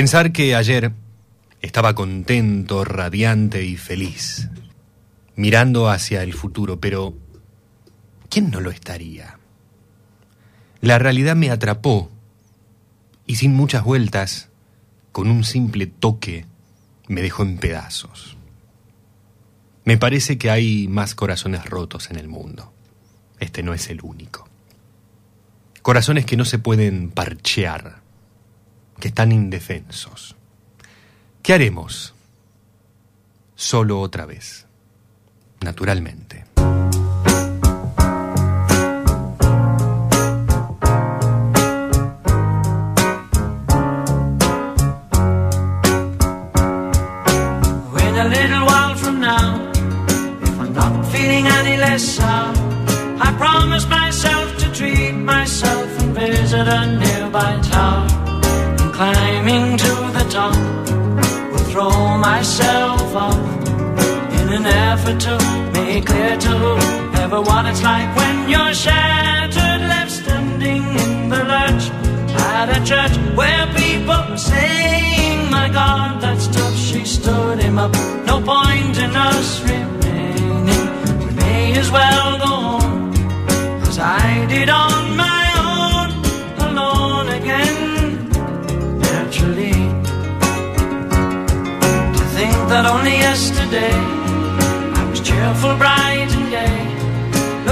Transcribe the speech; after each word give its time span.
Pensar 0.00 0.32
que 0.32 0.54
ayer 0.54 0.92
estaba 1.60 1.94
contento, 1.94 2.84
radiante 2.84 3.64
y 3.64 3.76
feliz, 3.76 4.48
mirando 5.36 5.90
hacia 5.90 6.22
el 6.22 6.32
futuro, 6.32 6.80
pero 6.80 7.12
¿quién 8.30 8.50
no 8.50 8.60
lo 8.60 8.70
estaría? 8.70 9.38
La 10.80 10.98
realidad 10.98 11.36
me 11.36 11.50
atrapó 11.50 12.10
y 13.26 13.36
sin 13.36 13.52
muchas 13.52 13.84
vueltas, 13.84 14.49
con 15.12 15.30
un 15.30 15.44
simple 15.44 15.86
toque, 15.86 16.46
me 17.08 17.22
dejó 17.22 17.42
en 17.42 17.58
pedazos. 17.58 18.36
Me 19.84 19.96
parece 19.96 20.38
que 20.38 20.50
hay 20.50 20.88
más 20.88 21.14
corazones 21.14 21.64
rotos 21.64 22.10
en 22.10 22.16
el 22.16 22.28
mundo. 22.28 22.72
Este 23.38 23.62
no 23.62 23.74
es 23.74 23.88
el 23.88 24.00
único. 24.02 24.48
Corazones 25.82 26.26
que 26.26 26.36
no 26.36 26.44
se 26.44 26.58
pueden 26.58 27.10
parchear 27.10 28.00
que 29.00 29.08
están 29.08 29.32
indefensos. 29.32 30.36
¿Qué 31.42 31.54
haremos? 31.54 32.14
Solo 33.56 34.00
otra 34.00 34.26
vez. 34.26 34.66
Naturalmente. 35.60 36.44
What 67.42 67.66
it's 67.66 67.82
like 67.82 68.14
when 68.16 68.48
you're 68.48 68.74
shattered, 68.74 69.80
left 69.88 70.10
standing 70.10 70.84
in 71.04 71.28
the 71.28 71.42
lurch 71.52 71.84
at 72.52 72.68
a 72.76 72.80
church 72.84 73.14
where 73.36 73.66
people 73.74 74.20
were 74.28 74.36
saying, 74.36 75.50
My 75.50 75.68
God, 75.68 76.20
that's 76.20 76.46
tough. 76.48 76.76
She 76.76 77.04
stood 77.04 77.58
him 77.58 77.78
up. 77.78 77.92
No 78.26 78.36
point 78.42 78.96
in 78.98 79.10
us 79.14 79.60
remaining. 79.62 80.66
We 81.20 81.30
may 81.42 81.78
as 81.78 81.90
well 81.90 82.38
go 82.38 82.52
on, 82.76 83.14
as 83.88 83.98
I 83.98 84.46
did 84.48 84.68
on 84.68 85.16
my 85.16 85.44
own, 85.68 86.08
alone 86.68 87.28
again, 87.40 88.28
naturally. 88.98 89.80
To 92.16 92.24
think 92.36 92.58
that 92.72 92.84
only 92.94 93.16
yesterday 93.28 93.94
I 94.98 95.06
was 95.10 95.20
cheerful, 95.20 95.76
bright 95.76 95.99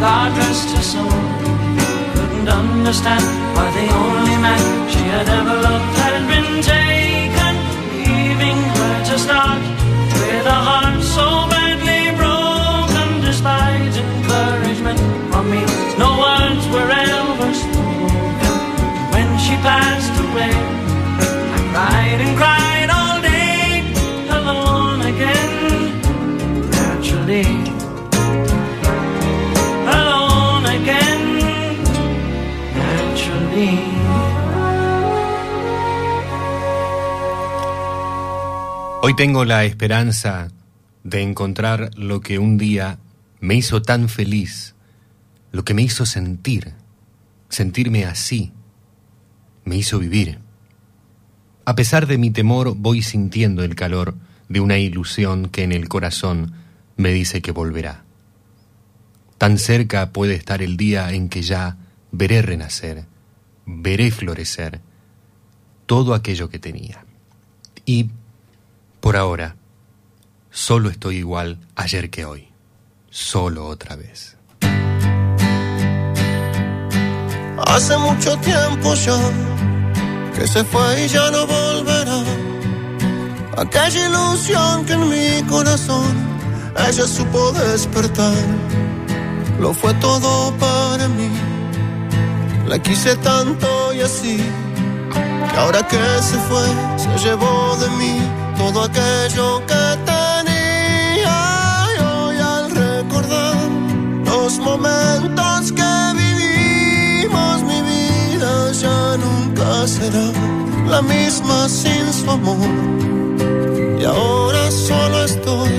God 0.00 0.36
rest 0.36 0.68
her 0.76 0.82
soul, 0.82 1.20
couldn't 2.14 2.48
understand 2.48 3.24
why 3.54 3.70
the 3.78 3.86
only 3.94 4.36
man 4.36 4.90
she 4.90 5.02
had 5.14 5.28
ever 5.28 5.56
loved 5.62 5.96
had 6.02 6.28
been 6.28 6.62
taken, 6.62 7.54
leaving 8.04 8.58
her 8.78 8.96
to 9.10 9.18
start 9.18 9.62
with 10.18 10.46
a 10.46 10.58
heart 10.68 11.00
so 11.02 11.48
badly 11.48 12.10
broken. 12.20 13.08
Despite 13.22 13.94
encouragement 13.96 15.00
from 15.30 15.50
me, 15.50 15.62
no 15.96 16.10
words 16.24 16.64
were 16.74 16.90
ever 16.90 17.50
spoken. 17.54 18.54
When 19.14 19.28
she 19.38 19.54
passed 19.62 20.16
away, 20.26 20.54
I 21.56 21.60
cried 21.72 22.20
and 22.20 22.36
cried 22.36 22.63
Hoy 39.06 39.14
tengo 39.14 39.44
la 39.44 39.66
esperanza 39.66 40.48
de 41.02 41.20
encontrar 41.20 41.90
lo 41.94 42.22
que 42.22 42.38
un 42.38 42.56
día 42.56 43.00
me 43.38 43.54
hizo 43.54 43.82
tan 43.82 44.08
feliz, 44.08 44.76
lo 45.52 45.62
que 45.62 45.74
me 45.74 45.82
hizo 45.82 46.06
sentir, 46.06 46.72
sentirme 47.50 48.06
así, 48.06 48.54
me 49.66 49.76
hizo 49.76 49.98
vivir. 49.98 50.38
A 51.66 51.74
pesar 51.74 52.06
de 52.06 52.16
mi 52.16 52.30
temor, 52.30 52.76
voy 52.78 53.02
sintiendo 53.02 53.62
el 53.62 53.74
calor 53.74 54.14
de 54.48 54.60
una 54.60 54.78
ilusión 54.78 55.50
que 55.50 55.64
en 55.64 55.72
el 55.72 55.86
corazón 55.86 56.54
me 56.96 57.12
dice 57.12 57.42
que 57.42 57.50
volverá. 57.52 58.04
Tan 59.36 59.58
cerca 59.58 60.12
puede 60.12 60.32
estar 60.32 60.62
el 60.62 60.78
día 60.78 61.12
en 61.12 61.28
que 61.28 61.42
ya 61.42 61.76
veré 62.10 62.40
renacer, 62.40 63.04
veré 63.66 64.10
florecer 64.10 64.80
todo 65.84 66.14
aquello 66.14 66.48
que 66.48 66.58
tenía. 66.58 67.04
Y 67.84 68.08
por 69.04 69.18
ahora, 69.18 69.54
solo 70.50 70.88
estoy 70.88 71.18
igual 71.18 71.58
ayer 71.76 72.08
que 72.08 72.24
hoy, 72.24 72.48
solo 73.10 73.66
otra 73.66 73.96
vez. 73.96 74.38
Hace 77.66 77.98
mucho 77.98 78.34
tiempo 78.38 78.94
ya 78.94 79.18
que 80.34 80.48
se 80.48 80.64
fue 80.64 81.04
y 81.04 81.08
ya 81.08 81.30
no 81.30 81.46
volverá. 81.46 82.22
Aquella 83.58 84.08
ilusión 84.08 84.86
que 84.86 84.94
en 84.94 85.10
mi 85.10 85.42
corazón 85.50 86.14
ella 86.88 87.06
supo 87.06 87.52
despertar. 87.52 88.42
Lo 89.60 89.74
fue 89.74 89.92
todo 90.00 90.50
para 90.56 91.08
mí. 91.08 91.28
La 92.66 92.78
quise 92.78 93.16
tanto 93.16 93.92
y 93.92 94.00
así. 94.00 94.38
Que 95.50 95.56
ahora 95.58 95.86
que 95.86 96.02
se 96.22 96.38
fue, 96.48 96.66
se 96.96 97.18
llevó 97.18 97.76
de 97.76 97.90
mí 97.98 98.23
todo 98.56 98.84
aquello 98.84 99.62
que 99.66 99.84
tenía. 100.10 101.38
Y 101.96 102.02
hoy 102.02 102.36
al 102.36 102.70
recordar 102.70 103.56
los 104.24 104.58
momentos 104.58 105.72
que 105.72 105.92
vivimos 106.22 107.62
mi 107.62 107.80
vida 107.82 108.72
ya 108.72 109.16
nunca 109.16 109.86
será 109.86 110.26
la 110.86 111.02
misma 111.02 111.68
sin 111.68 112.12
su 112.12 112.30
amor. 112.30 112.74
Y 113.98 114.04
ahora 114.04 114.70
solo 114.70 115.24
estoy 115.24 115.72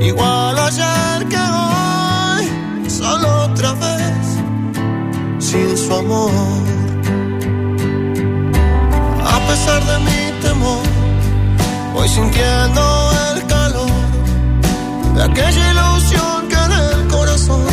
igual 0.00 0.58
ayer 0.58 1.26
que 1.28 1.42
hoy 1.60 2.90
solo 2.90 3.28
otra 3.44 3.72
vez 3.74 4.26
sin 5.38 5.76
su 5.76 5.94
amor. 5.94 6.32
A 9.24 9.38
pesar 9.48 9.84
de 9.84 9.96
temor 10.04 10.25
Voy 11.96 12.08
sintiendo 12.10 13.10
el 13.32 13.46
calor 13.46 13.90
de 15.14 15.22
aquella 15.22 15.70
ilusión 15.72 16.46
que 16.46 16.54
en 16.54 16.72
el 16.72 17.08
corazón 17.08 17.64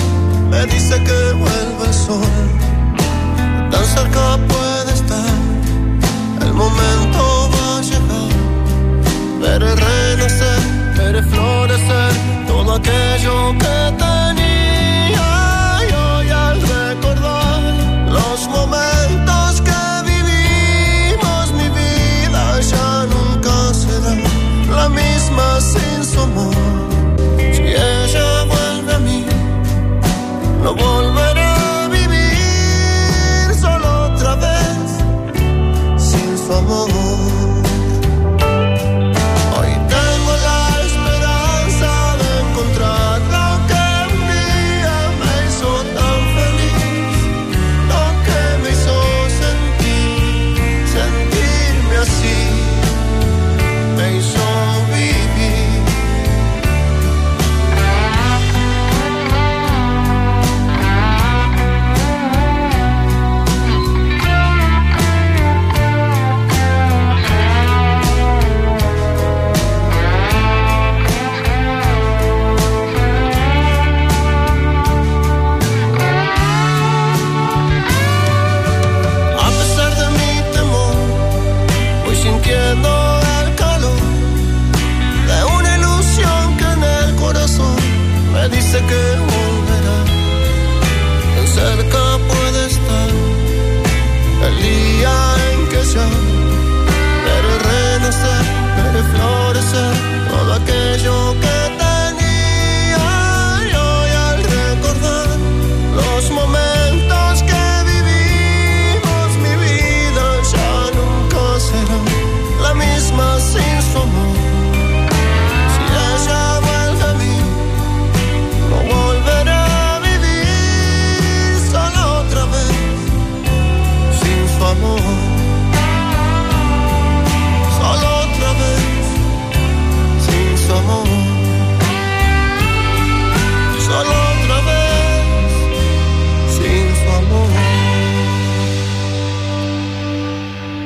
me 0.49 0.65
dice 0.65 0.95
que 1.03 1.33
vuelve 1.33 1.87
el 1.87 1.93
sol. 1.93 2.37
Tan 3.69 3.85
cerca 3.85 4.37
puede 4.47 4.93
estar, 4.93 5.33
el 6.41 6.53
momento 6.53 7.49
va 7.53 7.79
a 7.79 7.81
llegar. 7.81 8.31
Veré 9.41 9.75
renacer, 9.75 10.59
veré 10.97 11.21
florecer 11.21 12.13
todo 12.47 12.75
aquello 12.75 13.51
que 13.59 13.75
tenía. 13.97 14.22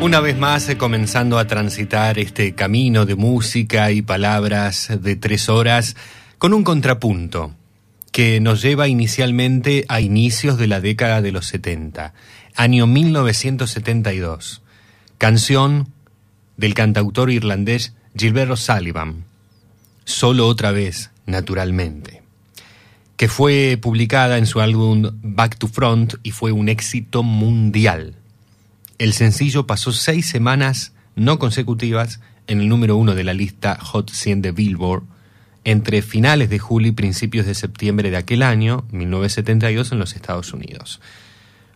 Una 0.07 0.21
vez 0.21 0.37
más, 0.37 0.69
eh, 0.69 0.77
comenzando 0.77 1.37
a 1.37 1.47
transitar 1.47 2.17
este 2.17 2.55
camino 2.55 3.05
de 3.05 3.15
música 3.15 3.91
y 3.91 4.01
palabras 4.01 4.89
de 5.01 5.17
tres 5.17 5.49
horas 5.49 5.97
con 6.37 6.53
un 6.53 6.63
contrapunto 6.63 7.53
que 8.13 8.39
nos 8.39 8.61
lleva 8.61 8.87
inicialmente 8.87 9.83
a 9.89 9.99
inicios 9.99 10.57
de 10.57 10.67
la 10.67 10.79
década 10.79 11.21
de 11.21 11.33
los 11.33 11.47
70, 11.47 12.13
año 12.55 12.87
1972, 12.87 14.61
canción 15.17 15.89
del 16.55 16.73
cantautor 16.73 17.29
irlandés 17.29 17.93
Gilbert 18.15 18.51
O'Sullivan, 18.51 19.25
solo 20.05 20.47
otra 20.47 20.71
vez, 20.71 21.11
naturalmente, 21.25 22.21
que 23.17 23.27
fue 23.27 23.77
publicada 23.81 24.37
en 24.37 24.45
su 24.45 24.61
álbum 24.61 25.11
Back 25.21 25.57
to 25.57 25.67
Front 25.67 26.13
y 26.23 26.31
fue 26.31 26.53
un 26.53 26.69
éxito 26.69 27.23
mundial. 27.23 28.15
El 28.97 29.13
sencillo 29.13 29.67
pasó 29.67 29.91
seis 29.91 30.27
semanas 30.27 30.93
no 31.15 31.37
consecutivas 31.37 32.19
en 32.47 32.61
el 32.61 32.69
número 32.69 32.95
uno 32.97 33.13
de 33.13 33.23
la 33.23 33.33
lista 33.33 33.77
Hot 33.79 34.09
100 34.09 34.41
de 34.41 34.51
Billboard 34.51 35.03
entre 35.65 36.01
finales 36.01 36.49
de 36.49 36.59
julio 36.59 36.89
y 36.89 36.93
principios 36.93 37.45
de 37.45 37.53
septiembre 37.53 38.09
de 38.09 38.17
aquel 38.17 38.41
año, 38.41 38.85
1972, 38.91 39.91
en 39.91 39.99
los 39.99 40.15
Estados 40.15 40.53
Unidos. 40.53 41.01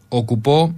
Ocupó 0.09 0.73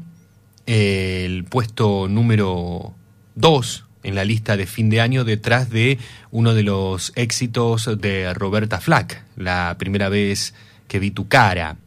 eh, 0.65 1.23
el 1.25 1.43
puesto 1.43 2.07
número 2.07 2.93
dos 3.35 3.85
en 4.01 4.15
la 4.15 4.25
lista 4.25 4.57
de 4.57 4.65
fin 4.65 4.89
de 4.89 4.99
año 4.99 5.23
detrás 5.23 5.69
de 5.69 5.99
uno 6.31 6.53
de 6.55 6.63
los 6.63 7.13
éxitos 7.15 7.89
de 8.01 8.33
Roberta 8.33 8.81
Flack, 8.81 9.23
la 9.37 9.75
primera 9.77 10.09
vez 10.09 10.55
que 10.87 10.99
vi 10.99 11.11
tu 11.11 11.27
cara. 11.27 11.77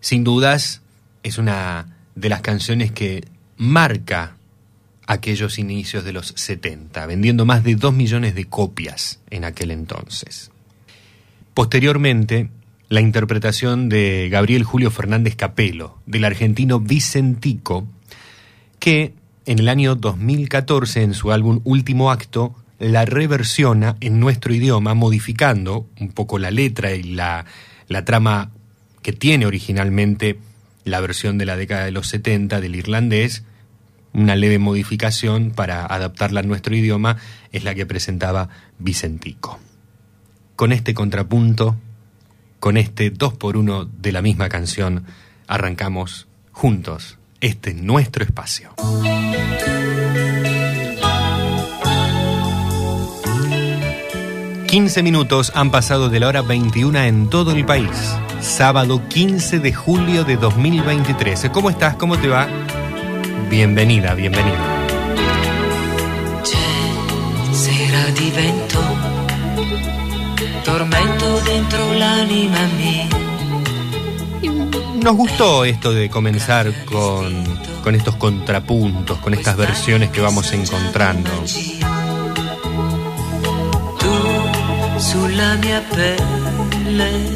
Sin 0.00 0.24
dudas, 0.24 0.80
es 1.22 1.38
una 1.38 1.98
de 2.14 2.28
las 2.30 2.40
canciones 2.40 2.90
que 2.92 3.28
marca 3.60 4.36
aquellos 5.06 5.58
inicios 5.58 6.02
de 6.02 6.14
los 6.14 6.32
70, 6.34 7.04
vendiendo 7.04 7.44
más 7.44 7.62
de 7.62 7.74
2 7.74 7.92
millones 7.92 8.34
de 8.34 8.46
copias 8.46 9.20
en 9.28 9.44
aquel 9.44 9.70
entonces. 9.70 10.50
Posteriormente, 11.52 12.48
la 12.88 13.02
interpretación 13.02 13.90
de 13.90 14.30
Gabriel 14.30 14.64
Julio 14.64 14.90
Fernández 14.90 15.36
Capelo, 15.36 15.98
del 16.06 16.24
argentino 16.24 16.80
Vicentico, 16.80 17.86
que 18.78 19.12
en 19.44 19.58
el 19.58 19.68
año 19.68 19.94
2014, 19.94 21.02
en 21.02 21.12
su 21.12 21.30
álbum 21.30 21.60
Último 21.64 22.10
Acto, 22.10 22.54
la 22.78 23.04
reversiona 23.04 23.96
en 24.00 24.20
nuestro 24.20 24.54
idioma, 24.54 24.94
modificando 24.94 25.86
un 26.00 26.12
poco 26.12 26.38
la 26.38 26.50
letra 26.50 26.94
y 26.94 27.02
la, 27.02 27.44
la 27.88 28.06
trama 28.06 28.52
que 29.02 29.12
tiene 29.12 29.44
originalmente 29.44 30.38
la 30.84 31.00
versión 31.00 31.36
de 31.36 31.44
la 31.44 31.56
década 31.56 31.84
de 31.84 31.90
los 31.90 32.08
70 32.08 32.62
del 32.62 32.74
irlandés, 32.74 33.44
una 34.12 34.36
leve 34.36 34.58
modificación 34.58 35.50
para 35.50 35.86
adaptarla 35.86 36.40
a 36.40 36.44
nuestro 36.44 36.74
idioma, 36.74 37.16
es 37.52 37.64
la 37.64 37.74
que 37.74 37.86
presentaba 37.86 38.48
Vicentico. 38.78 39.58
Con 40.56 40.72
este 40.72 40.94
contrapunto, 40.94 41.76
con 42.58 42.76
este 42.76 43.10
dos 43.10 43.34
por 43.34 43.56
uno 43.56 43.84
de 43.84 44.12
la 44.12 44.22
misma 44.22 44.48
canción, 44.48 45.04
arrancamos 45.46 46.28
juntos 46.52 47.18
este 47.40 47.72
nuestro 47.72 48.24
espacio. 48.24 48.74
15 54.70 55.02
minutos 55.02 55.50
han 55.56 55.72
pasado 55.72 56.10
de 56.10 56.20
la 56.20 56.28
hora 56.28 56.42
21 56.42 56.96
en 57.00 57.28
todo 57.28 57.50
el 57.50 57.64
país. 57.64 57.90
Sábado 58.40 59.02
15 59.08 59.58
de 59.58 59.72
julio 59.72 60.22
de 60.22 60.36
2023. 60.36 61.50
¿Cómo 61.52 61.70
estás? 61.70 61.96
¿Cómo 61.96 62.16
te 62.16 62.28
va? 62.28 62.46
Bienvenida, 63.48 64.14
bienvenido. 64.14 64.56
sera 67.52 68.10
di 68.10 68.30
vento, 68.30 68.80
tormento 70.64 71.40
dentro 71.40 71.92
l'anima 71.94 72.66
mia. 72.76 73.08
Nos 75.02 75.16
gustó 75.16 75.64
esto 75.64 75.92
de 75.92 76.08
comenzar 76.10 76.84
con, 76.84 77.44
con 77.82 77.94
estos 77.94 78.16
contrapuntos, 78.16 79.18
con 79.18 79.34
estas 79.34 79.56
versiones 79.56 80.10
que 80.10 80.20
vamos 80.20 80.52
encontrando. 80.52 81.30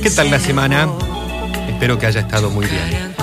¿Qué 0.03 0.11
tal 0.11 0.31
la 0.31 0.39
semana? 0.39 0.89
Espero 1.69 1.99
que 1.99 2.07
haya 2.07 2.21
estado 2.21 2.51
muy 2.51 2.67
bien. 2.67 3.15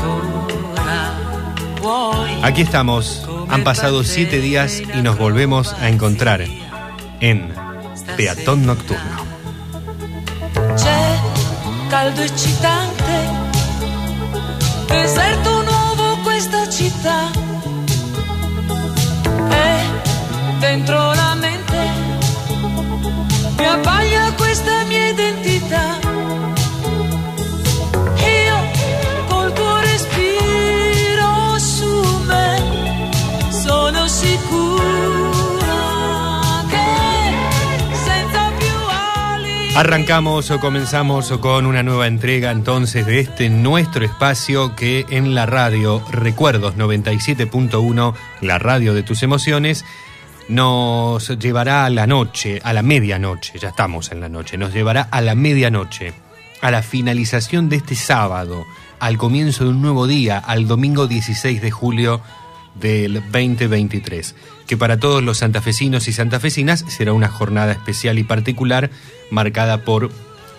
Aquí 2.44 2.62
estamos. 2.62 3.28
Han 3.50 3.64
pasado 3.64 4.04
siete 4.04 4.40
días 4.40 4.82
y 4.82 5.02
nos 5.02 5.18
volvemos 5.18 5.74
a 5.74 5.90
encontrar 5.90 6.42
en 7.20 7.54
Peatón 8.18 8.66
Nocturno. 8.66 9.32
Caldo 11.90 12.24
eccitante, 12.24 13.14
deserto 14.88 15.64
nuovo 15.64 16.24
questa 16.24 16.70
città. 16.70 17.30
E 19.52 20.60
dentro 20.62 21.14
la 21.14 21.36
mente 21.36 21.80
mi 23.58 23.66
abbaglia 23.66 24.32
questa 24.38 24.84
mia 24.86 25.10
identità. 25.10 26.01
Arrancamos 39.74 40.52
o 40.52 40.60
comenzamos 40.60 41.32
con 41.40 41.66
una 41.66 41.82
nueva 41.82 42.06
entrega 42.06 42.52
entonces 42.52 43.06
de 43.06 43.22
este 43.22 43.50
nuestro 43.50 44.04
espacio 44.04 44.76
que 44.76 45.06
en 45.10 45.34
la 45.34 45.46
radio 45.46 46.04
Recuerdos 46.12 46.76
97.1, 46.76 48.14
la 48.42 48.60
radio 48.60 48.94
de 48.94 49.02
tus 49.02 49.24
emociones, 49.24 49.86
nos 50.50 51.30
llevará 51.40 51.86
a 51.86 51.90
la 51.90 52.06
noche, 52.06 52.60
a 52.66 52.74
la 52.74 52.84
medianoche, 52.84 53.60
ya 53.60 53.70
estamos 53.70 54.12
en 54.12 54.20
la 54.20 54.28
noche, 54.28 54.58
nos 54.58 54.74
llevará 54.74 55.08
a 55.10 55.22
la 55.22 55.36
medianoche, 55.36 56.14
a 56.60 56.70
la 56.70 56.84
finalización 56.84 57.70
de 57.70 57.78
este 57.78 57.96
sábado, 57.96 58.66
al 59.00 59.18
comienzo 59.18 59.64
de 59.64 59.70
un 59.70 59.82
nuevo 59.82 60.06
día, 60.06 60.38
al 60.38 60.68
domingo 60.68 61.08
16 61.08 61.62
de 61.62 61.72
julio 61.72 62.22
del 62.76 63.16
2023, 63.16 64.36
que 64.68 64.78
para 64.78 65.00
todos 65.00 65.24
los 65.24 65.40
santafesinos 65.40 66.08
y 66.08 66.14
santafesinas 66.14 66.86
será 66.88 67.14
una 67.14 67.28
jornada 67.28 67.72
especial 67.72 68.20
y 68.20 68.24
particular 68.24 68.90
marcada 69.30 69.84
por 69.84 70.12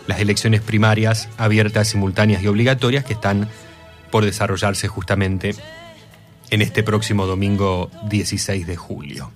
las 0.07 0.21
elecciones 0.21 0.61
primarias 0.61 1.29
abiertas, 1.39 1.89
simultáneas 1.89 2.43
y 2.43 2.49
obligatorias 2.49 3.05
que 3.05 3.15
están 3.15 3.49
por 4.11 4.25
desarrollarse 4.25 4.89
justamente 4.89 5.55
en 6.51 6.63
este 6.63 6.83
próximo 6.83 7.27
domingo 7.27 7.91
16 8.09 8.67
de 8.67 8.77
julio. 8.77 9.31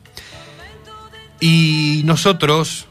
Y 1.40 2.02
nosotros, 2.04 2.86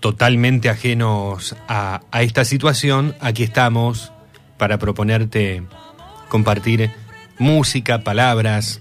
totalmente 0.00 0.68
ajenos 0.68 1.56
a, 1.68 2.02
a 2.10 2.22
esta 2.22 2.44
situación, 2.44 3.14
aquí 3.20 3.42
estamos 3.42 4.12
para 4.56 4.78
proponerte 4.78 5.62
compartir 6.28 6.90
música, 7.38 8.02
palabras, 8.02 8.80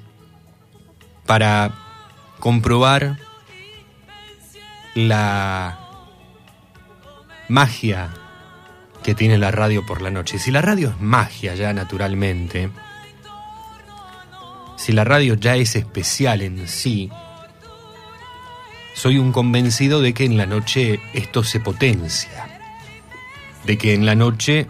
para 1.25 1.72
comprobar 2.39 3.17
la 4.94 5.79
magia 7.50 8.10
que 9.03 9.15
tiene 9.15 9.38
la 9.38 9.51
radio 9.51 9.86
por 9.86 10.01
la 10.01 10.12
noche. 10.12 10.39
Si 10.39 10.51
la 10.51 10.62
radio 10.62 10.89
es 10.89 11.00
magia 11.00 11.55
ya 11.55 11.74
naturalmente, 11.74 12.70
si 14.77 14.91
la 14.91 15.03
radio 15.03 15.36
ya 15.36 15.55
es 15.55 15.75
especial 15.75 16.41
en 16.41 16.67
sí, 16.67 17.10
soy 18.94 19.17
un 19.17 19.32
convencido 19.32 20.01
de 20.01 20.13
que 20.13 20.25
en 20.25 20.38
la 20.38 20.46
noche 20.46 21.00
esto 21.13 21.44
se 21.44 21.60
potencia, 21.60 22.60
de 23.65 23.77
que 23.77 23.94
en 23.94 24.05
la 24.05 24.15
noche 24.15 24.67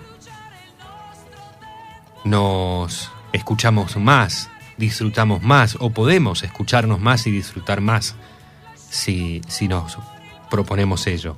nos 2.23 3.11
escuchamos 3.33 3.95
más, 3.97 4.49
disfrutamos 4.77 5.41
más 5.41 5.77
o 5.79 5.91
podemos 5.91 6.43
escucharnos 6.43 6.99
más 6.99 7.27
y 7.27 7.31
disfrutar 7.31 7.81
más 7.81 8.15
si, 8.89 9.41
si 9.47 9.67
nos 9.67 9.97
proponemos 10.49 11.07
ello. 11.07 11.37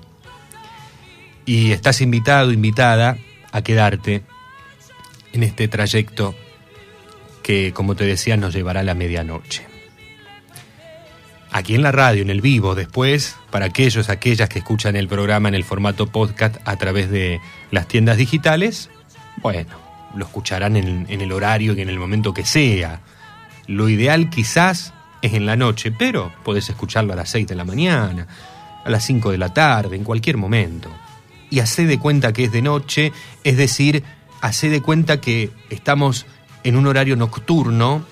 Y 1.45 1.71
estás 1.71 2.01
invitado, 2.01 2.51
invitada 2.51 3.17
a 3.51 3.61
quedarte 3.61 4.23
en 5.33 5.43
este 5.43 5.67
trayecto 5.67 6.35
que, 7.43 7.71
como 7.73 7.95
te 7.95 8.05
decía, 8.05 8.35
nos 8.37 8.53
llevará 8.53 8.81
a 8.81 8.83
la 8.83 8.93
medianoche. 8.93 9.65
Aquí 11.49 11.75
en 11.75 11.81
la 11.81 11.93
radio, 11.93 12.21
en 12.21 12.29
el 12.29 12.41
vivo, 12.41 12.75
después, 12.75 13.37
para 13.49 13.67
aquellos, 13.67 14.09
aquellas 14.09 14.49
que 14.49 14.59
escuchan 14.59 14.97
el 14.97 15.07
programa 15.07 15.47
en 15.47 15.55
el 15.55 15.63
formato 15.63 16.07
podcast 16.07 16.57
a 16.65 16.75
través 16.75 17.09
de 17.09 17.39
las 17.71 17.87
tiendas 17.87 18.17
digitales, 18.17 18.89
bueno, 19.37 19.69
lo 20.13 20.25
escucharán 20.25 20.75
en, 20.75 21.05
en 21.07 21.21
el 21.21 21.31
horario 21.31 21.73
y 21.73 21.81
en 21.81 21.89
el 21.89 21.97
momento 21.97 22.33
que 22.33 22.45
sea. 22.45 23.01
Lo 23.67 23.89
ideal 23.89 24.29
quizás 24.29 24.93
es 25.21 25.33
en 25.33 25.45
la 25.45 25.55
noche, 25.55 25.91
pero 25.91 26.31
podés 26.43 26.69
escucharlo 26.69 27.13
a 27.13 27.15
las 27.15 27.29
6 27.29 27.47
de 27.47 27.55
la 27.55 27.65
mañana, 27.65 28.27
a 28.83 28.89
las 28.89 29.05
5 29.05 29.31
de 29.31 29.37
la 29.37 29.53
tarde, 29.53 29.95
en 29.95 30.03
cualquier 30.03 30.37
momento. 30.37 30.89
Y 31.49 31.59
hacé 31.59 31.85
de 31.85 31.99
cuenta 31.99 32.33
que 32.33 32.45
es 32.45 32.51
de 32.51 32.61
noche, 32.61 33.11
es 33.43 33.57
decir, 33.57 34.03
hacé 34.41 34.69
de 34.69 34.81
cuenta 34.81 35.19
que 35.19 35.51
estamos 35.69 36.25
en 36.63 36.75
un 36.75 36.87
horario 36.87 37.15
nocturno 37.15 38.05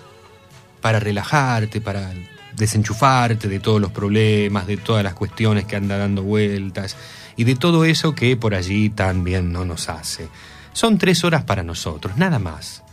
para 0.81 0.99
relajarte, 0.99 1.81
para 1.81 2.11
desenchufarte 2.55 3.47
de 3.47 3.59
todos 3.59 3.81
los 3.81 3.91
problemas, 3.91 4.67
de 4.67 4.77
todas 4.77 5.03
las 5.03 5.13
cuestiones 5.13 5.65
que 5.65 5.75
anda 5.75 5.97
dando 5.97 6.23
vueltas 6.23 6.95
y 7.35 7.43
de 7.43 7.55
todo 7.55 7.85
eso 7.85 8.15
que 8.15 8.37
por 8.37 8.55
allí 8.55 8.89
también 8.89 9.51
no 9.51 9.65
nos 9.65 9.89
hace. 9.89 10.29
Son 10.73 10.97
tres 10.97 11.23
horas 11.23 11.43
para 11.43 11.63
nosotros, 11.63 12.17
nada 12.17 12.39
más. 12.39 12.84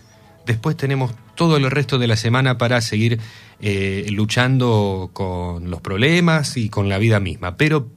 Después 0.47 0.77
tenemos 0.77 1.13
todo 1.35 1.57
el 1.57 1.71
resto 1.71 1.99
de 1.99 2.07
la 2.07 2.17
semana 2.17 2.59
para 2.59 2.81
seguir 2.81 3.21
eh, 3.61 4.07
luchando 4.11 5.11
con 5.13 5.71
los 5.71 5.81
problemas 5.81 6.57
y 6.57 6.69
con 6.69 6.89
la 6.89 6.99
vida 6.99 7.21
misma. 7.21 7.57
Pero 7.57 7.89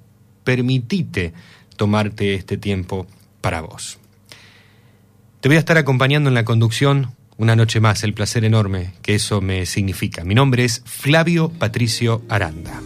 permitite 0.43 1.33
tomarte 1.75 2.35
este 2.35 2.57
tiempo 2.57 3.07
para 3.41 3.61
vos. 3.61 3.99
Te 5.41 5.49
voy 5.49 5.57
a 5.57 5.59
estar 5.59 5.77
acompañando 5.77 6.29
en 6.29 6.35
la 6.35 6.45
conducción 6.45 7.11
una 7.37 7.55
noche 7.55 7.79
más, 7.79 8.03
el 8.03 8.13
placer 8.13 8.45
enorme 8.45 8.93
que 9.01 9.15
eso 9.15 9.41
me 9.41 9.65
significa. 9.65 10.23
Mi 10.23 10.35
nombre 10.35 10.63
es 10.63 10.81
Flavio 10.85 11.49
Patricio 11.49 12.21
Aranda. 12.29 12.81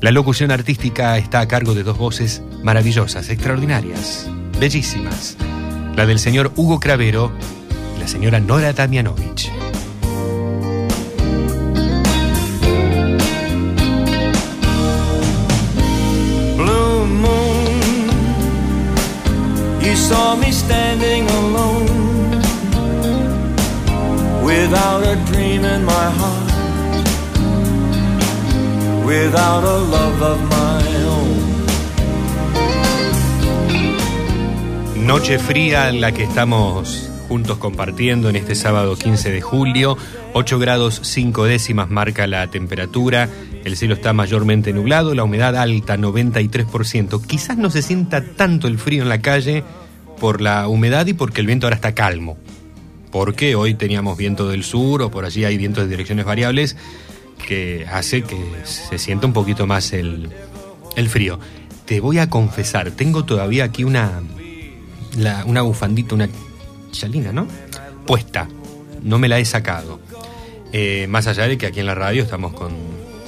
La 0.00 0.10
locución 0.10 0.50
artística 0.50 1.16
está 1.16 1.40
a 1.40 1.48
cargo 1.48 1.74
de 1.74 1.82
dos 1.82 1.96
voces 1.96 2.42
maravillosas, 2.62 3.30
extraordinarias, 3.30 4.28
bellísimas. 4.58 5.36
La 5.94 6.04
del 6.04 6.18
señor 6.18 6.52
Hugo 6.56 6.80
Cravero 6.80 7.32
la 8.06 8.12
señora 8.12 8.38
Nora 8.40 8.72
Damianovich. 8.72 9.50
Saw 20.08 20.36
me 20.36 20.52
standing 20.52 21.28
alone, 21.28 21.88
without 24.44 25.02
a 25.02 25.16
dream 25.26 25.64
in 25.64 25.84
my 25.84 26.10
heart, 26.18 26.52
without 29.04 29.64
a 29.64 29.78
love 29.94 30.22
of 30.22 30.38
my 30.56 30.82
own. 31.16 31.40
Noche 35.06 35.38
fría 35.40 35.88
en 35.88 36.00
la 36.00 36.12
que 36.12 36.22
estamos 36.22 37.05
juntos 37.26 37.58
compartiendo 37.58 38.28
en 38.28 38.36
este 38.36 38.54
sábado 38.54 38.96
15 38.96 39.30
de 39.30 39.40
julio. 39.40 39.98
8 40.32 40.58
grados 40.58 41.00
5 41.02 41.44
décimas 41.44 41.90
marca 41.90 42.26
la 42.26 42.48
temperatura. 42.50 43.28
El 43.64 43.76
cielo 43.76 43.94
está 43.94 44.12
mayormente 44.12 44.72
nublado, 44.72 45.14
la 45.14 45.24
humedad 45.24 45.56
alta 45.56 45.96
93%. 45.96 47.24
Quizás 47.26 47.58
no 47.58 47.70
se 47.70 47.82
sienta 47.82 48.22
tanto 48.22 48.68
el 48.68 48.78
frío 48.78 49.02
en 49.02 49.08
la 49.08 49.20
calle 49.20 49.64
por 50.20 50.40
la 50.40 50.68
humedad 50.68 51.06
y 51.06 51.14
porque 51.14 51.40
el 51.40 51.46
viento 51.46 51.66
ahora 51.66 51.76
está 51.76 51.94
calmo. 51.94 52.38
Porque 53.10 53.54
hoy 53.54 53.74
teníamos 53.74 54.16
viento 54.16 54.48
del 54.48 54.62
sur 54.62 55.02
o 55.02 55.10
por 55.10 55.24
allí 55.24 55.44
hay 55.44 55.56
vientos 55.56 55.84
de 55.84 55.90
direcciones 55.90 56.24
variables 56.24 56.76
que 57.46 57.86
hace 57.90 58.22
que 58.22 58.38
se 58.64 58.98
sienta 58.98 59.26
un 59.26 59.32
poquito 59.32 59.66
más 59.66 59.92
el, 59.92 60.30
el 60.96 61.08
frío. 61.08 61.38
Te 61.84 62.00
voy 62.00 62.18
a 62.18 62.28
confesar, 62.28 62.90
tengo 62.90 63.24
todavía 63.24 63.64
aquí 63.64 63.84
una, 63.84 64.22
una 65.46 65.62
bufandita, 65.62 66.14
una 66.14 66.28
chalina, 66.98 67.32
¿no? 67.32 67.46
Puesta. 68.06 68.48
No 69.02 69.18
me 69.18 69.28
la 69.28 69.38
he 69.38 69.44
sacado. 69.44 70.00
Eh, 70.72 71.06
más 71.08 71.26
allá 71.26 71.46
de 71.46 71.56
que 71.56 71.66
aquí 71.66 71.80
en 71.80 71.86
la 71.86 71.94
radio 71.94 72.22
estamos 72.22 72.52
con 72.52 72.72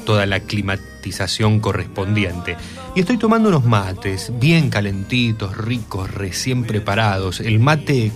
toda 0.04 0.26
la 0.26 0.40
climatización 0.40 1.60
correspondiente. 1.60 2.56
Y 2.94 3.00
estoy 3.00 3.18
tomando 3.18 3.48
unos 3.48 3.64
mates 3.64 4.32
bien 4.38 4.70
calentitos, 4.70 5.56
ricos, 5.56 6.10
recién 6.10 6.64
preparados. 6.64 7.40
El 7.40 7.60
mate 7.60 8.10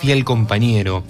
fiel 0.00 0.24
compañero 0.24 1.04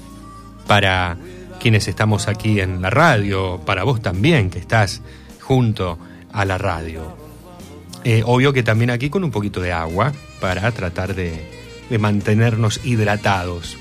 para 0.67 1.17
quienes 1.59 1.89
estamos 1.89 2.29
aquí 2.29 2.61
en 2.61 2.83
la 2.83 2.91
radio, 2.91 3.61
para 3.65 3.83
vos 3.83 4.01
también 4.03 4.51
que 4.51 4.59
estás 4.59 5.03
junto 5.41 5.99
a 6.33 6.45
la 6.45 6.59
radio. 6.59 7.17
Eh, 8.05 8.23
obvio 8.25 8.53
que 8.53 8.63
también 8.63 8.91
aquí 8.91 9.11
con 9.11 9.25
un 9.25 9.31
poquito 9.31 9.61
de 9.61 9.73
agua 9.73 10.13
para 10.41 10.71
tratar 10.71 11.15
de 11.15 11.41
mantenernos 11.99 12.85
hidratados 12.85 13.77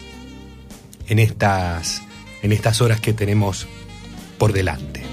en 1.08 1.20
estas, 1.20 2.02
en 2.42 2.52
estas 2.52 2.82
horas 2.82 3.00
que 3.00 3.14
tenemos 3.14 3.68
por 4.38 4.54
delante. 4.54 5.06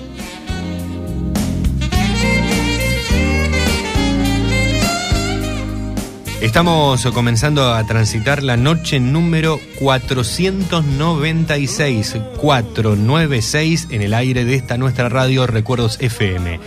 Estamos 6.42 7.06
comenzando 7.14 7.72
a 7.72 7.87
transitar 7.87 8.42
la 8.42 8.56
noche 8.56 8.99
número 8.99 9.61
496, 9.78 12.16
496 12.37 13.87
en 13.90 14.02
el 14.02 14.12
aire 14.12 14.44
de 14.44 14.56
esta 14.56 14.76
nuestra 14.76 15.08
radio 15.08 15.46
Recuerdos 15.46 15.99
FM. 16.00 16.58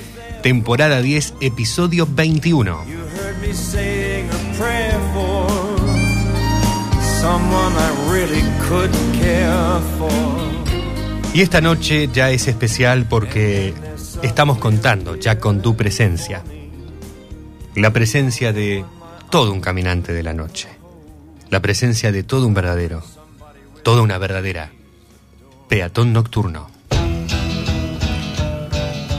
Temporada 0.41 1.01
10, 1.01 1.33
episodio 1.41 2.07
21. 2.09 2.85
Y 11.33 11.41
esta 11.41 11.59
noche 11.59 12.07
ya 12.13 12.31
es 12.31 12.47
especial 12.47 13.07
porque 13.09 13.73
estamos 14.21 14.57
contando 14.57 15.15
ya 15.15 15.37
con 15.37 15.61
tu 15.61 15.75
presencia. 15.75 16.43
La 17.75 17.91
presencia 17.91 18.53
de 18.53 18.85
todo 19.29 19.51
un 19.51 19.59
caminante 19.59 20.13
de 20.13 20.23
la 20.23 20.33
noche. 20.33 20.69
La 21.49 21.61
presencia 21.61 22.13
de 22.13 22.23
todo 22.23 22.47
un 22.47 22.53
verdadero, 22.53 23.03
toda 23.83 24.01
una 24.01 24.17
verdadera 24.17 24.71
peatón 25.67 26.13
nocturno. 26.13 26.69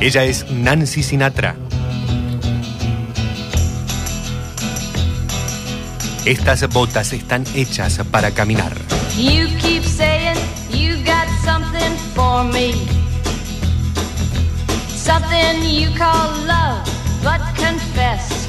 Ella 0.01 0.25
es 0.25 0.51
Nancy 0.51 1.03
Sinatra. 1.03 1.57
Estas 6.27 6.69
botas 6.71 7.13
están 7.13 7.45
hechas 7.55 8.01
para 8.11 8.33
caminar. 8.33 8.73
You 9.17 9.47
keep 9.61 9.85
saying 9.85 10.37
you 10.73 10.97
got 11.05 11.29
something 11.45 11.97
for 12.17 12.43
me. 12.43 12.75
Something 14.89 15.63
you 15.63 15.89
call 15.97 16.33
love, 16.49 16.83
but 17.23 17.41
confess. 17.55 18.49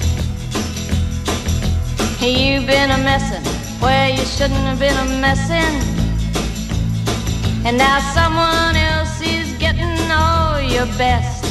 You've 2.19 2.65
been 2.65 2.89
a 2.89 2.97
messin' 2.97 3.43
where 3.79 4.09
you 4.09 4.25
shouldn't 4.25 4.65
have 4.65 4.79
been 4.79 4.97
a 4.97 5.21
messin'. 5.21 5.79
And 7.63 7.77
now 7.77 7.99
someone 8.15 8.75
else 8.75 9.21
is 9.21 9.53
getting 9.59 10.11
all 10.11 10.59
your 10.59 10.87
best. 10.97 11.45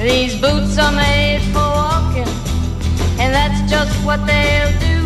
These 0.00 0.34
boots 0.40 0.76
are 0.78 0.90
made 0.90 1.42
for 1.52 1.60
walking, 1.60 2.26
and 3.18 3.34
that's 3.34 3.70
just 3.70 3.92
what 4.04 4.26
they'll 4.26 4.78
do. 4.80 4.96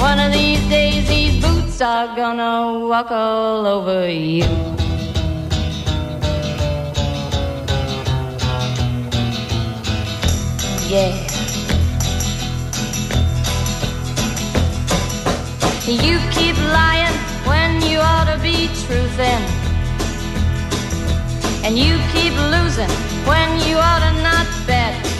One 0.00 0.18
of 0.18 0.32
these 0.32 0.60
days, 0.68 1.08
these 1.08 1.42
boots 1.42 1.80
are 1.80 2.14
gonna 2.16 2.86
walk 2.86 3.10
all 3.10 3.66
over 3.66 4.08
you. 4.08 4.44
Yeah. 10.88 11.14
You 15.86 16.18
keep 16.32 16.56
lying 16.56 17.16
when 17.46 17.82
you 17.82 17.98
ought 17.98 18.24
to 18.32 18.38
be 18.42 18.68
truthing. 18.82 19.42
And 21.64 21.78
you 21.78 21.98
keep 22.12 22.34
losing 22.54 22.90
when 23.26 23.48
you 23.68 23.76
ought 23.76 24.00
to 24.00 24.22
not 24.22 24.46
bet. 24.66 25.19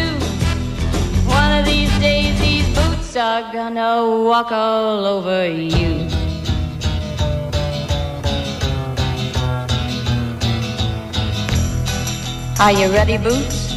These 1.65 1.99
days, 1.99 2.39
these 2.39 2.67
boots 2.75 3.15
are 3.15 3.51
gonna 3.53 4.05
walk 4.27 4.51
all 4.51 5.05
over 5.05 5.47
you. 5.47 6.07
Are 12.59 12.71
you 12.71 12.91
ready, 12.91 13.17
Boots? 13.17 13.73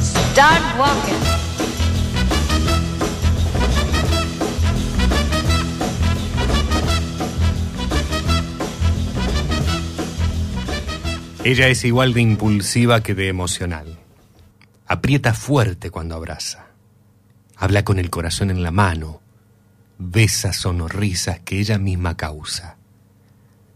Start 0.00 0.62
walking. 0.78 1.36
Ella 11.44 11.68
es 11.68 11.84
igual 11.84 12.12
de 12.12 12.22
impulsiva 12.22 13.02
que 13.02 13.14
de 13.14 13.28
emocional. 13.28 14.05
Aprieta 14.86 15.34
fuerte 15.34 15.90
cuando 15.90 16.14
abraza. 16.14 16.66
Habla 17.56 17.84
con 17.84 17.98
el 17.98 18.10
corazón 18.10 18.50
en 18.50 18.62
la 18.62 18.70
mano. 18.70 19.20
Besa 19.98 20.52
sonrisas 20.52 21.40
que 21.40 21.58
ella 21.58 21.78
misma 21.78 22.16
causa. 22.16 22.76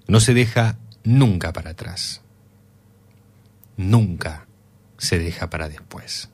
No 0.07 0.21
se 0.21 0.35
deja 0.35 0.79
nunca 1.03 1.53
para 1.53 1.71
atrás. 1.71 2.23
Nunca 3.77 4.47
se 4.99 5.19
deja 5.19 5.51
para 5.51 5.69
después. 5.69 6.29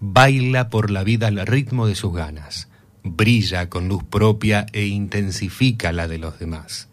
Baila 0.00 0.70
por 0.70 0.90
la 0.90 1.04
vida 1.04 1.28
al 1.28 1.46
ritmo 1.46 1.86
de 1.86 1.94
sus 1.94 2.14
ganas. 2.14 2.68
brilla 3.04 3.68
con 3.68 3.88
luz 3.88 4.04
propia 4.04 4.66
e 4.72 4.86
intensifica 4.86 5.92
la 5.92 6.08
de 6.08 6.18
los 6.18 6.38
demás. 6.38 6.88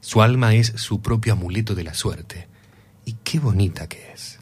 Su 0.00 0.22
alma 0.22 0.54
es 0.54 0.72
su 0.76 1.02
propio 1.02 1.34
amuleto 1.34 1.74
de 1.74 1.84
la 1.84 1.94
suerte. 1.94 2.48
Y 3.04 3.14
qué 3.22 3.38
bonita 3.38 3.88
que 3.88 4.12
es. 4.12 4.39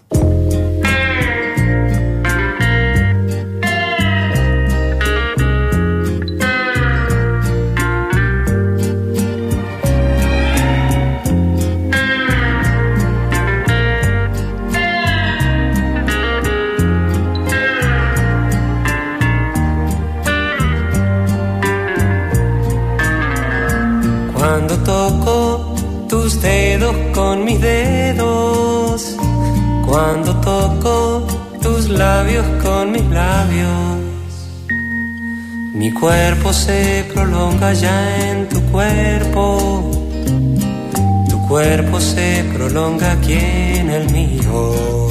Cuando 24.39 24.77
toco 24.85 25.75
tus 26.09 26.41
dedos 26.41 26.95
con 27.15 27.45
mis 27.45 27.61
dedos, 27.61 27.98
cuando 30.11 30.35
toco 30.41 31.27
tus 31.61 31.91
labios 31.91 32.47
con 32.63 32.93
mis 32.93 33.07
labios, 33.11 33.99
mi 35.75 35.93
cuerpo 35.93 36.51
se 36.51 37.05
prolonga 37.13 37.75
ya 37.75 38.31
en 38.31 38.49
tu 38.49 38.59
cuerpo, 38.73 39.91
tu 41.29 41.47
cuerpo 41.47 42.01
se 42.01 42.43
prolonga 42.55 43.13
aquí 43.13 43.39
en 43.81 43.91
el 43.91 44.11
mío. 44.11 45.09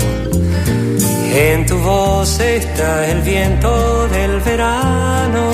En 1.32 1.68
tu 1.68 1.78
voz 1.78 2.40
está 2.40 3.08
el 3.08 3.22
viento 3.22 4.08
del 4.08 4.40
verano 4.40 5.46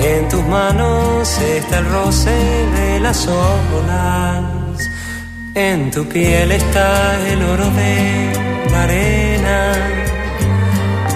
en 0.00 0.28
tus 0.28 0.44
manos 0.46 1.38
está 1.40 1.78
el 1.80 1.86
roce 1.86 2.30
de 2.30 3.00
las 3.00 3.26
olas. 3.26 4.57
En 5.60 5.90
tu 5.90 6.04
piel 6.04 6.52
está 6.52 7.18
el 7.32 7.42
oro 7.42 7.68
de 7.70 8.32
la 8.70 8.82
arena. 8.84 9.72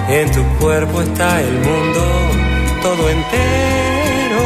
En 0.08 0.32
tu 0.32 0.42
cuerpo 0.58 1.00
está 1.00 1.40
el 1.40 1.52
mundo 1.60 2.02
todo 2.82 3.08
entero. 3.08 4.42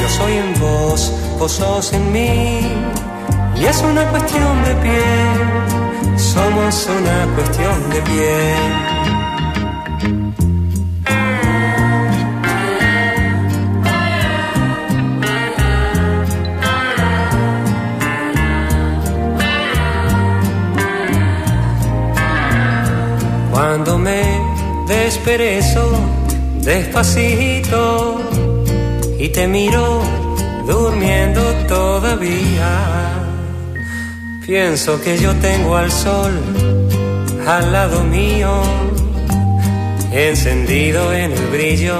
Yo 0.00 0.08
soy 0.08 0.32
en 0.32 0.60
vos, 0.60 1.12
vos 1.38 1.52
sos 1.52 1.92
en 1.92 2.10
mí. 2.10 2.62
Y 3.54 3.64
es 3.64 3.80
una 3.82 4.04
cuestión 4.10 4.64
de 4.64 4.74
piel. 4.86 6.18
Somos 6.18 6.88
una 6.88 7.32
cuestión 7.36 7.90
de 7.90 8.02
piel. 8.02 8.91
Cuando 23.74 23.96
me 23.96 24.22
desperezo 24.86 25.90
despacito 26.60 28.20
y 29.18 29.30
te 29.30 29.48
miro 29.48 30.02
durmiendo 30.66 31.40
todavía, 31.66 32.68
pienso 34.44 35.00
que 35.00 35.16
yo 35.16 35.34
tengo 35.36 35.74
al 35.74 35.90
sol 35.90 36.32
al 37.46 37.72
lado 37.72 38.04
mío, 38.04 38.60
encendido 40.12 41.10
en 41.14 41.32
el 41.32 41.46
brillo 41.46 41.96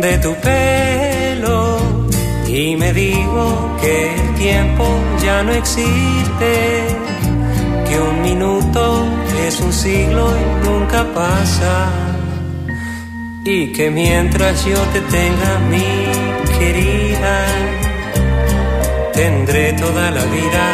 de 0.00 0.18
tu 0.18 0.32
pelo. 0.36 1.78
Y 2.46 2.76
me 2.76 2.92
digo 2.92 3.76
que 3.80 4.14
el 4.14 4.34
tiempo 4.36 4.84
ya 5.24 5.42
no 5.42 5.50
existe, 5.54 6.84
que 7.88 7.98
un 7.98 8.22
minuto 8.22 9.17
es 9.46 9.60
un 9.60 9.72
siglo 9.72 10.32
y 10.36 10.66
nunca 10.66 11.04
pasa. 11.14 11.90
Y 13.44 13.72
que 13.72 13.90
mientras 13.90 14.64
yo 14.64 14.78
te 14.92 15.00
tenga, 15.00 15.58
mi 15.70 16.58
querida, 16.58 17.46
tendré 19.12 19.72
toda 19.74 20.10
la 20.10 20.24
vida 20.24 20.64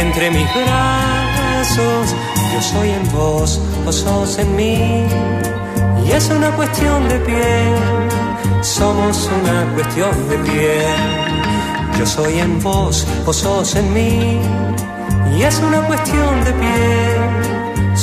entre 0.00 0.30
mis 0.30 0.48
brazos. 0.54 2.14
Yo 2.52 2.62
soy 2.62 2.90
en 2.90 3.12
vos, 3.12 3.60
vos 3.84 3.96
sos 3.96 4.38
en 4.38 4.56
mí. 4.56 5.06
Y 6.04 6.12
es 6.12 6.30
una 6.30 6.50
cuestión 6.52 7.08
de 7.08 7.18
piel, 7.20 7.74
somos 8.60 9.30
una 9.40 9.74
cuestión 9.74 10.28
de 10.28 10.36
piel. 10.38 11.22
Yo 11.98 12.06
soy 12.06 12.38
en 12.38 12.62
vos, 12.62 13.06
vos 13.24 13.36
sos 13.36 13.74
en 13.76 13.92
mí. 13.92 14.40
Y 15.36 15.42
es 15.42 15.58
una 15.60 15.80
cuestión 15.86 16.44
de 16.44 16.52
piel, 16.52 17.51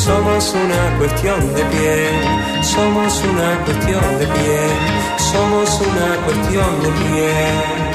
somos 0.10 0.56
una 0.56 0.98
cuestión 0.98 1.40
de 1.54 1.64
piel, 1.66 2.16
somos 2.64 3.24
una 3.32 3.50
cuestión 3.66 4.06
de 4.20 4.26
piel, 4.26 4.72
somos 5.32 5.82
una 5.90 6.10
cuestión 6.26 6.72
de 6.84 6.90
piel. 7.00 7.90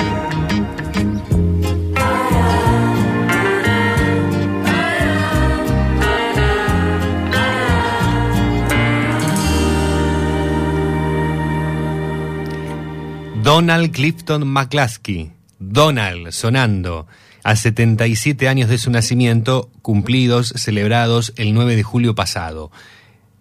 Donald 13.43 13.91
Clifton 13.93 14.47
McCluskey. 14.47 15.33
Donald 15.59 16.31
sonando. 16.31 17.07
A 17.45 17.57
77 17.57 18.49
años 18.49 18.71
de 18.71 18.79
su 18.79 18.91
nacimiento, 18.91 19.71
cumplidos, 19.83 20.55
celebrados 20.57 21.35
el 21.37 21.53
9 21.53 21.77
de 21.77 21.83
julio 21.83 22.15
pasado. 22.15 22.73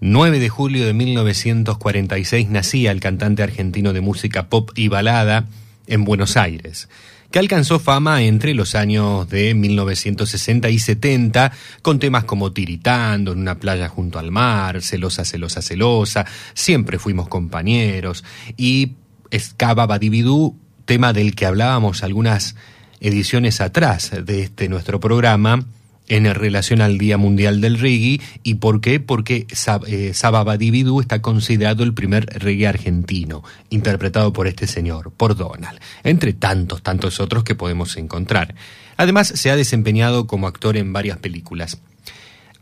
9 0.02 0.39
de 0.39 0.50
julio 0.50 0.86
de 0.86 0.94
1946 0.94 2.50
nacía 2.50 2.92
el 2.92 3.00
cantante 3.00 3.44
argentino 3.44 3.94
de 3.94 4.02
música 4.02 4.50
pop 4.50 4.72
y 4.76 4.89
balada 4.89 5.46
en 5.88 6.04
Buenos 6.04 6.36
Aires, 6.36 6.89
que 7.32 7.39
alcanzó 7.39 7.80
fama 7.80 8.24
entre 8.24 8.54
los 8.54 8.76
años 8.76 9.30
de 9.30 9.54
1960 9.54 10.70
y 10.70 10.80
70 10.80 11.54
con 11.82 12.00
temas 12.00 12.26
como 12.26 12.52
Tiritando 12.52 13.32
en 13.32 13.39
una 13.39 13.58
playa 13.58 13.88
junto 13.88 14.20
al 14.20 14.32
mar, 14.32 14.82
Celosa, 14.82 15.24
celosa, 15.24 15.62
celosa, 15.62 16.26
Siempre 16.54 17.00
fuimos 17.00 17.30
compañeros 17.30 18.26
y 18.58 18.96
Escaba 19.32 19.86
Badibidú, 19.86 20.58
tema 20.84 21.13
del 21.13 21.36
que 21.36 21.46
hablábamos 21.46 22.04
algunas 22.04 22.58
ediciones 23.04 23.62
atrás 23.62 24.12
de 24.26 24.42
este 24.42 24.68
nuestro 24.70 25.00
programa 25.00 25.66
en 26.08 26.34
relación 26.34 26.82
al 26.82 26.98
Día 26.98 27.18
Mundial 27.18 27.62
del 27.62 27.80
Reggae. 27.80 28.20
¿Y 28.44 28.56
por 28.56 28.82
qué? 28.82 29.00
Porque 29.00 29.48
eh, 29.88 30.13
Saba 30.13 30.44
Badibidú 30.44 31.00
está 31.00 31.22
considerado 31.22 31.84
el 31.84 31.94
primer 31.94 32.26
reggae 32.26 32.68
argentino, 32.68 33.44
interpretado 33.70 34.34
por 34.34 34.48
este 34.48 34.68
señor, 34.68 35.12
por 35.12 35.36
Donald, 35.36 35.80
entre 36.04 36.34
tantos, 36.34 36.82
tantos 36.82 37.20
otros 37.20 37.44
que 37.44 37.56
podemos 37.56 37.96
encontrar. 37.98 38.56
Además, 38.98 39.28
se 39.28 39.52
ha 39.52 39.56
desempeñado 39.56 40.28
como 40.28 40.48
actor 40.48 40.78
en 40.78 40.94
varias 40.94 41.18
películas. 41.18 41.80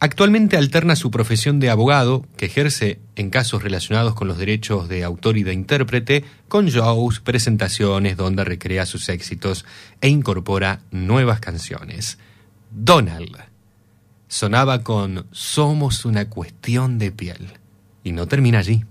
Actualmente 0.03 0.57
alterna 0.57 0.95
su 0.95 1.11
profesión 1.11 1.59
de 1.59 1.69
abogado, 1.69 2.25
que 2.35 2.47
ejerce 2.47 2.99
en 3.15 3.29
casos 3.29 3.61
relacionados 3.61 4.15
con 4.15 4.27
los 4.27 4.39
derechos 4.39 4.89
de 4.89 5.03
autor 5.03 5.37
y 5.37 5.43
de 5.43 5.53
intérprete, 5.53 6.25
con 6.47 6.65
shows, 6.65 7.19
presentaciones 7.19 8.17
donde 8.17 8.43
recrea 8.43 8.87
sus 8.87 9.09
éxitos 9.09 9.63
e 10.01 10.09
incorpora 10.09 10.81
nuevas 10.89 11.39
canciones. 11.39 12.17
Donald 12.71 13.37
sonaba 14.27 14.81
con 14.81 15.27
Somos 15.31 16.03
una 16.03 16.27
cuestión 16.29 16.97
de 16.97 17.11
piel. 17.11 17.53
Y 18.03 18.13
no 18.13 18.27
termina 18.27 18.57
allí. 18.57 18.83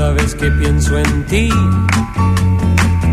Cada 0.00 0.12
vez 0.14 0.34
que 0.34 0.50
pienso 0.52 0.98
en 0.98 1.26
ti, 1.26 1.50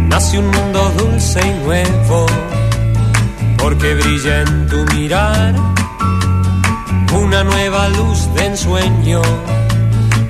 nace 0.07 0.39
un 0.39 0.47
mundo 0.47 0.89
dulce 0.97 1.41
y 1.45 1.65
nuevo, 1.65 2.25
porque 3.57 3.93
brilla 3.93 4.43
en 4.43 4.67
tu 4.69 4.85
mirar. 4.95 5.53
Una 7.13 7.43
nueva 7.43 7.89
luz 7.89 8.33
de 8.35 8.45
ensueño 8.45 9.21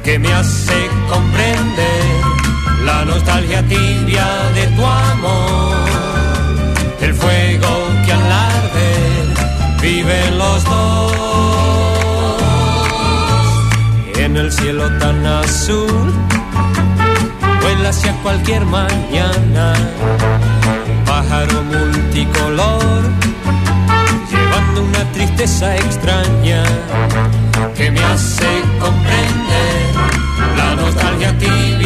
que 0.03 0.17
me 0.17 0.33
hace 0.33 0.89
comprender 1.07 2.05
la 2.85 3.05
nostalgia 3.05 3.61
tibia 3.67 4.25
de 4.55 4.65
tu 4.75 4.83
amor, 4.83 5.77
el 7.01 7.13
fuego 7.13 7.69
que 8.03 8.13
al 8.13 8.31
arder 8.31 9.27
viven 9.79 10.37
los 10.39 10.63
dos. 10.63 11.13
En 14.15 14.35
el 14.37 14.51
cielo 14.51 14.89
tan 14.97 15.23
azul 15.23 16.27
hacia 17.85 18.13
cualquier 18.23 18.65
mañana. 18.65 19.73
Pájaro 21.05 21.63
multicolor, 21.63 23.03
llevando 24.29 24.83
una 24.83 25.03
tristeza 25.11 25.75
extraña 25.75 26.63
que 27.75 27.91
me 27.91 28.03
hace 28.03 28.47
comprender 28.79 29.77
la 30.57 30.75
nostalgia 30.75 31.37
tibia 31.37 31.76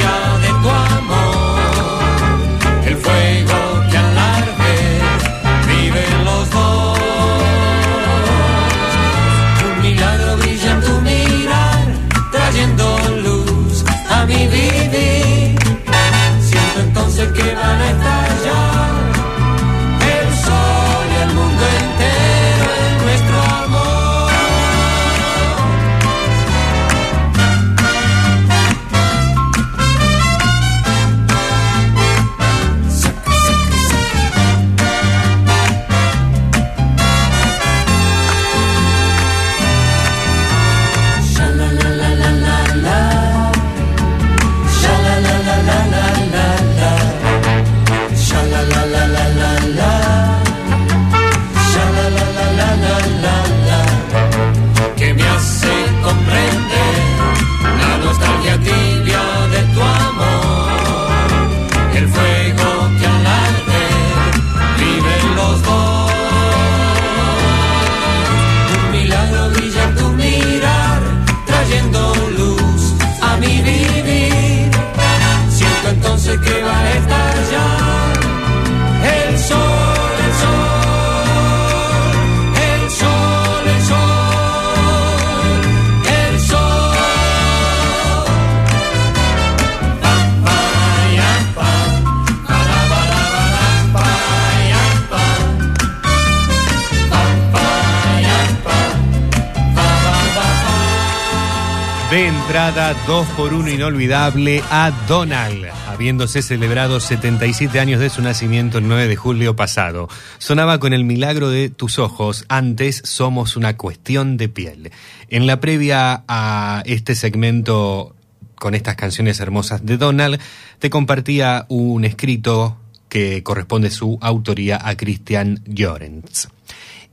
entrada, 102.51 102.93
2 103.07 103.27
por 103.37 103.53
1 103.53 103.69
inolvidable 103.69 104.61
a 104.69 104.91
Donald, 105.07 105.67
habiéndose 105.87 106.41
celebrado 106.41 106.99
77 106.99 107.79
años 107.79 108.01
de 108.01 108.09
su 108.09 108.21
nacimiento 108.21 108.79
el 108.79 108.89
9 108.89 109.07
de 109.07 109.15
julio 109.15 109.55
pasado. 109.55 110.09
Sonaba 110.37 110.77
con 110.77 110.91
el 110.91 111.05
milagro 111.05 111.49
de 111.49 111.69
tus 111.69 111.97
ojos, 111.97 112.43
antes 112.49 113.03
somos 113.05 113.55
una 113.55 113.77
cuestión 113.77 114.35
de 114.35 114.49
piel. 114.49 114.91
En 115.29 115.47
la 115.47 115.61
previa 115.61 116.25
a 116.27 116.83
este 116.85 117.15
segmento 117.15 118.17
con 118.55 118.75
estas 118.75 118.97
canciones 118.97 119.39
hermosas 119.39 119.85
de 119.85 119.95
Donald, 119.95 120.37
te 120.79 120.89
compartía 120.89 121.65
un 121.69 122.03
escrito 122.03 122.75
que 123.07 123.43
corresponde 123.43 123.89
su 123.91 124.17
autoría 124.19 124.77
a 124.85 124.97
Christian 124.97 125.61
Llorens. 125.67 126.49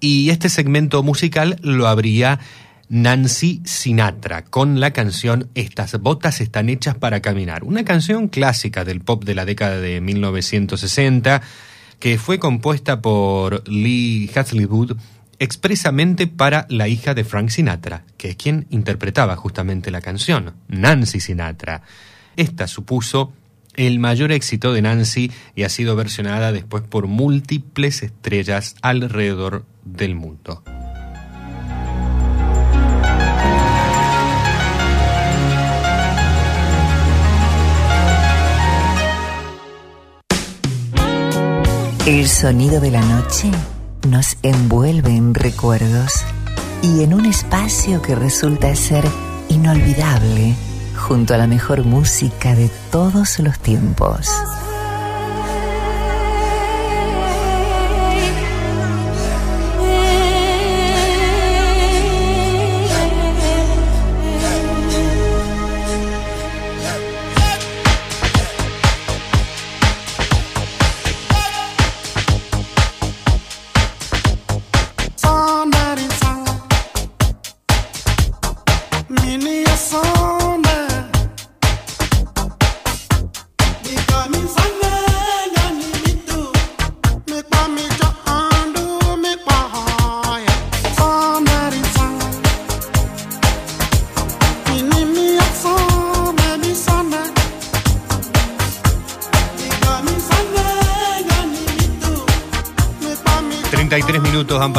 Y 0.01 0.31
este 0.31 0.49
segmento 0.49 1.05
musical 1.05 1.61
lo 1.63 1.87
abría 1.87 2.41
Nancy 2.89 3.61
Sinatra 3.65 4.45
con 4.45 4.81
la 4.81 4.93
canción 4.93 5.49
Estas 5.55 6.01
botas 6.01 6.41
están 6.41 6.69
hechas 6.69 6.95
para 6.97 7.21
caminar, 7.21 7.65
una 7.65 7.85
canción 7.85 8.29
clásica 8.29 8.85
del 8.85 9.01
pop 9.01 9.25
de 9.25 9.35
la 9.35 9.45
década 9.45 9.79
de 9.79 10.01
1960 10.01 11.43
que 11.99 12.19
fue 12.19 12.39
compuesta 12.39 13.01
por 13.03 13.69
Lee 13.69 14.31
Hasselwood 14.35 14.97
expresamente 15.39 16.27
para 16.27 16.67
la 16.69 16.89
hija 16.89 17.15
de 17.15 17.25
Frank 17.25 17.51
Sinatra, 17.51 18.05
que 18.17 18.31
es 18.31 18.37
quien 18.37 18.67
interpretaba 18.71 19.37
justamente 19.37 19.91
la 19.91 20.01
canción, 20.01 20.55
Nancy 20.69 21.21
Sinatra. 21.21 21.83
Esta 22.37 22.67
supuso 22.67 23.33
el 23.75 23.99
mayor 24.01 24.33
éxito 24.33 24.73
de 24.73 24.83
Nancy 24.83 25.31
y 25.55 25.63
ha 25.63 25.69
sido 25.69 25.95
versionada 25.95 26.53
después 26.53 26.83
por 26.83 27.07
múltiples 27.07 28.03
estrellas 28.03 28.75
alrededor 28.83 29.65
del 29.85 30.17
mundo. 30.17 30.63
El 42.09 42.27
sonido 42.27 42.81
de 42.81 42.91
la 42.91 43.03
noche 43.03 43.51
nos 44.09 44.39
envuelve 44.43 45.11
en 45.11 45.35
recuerdos 45.35 46.25
y 46.81 47.03
en 47.03 47.13
un 47.13 47.27
espacio 47.27 48.01
que 48.01 48.15
resulta 48.15 48.75
ser 48.77 49.05
inolvidable 49.51 50.55
junto 50.97 51.35
a 51.35 51.37
la 51.37 51.47
mejor 51.47 51.85
música 51.85 52.55
de 52.55 52.71
todos 52.91 53.39
los 53.41 53.59
tiempos. 53.59 54.27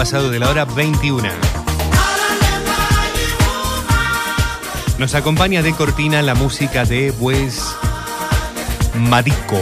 Pasado 0.10 0.32
de 0.32 0.40
la 0.40 0.50
hora 0.50 0.66
21. 0.66 1.30
Nos 4.98 5.14
acompaña 5.14 5.62
de 5.62 5.72
cortina 5.74 6.24
la 6.24 6.34
música 6.34 6.84
de 6.84 7.12
Wes 7.20 7.76
Madico. 8.96 9.62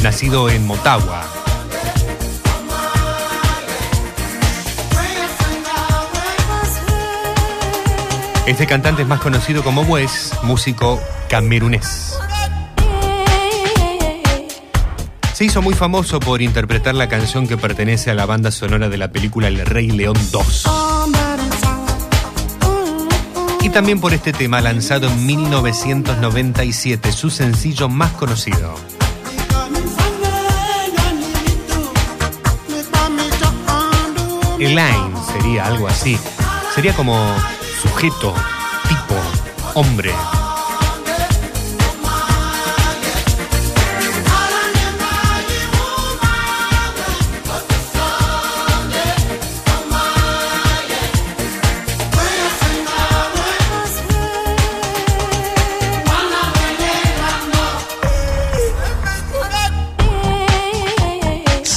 Nacido 0.00 0.48
en 0.48 0.64
Motagua. 0.64 1.24
Este 8.46 8.68
cantante 8.68 9.02
es 9.02 9.08
más 9.08 9.18
conocido 9.18 9.64
como 9.64 9.82
Wes, 9.82 10.34
músico 10.44 11.02
camerunés. 11.28 12.13
Se 15.34 15.44
hizo 15.44 15.60
muy 15.62 15.74
famoso 15.74 16.20
por 16.20 16.42
interpretar 16.42 16.94
la 16.94 17.08
canción 17.08 17.48
que 17.48 17.56
pertenece 17.56 18.08
a 18.08 18.14
la 18.14 18.24
banda 18.24 18.52
sonora 18.52 18.88
de 18.88 18.96
la 18.98 19.10
película 19.10 19.48
El 19.48 19.66
Rey 19.66 19.90
León 19.90 20.16
2. 20.30 20.64
Y 23.62 23.68
también 23.70 24.00
por 24.00 24.14
este 24.14 24.32
tema 24.32 24.60
lanzado 24.60 25.08
en 25.08 25.26
1997, 25.26 27.10
su 27.10 27.30
sencillo 27.30 27.88
más 27.88 28.12
conocido. 28.12 28.76
Elaine 34.60 35.16
sería 35.32 35.66
algo 35.66 35.88
así. 35.88 36.16
Sería 36.76 36.94
como 36.94 37.18
sujeto, 37.82 38.32
tipo, 38.88 39.20
hombre. 39.74 40.12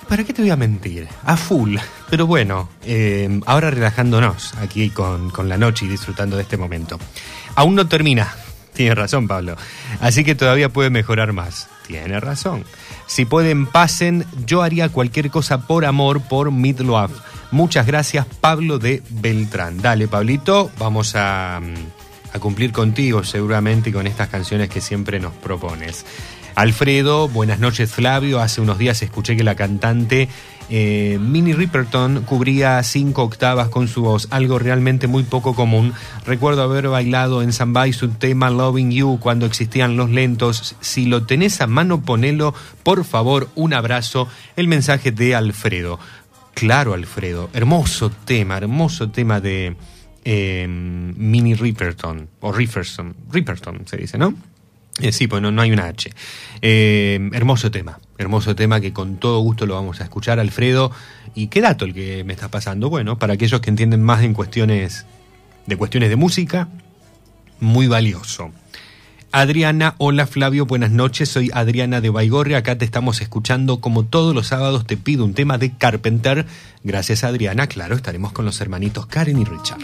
¿Para 0.07 0.23
qué 0.23 0.33
te 0.33 0.41
voy 0.41 0.51
a 0.51 0.55
mentir? 0.55 1.07
A 1.25 1.35
full. 1.35 1.75
Pero 2.09 2.25
bueno, 2.25 2.69
eh, 2.83 3.41
ahora 3.45 3.69
relajándonos 3.69 4.53
aquí 4.55 4.89
con, 4.89 5.29
con 5.31 5.49
la 5.49 5.57
noche 5.57 5.85
y 5.85 5.89
disfrutando 5.89 6.37
de 6.37 6.43
este 6.43 6.57
momento. 6.57 6.97
Aún 7.55 7.75
no 7.75 7.87
termina. 7.87 8.33
Tienes 8.73 8.97
razón, 8.97 9.27
Pablo. 9.27 9.57
Así 9.99 10.23
que 10.23 10.35
todavía 10.35 10.69
puede 10.69 10.89
mejorar 10.89 11.33
más. 11.33 11.67
Tiene 11.85 12.19
razón. 12.19 12.63
Si 13.09 13.25
pueden, 13.25 13.65
pasen. 13.65 14.23
Yo 14.45 14.61
haría 14.61 14.89
cualquier 14.89 15.31
cosa 15.31 15.65
por 15.65 15.83
amor, 15.83 16.21
por 16.21 16.51
Midlove. 16.51 17.15
Muchas 17.49 17.87
gracias, 17.87 18.27
Pablo 18.39 18.77
de 18.77 19.01
Beltrán. 19.09 19.81
Dale, 19.81 20.07
Pablito, 20.07 20.69
vamos 20.77 21.15
a, 21.15 21.59
mm, 21.59 22.35
a 22.35 22.39
cumplir 22.39 22.71
contigo 22.71 23.23
seguramente 23.23 23.91
con 23.91 24.05
estas 24.05 24.29
canciones 24.29 24.69
que 24.69 24.79
siempre 24.79 25.19
nos 25.19 25.33
propones. 25.33 26.05
Alfredo, 26.53 27.27
buenas 27.27 27.59
noches, 27.59 27.91
Flavio. 27.91 28.41
Hace 28.41 28.61
unos 28.61 28.77
días 28.77 29.01
escuché 29.01 29.35
que 29.35 29.43
la 29.43 29.55
cantante 29.55 30.29
eh, 30.69 31.17
Minnie 31.19 31.55
Riperton 31.55 32.21
cubría 32.21 32.81
cinco 32.83 33.23
octavas 33.23 33.69
con 33.69 33.87
su 33.87 34.03
voz, 34.03 34.27
algo 34.29 34.59
realmente 34.59 35.07
muy 35.07 35.23
poco 35.23 35.55
común. 35.55 35.93
Recuerdo 36.25 36.61
haber 36.61 36.87
bailado 36.89 37.41
en 37.41 37.53
Zambay 37.53 37.91
su 37.93 38.09
tema 38.09 38.49
Loving 38.49 38.91
You 38.91 39.19
cuando 39.19 39.45
existían 39.45 39.97
los 39.97 40.09
lentos. 40.09 40.75
Si 40.79 41.05
lo 41.05 41.25
tenés 41.25 41.61
a 41.61 41.67
mano, 41.67 42.01
ponelo, 42.01 42.53
por 42.83 43.03
favor, 43.03 43.49
un 43.55 43.73
abrazo. 43.73 44.27
El 44.55 44.67
mensaje 44.67 45.11
de 45.11 45.35
Alfredo. 45.35 45.99
Claro, 46.53 46.93
Alfredo, 46.93 47.49
hermoso 47.53 48.09
tema, 48.09 48.57
hermoso 48.57 49.09
tema 49.09 49.39
de 49.39 49.75
eh, 50.25 50.67
Minnie 50.67 51.55
Riperton, 51.55 52.29
o 52.41 52.51
Riperton, 52.51 53.15
Riperton 53.31 53.87
se 53.87 53.97
dice, 53.97 54.17
¿no? 54.17 54.35
Eh, 54.99 55.11
sí, 55.11 55.27
pues 55.27 55.41
no, 55.41 55.61
hay 55.61 55.71
una 55.71 55.85
H. 55.85 56.11
Eh, 56.61 57.29
hermoso 57.33 57.71
tema, 57.71 57.99
hermoso 58.17 58.55
tema 58.55 58.81
que 58.81 58.93
con 58.93 59.17
todo 59.17 59.39
gusto 59.39 59.65
lo 59.65 59.75
vamos 59.75 60.01
a 60.01 60.03
escuchar, 60.03 60.39
Alfredo. 60.39 60.91
¿Y 61.35 61.47
qué 61.47 61.61
dato 61.61 61.85
el 61.85 61.93
que 61.93 62.23
me 62.23 62.33
está 62.33 62.49
pasando? 62.49 62.89
Bueno, 62.89 63.17
para 63.17 63.33
aquellos 63.33 63.61
que 63.61 63.69
entienden 63.69 64.03
más 64.03 64.23
en 64.23 64.33
cuestiones 64.33 65.05
de 65.65 65.77
cuestiones 65.77 66.09
de 66.09 66.15
música, 66.15 66.67
muy 67.59 67.87
valioso. 67.87 68.51
Adriana, 69.31 69.93
hola 69.99 70.25
Flavio, 70.25 70.65
buenas 70.65 70.89
noches, 70.89 71.29
soy 71.29 71.51
Adriana 71.53 72.01
de 72.01 72.09
Baigorria, 72.09 72.57
acá 72.57 72.79
te 72.79 72.85
estamos 72.85 73.21
escuchando 73.21 73.79
como 73.79 74.03
todos 74.03 74.33
los 74.33 74.47
sábados 74.47 74.87
te 74.87 74.97
pido 74.97 75.23
un 75.23 75.35
tema 75.35 75.59
de 75.59 75.71
Carpenter. 75.71 76.47
Gracias 76.83 77.23
Adriana, 77.23 77.67
claro, 77.67 77.95
estaremos 77.95 78.31
con 78.31 78.45
los 78.45 78.59
hermanitos 78.59 79.05
Karen 79.05 79.37
y 79.37 79.45
Richard. 79.45 79.79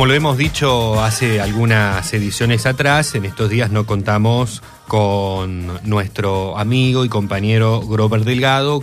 Como 0.00 0.08
lo 0.08 0.14
hemos 0.14 0.38
dicho 0.38 1.02
hace 1.02 1.42
algunas 1.42 2.14
ediciones 2.14 2.64
atrás, 2.64 3.14
en 3.14 3.26
estos 3.26 3.50
días 3.50 3.70
no 3.70 3.84
contamos 3.84 4.62
con 4.88 5.78
nuestro 5.86 6.56
amigo 6.56 7.04
y 7.04 7.10
compañero 7.10 7.82
Grover 7.82 8.24
Delgado, 8.24 8.82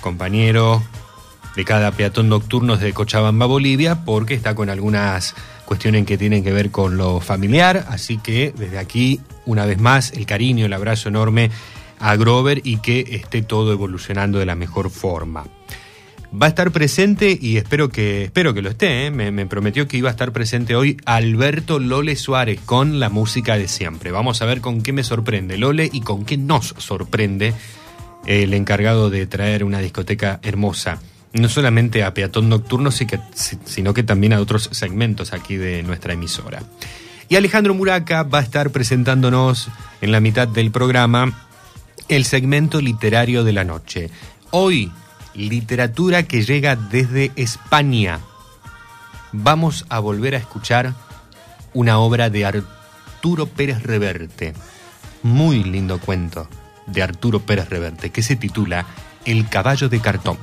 compañero 0.00 0.82
de 1.54 1.64
cada 1.64 1.92
peatón 1.92 2.28
nocturno 2.28 2.76
de 2.76 2.92
Cochabamba, 2.92 3.46
Bolivia, 3.46 4.04
porque 4.04 4.34
está 4.34 4.56
con 4.56 4.68
algunas 4.68 5.36
cuestiones 5.66 6.04
que 6.04 6.18
tienen 6.18 6.42
que 6.42 6.52
ver 6.52 6.72
con 6.72 6.96
lo 6.96 7.20
familiar. 7.20 7.86
Así 7.88 8.18
que 8.18 8.52
desde 8.58 8.78
aquí, 8.80 9.20
una 9.44 9.66
vez 9.66 9.78
más, 9.78 10.10
el 10.14 10.26
cariño, 10.26 10.66
el 10.66 10.72
abrazo 10.72 11.10
enorme 11.10 11.52
a 12.00 12.16
Grover 12.16 12.60
y 12.64 12.78
que 12.78 13.06
esté 13.10 13.42
todo 13.42 13.70
evolucionando 13.70 14.40
de 14.40 14.46
la 14.46 14.56
mejor 14.56 14.90
forma. 14.90 15.44
Va 16.34 16.46
a 16.46 16.48
estar 16.50 16.70
presente 16.70 17.38
y 17.40 17.56
espero 17.56 17.88
que, 17.88 18.24
espero 18.24 18.52
que 18.52 18.62
lo 18.62 18.70
esté, 18.70 19.06
¿eh? 19.06 19.10
me, 19.10 19.30
me 19.30 19.46
prometió 19.46 19.88
que 19.88 19.96
iba 19.96 20.08
a 20.08 20.12
estar 20.12 20.32
presente 20.32 20.74
hoy 20.76 20.96
Alberto 21.06 21.78
Lole 21.78 22.16
Suárez 22.16 22.60
con 22.64 23.00
la 23.00 23.08
música 23.08 23.56
de 23.56 23.68
siempre. 23.68 24.10
Vamos 24.10 24.42
a 24.42 24.46
ver 24.46 24.60
con 24.60 24.82
qué 24.82 24.92
me 24.92 25.04
sorprende 25.04 25.56
Lole 25.56 25.88
y 25.92 26.00
con 26.00 26.24
qué 26.24 26.36
nos 26.36 26.74
sorprende 26.78 27.54
el 28.26 28.54
encargado 28.54 29.08
de 29.08 29.26
traer 29.26 29.64
una 29.64 29.78
discoteca 29.78 30.40
hermosa 30.42 31.00
no 31.32 31.48
solamente 31.48 32.02
a 32.02 32.14
Peatón 32.14 32.48
Nocturno, 32.48 32.90
sino 32.90 33.94
que 33.94 34.02
también 34.02 34.32
a 34.32 34.40
otros 34.40 34.68
segmentos 34.72 35.32
aquí 35.32 35.56
de 35.56 35.82
nuestra 35.82 36.14
emisora. 36.14 36.62
Y 37.28 37.36
Alejandro 37.36 37.74
Muraca 37.74 38.22
va 38.22 38.38
a 38.38 38.42
estar 38.42 38.70
presentándonos 38.70 39.68
en 40.00 40.12
la 40.12 40.20
mitad 40.20 40.48
del 40.48 40.70
programa 40.70 41.46
el 42.08 42.24
segmento 42.24 42.80
literario 42.80 43.42
de 43.42 43.52
la 43.52 43.64
noche. 43.64 44.10
Hoy, 44.50 44.92
literatura 45.36 46.24
que 46.24 46.42
llega 46.42 46.76
desde 46.76 47.30
España. 47.36 48.20
Vamos 49.32 49.84
a 49.88 49.98
volver 49.98 50.34
a 50.34 50.38
escuchar 50.38 50.94
una 51.74 51.98
obra 51.98 52.30
de 52.30 52.46
Arturo 52.46 53.46
Pérez 53.46 53.82
Reverte. 53.82 54.54
Muy 55.22 55.62
lindo 55.62 56.00
cuento 56.00 56.48
de 56.86 57.02
Arturo 57.02 57.40
Pérez 57.40 57.68
Reverte 57.68 58.10
que 58.10 58.22
se 58.22 58.36
titula 58.36 58.86
El 59.24 59.48
caballo 59.48 59.88
de 59.88 60.00
cartón. 60.00 60.38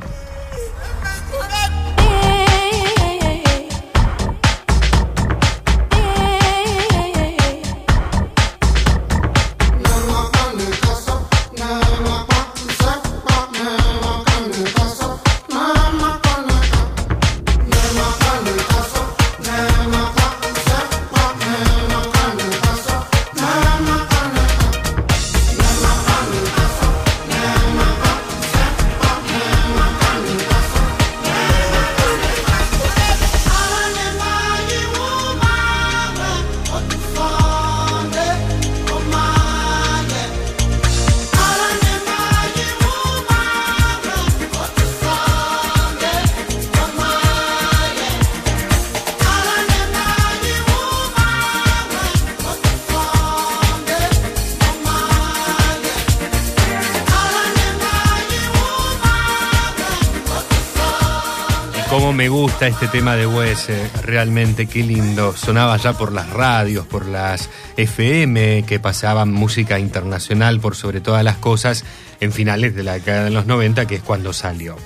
Este 62.68 62.88
tema 62.88 63.18
de 63.18 63.28
Wes, 63.28 63.68
realmente 64.03 64.68
qué 64.68 64.84
lindo. 64.84 65.36
Sonaba 65.36 65.76
ya 65.76 65.97
por 65.97 66.14
las 66.14 66.30
radios, 66.30 66.88
por 66.88 67.05
las 67.05 67.49
FM 67.76 68.64
que 68.64 68.80
pasaban 68.80 69.34
música 69.34 69.80
internacional 69.80 70.61
por 70.61 70.78
sobre 70.78 71.01
todas 71.01 71.26
las 71.26 71.36
cosas 71.36 71.84
en 72.22 72.32
finales 72.32 72.74
de 72.74 72.84
la 72.84 72.93
década 72.93 73.26
de 73.26 73.32
los 73.32 73.47
90, 73.47 73.86
que 73.86 73.95
es 73.95 74.01
cuando 74.01 74.32
salió. 74.32 74.78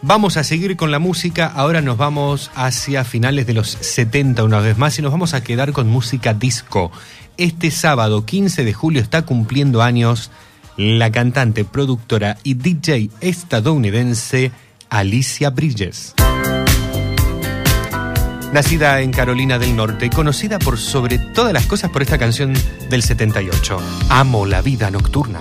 Vamos 0.00 0.36
a 0.36 0.44
seguir 0.44 0.76
con 0.76 0.92
la 0.92 1.00
música, 1.00 1.46
ahora 1.46 1.80
nos 1.80 1.96
vamos 1.96 2.52
hacia 2.54 3.02
finales 3.02 3.48
de 3.48 3.54
los 3.54 3.68
70 3.68 4.44
una 4.44 4.60
vez 4.60 4.78
más 4.78 4.96
y 5.00 5.02
nos 5.02 5.10
vamos 5.10 5.34
a 5.34 5.42
quedar 5.42 5.72
con 5.72 5.88
música 5.88 6.34
disco. 6.34 6.92
Este 7.36 7.72
sábado 7.72 8.24
15 8.26 8.64
de 8.64 8.72
julio 8.72 9.02
está 9.02 9.22
cumpliendo 9.22 9.82
años 9.82 10.30
la 10.76 11.10
cantante, 11.10 11.64
productora 11.64 12.38
y 12.44 12.54
DJ 12.54 13.10
estadounidense 13.20 14.52
Alicia 14.88 15.50
Bridges. 15.50 16.14
Nacida 18.58 19.02
en 19.02 19.12
Carolina 19.12 19.56
del 19.56 19.76
Norte, 19.76 20.10
conocida 20.10 20.58
por 20.58 20.78
sobre 20.78 21.20
todas 21.20 21.52
las 21.52 21.66
cosas 21.66 21.92
por 21.92 22.02
esta 22.02 22.18
canción 22.18 22.54
del 22.90 23.04
78, 23.04 23.80
Amo 24.08 24.46
la 24.46 24.62
vida 24.62 24.90
nocturna. 24.90 25.38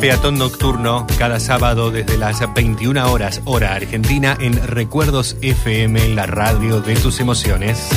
Peatón 0.00 0.36
Nocturno, 0.36 1.06
cada 1.18 1.40
sábado 1.40 1.90
desde 1.90 2.18
las 2.18 2.42
21 2.54 3.10
horas, 3.10 3.40
hora 3.46 3.74
argentina, 3.74 4.36
en 4.38 4.54
Recuerdos 4.66 5.36
FM, 5.40 6.10
la 6.10 6.26
radio 6.26 6.82
de 6.82 6.96
tus 6.96 7.18
emociones, 7.18 7.88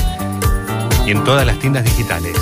y 1.06 1.12
en 1.12 1.24
todas 1.26 1.46
las 1.46 1.60
tiendas 1.60 1.84
digitales. 1.84 2.38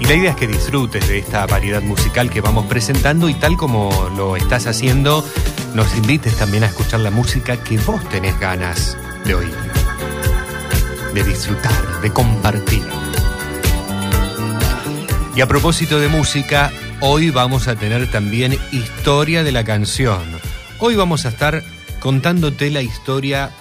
Y 0.00 0.04
la 0.04 0.14
idea 0.14 0.30
es 0.32 0.36
que 0.36 0.46
disfrutes 0.46 1.08
de 1.08 1.18
esta 1.18 1.46
variedad 1.46 1.82
musical 1.82 2.30
que 2.30 2.42
vamos 2.42 2.66
presentando 2.66 3.30
y 3.30 3.34
tal 3.34 3.56
como 3.56 4.10
lo 4.14 4.36
estás 4.36 4.66
haciendo, 4.66 5.24
nos 5.74 5.96
invites 5.96 6.36
también 6.36 6.62
a 6.62 6.66
escuchar 6.66 7.00
la 7.00 7.10
música 7.10 7.56
que 7.64 7.78
vos 7.78 8.06
tenés 8.10 8.38
ganas 8.38 8.98
de 9.24 9.34
oír, 9.34 9.56
de 11.14 11.24
disfrutar, 11.24 12.00
de 12.02 12.12
compartir. 12.12 13.07
Y 15.38 15.40
a 15.40 15.46
propósito 15.46 16.00
de 16.00 16.08
música, 16.08 16.72
hoy 16.98 17.30
vamos 17.30 17.68
a 17.68 17.76
tener 17.76 18.10
también 18.10 18.58
historia 18.72 19.44
de 19.44 19.52
la 19.52 19.62
canción. 19.62 20.24
Hoy 20.80 20.96
vamos 20.96 21.26
a 21.26 21.28
estar 21.28 21.62
contándote 22.00 22.72
la 22.72 22.82
historia 22.82 23.52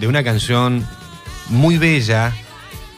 de 0.00 0.08
una 0.08 0.24
canción 0.24 0.84
muy 1.48 1.78
bella 1.78 2.32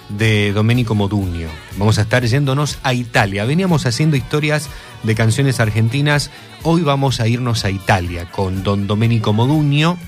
de 0.09 0.55
Domenico 0.55 0.95
Modugno. 0.95 1.51
Vamos 1.77 1.99
a 1.99 2.03
estar 2.03 2.25
yéndonos 2.25 2.79
a 2.83 2.95
Italia. 2.95 3.45
Veníamos 3.45 3.85
haciendo 3.85 4.17
historias 4.17 4.71
de 5.03 5.15
canciones 5.15 5.61
argentinas. 5.61 6.31
Hoy 6.63 6.81
vamos 6.81 7.21
a 7.21 7.29
irnos 7.29 7.67
a 7.67 7.71
Italia 7.71 8.31
con 8.31 8.63
Don 8.63 8.87
Domenico 8.87 9.35
Modugno 9.35 9.99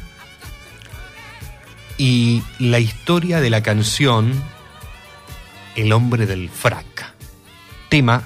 y 1.99 2.43
la 2.59 2.78
historia 2.78 3.43
de 3.43 3.51
la 3.51 3.62
canción 3.62 4.32
El 5.76 5.93
hombre 5.93 6.24
del 6.24 6.49
frac. 6.49 6.93
Tema 7.95 8.24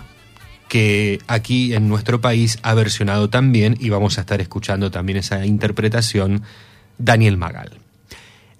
que 0.66 1.18
aquí 1.26 1.74
en 1.74 1.90
nuestro 1.90 2.22
país 2.22 2.58
ha 2.62 2.72
versionado 2.72 3.28
también 3.28 3.76
y 3.78 3.90
vamos 3.90 4.16
a 4.16 4.22
estar 4.22 4.40
escuchando 4.40 4.90
también 4.90 5.18
esa 5.18 5.44
interpretación 5.44 6.42
Daniel 6.96 7.36
Magal. 7.36 7.72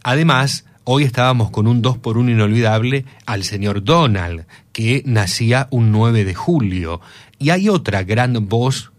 Además, 0.03 0.67
hoy 0.85 1.05
estábamos 1.05 1.51
con 1.51 1.67
un 1.67 1.81
2 1.81 1.97
por 1.97 2.19
1 2.19 2.33
inolvidable 2.33 3.07
al 3.25 3.45
señor 3.45 3.85
Donald, 3.85 4.45
que 4.75 5.03
nacía 5.07 5.67
un 5.71 5.93
9 5.93 6.27
de 6.27 6.35
julio. 6.35 7.01
Y 7.39 7.49
hay 7.49 7.71
otra 7.71 8.03
gran 8.03 8.47
voz, 8.47 8.93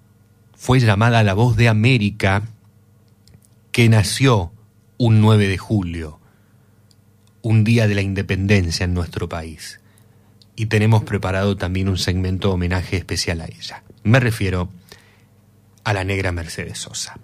fue 0.55 0.79
llamada 0.79 1.21
la 1.21 1.35
voz 1.35 1.57
de 1.57 1.69
América, 1.69 2.41
que 3.71 3.87
nació 3.87 4.51
un 4.97 5.21
9 5.21 5.47
de 5.47 5.59
julio, 5.59 6.19
un 7.43 7.63
día 7.63 7.87
de 7.87 7.93
la 7.93 8.01
independencia 8.01 8.83
en 8.83 8.95
nuestro 8.95 9.29
país. 9.29 9.78
Y 10.59 10.65
tenemos 10.65 11.03
preparado 11.05 11.55
también 11.55 11.87
un 11.87 11.97
segmento 11.97 12.51
homenaje 12.51 12.97
especial 12.97 13.39
a 13.39 13.45
ella. 13.45 13.81
Me 14.03 14.19
refiero 14.19 14.67
a 15.85 15.93
la 15.93 16.03
negra 16.03 16.33
Mercedes 16.33 16.79
Sosa. 16.79 17.17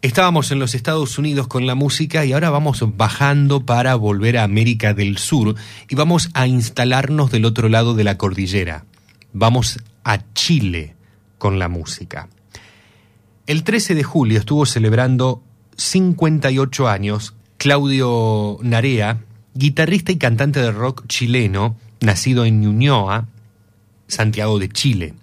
Estábamos 0.00 0.50
en 0.50 0.58
los 0.58 0.74
Estados 0.74 1.18
Unidos 1.18 1.46
con 1.46 1.68
la 1.68 1.76
música 1.76 2.24
y 2.24 2.32
ahora 2.32 2.50
vamos 2.50 2.82
bajando 2.96 3.64
para 3.64 3.94
volver 3.94 4.38
a 4.38 4.42
América 4.42 4.92
del 4.92 5.18
Sur 5.18 5.54
y 5.88 5.94
vamos 5.94 6.30
a 6.34 6.48
instalarnos 6.48 7.30
del 7.30 7.44
otro 7.44 7.68
lado 7.68 7.94
de 7.94 8.02
la 8.02 8.18
cordillera. 8.18 8.86
Vamos 9.32 9.78
a 10.02 10.24
Chile 10.34 10.96
con 11.38 11.60
la 11.60 11.68
música. 11.68 12.28
El 13.46 13.62
13 13.62 13.94
de 13.94 14.02
julio 14.02 14.40
estuvo 14.40 14.66
celebrando 14.66 15.44
58 15.76 16.88
años 16.88 17.36
Claudio 17.56 18.58
Narea, 18.62 19.20
guitarrista 19.54 20.10
y 20.10 20.16
cantante 20.16 20.60
de 20.60 20.72
rock 20.72 21.06
chileno, 21.06 21.76
nacido 22.02 22.44
en 22.44 22.60
Ñuñoa, 22.60 23.26
Santiago 24.08 24.58
de 24.58 24.68
Chile. 24.68 25.14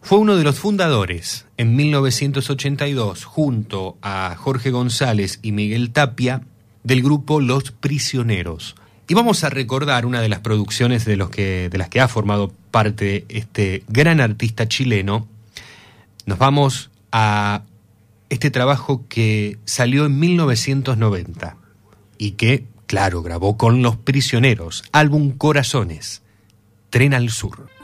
Fue 0.00 0.18
uno 0.18 0.36
de 0.36 0.44
los 0.44 0.58
fundadores 0.58 1.46
en 1.56 1.76
1982, 1.76 3.24
junto 3.24 3.98
a 4.00 4.36
Jorge 4.38 4.70
González 4.70 5.40
y 5.42 5.52
Miguel 5.52 5.90
Tapia, 5.90 6.42
del 6.84 7.02
grupo 7.02 7.40
Los 7.40 7.72
Prisioneros. 7.72 8.76
Y 9.08 9.14
vamos 9.14 9.42
a 9.42 9.50
recordar 9.50 10.06
una 10.06 10.20
de 10.20 10.28
las 10.28 10.40
producciones 10.40 11.04
de, 11.04 11.16
los 11.16 11.30
que, 11.30 11.68
de 11.70 11.78
las 11.78 11.88
que 11.88 12.00
ha 12.00 12.08
formado 12.08 12.52
parte 12.70 13.24
este 13.28 13.82
gran 13.88 14.20
artista 14.20 14.68
chileno. 14.68 15.26
Nos 16.26 16.38
vamos 16.38 16.90
a 17.10 17.62
este 18.28 18.50
trabajo 18.50 19.04
que 19.08 19.58
salió 19.64 20.06
en 20.06 20.18
1990 20.18 21.56
y 22.18 22.32
que, 22.32 22.66
claro, 22.88 23.22
grabó 23.22 23.56
con 23.56 23.82
Los 23.82 23.96
Prisioneros, 23.96 24.82
álbum 24.90 25.30
Corazones, 25.36 26.22
Tren 26.90 27.14
al 27.14 27.28
Sur. 27.28 27.77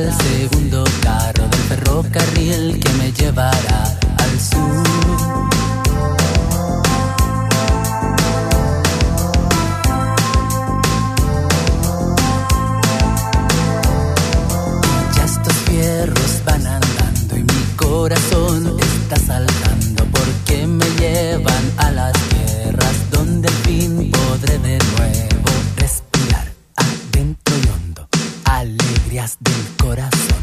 Central, 0.00 0.12
segundo 0.22 0.84
carro 1.02 1.48
del 1.48 1.60
ferrocarril 1.68 2.80
que 2.80 2.92
me 2.94 3.12
llevará 3.12 3.98
al 4.18 4.40
sur. 4.40 4.84
Ya 15.14 15.24
estos 15.24 15.54
fierros 15.66 16.42
van 16.44 16.66
andando 16.66 17.36
y 17.36 17.42
mi 17.42 17.76
corazón 17.76 18.78
está 18.80 19.16
saltando 19.16 20.04
porque 20.12 20.66
me 20.66 20.86
llevan 20.98 21.72
a 21.78 21.90
las 21.90 22.12
tierras 22.12 23.10
donde 23.10 23.48
al 23.48 23.54
fin 23.54 24.10
podré 24.10 24.58
de 24.58 24.78
nuevo 24.78 25.50
respirar 25.76 26.52
adentro 26.76 27.54
y 27.56 27.68
hondo 27.68 28.08
alegrías 28.44 29.36
del 29.40 29.69
corazón. 29.90 30.39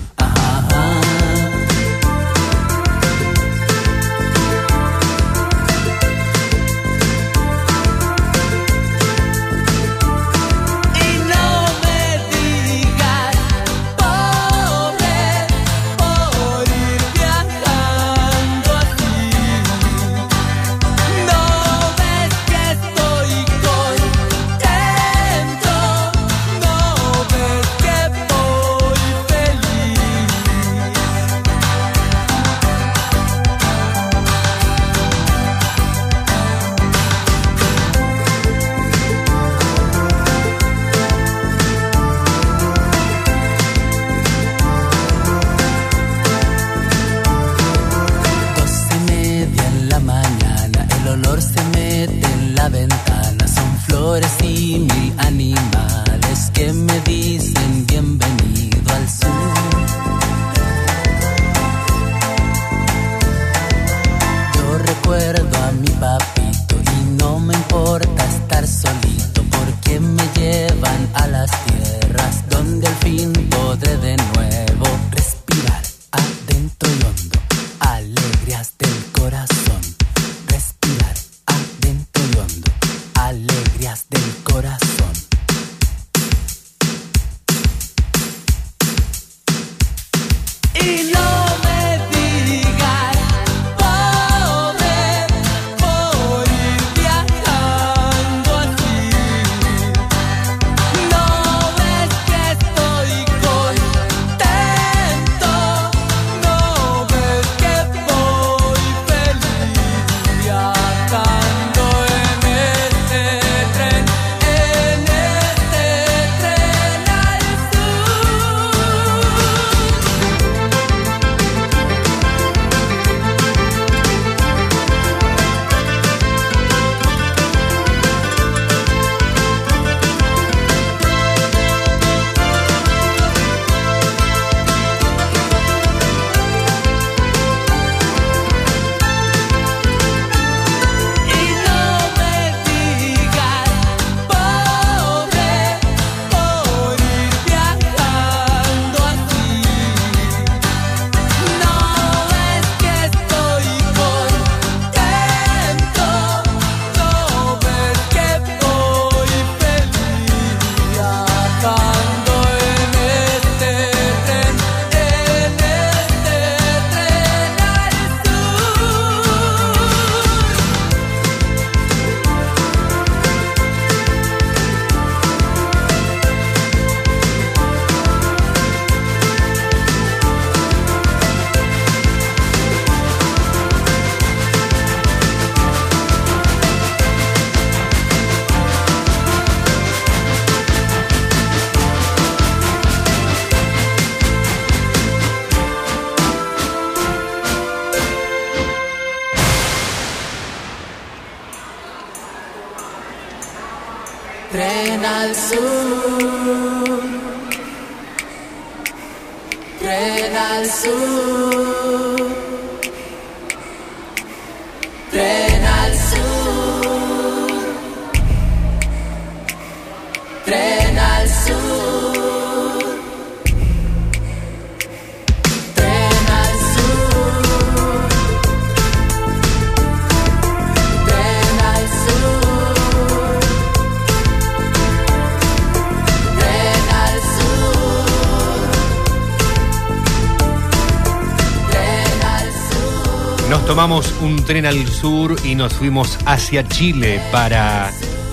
Un 243.87 244.43
tren 244.45 244.65
al 244.65 244.85
sur 244.85 245.37
y 245.45 245.55
nos 245.55 245.73
fuimos 245.73 246.19
hacia 246.25 246.67
Chile 246.67 247.21
para 247.31 247.89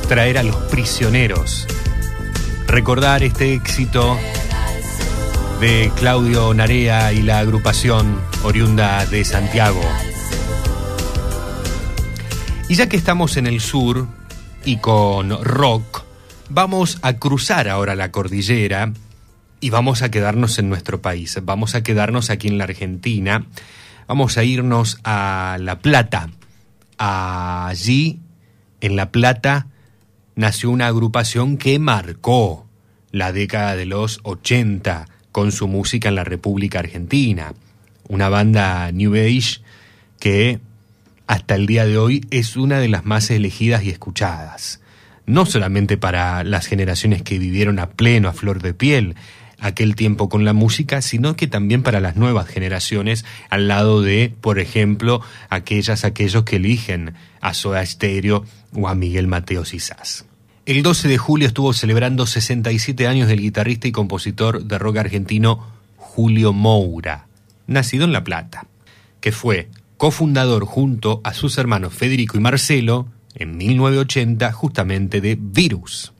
traer 0.08 0.38
a 0.38 0.42
los 0.42 0.56
prisioneros. 0.64 1.68
Recordar 2.66 3.22
este 3.22 3.54
éxito 3.54 4.18
de 5.60 5.92
Claudio 5.94 6.52
Narea 6.54 7.12
y 7.12 7.22
la 7.22 7.38
agrupación 7.38 8.20
oriunda 8.42 9.06
de 9.06 9.24
Santiago. 9.24 9.80
Y 12.68 12.74
ya 12.74 12.88
que 12.88 12.96
estamos 12.96 13.36
en 13.36 13.46
el 13.46 13.60
sur 13.60 14.08
y 14.64 14.78
con 14.78 15.44
rock, 15.44 16.02
vamos 16.48 16.98
a 17.02 17.12
cruzar 17.12 17.68
ahora 17.68 17.94
la 17.94 18.10
cordillera 18.10 18.92
y 19.60 19.70
vamos 19.70 20.02
a 20.02 20.10
quedarnos 20.10 20.58
en 20.58 20.68
nuestro 20.68 21.00
país. 21.00 21.38
Vamos 21.44 21.76
a 21.76 21.84
quedarnos 21.84 22.30
aquí 22.30 22.48
en 22.48 22.58
la 22.58 22.64
Argentina. 22.64 23.46
Vamos 24.06 24.36
a 24.36 24.44
irnos 24.44 24.98
a 25.02 25.56
La 25.60 25.78
Plata. 25.78 26.28
Allí, 26.98 28.20
en 28.80 28.96
La 28.96 29.10
Plata, 29.10 29.68
nació 30.34 30.70
una 30.70 30.88
agrupación 30.88 31.56
que 31.56 31.78
marcó 31.78 32.66
la 33.10 33.32
década 33.32 33.76
de 33.76 33.86
los 33.86 34.20
80 34.22 35.06
con 35.32 35.52
su 35.52 35.68
música 35.68 36.10
en 36.10 36.16
la 36.16 36.24
República 36.24 36.80
Argentina. 36.80 37.54
Una 38.08 38.28
banda 38.28 38.92
New 38.92 39.14
Age 39.14 39.62
que 40.20 40.60
hasta 41.26 41.54
el 41.54 41.66
día 41.66 41.86
de 41.86 41.96
hoy 41.96 42.26
es 42.30 42.56
una 42.56 42.80
de 42.80 42.88
las 42.88 43.06
más 43.06 43.30
elegidas 43.30 43.84
y 43.84 43.90
escuchadas. 43.90 44.80
No 45.26 45.46
solamente 45.46 45.96
para 45.96 46.44
las 46.44 46.66
generaciones 46.66 47.22
que 47.22 47.38
vivieron 47.38 47.78
a 47.78 47.90
pleno, 47.90 48.28
a 48.28 48.34
flor 48.34 48.60
de 48.60 48.74
piel, 48.74 49.14
aquel 49.60 49.96
tiempo 49.96 50.28
con 50.28 50.44
la 50.44 50.52
música, 50.52 51.02
sino 51.02 51.36
que 51.36 51.46
también 51.46 51.82
para 51.82 52.00
las 52.00 52.16
nuevas 52.16 52.48
generaciones, 52.48 53.24
al 53.50 53.68
lado 53.68 54.02
de, 54.02 54.32
por 54.40 54.58
ejemplo, 54.58 55.20
aquellas, 55.48 56.04
aquellos 56.04 56.44
que 56.44 56.56
eligen 56.56 57.14
a 57.40 57.54
Soda 57.54 57.84
Stereo 57.84 58.44
o 58.72 58.88
a 58.88 58.94
Miguel 58.94 59.26
Mateo 59.26 59.64
Sisás. 59.64 60.26
El 60.66 60.82
12 60.82 61.08
de 61.08 61.18
julio 61.18 61.46
estuvo 61.46 61.72
celebrando 61.74 62.26
67 62.26 63.06
años 63.06 63.28
del 63.28 63.40
guitarrista 63.40 63.86
y 63.86 63.92
compositor 63.92 64.64
de 64.64 64.78
rock 64.78 64.96
argentino 64.96 65.66
Julio 65.96 66.52
Moura, 66.52 67.26
nacido 67.66 68.04
en 68.04 68.12
La 68.12 68.24
Plata, 68.24 68.66
que 69.20 69.30
fue 69.30 69.68
cofundador 69.98 70.64
junto 70.64 71.20
a 71.22 71.34
sus 71.34 71.58
hermanos 71.58 71.92
Federico 71.92 72.36
y 72.36 72.40
Marcelo 72.40 73.08
en 73.34 73.56
1980 73.56 74.52
justamente 74.52 75.20
de 75.20 75.36
Virus, 75.38 76.12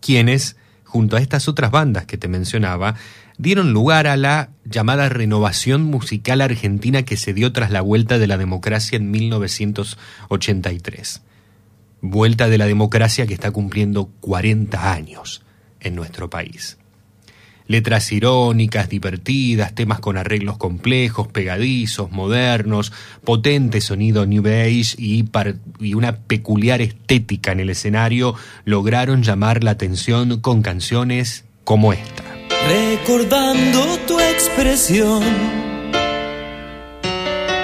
quienes, 0.00 0.56
junto 0.90 1.16
a 1.16 1.20
estas 1.20 1.46
otras 1.46 1.70
bandas 1.70 2.04
que 2.04 2.18
te 2.18 2.26
mencionaba, 2.26 2.96
dieron 3.38 3.72
lugar 3.72 4.08
a 4.08 4.16
la 4.16 4.50
llamada 4.64 5.08
renovación 5.08 5.84
musical 5.84 6.40
argentina 6.40 7.04
que 7.04 7.16
se 7.16 7.32
dio 7.32 7.52
tras 7.52 7.70
la 7.70 7.80
vuelta 7.80 8.18
de 8.18 8.26
la 8.26 8.36
democracia 8.36 8.96
en 8.96 9.12
1983. 9.12 11.22
Vuelta 12.02 12.48
de 12.48 12.58
la 12.58 12.66
democracia 12.66 13.28
que 13.28 13.34
está 13.34 13.52
cumpliendo 13.52 14.10
40 14.20 14.92
años 14.92 15.44
en 15.78 15.94
nuestro 15.94 16.28
país. 16.28 16.79
Letras 17.70 18.10
irónicas, 18.10 18.88
divertidas, 18.88 19.76
temas 19.76 20.00
con 20.00 20.16
arreglos 20.16 20.58
complejos, 20.58 21.28
pegadizos, 21.28 22.10
modernos, 22.10 22.92
potente 23.22 23.80
sonido 23.80 24.26
New 24.26 24.44
Age 24.44 24.96
y, 24.98 25.24
y 25.78 25.94
una 25.94 26.16
peculiar 26.16 26.82
estética 26.82 27.52
en 27.52 27.60
el 27.60 27.70
escenario 27.70 28.34
lograron 28.64 29.22
llamar 29.22 29.62
la 29.62 29.70
atención 29.70 30.40
con 30.40 30.62
canciones 30.62 31.44
como 31.62 31.92
esta. 31.92 32.24
Recordando 32.66 33.98
tu 34.08 34.18
expresión, 34.18 35.22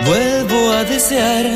vuelvo 0.06 0.70
a 0.70 0.84
desear 0.84 1.46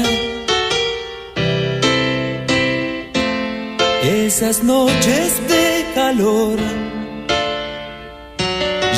esas 4.02 4.64
noches 4.64 5.40
de 5.46 5.84
calor, 5.94 6.58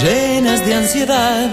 llenas 0.03 0.67
de 0.67 0.75
ansiedad, 0.75 1.51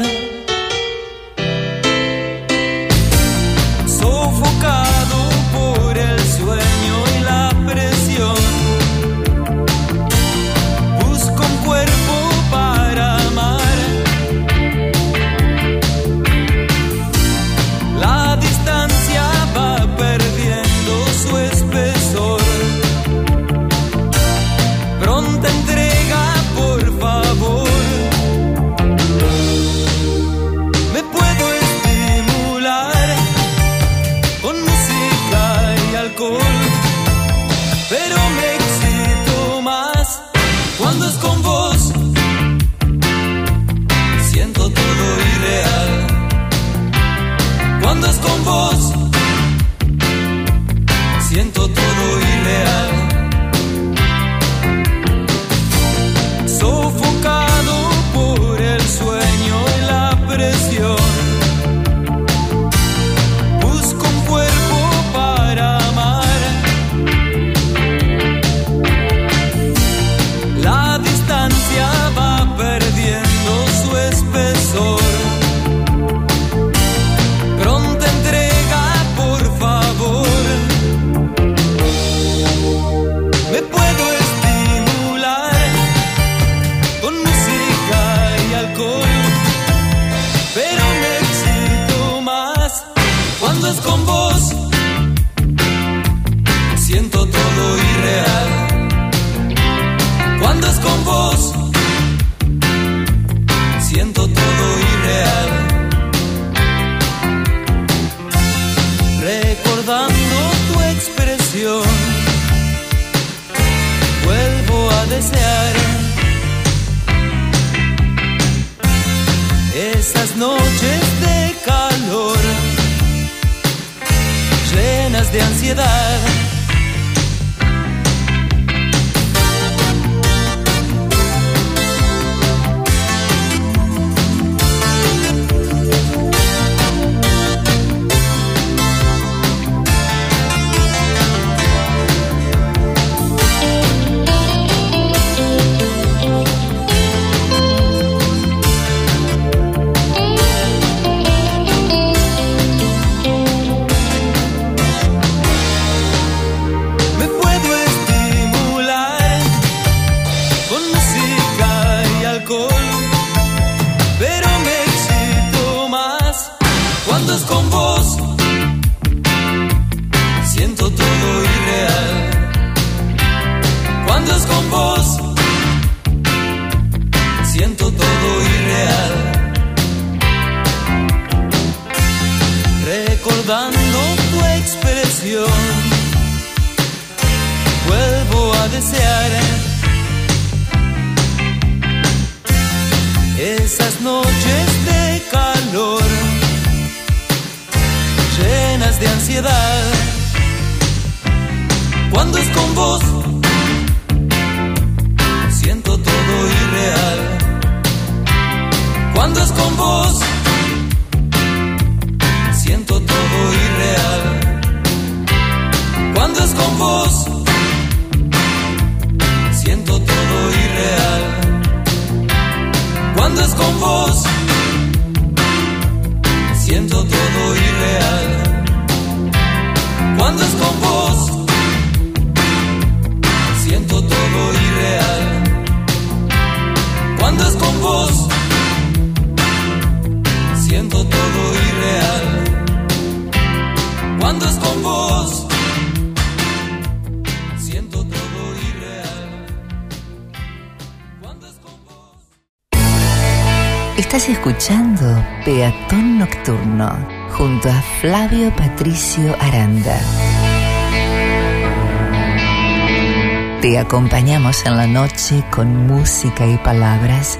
en 264.66 264.78
la 264.78 264.88
noche 264.88 265.44
con 265.52 265.88
música 265.88 266.46
y 266.48 266.58
palabras. 266.58 267.40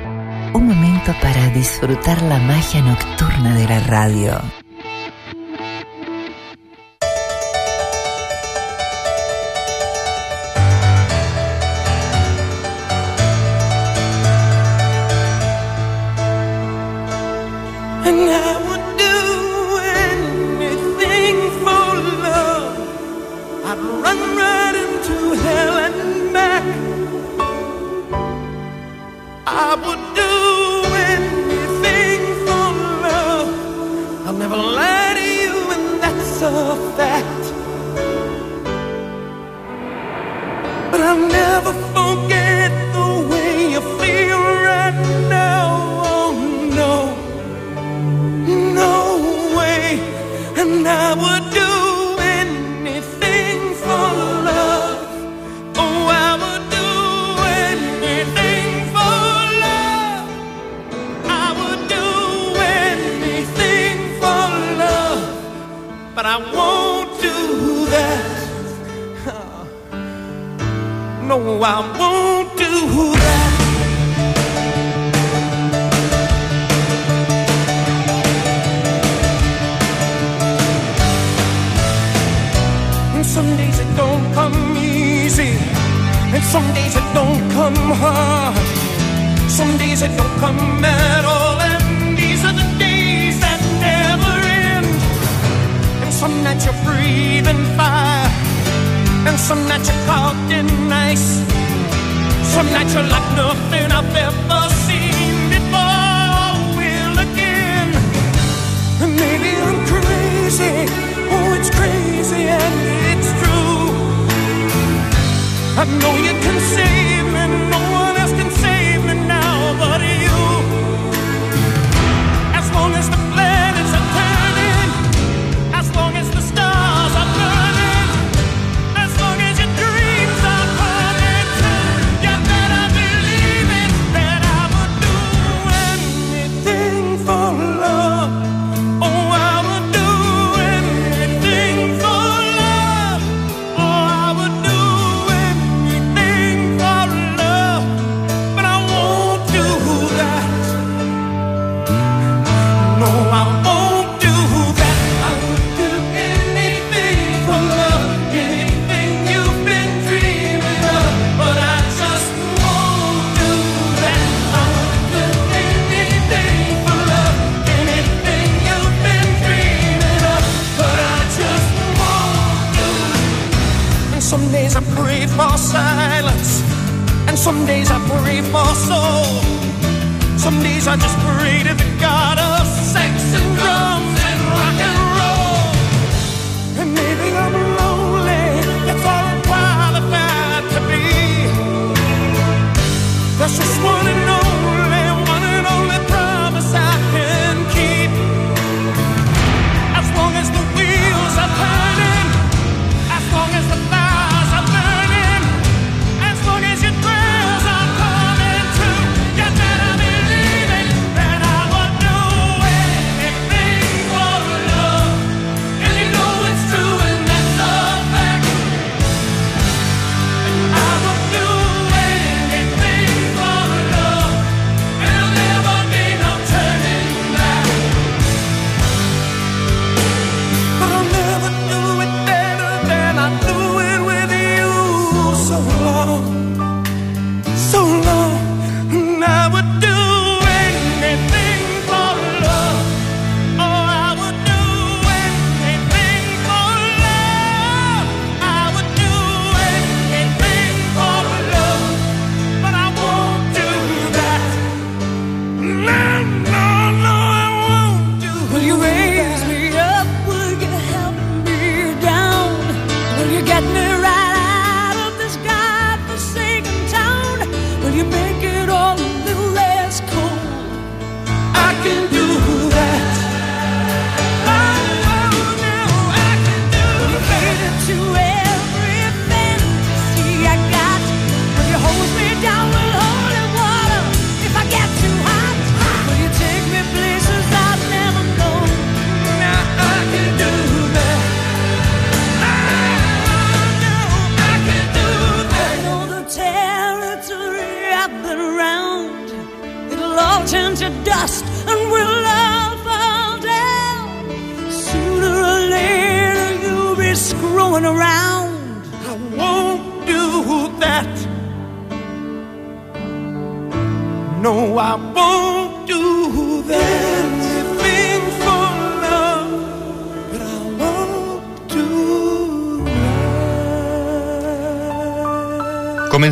Un 0.54 0.68
momento 0.68 1.14
para 1.22 1.50
disfrutar 1.50 2.22
la 2.22 2.40
magia 2.40 2.82
nocturna 2.82 3.56
de 3.56 3.68
la 3.68 3.80
radio. 3.82 4.59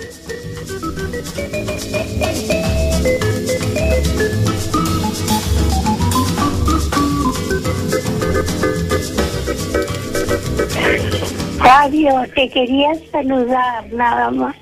Fabio, 11.89 12.23
te 12.35 12.51
quería 12.51 12.91
saludar 13.11 13.91
nada 13.93 14.31
más. 14.31 14.55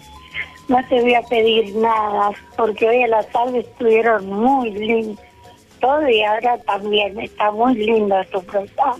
No 0.68 0.78
te 0.88 1.00
voy 1.00 1.14
a 1.14 1.22
pedir 1.22 1.74
nada, 1.74 2.30
porque 2.56 2.88
hoy 2.88 3.02
a 3.02 3.08
la 3.08 3.22
tarde 3.24 3.60
estuvieron 3.60 4.26
muy 4.26 4.70
lindos. 4.70 5.18
Todo 5.80 6.08
y 6.08 6.22
ahora 6.22 6.56
también 6.58 7.18
está 7.18 7.50
muy 7.50 7.74
lindo 7.74 8.14
tu 8.30 8.40
programa. 8.44 8.96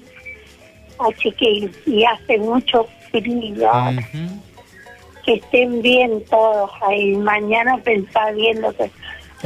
Así 0.98 1.30
que, 1.32 1.70
y 1.86 2.04
hace 2.04 2.38
mucho 2.38 2.88
frío. 3.12 3.70
Que 5.24 5.34
estén 5.34 5.80
bien 5.80 6.24
todos 6.28 6.70
ahí. 6.82 7.14
Mañana 7.14 7.78
pensar 7.78 8.34
viendo 8.34 8.72
que 8.72 8.90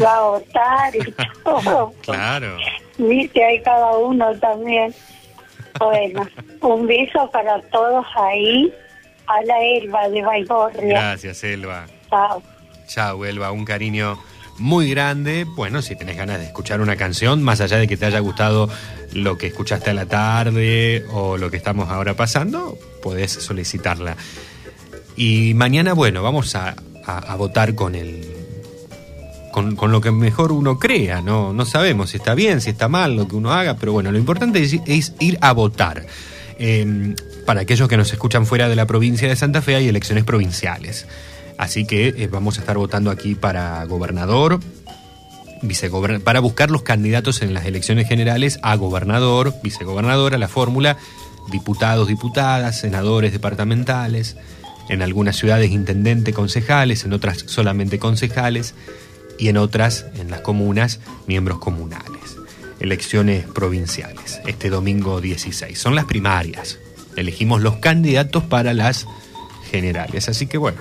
va 0.02 0.16
a 0.16 0.22
votar 0.22 0.96
y 0.96 1.14
todo. 1.44 1.92
Claro. 2.00 2.56
Viste, 2.96 3.44
hay 3.44 3.60
cada 3.60 3.98
uno 3.98 4.34
también. 4.38 4.94
Bueno, 5.80 6.26
un 6.60 6.86
beso 6.86 7.28
para 7.32 7.60
todos 7.70 8.06
ahí. 8.16 8.72
A 9.26 9.42
la 9.44 9.54
Elba 9.62 10.08
de 10.08 10.22
Baigorria. 10.22 10.88
Gracias, 10.88 11.44
Elba. 11.44 11.86
Chao. 12.10 12.42
Chao, 12.88 13.24
Elba, 13.24 13.52
un 13.52 13.64
cariño 13.64 14.18
muy 14.58 14.90
grande. 14.90 15.44
Bueno, 15.44 15.82
si 15.82 15.94
tenés 15.94 16.16
ganas 16.16 16.38
de 16.40 16.46
escuchar 16.46 16.80
una 16.80 16.96
canción, 16.96 17.40
más 17.42 17.60
allá 17.60 17.76
de 17.78 17.86
que 17.86 17.96
te 17.96 18.06
haya 18.06 18.18
gustado 18.18 18.68
lo 19.12 19.38
que 19.38 19.46
escuchaste 19.46 19.90
a 19.90 19.94
la 19.94 20.06
tarde 20.06 21.04
o 21.12 21.36
lo 21.38 21.48
que 21.50 21.56
estamos 21.58 21.88
ahora 21.90 22.14
pasando, 22.14 22.76
podés 23.02 23.30
solicitarla. 23.30 24.16
Y 25.16 25.54
mañana, 25.54 25.92
bueno, 25.92 26.22
vamos 26.24 26.56
a, 26.56 26.74
a- 27.06 27.18
a 27.32 27.36
votar 27.36 27.74
con 27.76 27.94
el. 27.94 28.26
Con, 29.53 29.74
con 29.74 29.90
lo 29.90 30.01
que 30.01 30.12
mejor 30.12 30.53
uno 30.53 30.78
crea, 30.78 31.22
¿no? 31.22 31.53
No 31.53 31.64
sabemos 31.64 32.11
si 32.11 32.18
está 32.18 32.34
bien, 32.34 32.61
si 32.61 32.70
está 32.70 32.88
mal 32.88 33.16
lo 33.16 33.26
que 33.26 33.34
uno 33.34 33.53
haga, 33.53 33.74
pero 33.74 33.92
bueno, 33.92 34.12
lo 34.12 34.18
importante 34.18 34.62
es, 34.62 35.12
ir 35.18 35.38
a 35.40 35.53
votar. 35.53 36.07
Eh, 36.59 37.14
para 37.46 37.62
aquellos 37.62 37.88
que 37.88 37.96
nos 37.96 38.12
escuchan 38.12 38.46
fuera 38.46 38.68
de 38.68 38.76
la 38.76 38.86
provincia 38.86 39.28
de 39.28 39.34
Santa 39.34 39.61
Fe 39.61 39.74
hay 39.74 39.88
elecciones 39.88 40.22
provinciales. 40.22 41.07
Así 41.59 41.84
que 41.84 42.09
eh, 42.09 42.28
vamos 42.30 42.59
a 42.59 42.61
estar 42.61 42.78
votando 42.78 43.11
aquí 43.11 43.34
para 43.34 43.84
gobernador, 43.86 44.61
vicegober- 45.62 46.22
para 46.22 46.38
buscar 46.38 46.70
los 46.70 46.82
candidatos 46.82 47.42
en 47.42 47.53
las 47.53 47.66
elecciones 47.66 48.07
generales 48.07 48.61
a 48.62 48.76
gobernador, 48.76 49.53
vicegobernador, 49.64 50.34
a 50.34 50.38
la 50.38 50.48
fórmula, 50.48 50.96
diputados, 51.51 52.07
diputadas, 52.07 52.78
senadores 52.78 53.32
departamentales, 53.32 54.36
en 54.88 55.03
algunas 55.03 55.36
ciudades 55.36 55.70
intendente, 55.70 56.32
concejales, 56.32 57.05
en 57.05 57.12
otras 57.12 57.44
solamente 57.46 57.98
concejales 57.98 58.74
y 59.41 59.49
en 59.49 59.57
otras, 59.57 60.05
en 60.16 60.30
las 60.30 60.43
comunas, 60.43 61.01
miembros 61.26 61.59
comunales. 61.59 62.36
Elecciones 62.78 63.47
provinciales, 63.47 64.41
este 64.47 64.68
domingo 64.70 65.20
16. 65.20 65.78
Son 65.78 65.95
las 65.95 66.05
primarias. 66.05 66.78
Elegimos 67.16 67.62
los 67.62 67.76
candidatos 67.76 68.45
para 68.45 68.74
las 68.74 69.07
generales. 69.70 70.28
Así 70.28 70.47
que 70.47 70.59
bueno, 70.59 70.80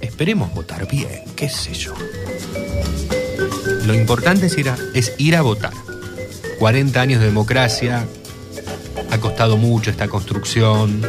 esperemos 0.00 0.52
votar 0.52 0.88
bien, 0.88 1.22
qué 1.36 1.48
sé 1.48 1.72
yo. 1.74 1.94
Lo 3.86 3.94
importante 3.94 4.46
es 4.46 4.58
ir 4.58 4.68
a, 4.68 4.76
es 4.94 5.14
ir 5.18 5.36
a 5.36 5.42
votar. 5.42 5.72
40 6.58 7.00
años 7.00 7.20
de 7.20 7.26
democracia, 7.26 8.06
ha 9.10 9.18
costado 9.18 9.56
mucho 9.56 9.90
esta 9.90 10.08
construcción, 10.08 11.02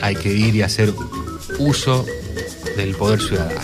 hay 0.00 0.14
que 0.16 0.32
ir 0.32 0.54
y 0.56 0.62
hacer 0.62 0.92
uso 1.58 2.04
del 2.76 2.94
poder 2.94 3.20
ciudadano. 3.20 3.60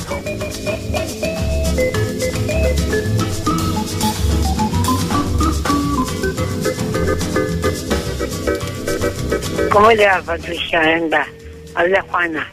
¿Cómo 9.73 9.91
le 9.93 10.07
va, 10.07 10.21
Patricia? 10.23 10.81
Anda, 10.81 11.27
habla 11.75 12.03
Juana. 12.03 12.53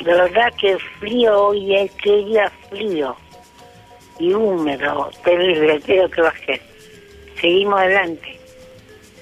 La 0.00 0.14
verdad 0.22 0.52
que 0.60 0.78
frío 1.00 1.46
hoy 1.48 1.74
es 1.76 1.90
que 2.02 2.10
día 2.24 2.50
frío 2.70 3.16
y 4.18 4.32
húmedo, 4.32 5.10
terrible, 5.24 5.80
creo 5.84 6.08
que 6.10 6.20
baje. 6.22 6.60
Seguimos 7.40 7.80
adelante. 7.80 8.38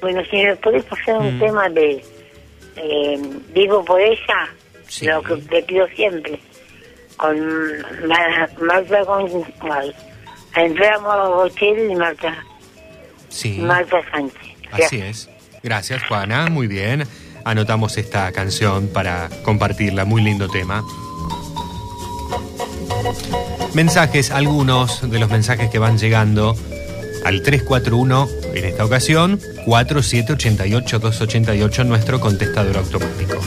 Bueno, 0.00 0.22
si 0.30 0.36
me 0.36 0.56
podés 0.56 0.84
pasar 0.84 1.16
un 1.18 1.36
Mm. 1.36 1.40
tema 1.40 1.68
de 1.70 2.04
eh, 2.76 3.18
Vivo 3.54 3.82
por 3.84 3.98
ella, 4.00 4.48
lo 5.02 5.22
que 5.22 5.36
te 5.36 5.62
pido 5.62 5.86
siempre, 5.88 6.38
con 7.16 7.38
Ma- 8.06 8.48
Marta 8.60 9.02
con 9.06 9.44
ay, 9.70 9.94
Andrea 10.54 10.98
Bocelli 10.98 11.92
y 11.92 11.96
Marta, 11.96 12.36
Sí. 13.30 13.58
Marta 13.60 13.98
Sánchez. 14.10 14.42
Así 14.72 15.00
es. 15.00 15.30
Gracias, 15.66 16.02
Juana. 16.04 16.48
Muy 16.48 16.68
bien. 16.68 17.04
anotamos 17.44 17.98
esta 17.98 18.30
canción 18.30 18.86
para 18.86 19.28
compartirla. 19.42 20.04
Muy 20.04 20.22
lindo 20.22 20.48
tema. 20.48 20.84
Mensajes, 23.74 24.30
algunos 24.30 25.10
de 25.10 25.18
los 25.18 25.28
mensajes 25.28 25.68
que 25.68 25.80
van 25.80 25.98
llegando 25.98 26.54
al 27.24 27.42
341, 27.42 28.28
en 28.54 28.64
esta 28.64 28.84
ocasión, 28.84 29.40
4788-288, 29.66 31.84
nuestro 31.84 32.20
contestador 32.20 32.76
automático. 32.76 33.40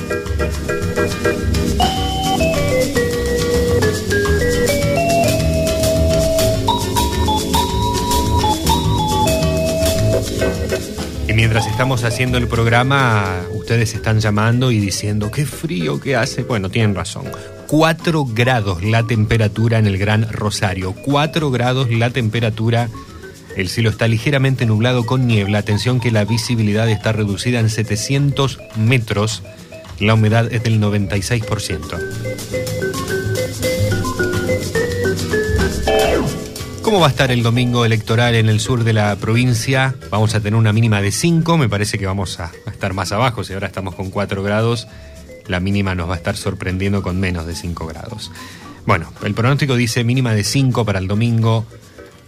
Mientras 11.40 11.68
estamos 11.68 12.04
haciendo 12.04 12.38
el 12.38 12.50
programa, 12.50 13.44
ustedes 13.54 13.94
están 13.96 14.20
llamando 14.20 14.72
y 14.72 14.80
diciendo, 14.82 15.32
qué 15.32 15.46
frío 15.46 16.02
que 16.02 16.18
hace. 16.18 16.44
Bueno, 16.44 16.70
tienen 16.70 16.94
razón. 16.94 17.24
4 17.68 18.26
grados 18.26 18.84
la 18.84 19.08
temperatura 19.08 19.80
en 19.80 19.88
el 19.88 19.98
Gran 19.98 20.30
Rosario. 20.34 20.94
4 21.06 21.50
grados 21.50 21.90
la 21.92 22.10
temperatura. 22.10 22.90
El 23.56 23.70
cielo 23.70 23.90
está 23.90 24.10
ligeramente 24.10 24.66
nublado 24.66 25.06
con 25.06 25.28
niebla. 25.28 25.60
Atención 25.60 26.02
que 26.02 26.12
la 26.12 26.26
visibilidad 26.26 26.90
está 26.90 27.14
reducida 27.14 27.62
en 27.62 27.70
700 27.70 28.60
metros. 28.76 29.42
La 30.02 30.16
humedad 30.16 30.52
es 30.52 30.62
del 30.64 30.82
96%. 30.82 32.29
¿Cómo 36.90 37.02
va 37.02 37.06
a 37.06 37.12
estar 37.12 37.30
el 37.30 37.44
domingo 37.44 37.86
electoral 37.86 38.34
en 38.34 38.50
el 38.50 38.60
sur 38.60 38.84
de 38.84 38.94
la 38.94 39.16
provincia? 39.16 39.94
Vamos 40.10 40.34
a 40.34 40.40
tener 40.40 40.58
una 40.58 40.74
mínima 40.74 41.04
de 41.04 41.12
5, 41.12 41.56
me 41.56 41.70
parece 41.70 42.00
que 42.00 42.08
vamos 42.08 42.40
a, 42.40 42.52
estar 42.66 42.96
más 42.96 43.12
abajo, 43.12 43.44
si 43.44 43.54
ahora 43.54 43.68
estamos 43.68 43.94
con 43.94 44.10
4 44.10 44.42
grados, 44.42 44.88
la 45.46 45.60
mínima 45.60 45.94
nos 45.94 46.10
va 46.10 46.16
a 46.16 46.18
estar 46.18 46.36
sorprendiendo 46.36 47.04
con 47.04 47.20
menos 47.20 47.46
de 47.46 47.54
5 47.54 47.86
grados. 47.86 48.32
Bueno, 48.88 49.14
el 49.22 49.36
pronóstico 49.36 49.76
dice 49.76 50.04
mínima 50.04 50.34
de 50.34 50.44
5 50.44 50.84
para 50.84 50.98
el 50.98 51.08
domingo, 51.08 51.64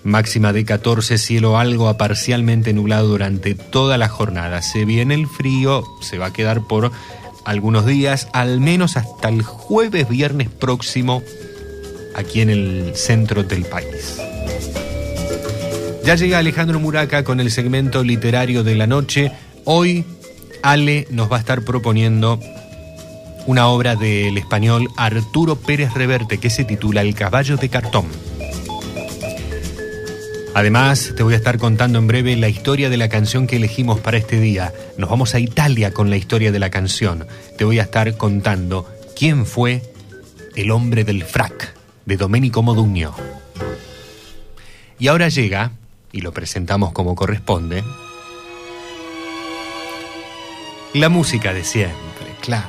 máxima 0.04 0.54
de 0.54 0.64
14, 0.64 1.18
cielo 1.18 1.58
algo 1.58 1.90
a 1.90 1.98
parcialmente 1.98 2.72
nublado 2.72 3.08
durante 3.08 3.56
toda 3.56 3.98
la 3.98 4.10
jornada. 4.10 4.62
Se 4.62 4.86
viene 4.86 5.16
el 5.16 5.26
frío, 5.26 5.84
se 6.04 6.20
va 6.20 6.28
a 6.28 6.34
quedar 6.34 6.68
por 6.68 6.92
algunos 7.46 7.88
días, 7.88 8.28
al 8.32 8.60
menos 8.60 8.96
hasta 8.96 9.30
el 9.30 9.42
jueves, 9.42 10.08
viernes 10.08 10.50
próximo, 10.50 11.24
aquí 12.16 12.42
en 12.42 12.50
el 12.50 12.92
centro 12.96 13.44
del 13.44 13.66
país. 13.66 14.18
Ya 16.04 16.16
llega 16.16 16.40
Alejandro 16.40 16.80
Muraca 16.80 17.24
con 17.24 17.40
el 17.40 17.52
segmento 17.52 18.04
literario 18.04 18.64
de 18.64 18.76
la 18.76 18.88
noche. 18.88 19.32
Hoy 19.66 20.04
Ale 20.64 21.08
nos 21.12 21.32
va 21.32 21.38
a 21.38 21.40
estar 21.40 21.64
proponiendo 21.64 22.40
una 23.46 23.68
obra 23.68 23.96
del 23.96 24.38
español 24.38 24.90
Arturo 24.98 25.56
Pérez 25.56 25.94
Reverte 25.94 26.40
que 26.40 26.50
se 26.50 26.64
titula 26.64 27.02
El 27.02 27.14
caballo 27.14 27.58
de 27.58 27.70
cartón. 27.70 28.06
Además, 30.54 31.14
te 31.16 31.24
voy 31.24 31.34
a 31.34 31.38
estar 31.38 31.58
contando 31.58 31.98
en 31.98 32.08
breve 32.08 32.36
la 32.36 32.50
historia 32.50 32.90
de 32.90 32.98
la 32.98 33.08
canción 33.08 33.48
que 33.48 33.56
elegimos 33.56 34.00
para 34.00 34.18
este 34.18 34.40
día. 34.40 34.74
Nos 34.98 35.10
vamos 35.10 35.34
a 35.34 35.40
Italia 35.40 35.92
con 35.92 36.10
la 36.10 36.18
historia 36.18 36.52
de 36.52 36.60
la 36.60 36.70
canción. 36.70 37.26
Te 37.58 37.64
voy 37.64 37.80
a 37.80 37.84
estar 37.84 38.18
contando 38.18 38.86
quién 39.16 39.46
fue 39.46 39.82
el 40.56 40.72
hombre 40.72 41.04
del 41.04 41.24
frac 41.24 41.81
de 42.06 42.18
Domenico 42.18 42.62
Modugno. 42.64 43.16
Y 45.00 45.08
ahora 45.08 45.30
llega, 45.30 45.72
y 46.12 46.22
lo 46.22 46.32
presentamos 46.32 46.92
como 46.92 47.16
corresponde, 47.16 47.84
la 50.94 51.10
música 51.10 51.54
de 51.54 51.64
siempre, 51.64 52.28
claro. 52.42 52.68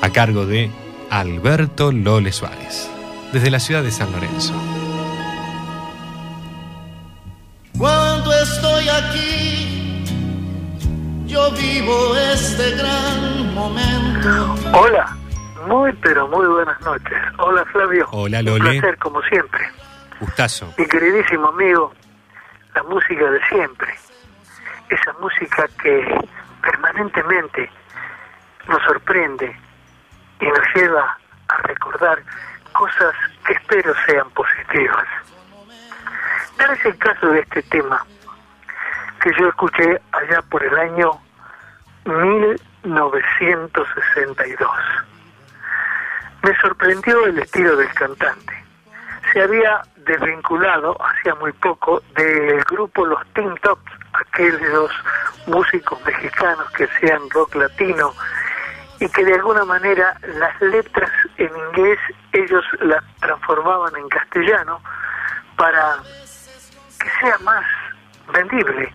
A 0.00 0.10
cargo 0.10 0.46
de 0.46 0.70
Alberto 1.10 1.92
Lole 1.92 2.32
Suárez, 2.32 2.90
desde 3.32 3.50
la 3.50 3.60
ciudad 3.60 3.82
de 3.82 3.90
San 3.90 4.12
Lorenzo. 4.12 4.54
Cuando 7.78 8.32
estoy 8.32 8.88
aquí, 8.88 10.04
yo 11.26 11.50
vivo 11.52 12.16
este 12.16 12.72
gran 12.72 13.54
momento. 13.54 14.54
Hola, 14.72 15.16
muy 15.66 15.92
pero 15.94 16.28
muy 16.28 16.46
buenas 16.46 16.80
noches. 16.82 17.18
Hola 17.38 17.64
Flavio. 17.66 18.06
Hola 18.10 18.38
Un 18.40 18.44
Lole. 18.46 18.80
placer 18.80 18.98
como 18.98 19.20
siempre. 19.22 19.68
Gustazo. 20.20 20.72
Mi 20.78 20.86
queridísimo 20.86 21.48
amigo, 21.48 21.92
la 22.74 22.82
música 22.84 23.30
de 23.30 23.40
siempre. 23.48 23.92
Esa 24.88 25.12
música 25.20 25.66
que 25.82 26.20
permanentemente 26.62 27.70
nos 28.68 28.80
sorprende 28.82 29.54
y 30.40 30.46
nos 30.46 30.74
lleva 30.74 31.18
a 31.48 31.56
recordar 31.66 32.22
cosas 32.72 33.14
que 33.46 33.52
espero 33.54 33.92
sean 34.06 34.30
positivas. 34.30 35.06
Tal 36.56 36.70
es 36.72 36.84
el 36.86 36.96
caso 36.98 37.26
de 37.28 37.40
este 37.40 37.62
tema 37.64 38.04
que 39.20 39.30
yo 39.38 39.48
escuché 39.48 40.00
allá 40.12 40.40
por 40.42 40.62
el 40.62 40.78
año 40.78 41.10
1962. 42.04 44.70
Me 46.42 46.56
sorprendió 46.60 47.24
el 47.26 47.38
estilo 47.38 47.76
del 47.76 47.92
cantante. 47.94 48.64
Se 49.32 49.42
había 49.42 49.80
desvinculado 49.96 50.96
hacía 51.00 51.34
muy 51.36 51.52
poco 51.52 52.02
del 52.16 52.62
grupo 52.64 53.06
Los 53.06 53.24
Teen 53.32 53.54
Tops, 53.62 53.92
aquellos 54.12 54.90
músicos 55.46 56.04
mexicanos 56.04 56.68
que 56.72 56.84
hacían 56.84 57.30
rock 57.30 57.54
latino 57.54 58.12
y 58.98 59.08
que 59.08 59.24
de 59.24 59.34
alguna 59.34 59.64
manera 59.64 60.16
las 60.22 60.60
letras 60.60 61.10
en 61.36 61.50
inglés 61.56 61.98
ellos 62.32 62.64
las 62.80 63.02
transformaban 63.20 63.94
en 63.96 64.08
castellano 64.08 64.80
para 65.56 65.96
que 66.98 67.08
sea 67.20 67.38
más 67.38 67.64
vendible, 68.32 68.92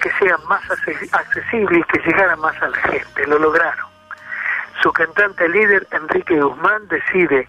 que 0.00 0.10
sea 0.18 0.36
más 0.48 0.62
accesible 0.70 1.78
y 1.78 1.82
que 1.84 1.98
llegara 2.00 2.36
más 2.36 2.60
a 2.62 2.68
la 2.68 2.78
gente. 2.78 3.26
Lo 3.26 3.38
lograron. 3.38 3.97
Su 4.82 4.92
cantante 4.92 5.48
líder, 5.48 5.86
Enrique 5.90 6.40
Guzmán, 6.40 6.86
decide 6.88 7.48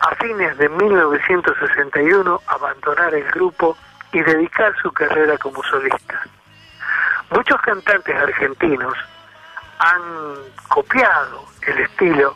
a 0.00 0.14
fines 0.16 0.56
de 0.58 0.68
1961 0.68 2.40
abandonar 2.46 3.14
el 3.14 3.24
grupo 3.30 3.76
y 4.12 4.20
dedicar 4.20 4.74
su 4.82 4.90
carrera 4.92 5.38
como 5.38 5.62
solista. 5.62 6.22
Muchos 7.30 7.60
cantantes 7.60 8.16
argentinos 8.16 8.94
han 9.78 10.02
copiado 10.68 11.44
el 11.66 11.78
estilo 11.78 12.34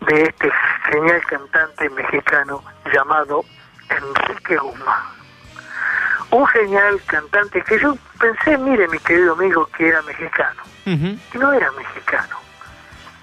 de 0.00 0.22
este 0.22 0.52
genial 0.90 1.20
cantante 1.26 1.90
mexicano 1.90 2.62
llamado 2.92 3.44
Enrique 3.88 4.56
Guzmán. 4.56 5.02
Un 6.30 6.46
genial 6.46 7.00
cantante 7.06 7.62
que 7.62 7.78
yo 7.80 7.96
pensé, 8.20 8.56
mire 8.58 8.86
mi 8.88 8.98
querido 9.00 9.32
amigo, 9.32 9.66
que 9.76 9.88
era 9.88 10.02
mexicano. 10.02 10.62
Y 10.84 11.38
no 11.38 11.52
era 11.52 11.70
mexicano. 11.72 12.47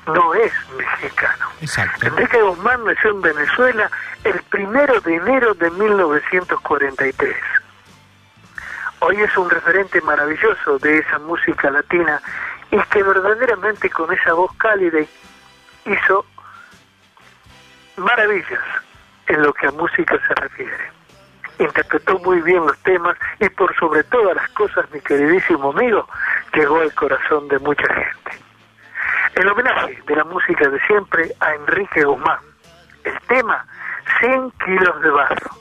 No 0.07 0.33
es 0.35 0.53
mexicano. 0.77 1.47
Exacto. 1.61 2.07
Enrique 2.07 2.41
Guzmán 2.41 2.83
nació 2.85 3.11
en 3.11 3.21
Venezuela 3.21 3.89
el 4.23 4.39
primero 4.43 4.99
de 5.01 5.15
enero 5.15 5.53
de 5.55 5.69
1943. 5.71 7.35
Hoy 8.99 9.21
es 9.21 9.37
un 9.37 9.49
referente 9.49 10.01
maravilloso 10.01 10.79
de 10.79 10.99
esa 10.99 11.19
música 11.19 11.69
latina 11.69 12.21
y 12.71 12.79
que 12.89 13.03
verdaderamente 13.03 13.89
con 13.89 14.11
esa 14.13 14.33
voz 14.33 14.51
cálida 14.57 14.99
hizo 15.85 16.25
maravillas 17.97 18.61
en 19.27 19.41
lo 19.41 19.53
que 19.53 19.67
a 19.67 19.71
música 19.71 20.19
se 20.27 20.33
refiere. 20.35 20.91
Interpretó 21.59 22.19
muy 22.19 22.41
bien 22.41 22.65
los 22.65 22.77
temas 22.79 23.17
y 23.39 23.49
por 23.49 23.75
sobre 23.77 24.03
todas 24.05 24.35
las 24.35 24.49
cosas, 24.49 24.89
mi 24.91 24.99
queridísimo 24.99 25.71
amigo, 25.71 26.07
llegó 26.53 26.79
al 26.79 26.93
corazón 26.93 27.47
de 27.47 27.59
mucha 27.59 27.87
gente. 27.87 28.44
El 29.35 29.49
homenaje 29.49 30.01
de 30.07 30.15
la 30.15 30.23
música 30.23 30.69
de 30.69 30.79
siempre 30.87 31.29
a 31.41 31.53
Enrique 31.55 32.03
Guzmán. 32.05 32.39
El 33.03 33.19
tema 33.27 33.65
100 34.21 34.51
kilos 34.63 35.01
de 35.01 35.09
barro. 35.09 35.51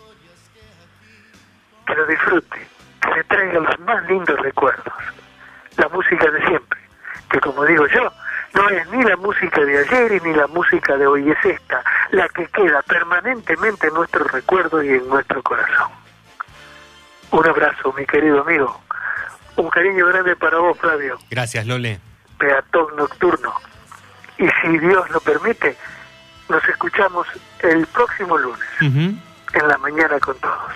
Que 1.86 1.94
lo 1.94 2.07
disfrute, 2.07 2.66
que 3.01 3.11
le 3.11 3.24
traiga 3.24 3.61
los 3.61 3.81
más 3.81 4.07
lindos 4.07 4.39
recuerdos. 4.40 4.94
La 5.77 5.89
música 5.89 6.31
de 6.31 6.47
siempre, 6.47 6.81
que 7.28 7.40
como 7.40 7.65
digo 7.65 7.86
yo, 7.89 8.12
no 8.55 8.69
es 8.69 8.89
ni 8.90 9.03
la 9.03 9.16
música 9.16 9.61
de 9.61 9.78
ayer 9.78 10.12
y 10.12 10.20
ni 10.20 10.35
la 10.35 10.47
música 10.47 10.97
de 10.97 11.07
hoy, 11.09 11.28
es 11.28 11.44
esta, 11.44 11.82
la 12.12 12.28
que 12.28 12.47
queda 12.47 12.81
permanentemente 12.82 13.89
en 13.89 13.94
nuestro 13.94 14.24
recuerdo 14.24 14.82
y 14.85 14.90
en 14.90 15.09
nuestro 15.09 15.43
corazón. 15.43 15.90
Un 17.32 17.47
abrazo, 17.48 17.93
mi 17.98 18.07
querido 18.07 18.43
amigo. 18.43 18.81
Un 19.57 19.69
cariño 19.69 20.07
grande 20.07 20.36
para 20.36 20.59
vos, 20.59 20.78
Flavio. 20.78 21.19
Gracias, 21.28 21.66
Lole. 21.66 21.98
Peatón 22.39 22.94
Nocturno. 22.97 23.53
Y 24.39 24.48
si 24.62 24.78
Dios 24.78 25.09
lo 25.11 25.20
permite, 25.20 25.77
nos 26.48 26.66
escuchamos 26.69 27.27
el 27.61 27.86
próximo 27.86 28.36
lunes, 28.36 28.69
en 28.81 29.69
la 29.69 29.78
mañana 29.78 30.19
con 30.20 30.36
todos. 30.39 30.73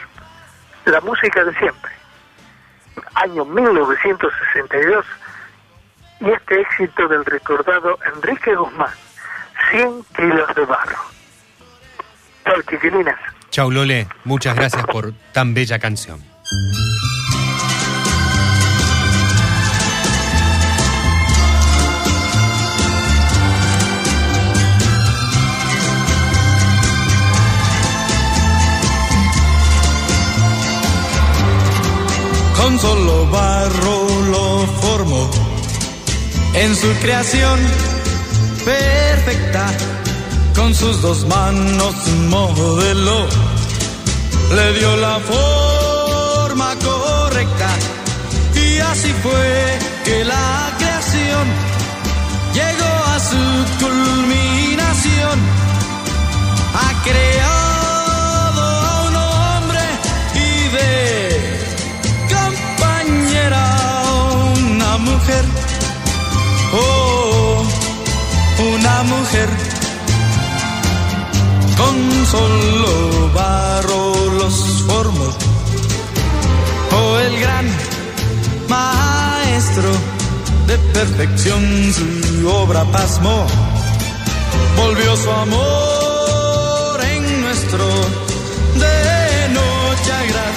La 0.84 1.00
música 1.00 1.44
de 1.44 1.54
siempre. 1.58 1.92
Año 3.14 3.44
1962, 3.44 5.04
y 6.20 6.30
este 6.30 6.60
éxito 6.60 7.08
del 7.08 7.24
recordado 7.24 7.98
Enrique 8.14 8.54
Guzmán, 8.54 8.90
100 9.70 10.04
kilos 10.16 10.54
de 10.54 10.64
barro. 10.64 10.98
Chao, 12.44 12.62
chiquilinas. 12.62 13.18
Chau 13.50 13.70
Lole, 13.70 14.08
muchas 14.24 14.56
gracias 14.56 14.84
por 14.86 15.12
tan 15.32 15.54
bella 15.54 15.78
canción. 15.78 16.22
Con 32.58 32.78
solo 32.78 33.26
barro 33.30 34.06
lo 34.32 34.66
formó 34.80 35.30
en 36.54 36.74
su 36.74 36.88
creación 37.00 37.58
perfecta. 38.64 39.66
Con 40.54 40.74
sus 40.74 41.00
dos 41.00 41.24
manos 41.26 41.94
modeló 42.28 43.26
le 44.56 44.72
dio 44.78 44.96
la 44.96 45.20
forma 45.20 46.74
correcta. 46.84 47.70
Y 48.54 48.78
así 48.80 49.12
fue 49.22 49.78
que 50.04 50.24
la 50.24 50.74
creación 50.78 51.46
llegó 52.54 52.92
a 53.14 53.18
su 53.30 53.84
culminación. 53.84 55.38
Ha 56.74 57.02
creado 57.04 58.62
a 58.62 59.02
un 59.08 59.16
hombre 59.16 59.84
y 60.34 60.68
mujer, 65.10 65.44
oh, 66.74 67.62
una 68.74 69.02
mujer, 69.04 69.48
con 71.76 72.26
solo 72.26 73.30
barro 73.34 74.14
los 74.40 74.54
formó, 74.86 75.28
oh 76.98 77.18
el 77.18 77.40
gran 77.40 77.66
maestro 78.68 79.90
de 80.66 80.78
perfección 80.92 81.62
su 81.94 82.48
obra 82.48 82.84
pasmó, 82.86 83.46
volvió 84.76 85.16
su 85.16 85.30
amor 85.30 87.00
en 87.14 87.42
nuestro 87.42 87.84
de 88.82 89.48
noche 89.58 90.12
agradeceré 90.12 90.47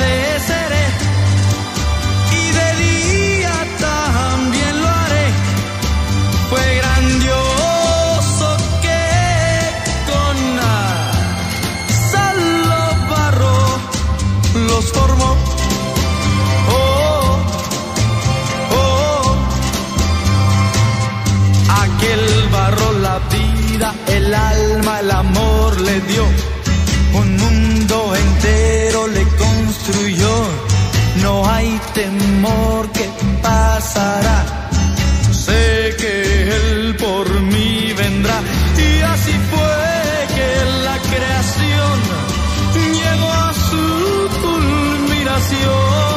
temor 32.41 32.89
que 32.91 33.07
pasará. 33.41 34.39
Sé 35.31 35.95
que 35.99 36.15
Él 36.57 36.95
por 36.95 37.27
mí 37.41 37.93
vendrá. 37.93 38.37
Y 38.77 39.01
así 39.13 39.33
fue 39.51 39.83
que 40.35 40.49
la 40.87 40.97
creación 41.11 41.95
llegó 43.01 43.31
a 43.31 43.53
su 43.53 43.83
culminación. 44.41 46.10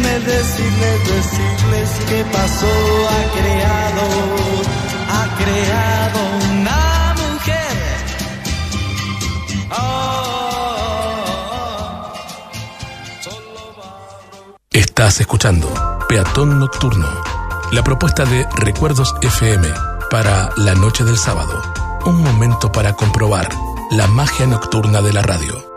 Déjenme 0.00 0.20
decirles, 0.20 1.08
decirles 1.08 1.90
que 2.08 2.24
pasó, 2.32 2.66
ha 3.08 3.22
creado, 3.38 4.02
ha 5.10 5.28
creado 5.36 6.18
una 6.52 7.14
mujer. 7.18 8.00
Estás 14.70 15.20
escuchando 15.20 15.68
Peatón 16.08 16.58
Nocturno, 16.58 17.08
la 17.72 17.84
propuesta 17.84 18.24
de 18.24 18.46
Recuerdos 18.56 19.14
FM 19.20 19.68
para 20.10 20.50
la 20.56 20.74
noche 20.74 21.04
del 21.04 21.18
sábado. 21.18 21.60
Un 22.06 22.22
momento 22.22 22.72
para 22.72 22.94
comprobar 22.94 23.48
la 23.90 24.06
magia 24.06 24.46
nocturna 24.46 25.02
de 25.02 25.12
la 25.12 25.20
radio. 25.22 25.69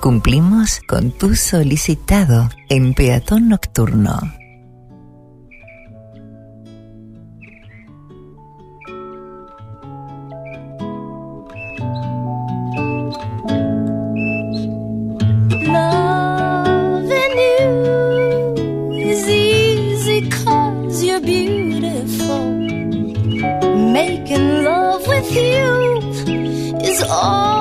Cumplimos 0.00 0.80
con 0.86 1.10
tu 1.10 1.34
solicitado 1.34 2.48
en 2.68 2.94
Peatón 2.94 3.48
Nocturno. 3.48 4.20
Beautiful. 21.20 22.54
Making 23.92 24.62
love 24.62 25.06
with 25.08 25.32
you 25.32 26.78
is 26.80 27.02
all 27.02 27.57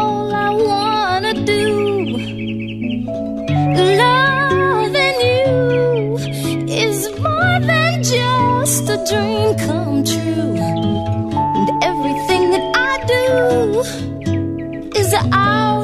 dream 9.09 9.55
come 9.57 10.03
true. 10.03 10.57
And 11.57 11.84
everything 11.84 12.43
that 12.51 12.65
I 12.75 12.93
do 13.13 13.21
is 14.99 15.13
out 15.31 15.77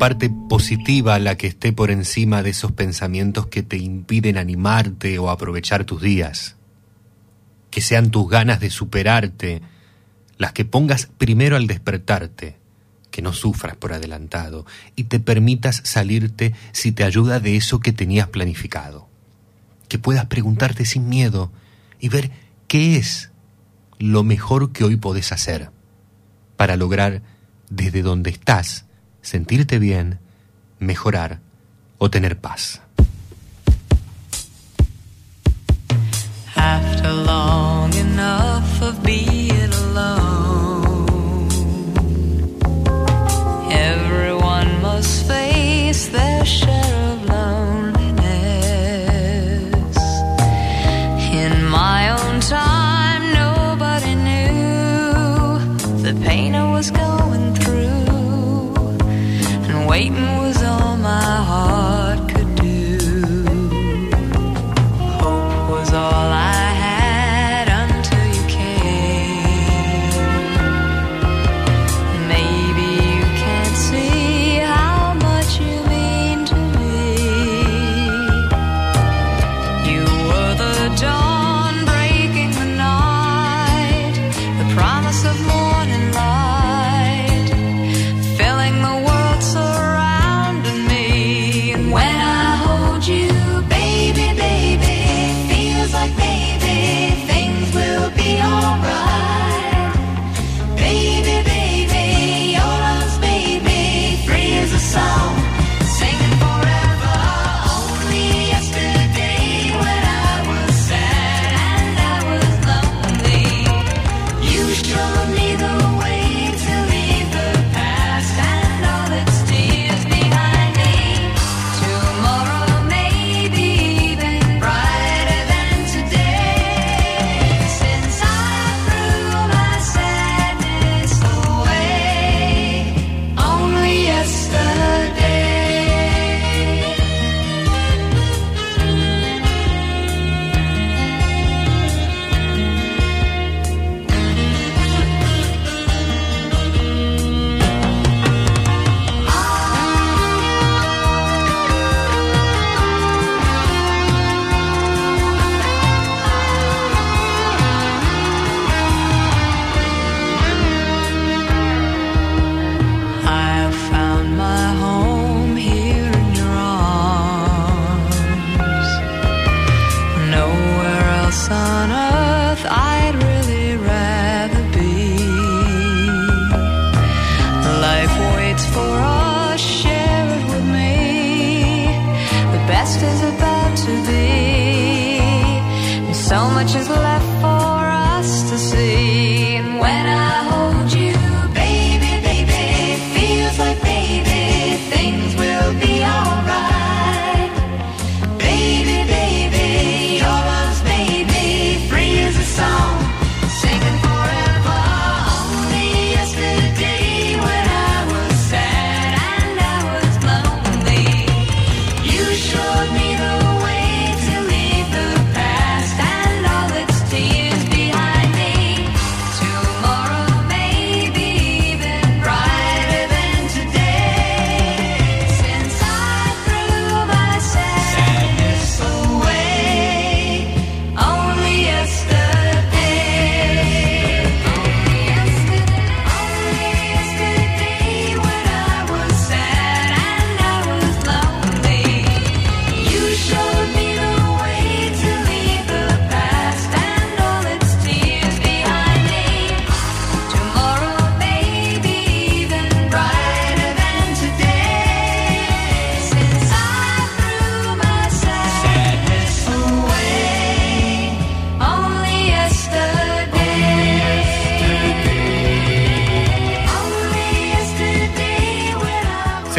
parte 0.00 0.30
positiva 0.30 1.18
la 1.18 1.36
que 1.36 1.46
esté 1.46 1.74
por 1.74 1.90
encima 1.90 2.42
de 2.42 2.48
esos 2.50 2.72
pensamientos 2.72 3.48
que 3.48 3.62
te 3.62 3.76
impiden 3.76 4.38
animarte 4.38 5.18
o 5.18 5.28
aprovechar 5.28 5.84
tus 5.84 6.00
días. 6.00 6.56
Que 7.70 7.82
sean 7.82 8.10
tus 8.10 8.26
ganas 8.26 8.60
de 8.60 8.70
superarte 8.70 9.60
las 10.38 10.54
que 10.54 10.64
pongas 10.64 11.10
primero 11.18 11.54
al 11.54 11.66
despertarte, 11.66 12.56
que 13.10 13.20
no 13.20 13.34
sufras 13.34 13.76
por 13.76 13.92
adelantado 13.92 14.64
y 14.96 15.04
te 15.04 15.20
permitas 15.20 15.82
salirte 15.84 16.54
si 16.72 16.92
te 16.92 17.04
ayuda 17.04 17.38
de 17.38 17.56
eso 17.56 17.80
que 17.80 17.92
tenías 17.92 18.28
planificado. 18.28 19.06
Que 19.86 19.98
puedas 19.98 20.24
preguntarte 20.24 20.86
sin 20.86 21.10
miedo 21.10 21.52
y 22.00 22.08
ver 22.08 22.30
qué 22.68 22.96
es 22.96 23.32
lo 23.98 24.24
mejor 24.24 24.72
que 24.72 24.82
hoy 24.82 24.96
podés 24.96 25.30
hacer 25.30 25.70
para 26.56 26.76
lograr 26.76 27.20
desde 27.68 28.00
donde 28.00 28.30
estás 28.30 28.86
sentirte 29.22 29.78
bien, 29.78 30.18
mejorar 30.78 31.40
o 31.98 32.10
tener 32.10 32.38
paz. 32.38 32.80
After 36.56 37.12
long 37.12 37.92
enough 37.94 38.82
of 38.82 39.02
being 39.02 39.72
alone, 39.72 41.48
everyone 43.70 44.80
must 44.82 45.26
face 45.26 46.08
their 46.08 46.44
shame. 46.44 46.79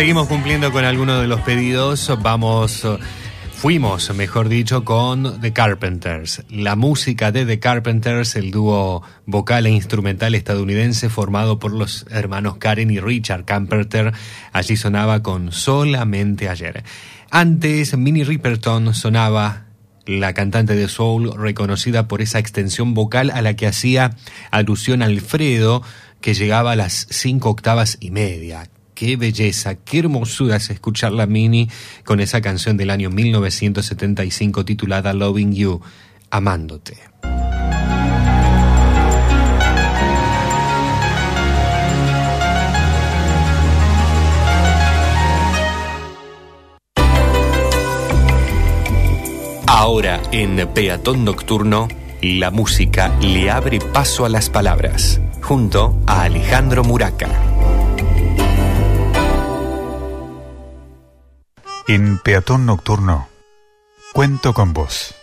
Seguimos 0.02 0.28
cumpliendo 0.28 0.72
con 0.72 0.84
algunos 0.84 1.22
de 1.22 1.28
los 1.28 1.42
pedidos. 1.42 2.12
Vamos, 2.24 2.86
eh, 2.86 2.98
fuimos, 3.54 4.12
mejor 4.16 4.50
dicho, 4.50 4.84
con 4.84 5.40
The 5.42 5.54
Carpenters. 5.54 6.42
La 6.50 6.76
música 6.76 7.32
de 7.32 7.46
The 7.46 7.60
Carpenters, 7.60 8.36
el 8.36 8.50
dúo 8.50 9.04
vocal 9.28 9.68
e 9.68 9.70
instrumental 9.70 10.34
estadounidense 10.34 11.08
formado 11.10 11.60
por 11.60 11.72
los 11.72 12.08
hermanos 12.10 12.58
Karen 12.58 12.90
y 12.90 13.00
Richard 13.00 13.46
Carpenter, 13.46 14.12
allí 14.52 14.76
sonaba 14.76 15.22
con 15.22 15.52
Solamente 15.52 16.50
ayer. 16.50 16.84
Antes, 17.30 17.96
Minnie 17.96 18.24
Riperton 18.24 18.96
sonaba 18.96 19.68
la 20.08 20.34
cantante 20.34 20.74
de 20.74 20.88
soul 20.88 21.32
reconocida 21.38 22.08
por 22.08 22.24
esa 22.24 22.40
extensión 22.40 22.96
vocal 22.96 23.30
a 23.30 23.44
la 23.44 23.56
que 23.56 23.68
hacía 23.68 24.16
alusión 24.50 25.04
Alfredo, 25.04 25.84
que 26.22 26.34
llegaba 26.34 26.72
a 26.72 26.76
las 26.76 27.06
cinco 27.12 27.52
octavas 27.52 28.00
y 28.00 28.10
media. 28.10 28.68
Qué 29.02 29.18
belleza, 29.18 29.74
qué 29.74 29.98
hermosura 29.98 30.58
es 30.58 30.70
escuchar 30.70 31.12
la 31.12 31.26
Mini 31.26 31.68
con 32.06 32.20
esa 32.20 32.40
canción 32.40 32.78
del 32.78 32.92
año 32.92 33.10
1975 33.10 34.64
titulada 34.64 35.12
Loving 35.14 35.56
You, 35.56 35.82
Amándote. 36.30 36.98
Ahora 49.66 50.22
en 50.32 50.68
Peatón 50.76 51.26
Nocturno, 51.26 51.88
la 52.22 52.52
música 52.52 53.18
le 53.20 53.50
abre 53.50 53.80
paso 53.80 54.26
a 54.26 54.30
las 54.30 54.52
palabras, 54.52 55.20
junto 55.42 56.00
a 56.06 56.22
Alejandro 56.22 56.84
Muraca. 56.84 57.51
En 61.88 62.20
Peatón 62.20 62.68
Nocturno, 62.68 63.28
cuento 64.14 64.54
con 64.54 64.72
vos. 64.72 65.16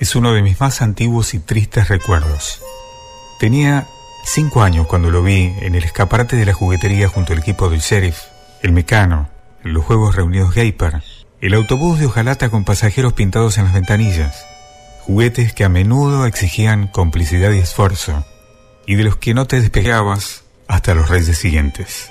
Es 0.00 0.16
uno 0.16 0.32
de 0.32 0.42
mis 0.42 0.60
más 0.60 0.82
antiguos 0.82 1.32
y 1.34 1.38
tristes 1.38 1.88
recuerdos. 1.88 2.60
Tenía 3.38 3.86
cinco 4.24 4.62
años 4.62 4.88
cuando 4.88 5.10
lo 5.10 5.22
vi 5.22 5.54
en 5.60 5.76
el 5.76 5.84
escaparate 5.84 6.36
de 6.36 6.46
la 6.46 6.52
juguetería 6.52 7.08
junto 7.08 7.32
al 7.32 7.38
equipo 7.38 7.70
del 7.70 7.80
sheriff, 7.80 8.18
el 8.60 8.72
mecano, 8.72 9.28
los 9.62 9.84
juegos 9.84 10.16
reunidos 10.16 10.52
Gayper, 10.52 11.02
el 11.40 11.54
autobús 11.54 12.00
de 12.00 12.06
hojalata 12.06 12.50
con 12.50 12.64
pasajeros 12.64 13.12
pintados 13.12 13.58
en 13.58 13.64
las 13.64 13.72
ventanillas, 13.72 14.44
juguetes 15.02 15.52
que 15.52 15.64
a 15.64 15.68
menudo 15.68 16.26
exigían 16.26 16.88
complicidad 16.88 17.52
y 17.52 17.58
esfuerzo, 17.58 18.26
y 18.86 18.96
de 18.96 19.04
los 19.04 19.16
que 19.16 19.34
no 19.34 19.46
te 19.46 19.60
despegabas 19.60 20.42
hasta 20.66 20.94
los 20.94 21.08
reyes 21.08 21.38
siguientes. 21.38 22.10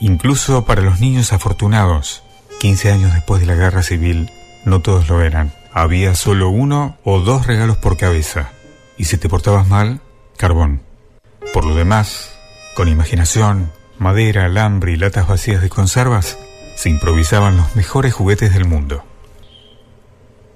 Incluso 0.00 0.66
para 0.66 0.82
los 0.82 1.00
niños 1.00 1.32
afortunados, 1.32 2.22
15 2.60 2.92
años 2.92 3.14
después 3.14 3.40
de 3.40 3.46
la 3.46 3.54
guerra 3.54 3.82
civil, 3.82 4.30
no 4.64 4.80
todos 4.80 5.08
lo 5.08 5.22
eran. 5.22 5.52
Había 5.72 6.14
solo 6.14 6.50
uno 6.50 6.96
o 7.04 7.20
dos 7.20 7.46
regalos 7.46 7.78
por 7.78 7.96
cabeza, 7.96 8.50
y 8.98 9.04
si 9.04 9.16
te 9.16 9.28
portabas 9.28 9.66
mal, 9.66 10.00
carbón. 10.36 10.82
Por 11.54 11.64
lo 11.64 11.74
demás, 11.74 12.38
con 12.74 12.88
imaginación, 12.88 13.72
madera, 13.98 14.44
alambre 14.44 14.92
y 14.92 14.96
latas 14.96 15.26
vacías 15.26 15.62
de 15.62 15.70
conservas, 15.70 16.38
se 16.76 16.90
improvisaban 16.90 17.56
los 17.56 17.74
mejores 17.74 18.14
juguetes 18.14 18.54
del 18.54 18.66
mundo. 18.66 19.02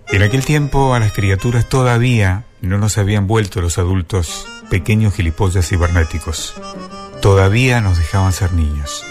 En 0.09 0.23
aquel 0.23 0.45
tiempo 0.45 0.95
a 0.95 1.01
las 1.01 1.13
criaturas 1.13 1.69
todavía 1.69 2.45
no 2.61 2.79
nos 2.79 2.99
habían 2.99 3.27
vuelto 3.27 3.61
los 3.61 3.79
adultos 3.79 4.47
pequeños 4.69 5.15
gilipollas 5.15 5.69
cibernéticos. 5.69 6.55
Todavía 7.21 7.81
nos 7.81 7.99
dejaban 7.99 8.33
ser 8.33 8.53
niños. 8.53 9.05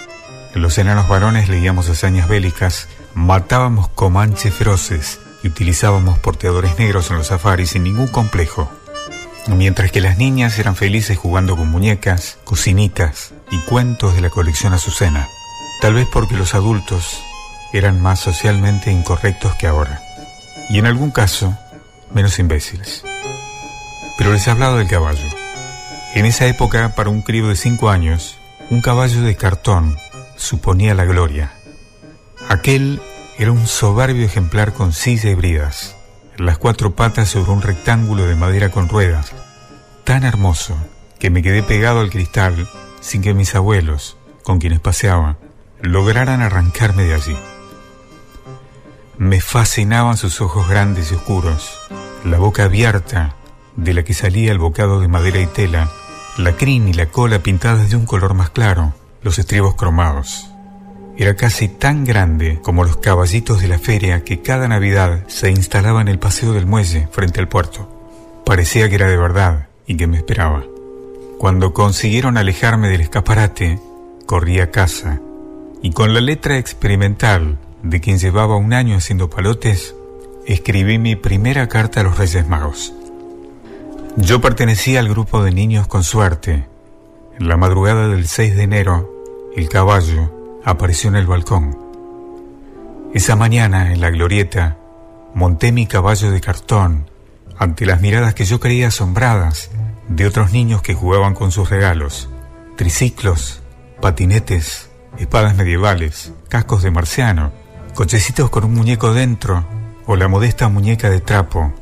Los 0.53 0.77
enanos 0.77 1.07
varones 1.07 1.49
leíamos 1.49 1.89
hazañas 1.89 2.27
bélicas, 2.27 2.87
matábamos 3.13 3.87
comanches 3.89 4.53
feroces 4.53 5.19
y 5.43 5.47
utilizábamos 5.47 6.19
porteadores 6.19 6.77
negros 6.77 7.09
en 7.11 7.17
los 7.17 7.27
safaris 7.27 7.71
sin 7.71 7.83
ningún 7.83 8.07
complejo. 8.07 8.69
Mientras 9.47 9.91
que 9.91 10.01
las 10.01 10.17
niñas 10.17 10.59
eran 10.59 10.75
felices 10.75 11.17
jugando 11.17 11.55
con 11.55 11.69
muñecas, 11.69 12.37
cocinitas 12.43 13.33
y 13.49 13.57
cuentos 13.59 14.15
de 14.15 14.21
la 14.21 14.29
colección 14.29 14.73
Azucena. 14.73 15.27
Tal 15.81 15.93
vez 15.93 16.07
porque 16.11 16.35
los 16.35 16.55
adultos 16.55 17.23
eran 17.71 18.01
más 18.01 18.19
socialmente 18.19 18.91
incorrectos 18.91 19.55
que 19.55 19.67
ahora. 19.67 20.01
Y 20.69 20.77
en 20.77 20.85
algún 20.85 21.11
caso, 21.11 21.57
menos 22.13 22.37
imbéciles. 22.39 23.03
Pero 24.17 24.33
les 24.33 24.45
he 24.45 24.51
hablado 24.51 24.77
del 24.77 24.89
caballo. 24.89 25.27
En 26.15 26.25
esa 26.25 26.47
época, 26.47 26.95
para 26.95 27.09
un 27.09 27.21
crío 27.21 27.47
de 27.47 27.55
cinco 27.55 27.89
años, 27.89 28.37
un 28.69 28.81
caballo 28.81 29.21
de 29.21 29.35
cartón 29.35 29.97
suponía 30.35 30.95
la 30.95 31.05
gloria. 31.05 31.53
Aquel 32.49 33.01
era 33.37 33.51
un 33.51 33.67
soberbio 33.67 34.25
ejemplar 34.25 34.73
con 34.73 34.91
silla 34.91 35.29
y 35.29 35.35
bridas, 35.35 35.95
las 36.37 36.57
cuatro 36.57 36.95
patas 36.95 37.29
sobre 37.29 37.51
un 37.51 37.61
rectángulo 37.61 38.25
de 38.25 38.35
madera 38.35 38.69
con 38.69 38.89
ruedas, 38.89 39.31
tan 40.03 40.23
hermoso 40.23 40.75
que 41.19 41.29
me 41.29 41.41
quedé 41.41 41.63
pegado 41.63 41.99
al 41.99 42.09
cristal 42.09 42.67
sin 43.01 43.21
que 43.21 43.33
mis 43.33 43.55
abuelos, 43.55 44.17
con 44.43 44.59
quienes 44.59 44.79
paseaba, 44.79 45.37
lograran 45.81 46.41
arrancarme 46.41 47.03
de 47.03 47.13
allí. 47.13 47.37
Me 49.17 49.41
fascinaban 49.41 50.17
sus 50.17 50.41
ojos 50.41 50.67
grandes 50.67 51.11
y 51.11 51.15
oscuros, 51.15 51.79
la 52.23 52.37
boca 52.37 52.65
abierta 52.65 53.35
de 53.75 53.93
la 53.93 54.03
que 54.03 54.13
salía 54.13 54.51
el 54.51 54.59
bocado 54.59 54.99
de 54.99 55.07
madera 55.07 55.39
y 55.39 55.47
tela, 55.47 55.89
la 56.37 56.53
crin 56.53 56.87
y 56.87 56.93
la 56.93 57.07
cola 57.07 57.39
pintadas 57.39 57.89
de 57.89 57.95
un 57.95 58.05
color 58.05 58.33
más 58.33 58.49
claro, 58.49 58.93
los 59.21 59.39
estribos 59.39 59.75
cromados. 59.75 60.49
Era 61.17 61.35
casi 61.35 61.67
tan 61.67 62.05
grande 62.05 62.59
como 62.61 62.85
los 62.85 62.97
caballitos 62.97 63.61
de 63.61 63.67
la 63.67 63.79
feria 63.79 64.23
que 64.23 64.41
cada 64.41 64.67
Navidad 64.67 65.25
se 65.27 65.49
instalaba 65.49 66.01
en 66.01 66.07
el 66.07 66.19
paseo 66.19 66.53
del 66.53 66.65
muelle 66.65 67.09
frente 67.11 67.41
al 67.41 67.49
puerto. 67.49 67.89
Parecía 68.45 68.87
que 68.87 68.95
era 68.95 69.07
de 69.07 69.17
verdad 69.17 69.67
y 69.85 69.97
que 69.97 70.07
me 70.07 70.17
esperaba. 70.17 70.63
Cuando 71.37 71.73
consiguieron 71.73 72.37
alejarme 72.37 72.89
del 72.89 73.01
escaparate, 73.01 73.79
corrí 74.25 74.59
a 74.59 74.71
casa 74.71 75.19
y 75.81 75.91
con 75.91 76.13
la 76.13 76.21
letra 76.21 76.57
experimental 76.57 77.57
de 77.83 78.01
quien 78.01 78.17
llevaba 78.17 78.57
un 78.57 78.73
año 78.73 78.97
haciendo 78.97 79.29
palotes, 79.29 79.95
escribí 80.45 80.97
mi 80.97 81.15
primera 81.15 81.67
carta 81.67 82.01
a 82.01 82.03
los 82.03 82.17
Reyes 82.17 82.47
Magos. 82.47 82.93
Yo 84.17 84.41
pertenecía 84.41 84.99
al 84.99 85.09
grupo 85.09 85.43
de 85.43 85.51
niños 85.51 85.87
con 85.87 86.03
suerte. 86.03 86.67
En 87.39 87.47
la 87.47 87.55
madrugada 87.55 88.07
del 88.09 88.27
6 88.27 88.55
de 88.55 88.63
enero, 88.63 89.09
el 89.55 89.69
caballo 89.69 90.59
apareció 90.65 91.09
en 91.09 91.15
el 91.15 91.27
balcón. 91.27 91.77
Esa 93.13 93.35
mañana, 93.35 93.93
en 93.93 94.01
la 94.01 94.09
glorieta, 94.09 94.77
monté 95.33 95.71
mi 95.71 95.85
caballo 95.87 96.31
de 96.31 96.41
cartón 96.41 97.09
ante 97.57 97.85
las 97.85 98.01
miradas 98.01 98.33
que 98.33 98.45
yo 98.45 98.59
creía 98.59 98.87
asombradas 98.87 99.71
de 100.07 100.25
otros 100.25 100.51
niños 100.51 100.81
que 100.81 100.93
jugaban 100.93 101.33
con 101.33 101.51
sus 101.51 101.69
regalos, 101.69 102.29
triciclos, 102.75 103.61
patinetes, 104.01 104.88
espadas 105.17 105.55
medievales, 105.55 106.33
cascos 106.47 106.83
de 106.83 106.91
marciano, 106.91 107.51
cochecitos 107.93 108.49
con 108.49 108.63
un 108.63 108.73
muñeco 108.73 109.13
dentro 109.13 109.65
o 110.05 110.15
la 110.15 110.27
modesta 110.27 110.69
muñeca 110.69 111.09
de 111.09 111.21
trapo 111.21 111.73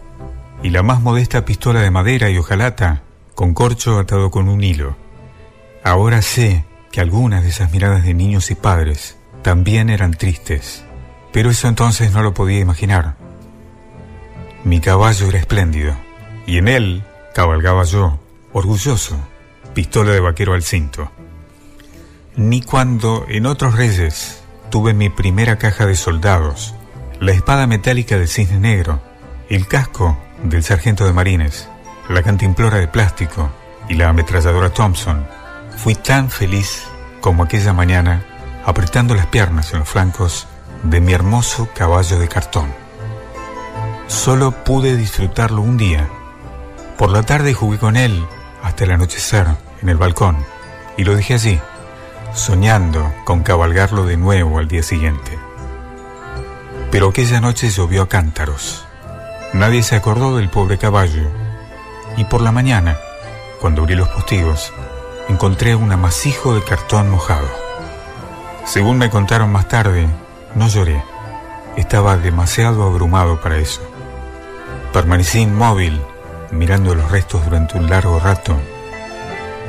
y 0.64 0.70
la 0.70 0.84
más 0.84 1.02
modesta 1.02 1.46
pistola 1.46 1.82
de 1.82 1.92
madera 1.92 2.30
y 2.30 2.38
hojalata 2.38 3.04
con 3.36 3.54
corcho 3.54 4.00
atado 4.00 4.32
con 4.32 4.50
un 4.50 4.64
hilo. 4.64 4.96
Ahora 5.84 6.22
sé 6.22 6.66
que 6.92 7.02
algunas 7.02 7.44
de 7.44 7.50
esas 7.50 7.72
miradas 7.72 8.04
de 8.04 8.14
niños 8.14 8.50
y 8.52 8.56
padres 8.56 9.18
también 9.44 9.90
eran 9.90 10.12
tristes, 10.12 10.84
pero 11.32 11.52
eso 11.52 11.68
entonces 11.68 12.12
no 12.12 12.24
lo 12.24 12.34
podía 12.34 12.60
imaginar. 12.60 13.16
Mi 14.64 14.82
caballo 14.82 15.28
era 15.28 15.40
espléndido 15.40 15.96
y 16.46 16.58
en 16.58 16.68
él 16.68 17.04
cabalgaba 17.34 17.84
yo, 17.84 18.20
orgulloso, 18.52 19.16
pistola 19.74 20.12
de 20.12 20.20
vaquero 20.20 20.54
al 20.54 20.64
cinto. 20.64 21.12
Ni 22.38 22.62
cuando 22.62 23.26
en 23.28 23.48
otros 23.48 23.76
reyes 23.76 24.44
tuve 24.70 24.94
mi 24.94 25.10
primera 25.10 25.58
caja 25.58 25.88
de 25.88 25.96
soldados, 25.96 26.76
la 27.20 27.32
espada 27.32 27.66
metálica 27.66 28.16
del 28.16 28.28
cisne 28.28 28.60
negro, 28.60 29.02
el 29.50 29.68
casco 29.68 30.20
del 30.44 30.62
sargento 30.64 31.04
de 31.04 31.14
marines, 31.14 31.68
la 32.10 32.22
cantimplora 32.22 32.78
de 32.78 32.88
plástico 32.88 33.50
y 33.90 33.96
la 33.96 34.10
ametralladora 34.10 34.70
Thompson, 34.70 35.26
fui 35.78 35.96
tan 35.96 36.30
feliz 36.30 36.84
como 37.22 37.42
aquella 37.42 37.74
mañana 37.74 38.24
apretando 38.66 39.16
las 39.16 39.26
piernas 39.26 39.74
en 39.74 39.80
los 39.80 39.90
flancos 39.90 40.48
de 40.84 41.02
mi 41.02 41.14
hermoso 41.14 41.68
caballo 41.74 42.20
de 42.20 42.28
cartón. 42.28 42.72
Solo 44.06 44.64
pude 44.64 44.96
disfrutarlo 44.96 45.64
un 45.64 45.78
día. 45.78 46.08
Por 47.00 47.10
la 47.10 47.24
tarde 47.24 47.56
jugué 47.56 47.80
con 47.80 47.98
él 47.98 48.28
hasta 48.62 48.84
el 48.84 48.92
anochecer 48.92 49.48
en 49.82 49.90
el 49.90 49.98
balcón 49.98 50.38
y 50.98 51.04
lo 51.04 51.16
dejé 51.16 51.34
allí, 51.34 51.60
soñando 52.38 53.14
con 53.26 53.44
cabalgarlo 53.44 54.06
de 54.06 54.16
nuevo 54.16 54.60
al 54.60 54.68
día 54.68 54.84
siguiente. 54.84 55.38
Pero 56.92 57.10
aquella 57.10 57.42
noche 57.42 57.70
llovió 57.70 58.04
a 58.04 58.10
cántaros. 58.10 58.86
Nadie 59.54 59.84
se 59.84 59.96
acordó 59.96 60.38
del 60.38 60.50
pobre 60.50 60.78
caballo. 60.78 61.30
Y 62.16 62.24
por 62.26 62.42
la 62.42 62.52
mañana, 62.52 62.98
cuando 63.60 63.82
abrí 63.82 63.96
los 63.96 64.08
postigos, 64.10 64.72
encontré 65.28 65.76
un 65.76 65.92
amasijo 65.92 66.56
de 66.56 66.64
cartón 66.64 67.10
mojado. 67.10 67.48
Según 68.66 68.98
me 68.98 69.10
contaron 69.10 69.52
más 69.52 69.68
tarde, 69.68 70.08
no 70.56 70.68
lloré. 70.68 71.04
Estaba 71.76 72.18
demasiado 72.18 72.84
abrumado 72.84 73.42
para 73.42 73.58
eso. 73.58 73.82
Permanecí 74.94 75.40
inmóvil, 75.40 76.02
mirando 76.52 76.96
los 76.96 77.12
restos 77.12 77.44
durante 77.46 77.78
un 77.78 77.90
largo 77.90 78.20
rato. 78.20 78.56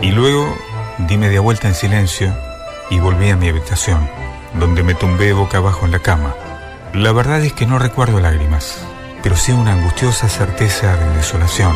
Y 0.01 0.12
luego 0.12 0.57
di 0.99 1.16
media 1.16 1.40
vuelta 1.40 1.69
en 1.69 1.74
silencio 1.74 2.48
y 2.90 2.98
volví 2.98 3.31
a 3.31 3.36
mi 3.36 3.48
habitación, 3.48 4.09
donde 4.55 4.82
me 4.82 4.94
tumbé 4.94 5.32
boca 5.32 5.59
abajo 5.59 5.86
en 5.86 5.93
la 5.93 5.98
cama. 5.98 6.35
La 6.94 7.12
verdad 7.12 7.43
es 7.43 7.52
que 7.52 7.66
no 7.66 7.78
recuerdo 7.78 8.20
lágrimas, 8.20 8.78
pero 9.23 9.36
sí 9.36 9.52
una 9.52 9.73
angustiosa 9.73 10.28
certeza 10.28 10.97
de 10.97 11.16
desolación, 11.16 11.74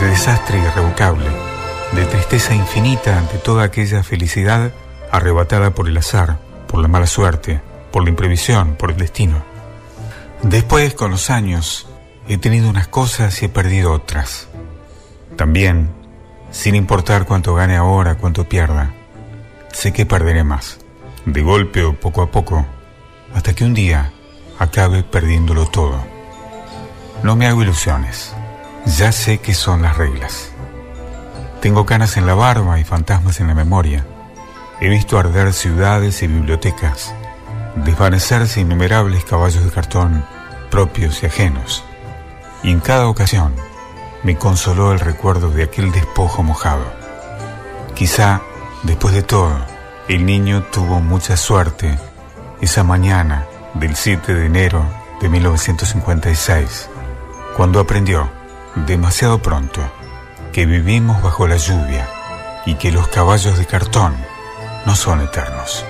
de 0.00 0.08
desastre 0.08 0.58
irrevocable, 0.58 1.28
de 1.92 2.04
tristeza 2.06 2.54
infinita 2.54 3.18
ante 3.18 3.38
toda 3.38 3.64
aquella 3.64 4.02
felicidad 4.02 4.72
arrebatada 5.10 5.70
por 5.70 5.88
el 5.88 5.96
azar, 5.96 6.38
por 6.66 6.80
la 6.80 6.88
mala 6.88 7.06
suerte, 7.06 7.60
por 7.92 8.02
la 8.02 8.10
imprevisión, 8.10 8.74
por 8.74 8.90
el 8.90 8.96
destino. 8.96 9.42
Después, 10.42 10.94
con 10.94 11.12
los 11.12 11.30
años, 11.30 11.86
he 12.28 12.38
tenido 12.38 12.68
unas 12.68 12.88
cosas 12.88 13.40
y 13.40 13.46
he 13.46 13.48
perdido 13.48 13.92
otras. 13.92 14.48
También, 15.36 15.90
sin 16.50 16.74
importar 16.74 17.24
cuánto 17.24 17.54
gane 17.54 17.76
ahora, 17.76 18.16
cuánto 18.16 18.48
pierda, 18.48 18.92
sé 19.74 19.92
que 19.92 20.06
perderé 20.06 20.44
más, 20.44 20.78
de 21.26 21.42
golpe 21.42 21.84
o 21.84 21.94
poco 21.94 22.22
a 22.22 22.30
poco, 22.30 22.64
hasta 23.34 23.54
que 23.54 23.64
un 23.64 23.74
día 23.74 24.12
acabe 24.58 25.02
perdiéndolo 25.02 25.66
todo. 25.66 26.02
No 27.22 27.36
me 27.36 27.46
hago 27.46 27.62
ilusiones, 27.62 28.32
ya 28.86 29.12
sé 29.12 29.38
que 29.38 29.52
son 29.52 29.82
las 29.82 29.96
reglas. 29.96 30.52
Tengo 31.60 31.84
canas 31.86 32.16
en 32.16 32.26
la 32.26 32.34
barba 32.34 32.78
y 32.78 32.84
fantasmas 32.84 33.40
en 33.40 33.48
la 33.48 33.54
memoria. 33.54 34.06
He 34.80 34.88
visto 34.88 35.18
arder 35.18 35.52
ciudades 35.52 36.22
y 36.22 36.28
bibliotecas, 36.28 37.14
desvanecerse 37.74 38.60
innumerables 38.60 39.24
caballos 39.24 39.64
de 39.64 39.70
cartón, 39.70 40.24
propios 40.70 41.22
y 41.22 41.26
ajenos. 41.26 41.84
Y 42.62 42.70
en 42.70 42.80
cada 42.80 43.08
ocasión 43.08 43.54
me 44.22 44.36
consoló 44.36 44.92
el 44.92 45.00
recuerdo 45.00 45.50
de 45.50 45.64
aquel 45.64 45.90
despojo 45.92 46.42
mojado. 46.42 46.84
Quizá, 47.94 48.42
después 48.84 49.14
de 49.14 49.22
todo, 49.22 49.52
el 50.08 50.24
niño 50.24 50.62
tuvo 50.70 51.00
mucha 51.00 51.36
suerte 51.36 51.98
esa 52.60 52.84
mañana 52.84 53.46
del 53.74 53.96
7 53.96 54.34
de 54.34 54.46
enero 54.46 54.84
de 55.20 55.28
1956, 55.28 56.88
cuando 57.56 57.80
aprendió, 57.80 58.30
demasiado 58.86 59.40
pronto, 59.40 59.80
que 60.52 60.66
vivimos 60.66 61.22
bajo 61.22 61.48
la 61.48 61.56
lluvia 61.56 62.08
y 62.66 62.74
que 62.74 62.92
los 62.92 63.08
caballos 63.08 63.58
de 63.58 63.66
cartón 63.66 64.14
no 64.86 64.94
son 64.94 65.20
eternos. 65.20 65.84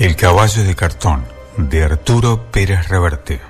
El 0.00 0.16
caballo 0.16 0.64
de 0.64 0.74
cartón 0.74 1.26
de 1.58 1.84
Arturo 1.84 2.50
Pérez 2.50 2.88
Reverte. 2.88 3.49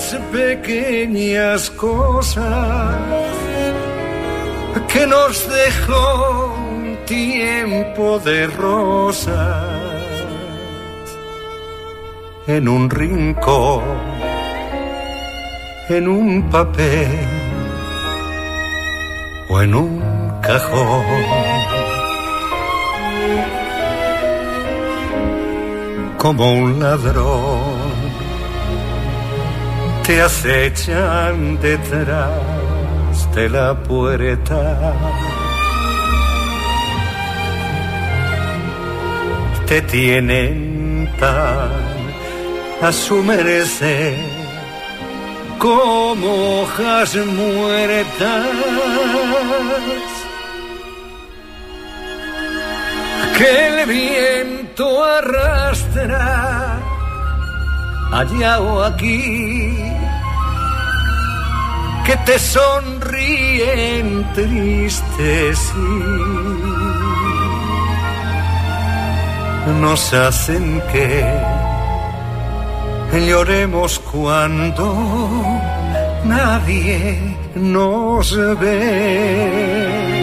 Aquellas 0.00 0.14
pequeñas 0.32 1.70
cosas 1.70 2.96
que 4.88 5.06
nos 5.06 5.48
dejó 5.48 6.54
un 6.70 6.96
tiempo 7.04 8.18
de 8.20 8.46
rosas 8.46 9.66
en 12.46 12.68
un 12.68 12.88
rincón, 12.88 13.82
en 15.88 16.08
un 16.08 16.48
papel 16.50 17.08
o 19.48 19.60
en 19.60 19.74
un 19.74 20.02
cajón. 20.42 21.04
como 26.18 26.52
un 26.52 26.78
ladrón 26.80 27.59
te 30.04 30.22
acechan 30.22 31.60
detrás 31.60 32.30
de 33.34 33.48
la 33.48 33.74
puerta. 33.74 34.94
Te 39.66 39.82
tienen 39.82 41.08
tan 41.18 41.90
a 42.82 42.92
su 42.92 43.22
merced 43.22 44.16
como 45.58 46.62
hojas 46.62 47.14
muertas 47.16 48.46
que 53.36 53.66
el 53.68 53.86
viento 53.86 55.04
arrastra 55.04 56.69
allá 58.12 58.60
o 58.60 58.82
aquí, 58.82 59.76
que 62.04 62.16
te 62.26 62.38
sonríen 62.38 64.26
tristes 64.34 65.72
y 69.66 69.70
nos 69.80 70.12
hacen 70.12 70.82
que 70.92 71.60
lloremos 73.26 73.98
cuando 73.98 74.84
nadie 76.24 77.36
nos 77.54 78.36
ve. 78.58 80.19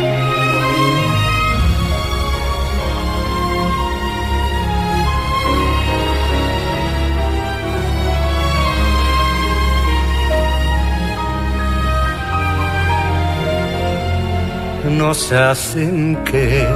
Nos 14.90 15.32
hacen 15.32 16.18
que 16.24 16.68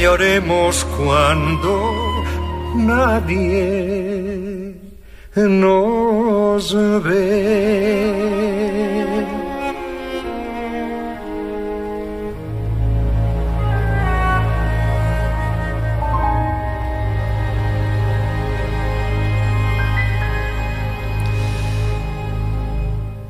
lloremos 0.00 0.84
cuando 0.96 1.92
nadie 2.74 4.74
nos 5.34 6.74
ve. 7.02 8.24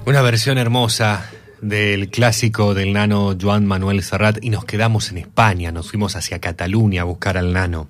Una 0.06 0.22
versión 0.22 0.56
hermosa 0.56 1.27
del 1.60 2.10
clásico 2.10 2.74
del 2.74 2.92
nano 2.92 3.36
Joan 3.40 3.66
Manuel 3.66 4.02
Serrat 4.02 4.38
y 4.42 4.50
nos 4.50 4.64
quedamos 4.64 5.10
en 5.10 5.18
España, 5.18 5.72
nos 5.72 5.90
fuimos 5.90 6.16
hacia 6.16 6.40
Cataluña 6.40 7.02
a 7.02 7.04
buscar 7.04 7.36
al 7.36 7.52
nano. 7.52 7.88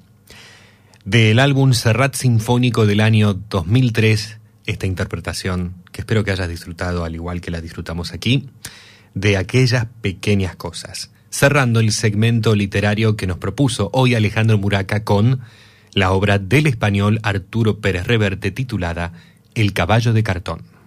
Del 1.04 1.38
álbum 1.38 1.72
Serrat 1.72 2.14
Sinfónico 2.14 2.86
del 2.86 3.00
año 3.00 3.34
2003, 3.34 4.38
esta 4.66 4.86
interpretación, 4.86 5.74
que 5.92 6.02
espero 6.02 6.24
que 6.24 6.32
hayas 6.32 6.48
disfrutado 6.48 7.04
al 7.04 7.14
igual 7.14 7.40
que 7.40 7.50
la 7.50 7.60
disfrutamos 7.60 8.12
aquí, 8.12 8.48
de 9.14 9.36
aquellas 9.36 9.86
pequeñas 10.00 10.56
cosas. 10.56 11.10
Cerrando 11.30 11.80
el 11.80 11.92
segmento 11.92 12.54
literario 12.54 13.16
que 13.16 13.26
nos 13.26 13.38
propuso 13.38 13.90
hoy 13.92 14.14
Alejandro 14.14 14.58
Muraca 14.58 15.04
con 15.04 15.40
la 15.92 16.12
obra 16.12 16.38
del 16.38 16.66
español 16.66 17.20
Arturo 17.22 17.80
Pérez 17.80 18.06
Reverte 18.06 18.50
titulada 18.50 19.12
El 19.54 19.72
caballo 19.72 20.12
de 20.12 20.22
cartón. 20.22 20.77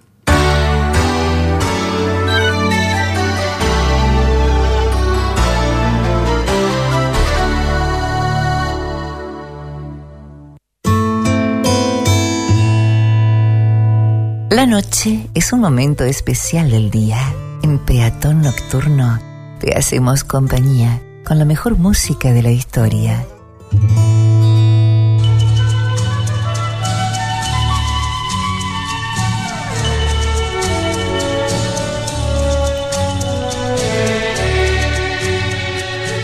La 14.51 14.65
noche 14.65 15.29
es 15.33 15.53
un 15.53 15.61
momento 15.61 16.03
especial 16.03 16.71
del 16.71 16.91
día. 16.91 17.17
En 17.63 17.79
Peatón 17.79 18.41
Nocturno 18.41 19.17
te 19.61 19.77
hacemos 19.77 20.25
compañía 20.25 21.01
con 21.23 21.39
la 21.39 21.45
mejor 21.45 21.77
música 21.77 22.33
de 22.33 22.43
la 22.43 22.51
historia. 22.51 23.25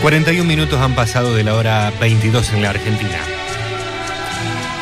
...41 0.02 0.44
minutos 0.44 0.78
han 0.80 0.94
pasado 0.94 1.34
de 1.34 1.44
la 1.44 1.54
hora 1.54 1.92
22 1.98 2.52
en 2.52 2.62
la 2.62 2.70
Argentina. 2.70 3.37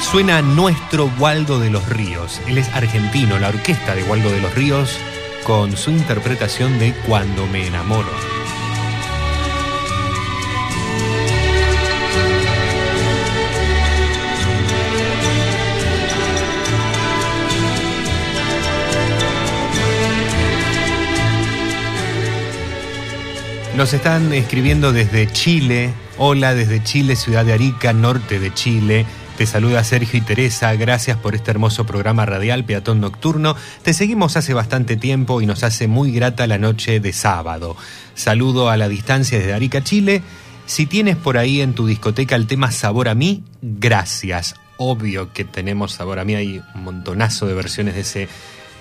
Suena 0.01 0.41
nuestro 0.41 1.11
Waldo 1.19 1.59
de 1.59 1.71
los 1.71 1.89
Ríos. 1.89 2.41
Él 2.47 2.59
es 2.59 2.69
argentino, 2.75 3.39
la 3.39 3.49
orquesta 3.49 3.95
de 3.95 4.05
Waldo 4.05 4.31
de 4.31 4.41
los 4.41 4.55
Ríos, 4.55 4.99
con 5.45 5.77
su 5.77 5.91
interpretación 5.91 6.79
de 6.79 6.95
Cuando 7.07 7.47
me 7.47 7.67
enamoro. 7.67 8.11
Nos 23.77 23.93
están 23.93 24.33
escribiendo 24.33 24.93
desde 24.93 25.31
Chile. 25.31 25.93
Hola 26.17 26.55
desde 26.55 26.83
Chile, 26.83 27.15
ciudad 27.15 27.45
de 27.45 27.53
Arica, 27.53 27.93
norte 27.93 28.39
de 28.39 28.55
Chile. 28.55 29.05
Te 29.37 29.45
saluda 29.45 29.85
Sergio 29.85 30.19
y 30.19 30.23
Teresa, 30.23 30.73
gracias 30.77 31.19
por 31.19 31.35
este 31.35 31.51
hermoso 31.51 31.85
programa 31.85 32.25
radial 32.25 32.65
Peatón 32.65 33.03
Nocturno. 33.03 33.55
Te 33.83 33.93
seguimos 33.93 34.35
hace 34.39 34.55
bastante 34.55 34.97
tiempo 34.97 35.43
y 35.43 35.47
nos 35.47 35.63
hace 35.63 35.89
muy 35.89 36.11
grata 36.11 36.47
la 36.47 36.57
noche 36.57 37.01
de 37.01 37.13
sábado. 37.13 37.77
Saludo 38.15 38.71
a 38.71 38.79
la 38.79 38.89
distancia 38.89 39.37
desde 39.37 39.53
Arica, 39.53 39.85
Chile. 39.85 40.23
Si 40.65 40.87
tienes 40.87 41.17
por 41.17 41.37
ahí 41.37 41.61
en 41.61 41.75
tu 41.75 41.87
discoteca 41.87 42.35
el 42.35 42.47
tema 42.47 42.71
Sabor 42.71 43.11
a 43.11 43.15
mí, 43.15 43.45
gracias. 43.61 44.55
Obvio 44.79 45.35
que 45.35 45.45
tenemos 45.45 45.93
Sabor 45.93 46.19
a 46.19 46.25
mí, 46.25 46.35
hay 46.35 46.63
un 46.75 46.85
montonazo 46.85 47.47
de 47.47 47.53
versiones 47.53 47.95
de 47.95 48.01
ese 48.01 48.29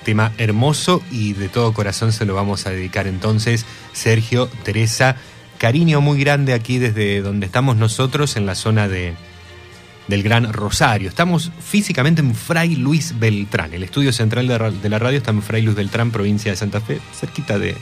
tema 0.05 0.31
hermoso 0.37 1.03
y 1.11 1.33
de 1.33 1.49
todo 1.49 1.73
corazón 1.73 2.13
se 2.13 2.23
lo 2.23 2.33
vamos 2.33 2.65
a 2.65 2.69
dedicar 2.69 3.07
entonces, 3.07 3.65
Sergio, 3.91 4.47
Teresa. 4.63 5.17
Cariño 5.57 5.99
muy 5.99 6.17
grande 6.17 6.53
aquí 6.53 6.77
desde 6.77 7.21
donde 7.21 7.45
estamos 7.45 7.75
nosotros 7.75 8.37
en 8.37 8.45
la 8.45 8.55
zona 8.55 8.87
de, 8.87 9.15
del 10.07 10.23
Gran 10.23 10.51
Rosario. 10.53 11.09
Estamos 11.09 11.51
físicamente 11.59 12.21
en 12.21 12.35
Fray 12.35 12.75
Luis 12.75 13.17
Beltrán. 13.17 13.73
El 13.73 13.83
estudio 13.83 14.11
central 14.11 14.47
de, 14.47 14.89
la 14.89 14.99
radio 14.99 15.17
está 15.17 15.31
en 15.31 15.41
Fray 15.41 15.61
Luis 15.61 15.75
Beltrán, 15.75 16.11
provincia 16.11 16.51
de 16.51 16.57
Santa 16.57 16.81
Fe, 16.81 16.99
cerquita 17.13 17.57
de, 17.57 17.75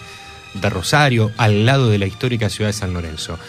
Rosario, 0.62 1.32
al 1.38 1.66
lado 1.66 1.90
de 1.90 1.98
la 1.98 2.06
histórica 2.06 2.50
ciudad 2.50 2.70
de 2.70 2.74
San 2.74 2.94
Lorenzo. 2.94 3.40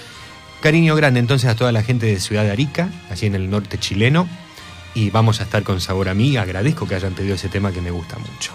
Cariño 0.62 0.96
grande 0.96 1.20
entonces 1.20 1.50
a 1.50 1.54
toda 1.54 1.70
la 1.70 1.82
gente 1.82 2.06
de 2.06 2.18
Ciudad 2.18 2.44
de 2.44 2.50
Arica, 2.50 2.88
allí 3.10 3.26
en 3.26 3.34
el 3.34 3.50
norte 3.50 3.78
chileno. 3.78 4.26
Y 4.94 5.10
vamos 5.10 5.40
a 5.40 5.44
estar 5.44 5.62
con 5.64 5.80
sabor 5.80 6.08
a 6.08 6.14
mí. 6.14 6.36
Agradezco 6.36 6.88
que 6.88 6.94
hayan 6.94 7.12
pedido 7.12 7.34
ese 7.34 7.48
tema 7.48 7.72
que 7.72 7.82
me 7.82 7.90
gusta 7.90 8.16
mucho. 8.18 8.52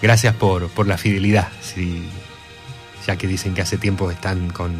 Gracias 0.00 0.34
por, 0.34 0.68
por 0.68 0.86
la 0.86 0.96
fidelidad, 0.96 1.48
ya 3.06 3.16
que 3.16 3.26
dicen 3.26 3.54
que 3.54 3.62
hace 3.62 3.76
tiempo 3.76 4.10
están 4.10 4.48
con, 4.50 4.72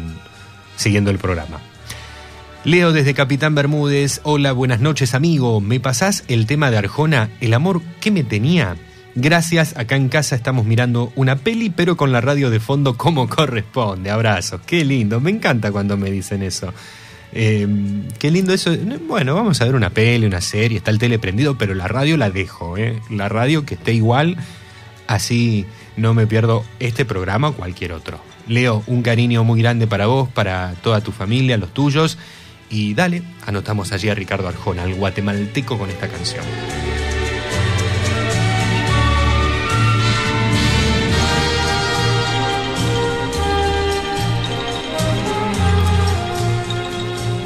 siguiendo 0.77 1.11
el 1.11 1.19
programa. 1.19 1.59
Leo 2.65 2.91
desde 2.91 3.13
Capitán 3.13 3.53
Bermúdez. 3.53 4.21
Hola, 4.23 4.51
buenas 4.51 4.79
noches, 4.79 5.13
amigo. 5.13 5.61
¿Me 5.61 5.79
pasás 5.79 6.23
el 6.27 6.47
tema 6.47 6.71
de 6.71 6.79
Arjona? 6.79 7.29
El 7.39 7.53
amor 7.53 7.83
que 8.01 8.09
me 8.09 8.23
tenía. 8.23 8.75
Gracias, 9.13 9.77
acá 9.77 9.95
en 9.97 10.09
casa 10.09 10.35
estamos 10.35 10.65
mirando 10.65 11.13
una 11.15 11.35
peli, 11.35 11.69
pero 11.69 11.95
con 11.95 12.11
la 12.11 12.21
radio 12.21 12.49
de 12.49 12.59
fondo 12.59 12.97
como 12.97 13.29
corresponde. 13.29 14.09
Abrazos. 14.09 14.61
Qué 14.65 14.83
lindo. 14.83 15.19
Me 15.19 15.29
encanta 15.29 15.71
cuando 15.71 15.95
me 15.95 16.09
dicen 16.09 16.41
eso. 16.41 16.73
Eh, 17.33 17.67
qué 18.17 18.31
lindo 18.31 18.51
eso. 18.51 18.75
Bueno, 19.07 19.35
vamos 19.35 19.61
a 19.61 19.65
ver 19.65 19.75
una 19.75 19.91
peli, 19.91 20.25
una 20.25 20.41
serie, 20.41 20.79
está 20.79 20.89
el 20.89 20.97
tele 20.97 21.19
prendido, 21.19 21.59
pero 21.59 21.75
la 21.75 21.87
radio 21.87 22.17
la 22.17 22.31
dejo. 22.31 22.79
¿eh? 22.79 22.99
La 23.11 23.29
radio 23.29 23.63
que 23.63 23.75
esté 23.75 23.93
igual, 23.93 24.37
así 25.05 25.67
no 25.97 26.15
me 26.15 26.25
pierdo 26.25 26.65
este 26.79 27.05
programa 27.05 27.49
o 27.49 27.53
cualquier 27.53 27.91
otro. 27.91 28.19
Leo, 28.47 28.83
un 28.87 29.03
cariño 29.03 29.43
muy 29.43 29.61
grande 29.61 29.85
para 29.85 30.07
vos, 30.07 30.29
para 30.29 30.73
toda 30.81 31.01
tu 31.01 31.11
familia, 31.11 31.57
los 31.57 31.71
tuyos. 31.71 32.17
Y 32.69 32.93
dale, 32.93 33.23
anotamos 33.45 33.91
allí 33.91 34.09
a 34.09 34.15
Ricardo 34.15 34.47
Arjona, 34.47 34.83
el 34.83 34.95
guatemalteco, 34.95 35.77
con 35.77 35.89
esta 35.89 36.07
canción. 36.07 36.43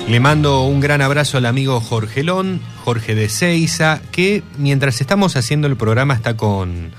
Le 0.10 0.20
mando 0.20 0.64
un 0.64 0.80
gran 0.80 1.04
abrazo 1.04 1.38
al 1.38 1.46
amigo 1.46 1.80
Jorgelón, 1.80 2.62
Jorge 2.84 3.14
de 3.14 3.30
Seiza, 3.30 4.02
que 4.12 4.42
mientras 4.58 5.02
estamos 5.02 5.36
haciendo 5.36 5.68
el 5.68 5.78
programa 5.78 6.16
está 6.16 6.36
con, 6.36 6.92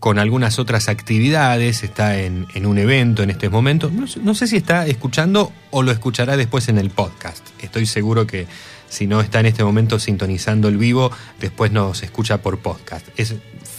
con 0.00 0.18
algunas 0.18 0.58
otras 0.58 0.88
actividades, 0.88 1.84
está 1.84 2.18
en, 2.18 2.46
en 2.54 2.66
un 2.66 2.78
evento 2.78 3.22
en 3.22 3.30
estos 3.30 3.50
momentos. 3.50 3.92
No, 3.92 4.34
sé- 4.34 4.46
si 4.46 4.56
está 4.56 4.86
escuchando 4.86 5.52
o 5.70 5.82
lo 5.82 5.92
escuchará 5.92 6.36
después 6.38 6.68
en 6.68 6.78
el 6.78 6.88
podcast. 6.90 7.46
Estoy 7.62 7.84
seguro 7.84 8.26
que 8.26 8.46
si 8.88 9.06
no 9.06 9.20
está 9.20 9.40
en 9.40 9.46
este 9.46 9.62
momento 9.62 9.98
sintonizando 9.98 10.68
el 10.68 10.78
vivo, 10.78 11.12
después 11.38 11.70
nos 11.70 12.02
escucha 12.02 12.38
por 12.38 12.58
podcast. 12.58 13.06
Es 13.16 13.34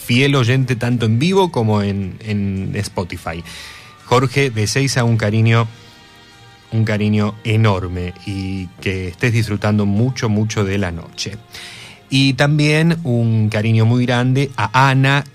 fiel 0.06 0.36
oyente 0.36 0.76
tanto 0.76 1.08
en 1.08 1.18
vivo 1.18 1.52
como 1.52 1.82
en, 1.82 2.18
en 2.20 2.72
Spotify. 2.76 3.44
Jorge 4.06 4.52
de 4.52 4.68
Seiza, 4.68 5.04
un 5.04 5.18
cariño 5.18 5.68
un 6.74 6.86
cariño 6.86 7.36
enorme 7.44 8.14
y 8.26 8.68
que 8.80 9.10
estés 9.10 9.34
disfrutando 9.34 9.86
mucho, 9.86 10.30
mucho 10.30 10.64
de 10.64 10.78
la 10.78 10.92
noche. 10.92 11.38
Y 12.10 12.34
también 12.36 12.98
un 13.04 13.50
cariño 13.50 13.86
muy 13.86 14.06
grande 14.06 14.52
a 14.56 14.90
Ana, 14.90 15.26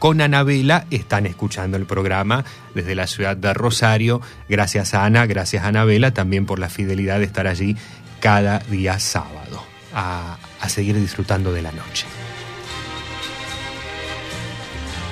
con 0.00 0.22
Anabela 0.22 0.86
están 0.90 1.26
escuchando 1.26 1.76
el 1.76 1.84
programa 1.84 2.46
desde 2.74 2.94
la 2.94 3.06
ciudad 3.06 3.36
de 3.36 3.52
Rosario. 3.52 4.22
Gracias 4.48 4.94
a 4.94 5.04
Ana, 5.04 5.26
gracias 5.26 5.62
a 5.62 5.68
Anabela 5.68 6.12
también 6.12 6.46
por 6.46 6.58
la 6.58 6.70
fidelidad 6.70 7.18
de 7.18 7.26
estar 7.26 7.46
allí 7.46 7.76
cada 8.18 8.60
día 8.60 8.98
sábado 8.98 9.62
a, 9.94 10.38
a 10.58 10.68
seguir 10.70 10.98
disfrutando 10.98 11.52
de 11.52 11.60
la 11.60 11.72
noche. 11.72 12.06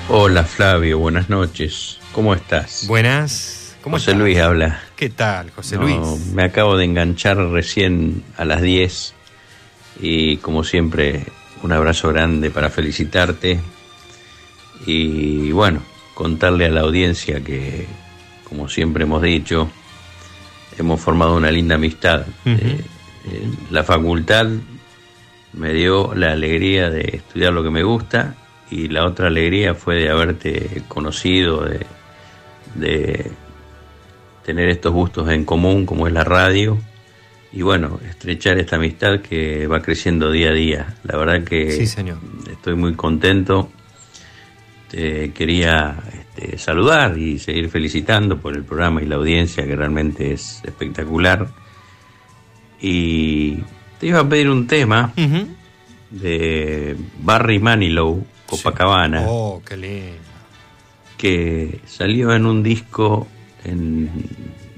Hola 0.09 0.43
Flavio, 0.43 0.97
buenas 0.97 1.29
noches. 1.29 1.99
¿Cómo 2.11 2.33
estás? 2.33 2.85
Buenas. 2.87 3.75
¿Cómo 3.83 3.97
José 3.97 4.11
estás? 4.11 4.21
Luis 4.23 4.39
habla. 4.39 4.81
¿Qué 4.95 5.11
tal, 5.11 5.51
José 5.51 5.75
No, 5.75 5.83
Luis? 5.83 6.25
Me 6.33 6.43
acabo 6.43 6.75
de 6.77 6.85
enganchar 6.85 7.37
recién 7.37 8.23
a 8.37 8.43
las 8.43 8.63
10 8.63 9.13
y 10.01 10.37
como 10.37 10.63
siempre 10.63 11.25
un 11.61 11.73
abrazo 11.73 12.09
grande 12.09 12.49
para 12.49 12.71
felicitarte 12.71 13.59
y 14.85 15.51
bueno, 15.51 15.81
contarle 16.13 16.65
a 16.65 16.69
la 16.69 16.81
audiencia 16.81 17.41
que 17.41 17.85
como 18.47 18.67
siempre 18.67 19.03
hemos 19.03 19.21
dicho, 19.21 19.69
hemos 20.77 20.99
formado 20.99 21.35
una 21.35 21.51
linda 21.51 21.75
amistad. 21.75 22.25
Eh, 22.45 22.81
eh, 23.25 23.47
la 23.69 23.83
facultad 23.83 24.47
me 25.53 25.73
dio 25.73 26.13
la 26.15 26.31
alegría 26.31 26.89
de 26.89 27.01
estudiar 27.17 27.53
lo 27.53 27.63
que 27.63 27.69
me 27.69 27.83
gusta 27.83 28.35
y 28.71 28.87
la 28.87 29.05
otra 29.05 29.27
alegría 29.27 29.75
fue 29.75 29.95
de 29.95 30.09
haberte 30.09 30.83
conocido, 30.87 31.63
de, 31.63 31.85
de 32.75 33.31
tener 34.43 34.69
estos 34.69 34.93
gustos 34.93 35.29
en 35.29 35.45
común 35.45 35.85
como 35.85 36.07
es 36.07 36.13
la 36.13 36.23
radio 36.23 36.77
y 37.51 37.61
bueno, 37.63 37.99
estrechar 38.07 38.57
esta 38.59 38.75
amistad 38.77 39.21
que 39.21 39.67
va 39.67 39.81
creciendo 39.81 40.31
día 40.31 40.49
a 40.49 40.53
día. 40.53 40.95
La 41.03 41.17
verdad 41.17 41.43
que 41.43 41.71
Sí, 41.71 41.87
señor. 41.87 42.17
estoy 42.51 42.75
muy 42.75 42.93
contento. 42.93 43.71
Te 44.89 45.31
quería 45.33 45.97
este, 46.11 46.57
saludar 46.57 47.17
y 47.17 47.37
seguir 47.39 47.69
felicitando 47.69 48.37
por 48.39 48.55
el 48.55 48.63
programa 48.63 49.01
y 49.01 49.05
la 49.05 49.15
audiencia 49.15 49.65
que 49.65 49.75
realmente 49.75 50.33
es 50.33 50.61
espectacular. 50.63 51.47
Y 52.81 53.57
te 53.99 54.07
iba 54.07 54.19
a 54.19 54.27
pedir 54.27 54.49
un 54.49 54.65
tema 54.67 55.13
de 56.09 56.95
Barry 57.19 57.59
Manilow, 57.59 58.25
Copacabana, 58.47 59.25
Oh, 59.27 59.61
qué 59.63 59.77
lindo. 59.77 60.13
que 61.17 61.81
salió 61.85 62.33
en 62.33 62.45
un 62.45 62.63
disco 62.63 63.27
en 63.63 64.09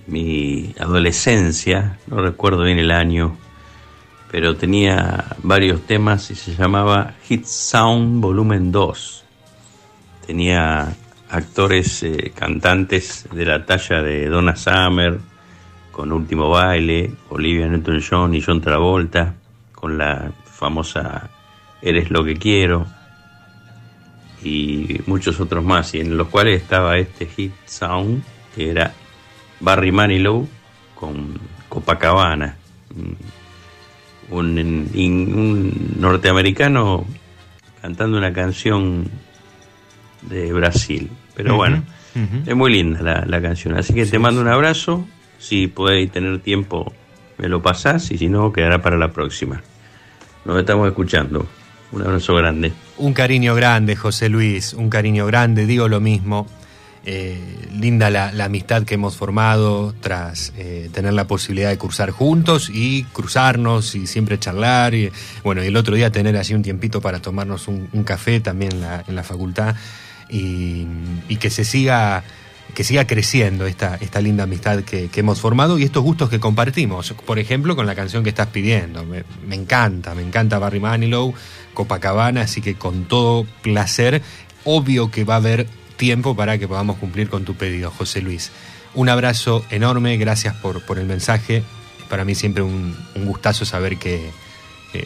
mi 0.08 0.74
adolescencia, 0.80 2.00
no 2.08 2.18
recuerdo 2.22 2.64
bien 2.64 2.80
el 2.80 2.92
año, 2.92 3.38
pero 4.30 4.56
tenía 4.58 5.38
varios 5.44 5.82
temas 5.84 6.32
y 6.32 6.36
se 6.36 6.56
llamaba 6.56 7.14
Hit 7.30 7.46
Sound 7.46 8.20
Volumen 8.22 8.72
2. 8.72 9.21
Tenía 10.32 10.96
actores, 11.30 12.04
eh, 12.04 12.32
cantantes 12.34 13.28
de 13.34 13.46
la 13.46 13.66
talla 13.66 14.02
de 14.02 14.30
Donna 14.30 14.56
Summer, 14.56 15.20
con 15.92 16.14
Último 16.14 16.48
Baile, 16.48 17.12
Olivia 17.28 17.68
Newton-John 17.68 18.34
y 18.34 18.42
John 18.42 18.62
Travolta, 18.62 19.34
con 19.74 19.98
la 19.98 20.32
famosa 20.46 21.30
Eres 21.82 22.10
lo 22.12 22.24
que 22.24 22.38
quiero, 22.38 22.86
y 24.42 25.02
muchos 25.06 25.38
otros 25.42 25.66
más, 25.66 25.94
y 25.96 26.00
en 26.00 26.16
los 26.16 26.30
cuales 26.30 26.62
estaba 26.62 26.98
este 26.98 27.26
hit 27.26 27.52
sound, 27.66 28.24
que 28.56 28.70
era 28.70 28.94
Barry 29.60 29.92
Manilow 29.92 30.48
con 30.96 31.38
Copacabana, 31.68 32.56
Mm, 32.96 34.34
un, 34.34 35.98
norteamericano 36.00 37.06
cantando 37.82 38.18
una 38.18 38.34
canción 38.34 39.10
de 40.22 40.54
Brasil. 40.54 41.10
Pero 41.36 41.56
bueno, 41.56 41.84
es 42.46 42.56
muy 42.56 42.72
linda 42.72 43.02
la, 43.02 43.26
la 43.26 43.42
canción. 43.42 43.78
Así 43.78 43.94
que 43.94 44.06
te 44.06 44.20
mando 44.20 44.42
un 44.42 44.48
abrazo. 44.48 45.08
Si 45.40 45.68
podéis 45.68 46.12
tener 46.12 46.40
tiempo, 46.40 46.94
me 47.38 47.48
lo 47.48 47.62
pasás 47.62 48.12
y 48.12 48.18
si 48.18 48.28
no, 48.28 48.54
quedará 48.54 48.82
para 48.82 48.98
la 48.98 49.12
próxima. 49.12 49.62
Nos 50.46 50.60
estamos 50.60 50.88
escuchando. 50.88 51.48
Un 51.92 52.04
abrazo 52.04 52.36
grande. 52.36 52.72
Un 52.98 53.14
cariño 53.14 53.54
grande, 53.56 53.96
José 53.96 54.30
Luis, 54.30 54.74
un 54.74 54.90
cariño 54.90 55.26
grande, 55.26 55.66
digo 55.66 55.88
lo 55.88 56.00
mismo. 56.00 56.48
Eh, 57.04 57.68
linda 57.74 58.12
la, 58.12 58.32
la 58.32 58.46
amistad 58.46 58.84
que 58.84 58.94
hemos 58.94 59.18
formado 59.18 59.96
tras 60.02 60.54
eh, 60.56 60.88
tener 60.94 61.14
la 61.14 61.26
posibilidad 61.26 61.70
de 61.70 61.78
cursar 61.80 62.12
juntos 62.12 62.70
y 62.72 63.06
cruzarnos 63.06 63.96
y 63.96 64.06
siempre 64.06 64.38
charlar. 64.38 64.94
Y, 64.94 65.12
bueno, 65.44 65.64
y 65.64 65.68
el 65.68 65.76
otro 65.76 65.96
día 65.96 66.12
tener 66.12 66.38
así 66.38 66.54
un 66.54 66.62
tiempito 66.62 67.02
para 67.02 67.20
tomarnos 67.20 67.68
un, 67.68 67.90
un 67.92 68.04
café 68.04 68.40
también 68.40 68.74
en 68.74 68.82
la, 68.82 69.04
en 69.08 69.16
la 69.16 69.24
facultad 69.24 69.76
y, 70.32 71.36
que 71.38 71.50
se 71.50 71.66
siga 71.66 72.24
que 72.74 72.86
siga 72.86 73.06
creciendo 73.06 73.66
esta, 73.66 73.98
esta 74.00 74.22
linda 74.22 74.46
amistad 74.46 74.84
que, 74.84 75.10
hemos 75.14 75.42
formado 75.42 75.78
y 75.78 75.84
estos 75.84 76.04
gustos 76.04 76.30
que 76.30 76.40
compartimos. 76.40 77.14
Por 77.26 77.38
ejemplo, 77.38 77.76
con 77.76 77.86
la 77.86 77.96
canción 77.96 78.24
que 78.24 78.30
estás 78.30 78.48
pidiendo. 78.48 79.04
Me, 79.04 79.56
encanta, 79.56 80.16
me 80.16 80.22
encanta 80.22 80.58
Barry 80.58 80.80
Manilow, 80.80 81.34
Copacabana, 81.74 82.42
así 82.42 82.62
que 82.62 82.76
con 82.76 83.06
todo 83.06 83.46
placer, 83.62 84.22
obvio 84.64 85.12
que 85.12 85.26
va 85.26 85.34
a 85.34 85.38
haber 85.38 85.68
tiempo 85.98 86.34
para 86.34 86.58
que 86.58 86.68
podamos 86.68 86.96
cumplir 86.98 87.30
con 87.30 87.44
tu 87.44 87.56
pedido, 87.56 87.92
José 87.92 88.22
Luis. 88.22 88.52
Un 88.94 89.10
abrazo 89.10 89.66
enorme, 89.70 90.16
gracias 90.16 90.56
por, 90.56 90.82
por 90.86 90.98
el 90.98 91.08
mensaje. 91.08 91.64
Para 92.10 92.24
mí 92.24 92.36
siempre 92.36 92.64
un, 92.64 92.96
gustazo 93.26 93.66
saber 93.66 93.98
que 93.98 94.30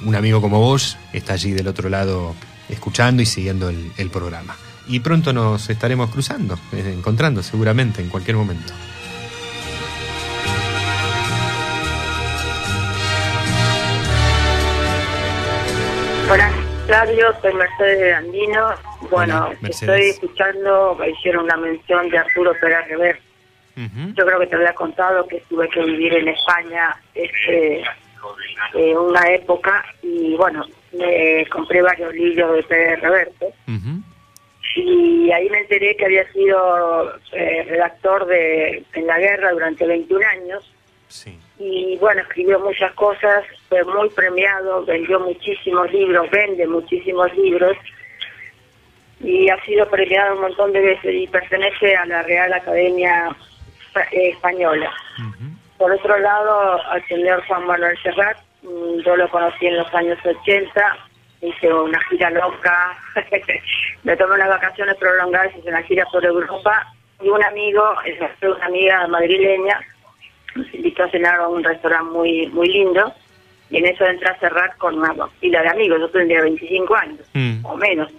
un 0.03 0.15
amigo 0.15 0.39
como 0.39 0.60
vos 0.60 0.97
está 1.14 1.34
allí 1.34 1.52
del 1.52 1.68
otro 1.68 1.89
lado 1.89 2.35
escuchando 2.69 3.23
y 3.23 3.26
siguiendo 3.26 3.69
el 3.69 4.10
programa. 4.11 4.56
Y 4.88 4.99
pronto 4.99 5.34
nos 5.34 5.70
estaremos 5.70 6.10
cruzando, 6.12 6.56
eh, 6.72 6.94
encontrando 6.95 7.41
seguramente 7.41 8.02
en 8.02 8.10
cualquier 8.10 8.38
momento. 8.38 8.74
Hola, 16.32 16.52
Flavio, 16.86 17.34
soy 17.41 17.53
Mercedes 17.53 18.16
Andino. 18.16 18.70
Bueno, 19.10 19.48
Hola, 19.48 19.70
estoy 19.70 20.02
escuchando, 20.02 20.95
me 20.99 21.10
hicieron 21.10 21.45
una 21.45 21.57
mención 21.57 22.10
de 22.10 22.18
Arturo 22.18 22.53
Pérez 22.60 22.88
Rever. 22.88 23.20
Yo 23.76 24.26
creo 24.26 24.40
que 24.40 24.48
te 24.48 24.56
había 24.56 24.74
contado 24.74 25.28
que 25.28 25.44
tuve 25.49 25.68
que 25.70 25.84
vivir 25.84 26.14
en 26.14 26.30
España 26.30 26.95
este, 27.14 27.82
eh, 28.74 28.98
una 28.98 29.28
época 29.34 29.84
y 30.02 30.34
bueno, 30.36 30.66
me 30.94 31.45
compré 31.49 31.82
varios 31.82 32.14
libros 32.14 32.56
de 32.56 32.64
Pérez 32.64 33.02
Reverte 33.02 33.53
y 34.76 35.31
ahí 35.31 35.49
me 35.49 35.60
enteré 35.60 35.95
que 35.95 36.06
había 36.06 36.30
sido 36.34 37.15
eh, 37.31 37.64
redactor 37.69 38.26
de 38.26 38.84
en 38.93 39.07
la 39.07 39.18
guerra 39.19 39.52
durante 39.52 39.88
21 39.88 40.26
años. 40.27 40.72
Y 41.57 41.97
bueno, 41.97 42.22
escribió 42.22 42.60
muchas 42.60 42.91
cosas, 42.93 43.45
fue 43.69 43.84
muy 43.85 44.10
premiado, 44.10 44.84
vendió 44.84 45.19
muchísimos 45.22 45.91
libros, 45.93 46.30
vende 46.30 46.68
muchísimos 46.68 47.34
libros. 47.38 47.77
Y 49.22 49.49
ha 49.49 49.64
sido 49.64 49.89
premiado 49.89 50.35
un 50.35 50.41
montón 50.41 50.73
de 50.73 50.81
veces 50.81 51.15
y 51.15 51.27
pertenece 51.27 51.95
a 51.95 52.06
la 52.06 52.23
Real 52.23 52.52
Academia 52.52 53.34
eh, 54.11 54.30
Española. 54.31 54.91
Por 55.77 55.91
otro 55.93 56.18
lado, 56.19 56.84
al 56.89 57.06
señor 57.07 57.45
Juan 57.47 57.65
Manuel 57.65 57.97
Serrat, 58.03 58.38
mm, 58.64 58.99
yo 59.06 59.15
lo 59.15 59.30
conocí 59.30 59.68
en 59.68 59.77
los 59.77 59.93
años 59.93 60.19
80, 60.26 60.97
hice 61.41 61.74
una 61.74 61.99
gira 62.10 62.30
loca, 62.30 62.98
me 64.03 64.18
tomé 64.18 64.36
unas 64.36 64.49
vacaciones 64.49 64.95
prolongadas, 64.95 65.56
hice 65.56 65.70
una 65.70 65.84
gira 65.84 66.06
por 66.12 66.26
Europa 66.26 66.94
y 67.22 67.30
un 67.30 67.44
amigo, 67.44 67.84
una 68.41 68.66
amiga 68.66 69.07
madrileña, 69.07 69.80
nos 70.56 70.74
invitó 70.74 71.03
a 71.03 71.10
cenar 71.10 71.40
a 71.40 71.48
un 71.48 71.64
restaurante 71.64 72.12
muy 72.12 72.48
muy 72.48 72.70
lindo 72.70 73.14
y 73.70 73.78
en 73.78 73.86
eso 73.86 74.06
entré 74.06 74.30
a 74.30 74.40
cerrar 74.40 74.76
con 74.78 74.98
una 74.98 75.14
pila 75.40 75.62
de 75.62 75.70
amigos, 75.70 75.99
yo 75.99 76.10
tendría 76.10 76.41
25 76.41 76.95
años 76.95 77.22
o 77.64 77.76
menos. 77.76 78.12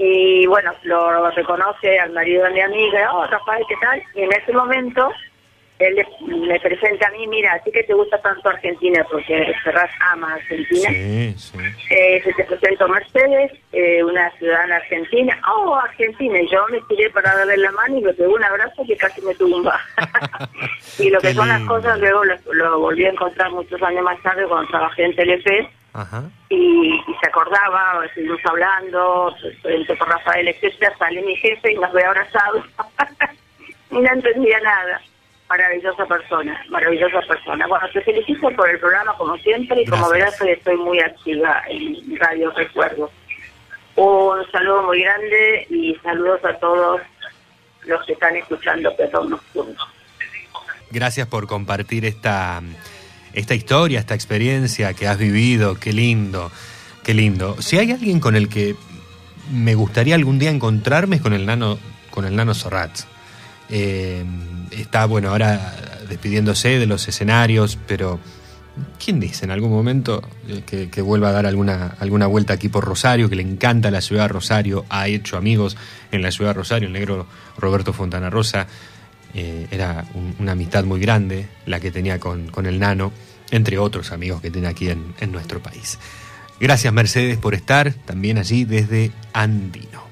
Y 0.00 0.46
bueno, 0.46 0.72
lo 0.84 1.30
reconoce 1.30 1.98
al 1.98 2.12
marido 2.12 2.44
de 2.44 2.50
mi 2.50 2.60
amiga, 2.60 3.12
oh 3.12 3.26
Rafael, 3.26 3.64
¿qué 3.68 3.74
tal? 3.80 4.02
Y 4.14 4.22
en 4.22 4.32
ese 4.32 4.52
momento 4.52 5.10
él 5.78 6.04
me 6.26 6.58
presenta 6.60 7.06
a 7.06 7.10
mí, 7.12 7.26
mira, 7.28 7.54
a 7.54 7.58
ti 7.60 7.70
que 7.70 7.84
te 7.84 7.94
gusta 7.94 8.20
tanto 8.20 8.48
Argentina, 8.48 9.04
porque 9.10 9.52
Serrat 9.62 9.90
ama 10.12 10.34
Argentina, 10.34 10.90
Sí, 10.90 11.34
sí. 11.38 11.58
eh, 11.90 12.20
se 12.24 12.32
te 12.32 12.44
presento 12.44 12.88
Mercedes, 12.88 13.52
eh, 13.72 14.02
una 14.02 14.30
ciudadana 14.32 14.76
argentina. 14.76 15.40
Oh, 15.54 15.74
Argentina. 15.76 16.40
Y 16.40 16.48
yo 16.48 16.66
me 16.70 16.80
tiré 16.88 17.10
para 17.10 17.34
darle 17.34 17.56
la 17.58 17.70
mano 17.72 17.98
y 17.98 18.02
le 18.02 18.12
pegué 18.14 18.28
un 18.28 18.42
abrazo 18.44 18.82
que 18.86 18.96
casi 18.96 19.20
me 19.22 19.34
tumba. 19.36 19.80
y 20.98 21.10
lo 21.10 21.20
que 21.20 21.28
Qué 21.28 21.34
son 21.34 21.48
las 21.48 21.62
cosas, 21.62 21.98
luego 22.00 22.24
lo, 22.24 22.34
lo 22.54 22.80
volví 22.80 23.04
a 23.04 23.10
encontrar 23.10 23.50
muchos 23.52 23.80
años 23.82 24.02
más 24.02 24.20
tarde 24.22 24.46
cuando 24.48 24.68
trabajé 24.70 25.04
en 25.04 25.14
Telefe 25.14 25.68
Ajá. 25.92 26.24
y, 26.48 26.92
y 26.94 27.14
se 27.20 27.28
acordaba, 27.28 28.04
estuvimos 28.04 28.40
hablando, 28.44 29.34
frente 29.62 29.94
por 29.96 30.08
Rafael, 30.08 30.48
etcétera, 30.48 30.92
sale 30.98 31.22
mi 31.22 31.36
jefe 31.36 31.72
y 31.72 31.76
nos 31.76 31.92
ve 31.92 32.04
abrazados. 32.04 32.64
y 33.92 33.98
no 33.98 34.12
entendía 34.12 34.58
nada. 34.60 35.00
Maravillosa 35.48 36.04
persona, 36.04 36.62
maravillosa 36.68 37.20
persona. 37.26 37.66
Bueno, 37.66 37.86
te 37.92 38.02
felicito 38.02 38.50
por 38.50 38.68
el 38.68 38.78
programa 38.78 39.16
como 39.16 39.36
siempre 39.38 39.80
y 39.80 39.86
como 39.86 40.10
verás 40.10 40.38
hoy 40.42 40.50
estoy 40.50 40.76
muy 40.76 41.00
activa 41.00 41.62
en 41.68 42.18
Radio 42.18 42.50
Recuerdo. 42.50 43.10
Un 43.96 44.50
saludo 44.52 44.82
muy 44.82 45.02
grande 45.02 45.66
y 45.70 45.94
saludos 46.02 46.44
a 46.44 46.54
todos 46.58 47.00
los 47.86 48.04
que 48.04 48.12
están 48.12 48.36
escuchando 48.36 48.94
Perdón 48.94 49.30
Nocturno. 49.30 49.80
Gracias 50.90 51.26
por 51.26 51.46
compartir 51.46 52.04
esta, 52.04 52.62
esta 53.32 53.54
historia, 53.54 54.00
esta 54.00 54.14
experiencia 54.14 54.92
que 54.92 55.08
has 55.08 55.18
vivido. 55.18 55.76
Qué 55.76 55.92
lindo, 55.92 56.52
qué 57.04 57.14
lindo. 57.14 57.60
Si 57.60 57.78
hay 57.78 57.90
alguien 57.92 58.20
con 58.20 58.36
el 58.36 58.48
que 58.48 58.76
me 59.50 59.74
gustaría 59.74 60.14
algún 60.14 60.38
día 60.38 60.50
encontrarme 60.50 61.16
es 61.16 61.22
con 61.22 61.32
el 61.32 61.46
nano, 61.46 61.78
con 62.10 62.26
el 62.26 62.36
nano 62.36 62.54
Sorrat. 62.54 63.00
Eh, 63.70 64.24
está, 64.70 65.04
bueno, 65.06 65.30
ahora 65.30 65.74
despidiéndose 66.08 66.78
de 66.78 66.86
los 66.86 67.06
escenarios, 67.08 67.78
pero 67.86 68.18
¿quién 69.02 69.20
dice 69.20 69.44
en 69.44 69.50
algún 69.50 69.70
momento 69.70 70.22
eh, 70.48 70.88
que, 70.90 71.02
vuelva 71.02 71.28
a 71.28 71.32
dar 71.32 71.46
alguna, 71.46 71.96
alguna 72.00 72.26
vuelta 72.26 72.54
aquí 72.54 72.68
por 72.68 72.84
Rosario, 72.84 73.28
que 73.28 73.36
le 73.36 73.42
encanta 73.42 73.90
la 73.90 74.00
ciudad 74.00 74.22
de 74.22 74.28
Rosario, 74.28 74.84
ha 74.88 75.08
hecho 75.08 75.36
amigos 75.36 75.76
en 76.12 76.22
la 76.22 76.30
ciudad 76.30 76.50
de 76.50 76.54
Rosario, 76.54 76.86
el 76.86 76.92
negro 76.94 77.26
Roberto 77.58 77.92
Fontana 77.92 78.30
Rosa, 78.30 78.66
eh, 79.34 79.66
era 79.70 80.06
un- 80.14 80.34
una 80.38 80.52
amistad 80.52 80.84
muy 80.84 81.00
grande 81.00 81.46
la 81.66 81.78
que 81.80 81.90
tenía 81.90 82.18
con, 82.18 82.48
con 82.48 82.64
el 82.64 82.78
nano, 82.78 83.12
entre 83.50 83.78
otros 83.78 84.12
amigos 84.12 84.40
que 84.40 84.50
tiene 84.50 84.68
aquí 84.68 84.88
en, 84.88 85.14
en 85.20 85.30
nuestro 85.32 85.60
país. 85.62 85.98
Gracias 86.60 86.92
Mercedes 86.92 87.36
por 87.38 87.54
estar 87.54 87.92
también 87.92 88.38
allí 88.38 88.64
desde 88.64 89.12
Andino. 89.34 90.07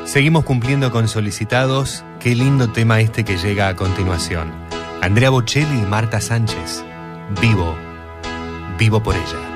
Seguimos 0.05 0.43
cumpliendo 0.43 0.91
con 0.91 1.07
solicitados. 1.07 2.03
Qué 2.19 2.35
lindo 2.35 2.73
tema 2.73 3.01
este 3.01 3.25
que 3.25 3.37
llega 3.37 3.69
a 3.69 3.77
continuación. 3.77 4.53
Andrea 5.01 5.31
Bocelli 5.31 5.79
y 5.79 5.87
Marta 5.87 6.21
Sánchez. 6.21 6.83
Vivo. 7.41 7.77
Vivo 8.81 9.01
por 9.01 9.15
ella. 9.15 9.56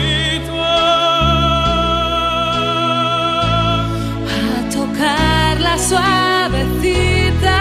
suavecita. 5.91 7.59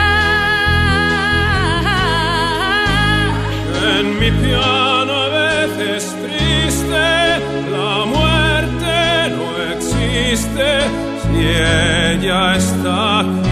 en 3.98 4.07
mi 4.20 4.31
piano 4.31 5.12
a 5.27 5.28
veces 5.28 6.16
triste. 6.23 7.07
La 7.77 7.93
muerte 8.15 8.94
no 9.36 9.47
existe 9.74 10.69
si 11.23 11.39
ella 11.47 12.57
está. 12.57 13.49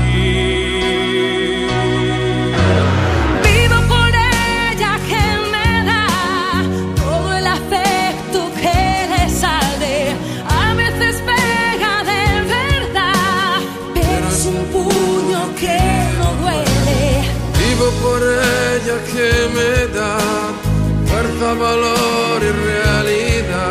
Fuerza, 21.49 21.55
valor 21.55 22.43
y 22.43 22.51
realidad 22.51 23.71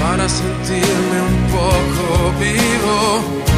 para 0.00 0.28
sentirme 0.28 1.20
un 1.20 1.50
poco 1.50 2.32
vivo. 2.40 3.51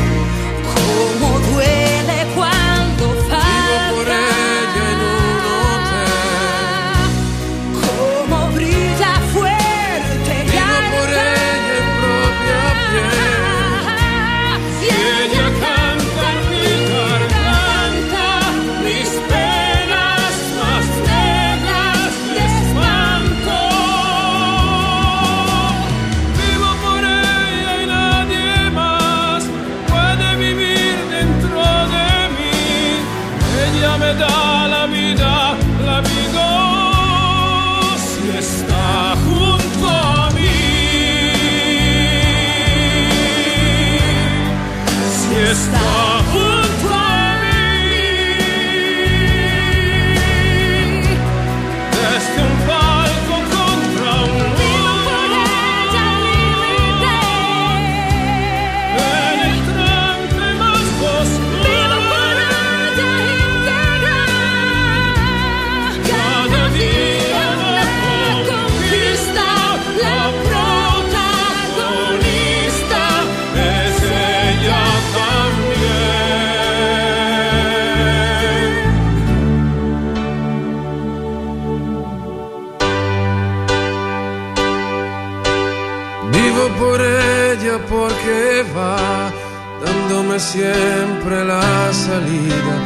Siempre 90.39 91.44
la 91.44 91.93
salida, 91.93 92.77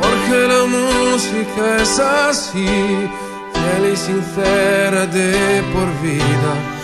porque 0.00 0.48
la 0.48 0.64
música 0.66 1.82
es 1.82 1.98
así, 1.98 2.66
fiel 3.52 3.92
y 3.92 3.96
sincera 3.96 5.06
de 5.06 5.62
por 5.72 5.88
vida. 6.02 6.77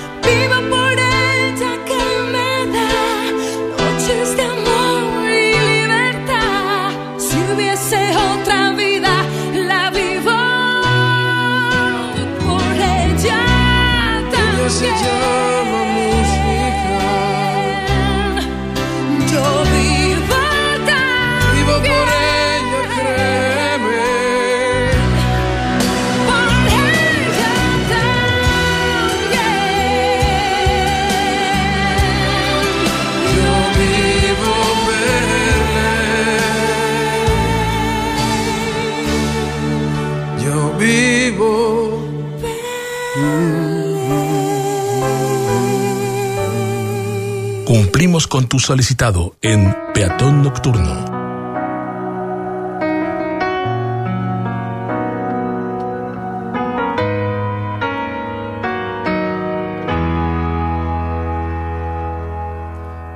Cumplimos 48.04 48.28
con 48.28 48.46
tu 48.46 48.58
solicitado 48.58 49.38
en 49.40 49.74
Peatón 49.94 50.42
Nocturno. 50.42 51.06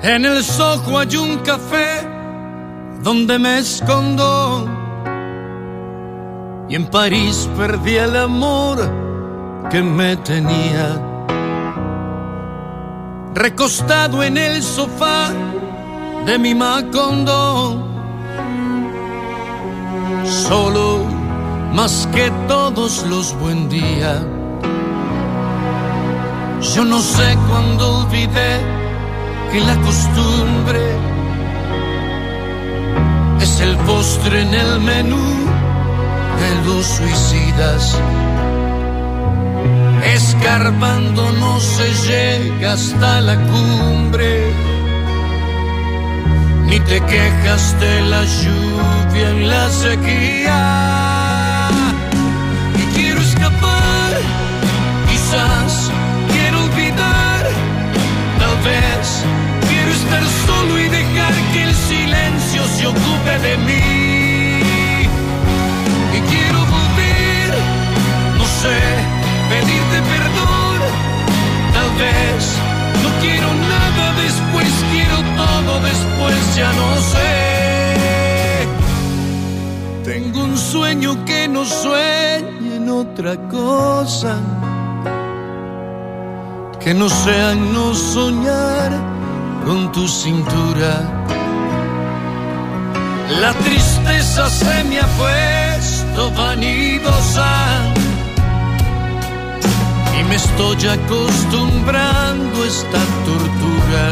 En 0.03 0.25
el 0.25 0.43
Soho 0.43 0.99
hay 0.99 1.17
un 1.19 1.37
café 1.41 2.09
donde 3.03 3.39
me 3.39 3.59
escondo. 3.59 4.67
Y 6.71 6.77
en 6.77 6.87
París 6.87 7.47
perdí 7.59 7.97
el 7.97 8.17
amor 8.17 8.79
que 9.71 9.83
me 9.83 10.17
tenía. 10.17 11.08
Recostado 13.39 14.25
en 14.25 14.37
el 14.37 14.65
sofá 14.65 15.31
de 16.27 16.41
mi 16.41 16.57
Macondo. 16.57 17.87
Solo 20.25 21.05
más 21.73 22.09
que 22.13 22.33
todos 22.49 23.07
los 23.07 23.39
buen 23.39 23.69
día. 23.69 24.21
Yo 26.75 26.85
no 26.85 26.99
sé 26.99 27.39
cuándo 27.49 27.99
olvidé 27.99 28.59
que 29.53 29.61
la 29.61 29.77
costumbre 29.83 30.81
es 33.41 33.61
el 33.61 33.77
postre 33.87 34.43
en 34.43 34.53
el 34.53 34.81
menú 34.81 35.27
de 36.41 36.51
los 36.67 36.85
suicidas. 36.85 37.97
Escarbando 40.05 41.33
no 41.33 41.61
se 41.61 41.89
llega 42.09 42.73
hasta 42.73 43.21
la 43.21 43.37
cumbre, 43.37 44.53
ni 46.67 46.79
te 46.81 47.01
quejas 47.01 47.79
de 47.81 48.01
la 48.03 48.25
lluvia 48.25 49.31
en 49.31 49.49
la 49.49 49.71
sequía. 49.71 50.61
Y 52.77 52.83
quiero 52.97 53.21
escapar, 53.21 54.13
quizás 55.11 55.91
quiero 56.33 56.65
olvidar, 56.65 57.47
tal 58.39 58.57
vez 58.65 59.25
quiero 59.69 59.91
estar 59.91 60.23
solo 60.47 60.79
y 60.79 60.89
dejar 60.89 61.35
que 61.53 61.63
el 61.65 61.75
silencio 61.75 62.63
se 62.77 62.87
ocupe 62.87 63.39
de 63.41 63.57
mí. 63.59 63.98
Pedirte 69.61 69.99
perdón. 70.13 70.79
Tal 71.75 71.91
vez 72.03 72.43
no 73.03 73.11
quiero 73.21 73.49
nada 73.75 74.13
después, 74.25 74.71
quiero 74.93 75.17
todo 75.37 75.81
después, 75.81 76.57
ya 76.57 76.73
no 76.73 76.89
sé. 77.13 78.69
Tengo 80.05 80.45
un 80.45 80.57
sueño 80.57 81.25
que 81.25 81.49
no 81.49 81.65
sueñe 81.65 82.77
en 82.77 82.89
otra 82.89 83.37
cosa 83.49 84.37
que 86.81 86.95
no 86.95 87.09
sea 87.09 87.55
no 87.55 87.93
soñar 87.95 88.91
con 89.67 89.93
tu 89.93 90.09
cintura. 90.09 90.93
La 93.41 93.53
tristeza 93.53 94.49
se 94.49 94.85
me 94.85 95.01
ha 95.01 95.07
puesto 95.19 96.31
vanidosa 96.31 97.93
me 100.29 100.35
estoy 100.35 100.87
acostumbrando 100.87 102.63
a 102.63 102.67
esta 102.67 103.01
tortura. 103.25 104.05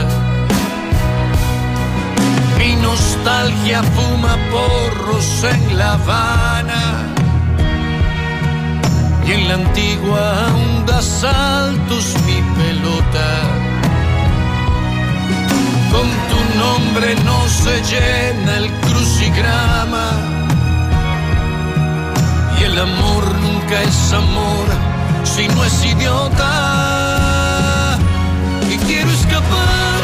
Mi 2.58 2.74
nostalgia 2.76 3.82
fuma 3.82 4.36
porros 4.50 5.44
en 5.44 5.76
La 5.76 5.92
Habana 5.92 7.14
y 9.26 9.32
en 9.32 9.48
la 9.48 9.54
antigua 9.54 10.46
aún 10.48 10.86
da 10.86 11.02
saltos 11.02 12.14
mi 12.26 12.40
pelota. 12.58 13.28
Con 15.92 16.08
tu 16.30 16.40
nombre 16.58 17.14
no 17.24 17.38
se 17.48 17.74
llena 17.90 18.56
el 18.56 18.70
crucigrama 18.80 20.08
y 22.58 22.64
el 22.64 22.78
amor 22.78 23.24
nunca 23.42 23.82
es 23.82 24.12
amor 24.12 24.85
si 25.26 25.48
no 25.48 25.64
es 25.64 25.84
idiota. 25.84 26.52
Y 28.70 28.78
quiero 28.86 29.10
escapar, 29.10 30.00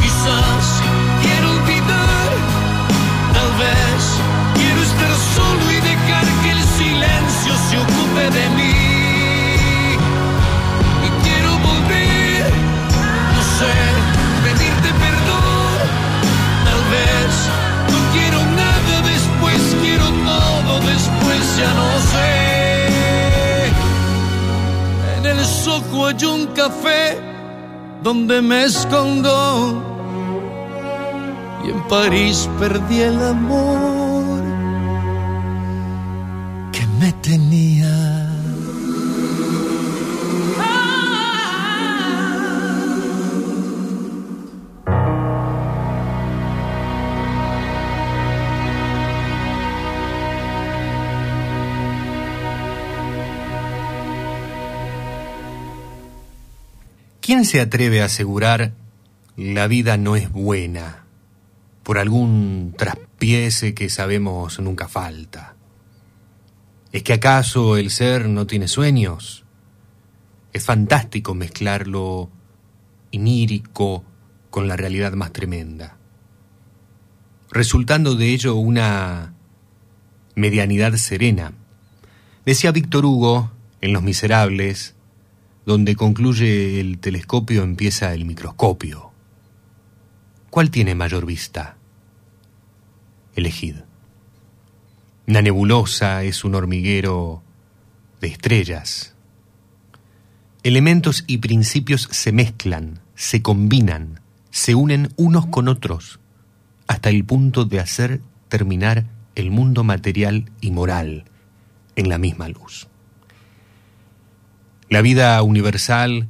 quizás 0.00 0.64
quiero 1.22 1.50
olvidar, 1.50 2.30
tal 3.34 3.50
vez 3.62 4.02
quiero 4.54 4.80
estar 4.82 5.12
solo 5.36 5.70
y 5.70 5.80
dejar 5.80 6.24
que 6.42 6.50
el 6.50 6.62
silencio 6.78 7.52
se 7.68 7.78
ocupe 7.78 8.24
de 8.38 8.48
mí. 8.56 8.76
Y 11.06 11.08
quiero 11.24 11.50
volver, 11.68 12.50
no 13.36 13.42
sé, 13.58 13.74
pedirte 14.44 14.90
perdón. 15.04 15.78
Tal 16.66 16.82
vez 16.94 17.30
no 17.92 17.98
quiero 18.14 18.38
nada 18.62 18.94
después, 19.12 19.60
quiero 19.82 20.06
todo 20.24 20.72
después, 20.80 21.42
ya 21.58 21.70
no 21.74 21.88
sé. 22.12 22.41
El 25.32 25.46
soco 25.46 26.06
hay 26.06 26.24
un 26.26 26.46
café 26.48 27.18
donde 28.02 28.42
me 28.42 28.64
escondo. 28.64 29.82
Y 31.64 31.70
en 31.70 31.88
París 31.88 32.48
perdí 32.58 33.00
el 33.00 33.22
amor 33.22 34.01
¿Quién 57.32 57.46
se 57.46 57.62
atreve 57.62 58.02
a 58.02 58.04
asegurar 58.04 58.74
la 59.38 59.66
vida 59.66 59.96
no 59.96 60.16
es 60.16 60.30
buena 60.30 61.06
por 61.82 61.96
algún 61.96 62.74
traspiese 62.76 63.72
que 63.72 63.88
sabemos 63.88 64.60
nunca 64.60 64.86
falta? 64.86 65.56
¿Es 66.92 67.02
que 67.02 67.14
acaso 67.14 67.78
el 67.78 67.90
ser 67.90 68.28
no 68.28 68.46
tiene 68.46 68.68
sueños? 68.68 69.46
Es 70.52 70.66
fantástico 70.66 71.34
mezclar 71.34 71.88
lo 71.88 72.28
inírico 73.12 74.04
con 74.50 74.68
la 74.68 74.76
realidad 74.76 75.14
más 75.14 75.32
tremenda, 75.32 75.96
resultando 77.50 78.14
de 78.14 78.26
ello 78.26 78.56
una 78.56 79.32
medianidad 80.34 80.96
serena. 80.96 81.54
Decía 82.44 82.72
Víctor 82.72 83.06
Hugo 83.06 83.50
en 83.80 83.94
Los 83.94 84.02
Miserables, 84.02 84.96
donde 85.64 85.94
concluye 85.96 86.80
el 86.80 86.98
telescopio 86.98 87.62
empieza 87.62 88.12
el 88.14 88.24
microscopio. 88.24 89.12
¿Cuál 90.50 90.70
tiene 90.70 90.94
mayor 90.94 91.24
vista? 91.24 91.76
Elegid. 93.34 93.76
Una 95.26 95.40
nebulosa 95.40 96.24
es 96.24 96.44
un 96.44 96.54
hormiguero 96.54 97.42
de 98.20 98.28
estrellas. 98.28 99.14
Elementos 100.62 101.24
y 101.26 101.38
principios 101.38 102.08
se 102.10 102.32
mezclan, 102.32 103.00
se 103.14 103.40
combinan, 103.40 104.20
se 104.50 104.74
unen 104.74 105.12
unos 105.16 105.46
con 105.46 105.68
otros, 105.68 106.20
hasta 106.86 107.08
el 107.08 107.24
punto 107.24 107.64
de 107.64 107.80
hacer 107.80 108.20
terminar 108.48 109.06
el 109.34 109.50
mundo 109.50 109.84
material 109.84 110.50
y 110.60 110.70
moral 110.70 111.24
en 111.96 112.08
la 112.08 112.18
misma 112.18 112.48
luz. 112.48 112.88
La 114.92 115.00
vida 115.00 115.42
universal 115.42 116.28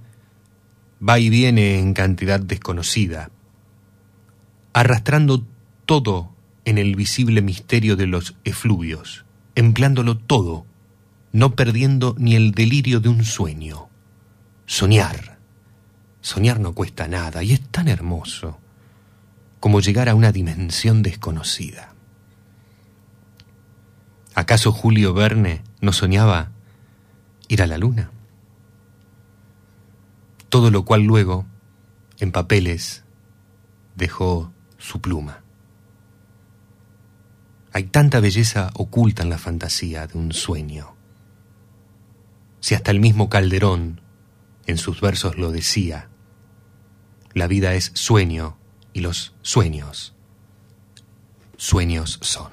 va 1.03 1.19
y 1.19 1.31
viene 1.31 1.81
en 1.81 1.95
cantidad 1.95 2.39
desconocida, 2.39 3.33
arrastrando 4.73 5.45
todo 5.85 6.33
en 6.65 6.79
el 6.79 6.95
visible 6.95 7.43
misterio 7.43 7.97
de 7.97 8.07
los 8.07 8.37
efluvios, 8.45 9.25
empleándolo 9.57 10.17
todo, 10.17 10.65
no 11.33 11.57
perdiendo 11.57 12.15
ni 12.19 12.37
el 12.37 12.53
delirio 12.53 13.01
de 13.01 13.09
un 13.09 13.25
sueño. 13.25 13.89
Soñar. 14.67 15.39
Soñar 16.21 16.61
no 16.61 16.73
cuesta 16.73 17.09
nada 17.09 17.43
y 17.43 17.55
es 17.55 17.69
tan 17.69 17.89
hermoso 17.89 18.61
como 19.59 19.81
llegar 19.81 20.09
a 20.09 20.15
una 20.15 20.31
dimensión 20.31 21.03
desconocida. 21.03 21.95
¿Acaso 24.37 24.71
Julio 24.71 25.15
Verne 25.15 25.63
¿No 25.81 25.93
soñaba 25.93 26.53
ir 27.49 27.61
a 27.61 27.67
la 27.67 27.77
luna? 27.77 28.12
Todo 30.53 30.71
lo 30.71 30.85
cual 30.85 31.05
luego, 31.05 31.47
en 32.19 32.31
papeles, 32.31 33.05
dejó 33.97 34.53
su 34.77 35.01
pluma. 35.01 35.43
Hay 37.73 37.85
tanta 37.85 38.21
belleza 38.21 38.71
oculta 38.75 39.23
en 39.23 39.31
la 39.31 39.39
fantasía 39.39 40.07
de 40.07 40.19
un 40.19 40.35
sueño. 40.35 40.95
Si 42.61 42.75
hasta 42.75 42.91
el 42.91 43.01
mismo 43.01 43.31
Calderón 43.31 44.03
en 44.67 44.77
sus 44.77 45.01
versos 45.01 45.39
lo 45.39 45.53
decía, 45.53 46.11
la 47.33 47.47
vida 47.47 47.73
es 47.73 47.91
sueño 47.95 48.59
y 48.93 49.01
los 49.01 49.35
sueños, 49.41 50.13
sueños 51.57 52.19
son. 52.21 52.53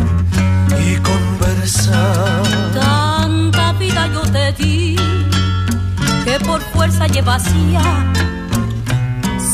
Tanta 2.73 3.73
vida 3.73 4.07
yo 4.07 4.21
te 4.21 4.51
di 4.53 4.95
que 6.25 6.39
por 6.39 6.59
fuerza 6.73 7.05
llevas 7.05 7.43
ya 7.71 8.11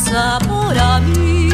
sabor 0.04 0.78
a 0.78 1.00
mí. 1.00 1.47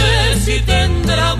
Sé 0.00 0.40
si 0.44 0.60
tendrá 0.60 1.34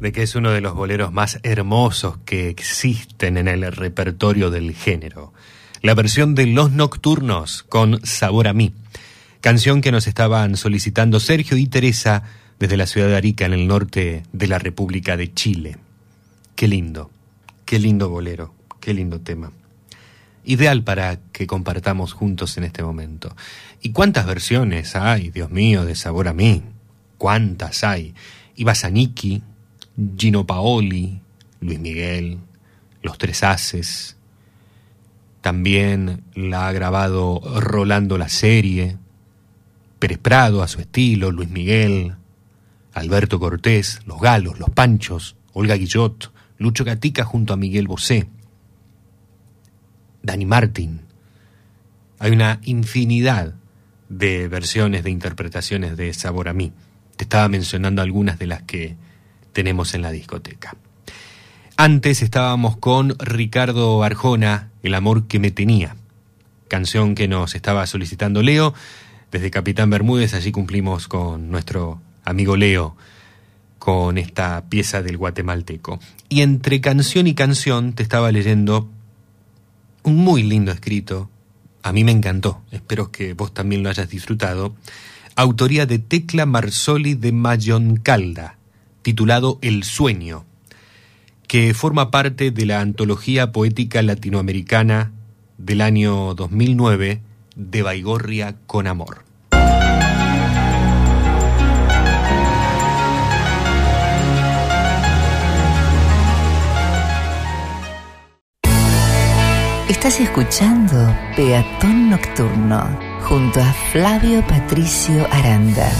de 0.00 0.12
que 0.12 0.22
es 0.22 0.34
uno 0.34 0.50
de 0.50 0.62
los 0.62 0.74
boleros 0.74 1.12
más 1.12 1.38
hermosos 1.42 2.18
que 2.24 2.48
existen 2.48 3.36
en 3.36 3.48
el 3.48 3.70
repertorio 3.70 4.50
del 4.50 4.74
género. 4.74 5.32
La 5.82 5.94
versión 5.94 6.34
de 6.34 6.46
Los 6.46 6.72
Nocturnos 6.72 7.62
con 7.64 8.04
Sabor 8.04 8.48
a 8.48 8.54
mí. 8.54 8.72
Canción 9.40 9.80
que 9.82 9.92
nos 9.92 10.06
estaban 10.06 10.56
solicitando 10.56 11.20
Sergio 11.20 11.56
y 11.56 11.66
Teresa 11.66 12.22
desde 12.58 12.76
la 12.76 12.86
ciudad 12.86 13.08
de 13.08 13.16
Arica 13.16 13.44
en 13.44 13.52
el 13.52 13.66
norte 13.66 14.22
de 14.32 14.46
la 14.46 14.58
República 14.58 15.16
de 15.16 15.32
Chile. 15.32 15.76
Qué 16.56 16.66
lindo, 16.66 17.10
qué 17.64 17.78
lindo 17.78 18.08
bolero, 18.08 18.54
qué 18.80 18.94
lindo 18.94 19.20
tema. 19.20 19.52
Ideal 20.44 20.82
para 20.82 21.20
que 21.32 21.46
compartamos 21.46 22.14
juntos 22.14 22.56
en 22.56 22.64
este 22.64 22.82
momento. 22.82 23.36
¿Y 23.82 23.92
cuántas 23.92 24.26
versiones 24.26 24.96
hay, 24.96 25.30
Dios 25.30 25.50
mío, 25.50 25.84
de 25.84 25.94
Sabor 25.94 26.28
a 26.28 26.32
mí? 26.32 26.62
¿Cuántas 27.18 27.84
hay? 27.84 28.14
Iba 28.56 28.74
Zanicki, 28.74 29.42
Gino 30.16 30.46
Paoli, 30.46 31.20
Luis 31.60 31.78
Miguel, 31.78 32.38
Los 33.02 33.18
Tres 33.18 33.42
Haces. 33.42 34.16
También 35.40 36.22
la 36.34 36.68
ha 36.68 36.72
grabado 36.72 37.40
Rolando 37.60 38.18
la 38.18 38.28
serie, 38.28 38.96
Pérez 39.98 40.18
Prado 40.18 40.62
a 40.62 40.68
su 40.68 40.80
estilo, 40.80 41.30
Luis 41.30 41.50
Miguel, 41.50 42.14
Alberto 42.92 43.38
Cortés, 43.38 44.00
Los 44.06 44.20
Galos, 44.20 44.58
Los 44.58 44.70
Panchos, 44.70 45.36
Olga 45.52 45.74
Guillot, 45.74 46.32
Lucho 46.58 46.84
Gatica 46.84 47.24
junto 47.24 47.52
a 47.52 47.56
Miguel 47.56 47.86
Bosé, 47.86 48.28
Dani 50.22 50.46
Martin. 50.46 51.00
Hay 52.18 52.32
una 52.32 52.60
infinidad 52.64 53.54
de 54.10 54.48
versiones, 54.48 55.04
de 55.04 55.10
interpretaciones 55.10 55.96
de 55.96 56.12
Sabor 56.12 56.48
a 56.48 56.52
mí. 56.52 56.72
Te 57.16 57.24
estaba 57.24 57.48
mencionando 57.48 58.02
algunas 58.02 58.38
de 58.38 58.46
las 58.46 58.62
que 58.62 58.96
tenemos 59.52 59.94
en 59.94 60.02
la 60.02 60.10
discoteca. 60.10 60.76
Antes 61.76 62.22
estábamos 62.22 62.76
con 62.76 63.16
Ricardo 63.18 64.02
Arjona, 64.02 64.70
El 64.82 64.94
amor 64.94 65.26
que 65.26 65.38
me 65.38 65.50
tenía, 65.50 65.96
canción 66.68 67.14
que 67.14 67.28
nos 67.28 67.54
estaba 67.54 67.86
solicitando 67.86 68.42
Leo. 68.42 68.74
Desde 69.30 69.50
Capitán 69.50 69.90
Bermúdez, 69.90 70.34
allí 70.34 70.52
cumplimos 70.52 71.08
con 71.08 71.50
nuestro 71.50 72.00
amigo 72.24 72.56
Leo 72.56 72.96
con 73.80 74.18
esta 74.18 74.62
pieza 74.68 75.02
del 75.02 75.16
guatemalteco. 75.16 75.98
Y 76.28 76.42
entre 76.42 76.80
canción 76.80 77.26
y 77.26 77.34
canción 77.34 77.94
te 77.94 78.02
estaba 78.02 78.30
leyendo 78.30 78.88
un 80.02 80.16
muy 80.16 80.42
lindo 80.42 80.70
escrito, 80.70 81.30
a 81.82 81.92
mí 81.92 82.04
me 82.04 82.12
encantó, 82.12 82.62
espero 82.70 83.10
que 83.10 83.32
vos 83.32 83.54
también 83.54 83.82
lo 83.82 83.88
hayas 83.88 84.10
disfrutado, 84.10 84.76
autoría 85.34 85.86
de 85.86 85.98
Tecla 85.98 86.44
Marsoli 86.44 87.14
de 87.14 87.32
Mayoncalda, 87.32 88.58
titulado 89.02 89.58
El 89.62 89.84
sueño, 89.84 90.44
que 91.46 91.74
forma 91.74 92.10
parte 92.10 92.50
de 92.50 92.66
la 92.66 92.80
antología 92.80 93.52
poética 93.52 94.02
latinoamericana 94.02 95.12
del 95.58 95.80
año 95.80 96.34
2009 96.34 97.20
de 97.56 97.82
Baigorria 97.82 98.56
con 98.66 98.86
Amor. 98.86 99.24
Estás 109.88 110.20
escuchando 110.20 111.14
Peatón 111.36 112.10
Nocturno 112.10 112.98
junto 113.22 113.60
a 113.60 113.72
Flavio 113.92 114.40
Patricio 114.46 115.26
Aranda. 115.30 115.90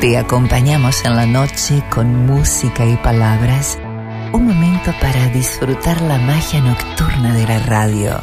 Te 0.00 0.16
acompañamos 0.16 1.04
en 1.04 1.16
la 1.16 1.26
noche 1.26 1.82
con 1.90 2.24
música 2.24 2.86
y 2.86 2.96
palabras, 2.98 3.76
un 4.32 4.46
momento 4.46 4.92
para 5.00 5.28
disfrutar 5.30 6.00
la 6.02 6.18
magia 6.18 6.60
nocturna 6.60 7.34
de 7.34 7.44
la 7.44 7.58
radio. 7.58 8.20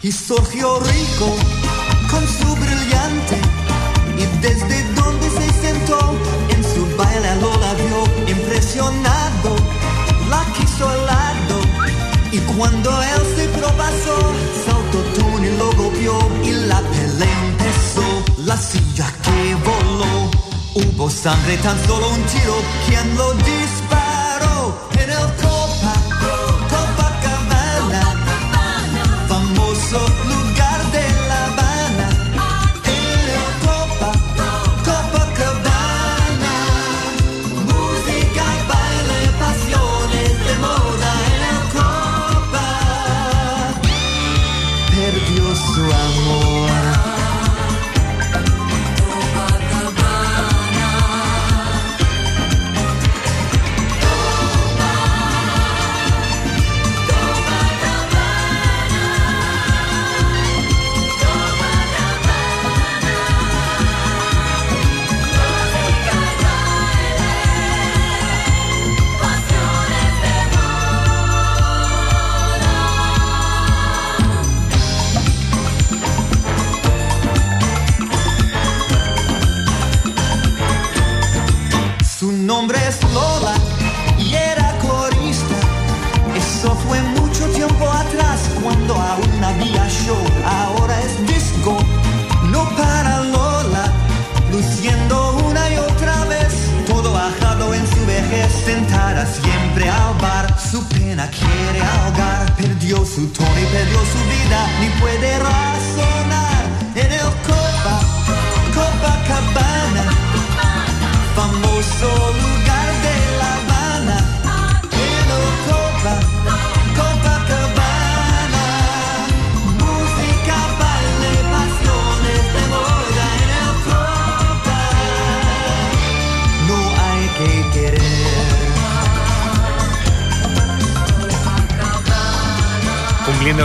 Y 0.00 0.12
surgió 0.12 0.78
rico 0.78 1.36
con 2.10 2.26
su 2.26 2.54
brillante 2.54 3.36
y 4.16 4.40
desde 4.40 4.94
donde 4.94 5.28
se 5.28 5.52
sentó 5.60 6.14
en 6.50 6.62
su 6.62 6.86
baile 6.96 7.34
lo 7.40 7.50
la 7.58 7.74
vio 7.74 8.32
impresionado, 8.32 9.56
la 10.30 10.44
quiso 10.56 10.88
al 10.88 11.06
lado 11.06 11.60
y 12.30 12.38
cuando 12.38 12.90
él 13.02 13.22
se 13.36 13.48
propasó, 13.58 14.32
saltó 14.66 14.98
Tony 15.16 15.48
lo 15.58 15.72
golpeó 15.72 16.18
y 16.44 16.52
la 16.52 16.80
pelea 16.80 17.44
empezó, 17.46 18.24
la 18.44 18.56
silla 18.56 19.12
que 19.22 19.54
voló, 19.56 20.30
hubo 20.74 21.10
sangre 21.10 21.56
tan 21.58 21.76
solo 21.86 22.08
un 22.08 22.22
tiro, 22.24 22.54
quien 22.86 23.16
lo 23.16 23.32
disparó 23.34 24.88
en 24.92 25.10
el 25.10 25.36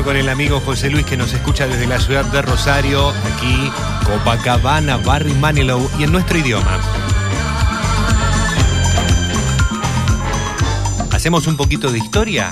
Con 0.03 0.17
el 0.17 0.27
amigo 0.27 0.59
José 0.59 0.89
Luis 0.89 1.05
que 1.05 1.15
nos 1.15 1.33
escucha 1.33 1.65
desde 1.65 1.87
la 1.87 1.97
ciudad 1.97 2.25
de 2.25 2.41
Rosario, 2.41 3.09
aquí 3.09 3.71
Copacabana, 4.05 4.97
Barry 4.97 5.33
Manilow 5.33 5.89
y 5.97 6.03
en 6.03 6.11
nuestro 6.11 6.37
idioma. 6.37 6.77
Hacemos 11.11 11.47
un 11.47 11.55
poquito 11.55 11.89
de 11.89 11.99
historia. 11.99 12.49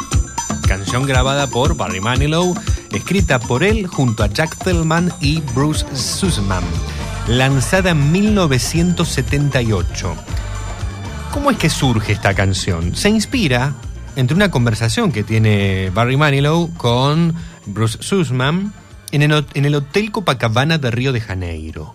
Canción 0.66 1.06
grabada 1.06 1.48
por 1.48 1.76
Barry 1.76 2.00
Manilow, 2.00 2.56
escrita 2.94 3.38
por 3.38 3.64
él 3.64 3.86
junto 3.86 4.24
a 4.24 4.28
Jack 4.28 4.56
Tillman 4.64 5.12
y 5.20 5.42
Bruce 5.54 5.86
Sussman, 5.94 6.64
lanzada 7.28 7.90
en 7.90 8.14
1978. 8.14 10.16
¿Cómo 11.34 11.52
es 11.52 11.58
que 11.58 11.70
surge 11.70 12.14
esta 12.14 12.34
canción? 12.34 12.96
Se 12.96 13.10
inspira 13.10 13.74
entre 14.16 14.36
una 14.36 14.52
conversación 14.52 15.12
que 15.12 15.24
tiene 15.24 15.90
Barry 15.94 16.18
Manilow 16.18 16.74
con 16.76 17.34
Bruce 17.66 17.98
Sussman 18.02 18.74
en 19.12 19.22
el, 19.22 19.76
Hotel 19.76 20.12
Copacabana 20.12 20.78
de 20.78 20.92
Río 20.92 21.14
de 21.14 21.22
Janeiro. 21.22 21.94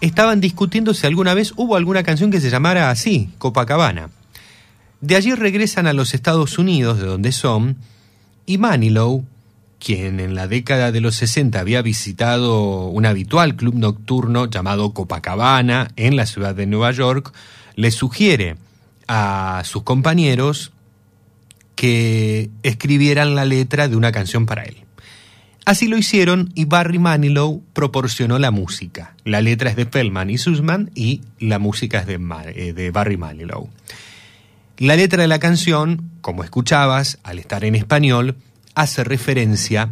Estaban 0.00 0.40
discutiendo 0.40 0.94
si 0.94 1.06
alguna 1.06 1.34
vez 1.34 1.52
hubo 1.56 1.76
alguna 1.76 2.02
canción 2.02 2.30
que 2.30 2.40
se 2.40 2.50
llamara 2.50 2.90
así, 2.90 3.30
Copacabana. 3.38 4.10
De 5.00 5.16
allí 5.16 5.34
regresan 5.34 5.86
a 5.86 5.92
los 5.92 6.14
Estados 6.14 6.58
Unidos, 6.58 6.98
de 6.98 7.06
donde 7.06 7.32
son, 7.32 7.76
y 8.46 8.58
Manilow, 8.58 9.24
quien 9.78 10.20
en 10.20 10.34
la 10.34 10.46
década 10.46 10.92
de 10.92 11.00
los 11.00 11.16
60 11.16 11.58
había 11.58 11.82
visitado 11.82 12.86
un 12.86 13.06
habitual 13.06 13.56
club 13.56 13.74
nocturno 13.74 14.46
llamado 14.46 14.92
Copacabana 14.92 15.90
en 15.96 16.16
la 16.16 16.26
ciudad 16.26 16.54
de 16.54 16.66
Nueva 16.66 16.92
York, 16.92 17.32
le 17.76 17.90
sugiere 17.90 18.56
a 19.08 19.62
sus 19.64 19.82
compañeros 19.82 20.72
que 21.80 22.50
escribieran 22.62 23.34
la 23.34 23.46
letra 23.46 23.88
de 23.88 23.96
una 23.96 24.12
canción 24.12 24.44
para 24.44 24.64
él. 24.64 24.84
Así 25.64 25.88
lo 25.88 25.96
hicieron 25.96 26.52
y 26.54 26.66
Barry 26.66 26.98
Manilow 26.98 27.62
proporcionó 27.72 28.38
la 28.38 28.50
música. 28.50 29.14
La 29.24 29.40
letra 29.40 29.70
es 29.70 29.76
de 29.76 29.86
Feldman 29.86 30.28
y 30.28 30.36
Sussman 30.36 30.90
y 30.94 31.22
la 31.38 31.58
música 31.58 32.00
es 32.00 32.06
de, 32.06 32.20
eh, 32.54 32.74
de 32.74 32.90
Barry 32.90 33.16
Manilow. 33.16 33.70
La 34.76 34.94
letra 34.94 35.22
de 35.22 35.28
la 35.28 35.38
canción, 35.38 36.10
como 36.20 36.44
escuchabas, 36.44 37.18
al 37.22 37.38
estar 37.38 37.64
en 37.64 37.74
español, 37.74 38.36
hace 38.74 39.02
referencia 39.02 39.88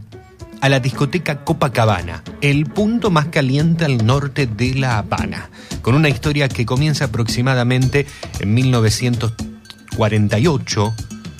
a 0.60 0.68
la 0.68 0.80
discoteca 0.80 1.42
Copacabana, 1.42 2.22
el 2.42 2.66
punto 2.66 3.10
más 3.10 3.28
caliente 3.28 3.86
al 3.86 4.04
norte 4.04 4.46
de 4.46 4.74
La 4.74 4.98
Habana, 4.98 5.48
con 5.80 5.94
una 5.94 6.10
historia 6.10 6.50
que 6.50 6.66
comienza 6.66 7.06
aproximadamente 7.06 8.04
en 8.40 8.52
1948, 8.52 10.94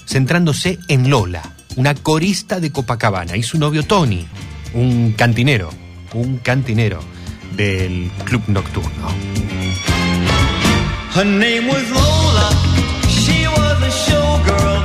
centrándose 0.08 0.78
en 0.88 1.10
Lola, 1.10 1.42
una 1.76 1.94
corista 1.94 2.60
de 2.60 2.72
Copacabana, 2.72 3.36
y 3.36 3.42
su 3.42 3.58
novio 3.58 3.82
Tony, 3.82 4.26
un 4.72 5.12
cantinero, 5.12 5.70
un 6.14 6.38
cantinero 6.38 7.00
del 7.54 8.10
club 8.24 8.42
nocturno. 8.48 9.08
Her 11.14 11.26
name 11.26 11.68
was 11.68 11.90
Lola. 11.90 12.48
Showgirl 13.88 14.84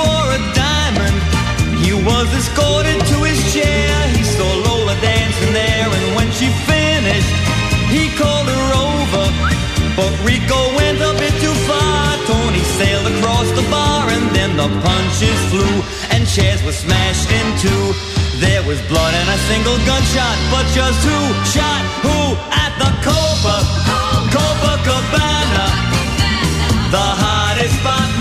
escorted 2.41 2.99
to 3.05 3.17
his 3.21 3.39
chair. 3.53 3.93
He 4.17 4.23
saw 4.23 4.49
Lola 4.65 4.95
dancing 4.99 5.53
there, 5.53 5.89
and 5.97 6.05
when 6.17 6.29
she 6.33 6.49
finished, 6.65 7.33
he 7.93 8.09
called 8.17 8.49
her 8.49 8.67
over. 8.89 9.25
But 9.93 10.11
Rico 10.25 10.59
went 10.73 10.97
a 11.05 11.13
bit 11.21 11.35
too 11.37 11.57
far. 11.69 12.01
Tony 12.25 12.63
sailed 12.81 13.07
across 13.13 13.47
the 13.53 13.65
bar, 13.69 14.09
and 14.09 14.25
then 14.33 14.51
the 14.57 14.69
punches 14.81 15.39
flew, 15.51 15.75
and 16.13 16.25
chairs 16.25 16.61
were 16.65 16.77
smashed 16.85 17.29
in 17.29 17.47
two. 17.61 17.85
There 18.41 18.63
was 18.65 18.81
blood 18.89 19.13
and 19.13 19.29
a 19.37 19.39
single 19.49 19.77
gunshot, 19.85 20.37
but 20.49 20.65
just 20.73 20.99
who 21.05 21.19
shot 21.53 21.83
who 22.05 22.17
at 22.65 22.73
the 22.81 22.91
Copa, 23.05 23.57
Copacabana? 24.33 25.65
The 26.89 27.07
hottest 27.21 27.75
spot 27.79 28.20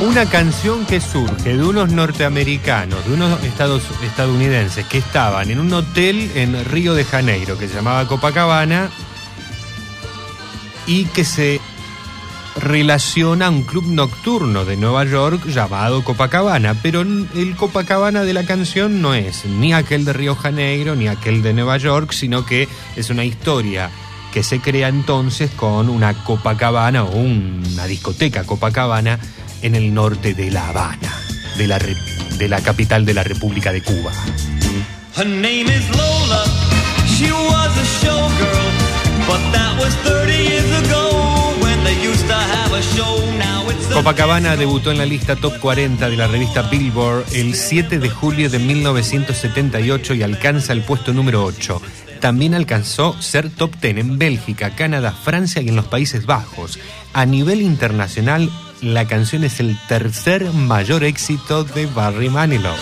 Una 0.00 0.26
canción 0.26 0.86
que 0.86 1.00
surge 1.00 1.56
de 1.56 1.64
unos 1.64 1.90
norteamericanos, 1.90 3.04
de 3.04 3.14
unos 3.14 3.40
estadounidenses 3.42 4.86
que 4.86 4.98
estaban 4.98 5.50
en 5.50 5.58
un 5.58 5.72
hotel 5.72 6.30
en 6.36 6.64
Río 6.64 6.94
de 6.94 7.04
Janeiro 7.04 7.58
que 7.58 7.66
se 7.66 7.74
llamaba 7.74 8.06
Copacabana 8.06 8.90
y 10.86 11.06
que 11.06 11.24
se 11.24 11.60
relaciona 12.60 13.46
a 13.46 13.50
un 13.50 13.62
club 13.62 13.86
nocturno 13.88 14.64
de 14.64 14.76
Nueva 14.76 15.04
York 15.04 15.46
llamado 15.46 16.04
Copacabana, 16.04 16.74
pero 16.80 17.02
el 17.02 17.56
Copacabana 17.56 18.22
de 18.22 18.34
la 18.34 18.44
canción 18.44 19.02
no 19.02 19.14
es 19.14 19.44
ni 19.44 19.72
aquel 19.72 20.04
de 20.04 20.12
Río 20.12 20.36
Janeiro 20.36 20.94
ni 20.94 21.08
aquel 21.08 21.42
de 21.42 21.54
Nueva 21.54 21.76
York, 21.78 22.12
sino 22.12 22.46
que 22.46 22.68
es 22.96 23.10
una 23.10 23.24
historia 23.24 23.90
que 24.38 24.44
se 24.44 24.60
crea 24.60 24.86
entonces 24.86 25.50
con 25.50 25.88
una 25.88 26.14
Copacabana 26.22 27.02
o 27.02 27.16
una 27.16 27.86
discoteca 27.86 28.44
Copacabana 28.44 29.18
en 29.62 29.74
el 29.74 29.92
norte 29.92 30.32
de 30.32 30.52
La 30.52 30.68
Habana, 30.68 31.12
de 31.56 31.66
la, 31.66 31.80
de 31.80 32.48
la 32.48 32.60
capital 32.60 33.04
de 33.04 33.14
la 33.14 33.24
República 33.24 33.72
de 33.72 33.82
Cuba. 33.82 34.12
Her 35.16 35.26
name 35.26 35.66
is 35.66 35.90
Lola. 35.90 36.44
She 37.08 37.32
was 37.32 37.76
a 37.78 38.06
showgirl, 38.06 39.26
but 39.26 39.40
that 39.50 39.76
was 39.80 39.92
30 40.06 40.32
years 40.32 40.86
ago 40.86 41.56
when 41.60 41.82
they 41.82 42.00
used 42.00 42.28
to 42.28 42.34
have 42.34 42.72
a 42.72 42.82
show. 42.94 43.18
Now 43.38 43.68
it's 43.68 43.90
a 43.90 43.94
Copacabana 43.94 44.54
debutó 44.54 44.92
en 44.92 44.98
la 44.98 45.04
lista 45.04 45.34
Top 45.34 45.58
40 45.58 46.08
de 46.08 46.16
la 46.16 46.28
revista 46.28 46.62
Billboard 46.62 47.24
el 47.32 47.56
7 47.56 47.98
de 47.98 48.08
julio 48.08 48.50
de 48.50 48.60
1978 48.60 50.14
y 50.14 50.22
alcanza 50.22 50.72
el 50.74 50.82
puesto 50.82 51.12
número 51.12 51.42
8. 51.42 51.82
También 52.20 52.54
alcanzó 52.54 53.14
ser 53.20 53.50
top 53.50 53.74
10 53.80 53.98
en 53.98 54.18
Bélgica, 54.18 54.74
Canadá, 54.74 55.12
Francia 55.12 55.62
y 55.62 55.68
en 55.68 55.76
los 55.76 55.86
Países 55.86 56.26
Bajos. 56.26 56.78
A 57.12 57.26
nivel 57.26 57.62
internacional, 57.62 58.50
la 58.80 59.06
canción 59.06 59.44
es 59.44 59.60
el 59.60 59.78
tercer 59.88 60.52
mayor 60.52 61.04
éxito 61.04 61.64
de 61.64 61.86
Barry 61.86 62.28
Manilow. 62.28 62.74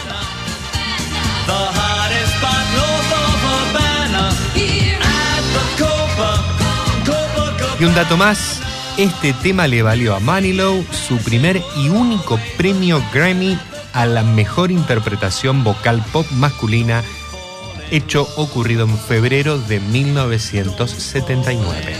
Y 7.79 7.85
un 7.85 7.95
dato 7.95 8.17
más, 8.17 8.61
este 8.97 9.35
tema 9.35 9.67
le 9.67 9.83
valió 9.83 10.15
a 10.15 10.21
Manilow 10.21 10.83
su 10.91 11.19
primer 11.19 11.61
y 11.77 11.91
único 11.91 12.41
premio 12.57 13.03
Grammy 13.13 13.59
a 13.93 14.07
la 14.07 14.23
mejor 14.23 14.71
interpretación 14.71 15.63
vocal 15.63 16.03
pop 16.13 16.27
masculina, 16.33 17.03
hecho 17.91 18.29
ocurrido 18.37 18.85
en 18.85 18.97
febrero 18.99 19.59
de 19.59 19.81
1979. 19.81 21.97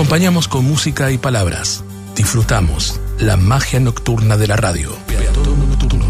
Acompañamos 0.00 0.48
con 0.48 0.64
música 0.64 1.10
y 1.10 1.18
palabras. 1.18 1.84
Disfrutamos 2.16 2.98
la 3.18 3.36
magia 3.36 3.80
nocturna 3.80 4.38
de 4.38 4.46
la 4.46 4.56
radio. 4.56 4.96
Peatón 5.06 5.68
nocturno. 5.68 6.06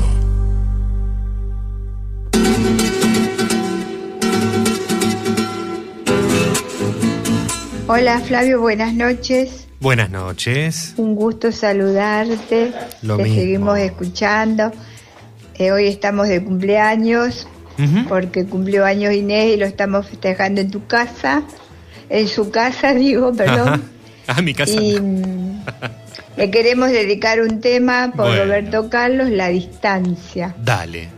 Hola 7.89 8.21
Flavio, 8.21 8.61
buenas 8.61 8.95
noches. 8.95 9.67
Buenas 9.81 10.09
noches. 10.09 10.95
Un 10.97 11.17
gusto 11.17 11.51
saludarte. 11.51 12.73
Lo 13.03 13.17
Te 13.17 13.25
mismo. 13.25 13.41
seguimos 13.41 13.79
escuchando. 13.81 14.71
Eh, 15.57 15.73
hoy 15.73 15.89
estamos 15.89 16.29
de 16.29 16.45
cumpleaños 16.45 17.49
porque 18.09 18.45
cumplió 18.45 18.85
años 18.85 19.13
Inés 19.13 19.55
y 19.55 19.57
lo 19.57 19.67
estamos 19.67 20.07
festejando 20.07 20.61
en 20.61 20.71
tu 20.71 20.87
casa. 20.87 21.43
En 22.11 22.29
su 22.29 22.51
casa, 22.51 22.93
digo, 22.95 23.33
perdón. 23.33 23.83
Ah, 24.27 24.43
mi 24.43 24.53
casa. 24.53 24.73
Y 24.73 25.01
mm, 25.01 25.65
le 26.37 26.51
queremos 26.51 26.91
dedicar 26.91 27.41
un 27.41 27.61
tema 27.61 28.13
por 28.15 28.27
Bueno. 28.27 28.45
Roberto 28.45 28.91
Carlos, 28.91 29.31
La 29.31 29.49
Distancia. 29.49 30.55
Dale, 30.63 31.09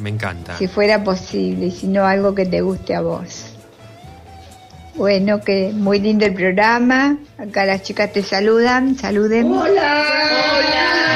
me 0.00 0.10
encanta. 0.10 0.56
Si 0.58 0.68
fuera 0.68 1.02
posible, 1.02 1.66
y 1.66 1.70
si 1.70 1.86
no, 1.86 2.04
algo 2.04 2.34
que 2.34 2.46
te 2.46 2.60
guste 2.60 2.94
a 2.94 3.00
vos. 3.00 3.46
Bueno, 4.94 5.40
que 5.40 5.72
muy 5.72 6.00
lindo 6.00 6.26
el 6.26 6.34
programa. 6.34 7.16
Acá 7.38 7.64
las 7.64 7.82
chicas 7.82 8.12
te 8.12 8.22
saludan. 8.22 8.98
Saluden. 8.98 9.50
Hola. 9.50 10.04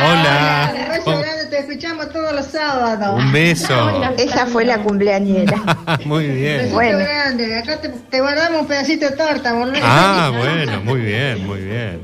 Hola. 0.07 0.73
Grande, 0.73 1.01
te 1.05 1.24
escuchamos 1.65 2.11
todos 2.13 2.33
los 2.33 2.47
sábados. 2.47 3.23
Un 3.23 3.33
beso. 3.33 3.75
Esa 4.19 4.47
fue 4.47 4.65
la 4.65 4.79
cumpleañera. 4.79 5.57
Muy 6.05 6.29
bien. 6.29 6.59
Besito 6.59 6.75
Bueno. 6.75 6.99
grande. 6.99 7.59
Acá 7.59 7.81
te, 7.81 7.89
te 7.89 8.21
guardamos 8.21 8.63
un 8.63 8.67
pedacito 8.67 9.07
de 9.11 9.17
torta, 9.17 9.53
volvés. 9.53 9.81
Ah, 9.83 10.33
bueno, 10.37 10.81
muy 10.83 11.01
bien, 11.01 11.47
muy 11.47 11.61
bien. 11.61 12.01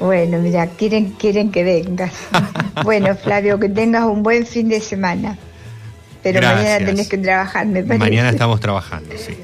Bueno, 0.00 0.38
mira, 0.38 0.66
quieren, 0.66 1.10
quieren 1.12 1.50
que 1.50 1.64
vengas. 1.64 2.12
bueno, 2.84 3.16
Flavio, 3.16 3.58
que 3.58 3.68
tengas 3.68 4.04
un 4.04 4.22
buen 4.22 4.46
fin 4.46 4.68
de 4.68 4.80
semana. 4.80 5.36
Pero 6.22 6.40
mañana 6.40 6.84
tenés 6.84 7.08
que 7.08 7.18
trabajar, 7.18 7.66
me 7.66 7.82
parece. 7.82 7.98
Mañana 7.98 8.30
estamos 8.30 8.60
trabajando, 8.60 9.14
sí. 9.16 9.36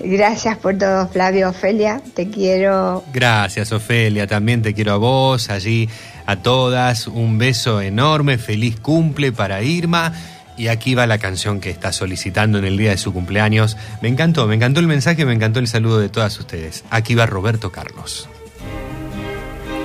Gracias 0.00 0.56
por 0.58 0.78
todo, 0.78 1.08
Flavio. 1.08 1.48
Ofelia, 1.50 2.00
te 2.14 2.28
quiero. 2.28 3.04
Gracias, 3.12 3.72
Ofelia. 3.72 4.26
También 4.26 4.62
te 4.62 4.72
quiero 4.74 4.92
a 4.92 4.96
vos, 4.96 5.50
allí 5.50 5.88
a 6.28 6.36
todas. 6.36 7.06
Un 7.06 7.38
beso 7.38 7.80
enorme, 7.80 8.36
feliz 8.36 8.78
cumple 8.78 9.32
para 9.32 9.62
Irma. 9.62 10.12
Y 10.58 10.68
aquí 10.68 10.94
va 10.94 11.06
la 11.06 11.16
canción 11.18 11.58
que 11.58 11.70
está 11.70 11.90
solicitando 11.90 12.58
en 12.58 12.66
el 12.66 12.76
día 12.76 12.90
de 12.90 12.98
su 12.98 13.14
cumpleaños. 13.14 13.78
Me 14.02 14.08
encantó, 14.08 14.46
me 14.46 14.54
encantó 14.54 14.80
el 14.80 14.88
mensaje, 14.88 15.24
me 15.24 15.32
encantó 15.32 15.58
el 15.58 15.68
saludo 15.68 15.98
de 15.98 16.10
todas 16.10 16.38
ustedes. 16.38 16.84
Aquí 16.90 17.14
va 17.14 17.24
Roberto 17.24 17.72
Carlos. 17.72 18.28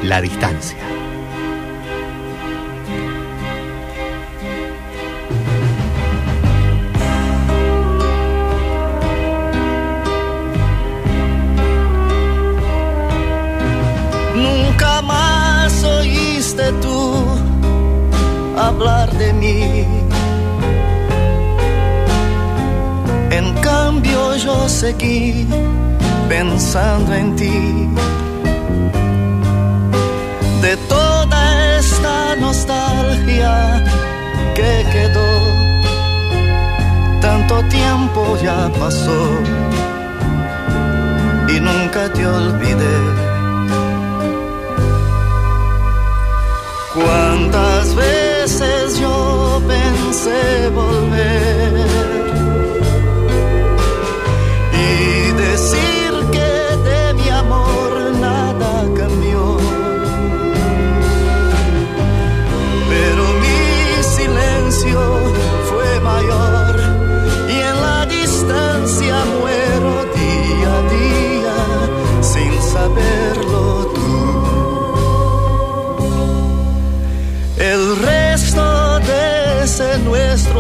La 0.04 0.20
distancia. 0.20 1.03
Oíste 16.54 16.72
tú 16.82 17.26
hablar 18.58 19.12
de 19.14 19.34
mí. 19.34 19.86
En 23.32 23.54
cambio 23.62 24.36
yo 24.36 24.70
seguí 24.70 25.48
pensando 26.30 27.14
en 27.14 27.36
ti. 27.36 27.90
De 30.62 30.78
toda 30.88 31.78
esta 31.78 32.36
nostalgia 32.36 33.84
que 34.56 34.86
quedó, 34.92 35.32
tanto 37.22 37.64
tiempo 37.70 38.38
ya 38.42 38.70
pasó 38.80 39.22
y 41.50 41.60
nunca 41.60 42.12
te 42.14 42.26
olvidé. 42.26 43.23
Cuántas 46.94 47.96
veces 47.96 49.00
yo 49.00 49.60
pensé 49.68 50.70
volver 50.70 51.88
y 54.72 55.32
decir 55.32 56.12
que 56.32 56.78
de 56.90 57.14
mi 57.16 57.30
amor 57.30 58.12
nada 58.22 58.84
cambió. 58.96 59.58
Pero 62.90 63.24
mi 63.42 64.04
silencio 64.04 65.02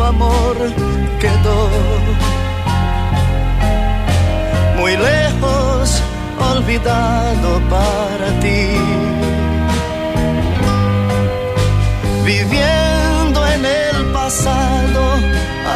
amor 0.04 0.56
quedó 1.20 1.70
muy 4.78 4.98
lejos, 4.98 6.02
olvidado 6.52 7.62
para 7.70 8.28
ti. 8.42 8.66
Viviendo 12.26 13.48
en 13.56 13.66
el 13.66 14.06
pasado, 14.12 15.02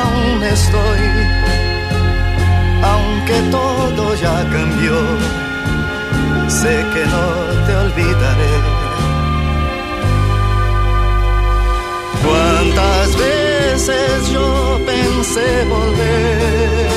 aún 0.01 0.43
estoy, 0.43 1.03
aunque 2.93 3.37
todo 3.51 4.15
ya 4.15 4.37
cambió, 4.55 4.97
sé 6.49 6.75
que 6.93 7.03
no 7.13 7.25
te 7.65 7.75
olvidaré. 7.75 8.55
Cuántas 12.25 13.15
veces 13.77 14.31
yo 14.31 14.79
pensé 14.87 15.63
volver 15.65 16.96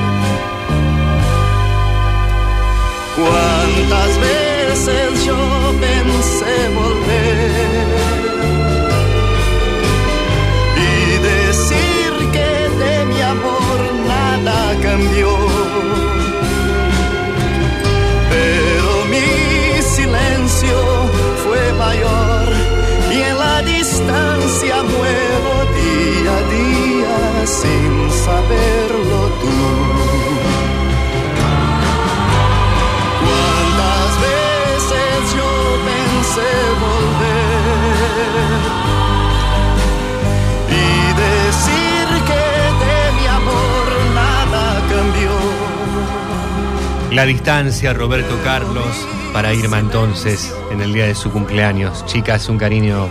Cuántas 3.21 4.11
veces 4.19 5.25
yo 5.25 5.37
pensé 5.79 6.55
volver 6.73 7.87
y 10.89 11.17
decir 11.29 12.11
que 12.35 12.51
de 12.83 13.05
mi 13.05 13.21
amor 13.21 13.77
nada 14.07 14.75
cambió. 14.81 15.37
Pero 18.31 19.05
mi 19.13 19.81
silencio 19.83 20.77
fue 21.43 21.73
mayor 21.73 22.47
y 23.11 23.21
en 23.21 23.37
la 23.37 23.61
distancia 23.61 24.75
muero 24.93 25.51
día 25.79 26.37
a 26.37 26.43
día 26.57 27.45
sin 27.45 28.09
La 47.11 47.25
distancia, 47.25 47.91
Roberto 47.91 48.39
Carlos, 48.41 49.05
para 49.33 49.53
Irma 49.53 49.79
entonces, 49.79 50.55
en 50.71 50.79
el 50.79 50.93
día 50.93 51.07
de 51.07 51.13
su 51.13 51.29
cumpleaños. 51.29 52.05
Chicas, 52.05 52.47
un 52.47 52.57
cariño 52.57 53.09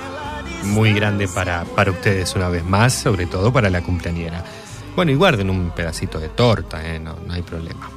muy 0.65 0.95
grande 0.95 1.29
para, 1.29 1.65
para 1.65 1.91
ustedes 1.91 2.35
una 2.35 2.49
vez 2.49 2.65
más, 2.65 2.95
sobre 2.95 3.27
todo 3.27 3.53
para 3.53 3.69
la 3.69 3.83
cumpleañera. 3.83 4.43
Bueno, 4.97 5.13
y 5.13 5.17
guarden 5.17 5.51
un 5.51 5.71
pedacito 5.73 6.19
de 6.19 6.31
torta, 6.31 6.83
¿eh? 6.83 6.99
no, 6.99 7.15
no 7.27 7.35
hay 7.35 7.43
problema. 7.43 7.91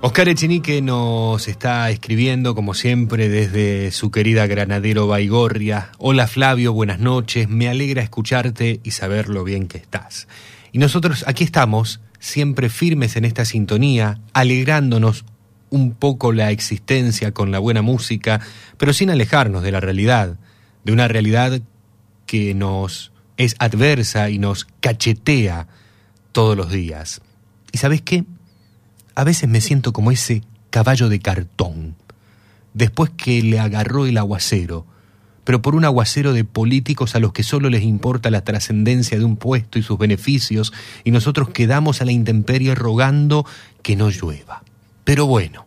Oscar 0.00 0.28
Echenique 0.28 0.82
nos 0.82 1.46
está 1.46 1.88
escribiendo, 1.90 2.56
como 2.56 2.74
siempre, 2.74 3.28
desde 3.28 3.92
su 3.92 4.10
querida 4.10 4.48
Granadero 4.48 5.06
Baigorria. 5.06 5.90
Hola 5.98 6.26
Flavio, 6.26 6.72
buenas 6.72 6.98
noches. 6.98 7.48
Me 7.48 7.68
alegra 7.68 8.02
escucharte 8.02 8.80
y 8.82 8.90
saber 8.90 9.28
lo 9.28 9.44
bien 9.44 9.68
que 9.68 9.78
estás. 9.78 10.26
Y 10.72 10.78
nosotros 10.78 11.24
aquí 11.28 11.44
estamos, 11.44 12.00
siempre 12.22 12.70
firmes 12.70 13.16
en 13.16 13.24
esta 13.24 13.44
sintonía, 13.44 14.20
alegrándonos 14.32 15.24
un 15.70 15.92
poco 15.92 16.32
la 16.32 16.52
existencia 16.52 17.32
con 17.32 17.50
la 17.50 17.58
buena 17.58 17.82
música, 17.82 18.40
pero 18.78 18.92
sin 18.92 19.10
alejarnos 19.10 19.64
de 19.64 19.72
la 19.72 19.80
realidad, 19.80 20.38
de 20.84 20.92
una 20.92 21.08
realidad 21.08 21.60
que 22.24 22.54
nos 22.54 23.10
es 23.38 23.56
adversa 23.58 24.30
y 24.30 24.38
nos 24.38 24.68
cachetea 24.80 25.66
todos 26.30 26.56
los 26.56 26.70
días. 26.70 27.22
¿Y 27.72 27.78
sabes 27.78 28.02
qué? 28.02 28.24
A 29.16 29.24
veces 29.24 29.48
me 29.48 29.60
siento 29.60 29.92
como 29.92 30.12
ese 30.12 30.44
caballo 30.70 31.08
de 31.08 31.18
cartón, 31.18 31.96
después 32.72 33.10
que 33.10 33.42
le 33.42 33.58
agarró 33.58 34.06
el 34.06 34.16
aguacero, 34.16 34.86
pero 35.44 35.62
por 35.62 35.74
un 35.74 35.84
aguacero 35.84 36.32
de 36.32 36.44
políticos 36.44 37.14
a 37.14 37.20
los 37.20 37.32
que 37.32 37.42
solo 37.42 37.68
les 37.68 37.82
importa 37.82 38.30
la 38.30 38.44
trascendencia 38.44 39.18
de 39.18 39.24
un 39.24 39.36
puesto 39.36 39.78
y 39.78 39.82
sus 39.82 39.98
beneficios, 39.98 40.72
y 41.04 41.10
nosotros 41.10 41.50
quedamos 41.50 42.00
a 42.00 42.04
la 42.04 42.12
intemperie 42.12 42.74
rogando 42.74 43.44
que 43.82 43.96
no 43.96 44.10
llueva. 44.10 44.62
Pero 45.04 45.26
bueno, 45.26 45.66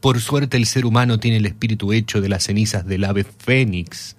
por 0.00 0.20
suerte 0.20 0.56
el 0.56 0.66
ser 0.66 0.84
humano 0.84 1.20
tiene 1.20 1.38
el 1.38 1.46
espíritu 1.46 1.92
hecho 1.92 2.20
de 2.20 2.28
las 2.28 2.44
cenizas 2.44 2.86
del 2.86 3.04
ave 3.04 3.24
fénix 3.24 4.16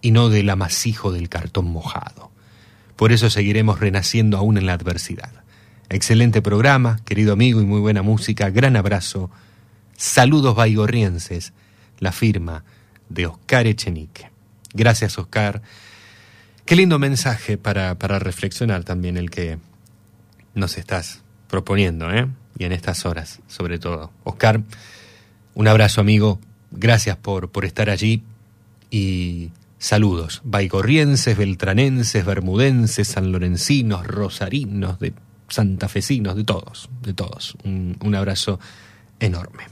y 0.00 0.12
no 0.12 0.28
del 0.28 0.48
amasijo 0.48 1.12
del 1.12 1.28
cartón 1.28 1.66
mojado. 1.66 2.30
Por 2.96 3.10
eso 3.10 3.28
seguiremos 3.30 3.80
renaciendo 3.80 4.38
aún 4.38 4.56
en 4.56 4.66
la 4.66 4.74
adversidad. 4.74 5.32
Excelente 5.88 6.40
programa, 6.40 7.00
querido 7.04 7.32
amigo 7.32 7.60
y 7.60 7.66
muy 7.66 7.80
buena 7.80 8.02
música. 8.02 8.50
Gran 8.50 8.76
abrazo. 8.76 9.30
Saludos 9.96 10.54
baigorrienses. 10.54 11.52
La 11.98 12.12
firma 12.12 12.64
de 13.14 13.26
Oscar 13.26 13.66
Echenique. 13.66 14.30
Gracias, 14.72 15.18
Oscar. 15.18 15.62
Qué 16.64 16.76
lindo 16.76 16.98
mensaje 16.98 17.56
para, 17.56 17.94
para 17.96 18.18
reflexionar 18.18 18.84
también 18.84 19.16
el 19.16 19.30
que 19.30 19.58
nos 20.54 20.76
estás 20.76 21.22
proponiendo, 21.48 22.10
¿eh? 22.10 22.26
Y 22.58 22.64
en 22.64 22.72
estas 22.72 23.06
horas, 23.06 23.40
sobre 23.48 23.78
todo. 23.78 24.10
Oscar, 24.24 24.62
un 25.54 25.68
abrazo, 25.68 26.00
amigo. 26.00 26.40
Gracias 26.70 27.16
por, 27.16 27.50
por 27.50 27.64
estar 27.64 27.90
allí 27.90 28.22
y 28.90 29.50
saludos. 29.78 30.40
Baigorrienses, 30.44 31.36
beltranenses, 31.36 32.24
bermudenses, 32.24 33.08
sanlorencinos, 33.08 34.06
rosarinos, 34.06 34.98
de 34.98 35.12
santafesinos, 35.48 36.36
de 36.36 36.44
todos, 36.44 36.88
de 37.02 37.12
todos. 37.12 37.56
Un, 37.64 37.96
un 38.00 38.14
abrazo 38.14 38.58
enorme. 39.20 39.64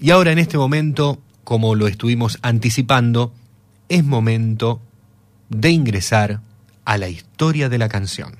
Y 0.00 0.10
ahora 0.10 0.32
en 0.32 0.38
este 0.38 0.56
momento, 0.56 1.20
como 1.48 1.74
lo 1.74 1.88
estuvimos 1.88 2.38
anticipando, 2.42 3.32
es 3.88 4.04
momento 4.04 4.82
de 5.48 5.70
ingresar 5.70 6.42
a 6.84 6.98
la 6.98 7.08
historia 7.08 7.70
de 7.70 7.78
la 7.78 7.88
canción. 7.88 8.36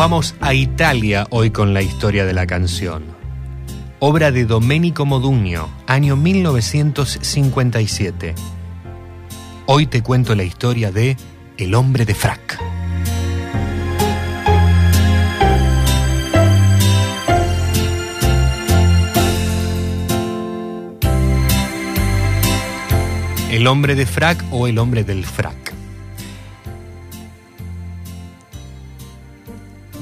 Vamos 0.00 0.34
a 0.40 0.54
Italia 0.54 1.26
hoy 1.28 1.50
con 1.50 1.74
la 1.74 1.82
historia 1.82 2.24
de 2.24 2.32
la 2.32 2.46
canción. 2.46 3.04
Obra 3.98 4.30
de 4.30 4.46
Domenico 4.46 5.04
Modugno, 5.04 5.68
año 5.86 6.16
1957. 6.16 8.34
Hoy 9.66 9.84
te 9.84 10.02
cuento 10.02 10.34
la 10.34 10.44
historia 10.44 10.90
de 10.90 11.18
El 11.58 11.74
hombre 11.74 12.06
de 12.06 12.14
frac. 12.14 12.58
El 23.50 23.66
hombre 23.66 23.96
de 23.96 24.06
frac 24.06 24.42
o 24.50 24.66
el 24.66 24.78
hombre 24.78 25.04
del 25.04 25.26
frac. 25.26 25.69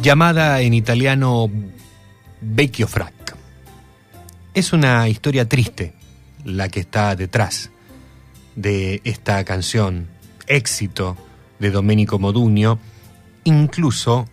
Llamada 0.08 0.62
en 0.62 0.72
italiano 0.72 1.50
Vecchio 2.40 2.88
Frac. 2.88 3.36
Es 4.54 4.72
una 4.72 5.06
historia 5.06 5.46
triste 5.46 5.92
la 6.46 6.70
que 6.70 6.80
está 6.80 7.14
detrás 7.14 7.70
de 8.56 9.02
esta 9.04 9.44
canción, 9.44 10.06
éxito 10.46 11.14
de 11.58 11.70
Domenico 11.70 12.18
Modugno, 12.18 12.78
incluso 13.44 14.26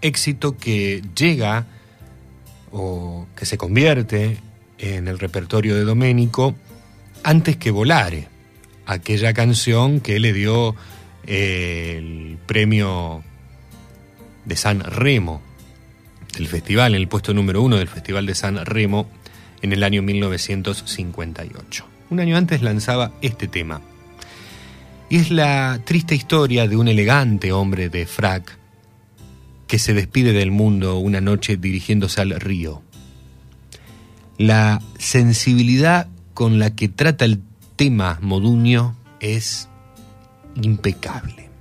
éxito 0.00 0.56
que 0.56 1.00
llega 1.14 1.64
o 2.72 3.28
que 3.36 3.46
se 3.46 3.56
convierte 3.56 4.38
en 4.78 5.06
el 5.06 5.20
repertorio 5.20 5.76
de 5.76 5.84
Domenico 5.84 6.56
antes 7.22 7.56
que 7.56 7.70
Volare, 7.70 8.26
aquella 8.86 9.32
canción 9.32 10.00
que 10.00 10.18
le 10.18 10.32
dio 10.32 10.74
el 11.24 12.36
premio 12.46 13.22
de 14.44 14.56
San 14.56 14.80
Remo, 14.80 15.40
del 16.36 16.46
festival, 16.48 16.94
en 16.94 17.00
el 17.00 17.08
puesto 17.08 17.34
número 17.34 17.62
uno 17.62 17.76
del 17.76 17.88
Festival 17.88 18.26
de 18.26 18.34
San 18.34 18.64
Remo 18.64 19.08
en 19.60 19.72
el 19.72 19.84
año 19.84 20.02
1958. 20.02 21.86
Un 22.10 22.20
año 22.20 22.36
antes 22.36 22.62
lanzaba 22.62 23.12
este 23.22 23.48
tema. 23.48 23.80
Y 25.08 25.16
es 25.16 25.30
la 25.30 25.80
triste 25.84 26.14
historia 26.14 26.66
de 26.66 26.76
un 26.76 26.88
elegante 26.88 27.52
hombre 27.52 27.88
de 27.88 28.06
frac 28.06 28.58
que 29.66 29.78
se 29.78 29.94
despide 29.94 30.32
del 30.32 30.50
mundo 30.50 30.98
una 30.98 31.20
noche 31.20 31.56
dirigiéndose 31.56 32.20
al 32.20 32.38
río. 32.40 32.82
La 34.38 34.82
sensibilidad 34.98 36.08
con 36.34 36.58
la 36.58 36.74
que 36.74 36.88
trata 36.88 37.24
el 37.24 37.40
tema 37.76 38.18
Moduño 38.20 38.96
es 39.20 39.68
impecable. 40.56 41.51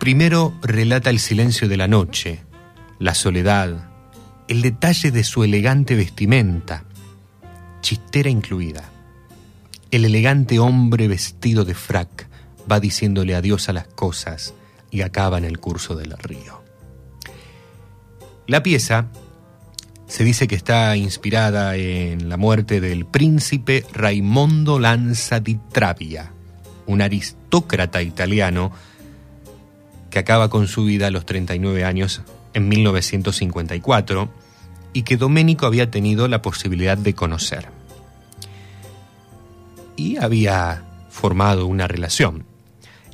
Primero 0.00 0.54
relata 0.62 1.10
el 1.10 1.18
silencio 1.18 1.68
de 1.68 1.76
la 1.76 1.86
noche, 1.86 2.40
la 2.98 3.14
soledad, 3.14 3.90
el 4.48 4.62
detalle 4.62 5.10
de 5.10 5.22
su 5.24 5.44
elegante 5.44 5.94
vestimenta, 5.94 6.84
chistera 7.82 8.30
incluida. 8.30 8.88
El 9.90 10.06
elegante 10.06 10.58
hombre 10.58 11.06
vestido 11.06 11.66
de 11.66 11.74
frac 11.74 12.30
va 12.68 12.80
diciéndole 12.80 13.34
adiós 13.34 13.68
a 13.68 13.74
las 13.74 13.88
cosas 13.88 14.54
y 14.90 15.02
acaba 15.02 15.36
en 15.36 15.44
el 15.44 15.60
curso 15.60 15.94
del 15.96 16.12
río. 16.12 16.62
La 18.46 18.62
pieza 18.62 19.08
se 20.06 20.24
dice 20.24 20.48
que 20.48 20.54
está 20.54 20.96
inspirada 20.96 21.76
en 21.76 22.30
la 22.30 22.38
muerte 22.38 22.80
del 22.80 23.04
príncipe 23.04 23.84
Raimondo 23.92 24.78
Lanza 24.78 25.40
di 25.40 25.58
Travia, 25.70 26.32
un 26.86 27.02
aristócrata 27.02 28.00
italiano 28.00 28.72
que 30.10 30.18
acaba 30.18 30.50
con 30.50 30.66
su 30.68 30.84
vida 30.84 31.06
a 31.06 31.10
los 31.10 31.24
39 31.24 31.84
años 31.84 32.22
en 32.52 32.68
1954 32.68 34.30
y 34.92 35.02
que 35.02 35.16
Domenico 35.16 35.66
había 35.66 35.90
tenido 35.90 36.28
la 36.28 36.42
posibilidad 36.42 36.98
de 36.98 37.14
conocer. 37.14 37.68
Y 39.96 40.16
había 40.16 40.84
formado 41.10 41.66
una 41.66 41.86
relación. 41.86 42.44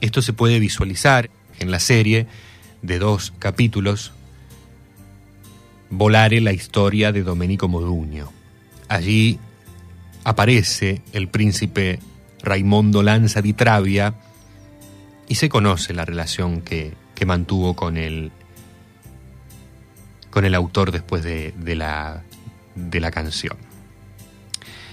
Esto 0.01 0.23
se 0.23 0.33
puede 0.33 0.59
visualizar 0.59 1.31
en 1.59 1.71
la 1.71 1.81
serie 1.81 2.27
de 2.83 2.99
dos 2.99 3.33
capítulos, 3.39 4.13
Volare 5.89 6.41
la 6.41 6.53
historia 6.53 7.13
de 7.13 7.23
Domenico 7.23 7.69
Modugno. 7.69 8.33
Allí 8.89 9.39
aparece 10.25 11.01
el 11.13 11.29
príncipe 11.29 12.01
Raimondo 12.43 13.05
Lanza 13.05 13.41
di 13.41 13.53
Travia, 13.53 14.15
y 15.29 15.37
se 15.37 15.49
conoce 15.49 15.95
la 15.95 16.05
relación 16.05 16.61
que, 16.63 16.95
que 17.15 17.27
mantuvo 17.27 17.75
con 17.75 17.97
el, 17.97 18.31
con 20.31 20.45
el 20.45 20.55
autor 20.55 20.93
después 20.93 21.25
de, 21.25 21.53
de, 21.59 21.75
la, 21.75 22.23
de 22.75 23.01
la 23.01 23.11
canción. 23.11 23.57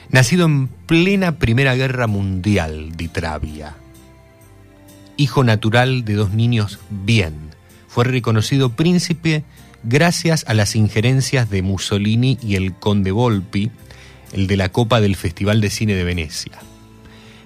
Nacido 0.10 0.45
en 0.45 0.68
plena 0.68 1.38
Primera 1.38 1.76
Guerra 1.76 2.07
Mundial 2.07 2.95
de 2.95 3.07
Travia, 3.07 3.76
hijo 5.18 5.43
natural 5.43 6.05
de 6.05 6.14
dos 6.14 6.31
niños 6.31 6.80
bien, 6.89 7.51
fue 7.88 8.05
reconocido 8.05 8.69
príncipe 8.69 9.43
gracias 9.84 10.45
a 10.47 10.53
las 10.53 10.76
injerencias 10.76 11.49
de 11.49 11.61
Mussolini 11.61 12.38
y 12.41 12.55
el 12.55 12.73
conde 12.73 13.11
Volpi, 13.11 13.72
el 14.31 14.47
de 14.47 14.57
la 14.57 14.69
Copa 14.69 15.01
del 15.01 15.15
Festival 15.15 15.61
de 15.61 15.69
Cine 15.69 15.93
de 15.93 16.03
Venecia. 16.03 16.53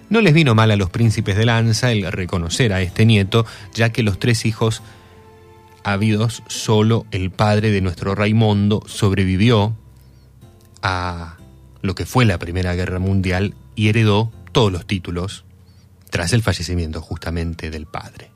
No 0.10 0.22
les 0.22 0.34
vino 0.34 0.56
mal 0.56 0.72
a 0.72 0.76
los 0.76 0.90
príncipes 0.90 1.36
de 1.36 1.46
Lanza 1.46 1.92
el 1.92 2.10
reconocer 2.12 2.74
a 2.74 2.82
este 2.82 3.06
nieto, 3.06 3.46
ya 3.74 3.92
que 3.92 4.04
los 4.04 4.20
tres 4.20 4.46
hijos 4.46 4.82
habidos, 5.84 6.44
solo 6.48 7.06
el 7.12 7.32
padre 7.32 7.72
de 7.72 7.82
nuestro 7.82 8.14
Raimundo 8.14 8.84
sobrevivió 8.88 9.76
a 10.82 11.38
lo 11.82 11.96
que 11.96 12.06
fue 12.06 12.26
la 12.26 12.38
Primera 12.40 12.76
Guerra 12.76 13.00
Mundial 13.00 13.56
y 13.76 13.90
heredó 13.90 14.32
todos 14.52 14.72
los 14.72 14.86
títulos 14.86 15.46
tras 16.10 16.34
el 16.34 16.44
fallecimiento 16.44 17.02
justamente 17.02 17.70
del 17.70 17.86
padre. 17.86 18.32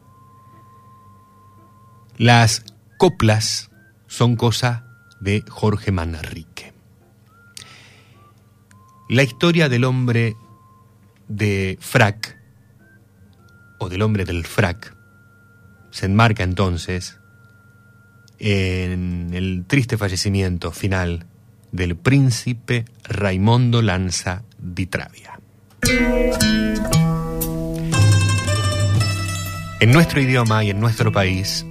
Las 2.18 2.64
coplas 2.98 3.70
son 4.08 4.36
cosa 4.36 4.86
de 5.20 5.44
Jorge 5.50 5.92
Manrique. 5.92 6.74
La 9.10 9.24
historia 9.24 9.68
del 9.68 9.84
hombre 9.84 10.36
de 11.32 11.78
frac, 11.80 12.38
o 13.78 13.90
del 13.90 14.02
hombre 14.02 14.26
del 14.26 14.46
frac, 14.46 14.96
se 15.90 16.06
enmarca 16.06 16.44
entonces 16.44 17.20
en 18.40 19.32
el 19.34 19.66
triste 19.68 19.98
fallecimiento 19.98 20.72
final 20.72 21.26
del 21.72 21.96
príncipe 21.96 22.86
Raimondo 23.04 23.82
Lanza 23.82 24.44
di 24.58 24.88
Travia. 24.88 25.40
En 29.80 29.92
nuestro 29.92 30.22
idioma 30.22 30.64
y 30.64 30.70
en 30.70 30.80
nuestro 30.80 31.12
país 31.12 31.66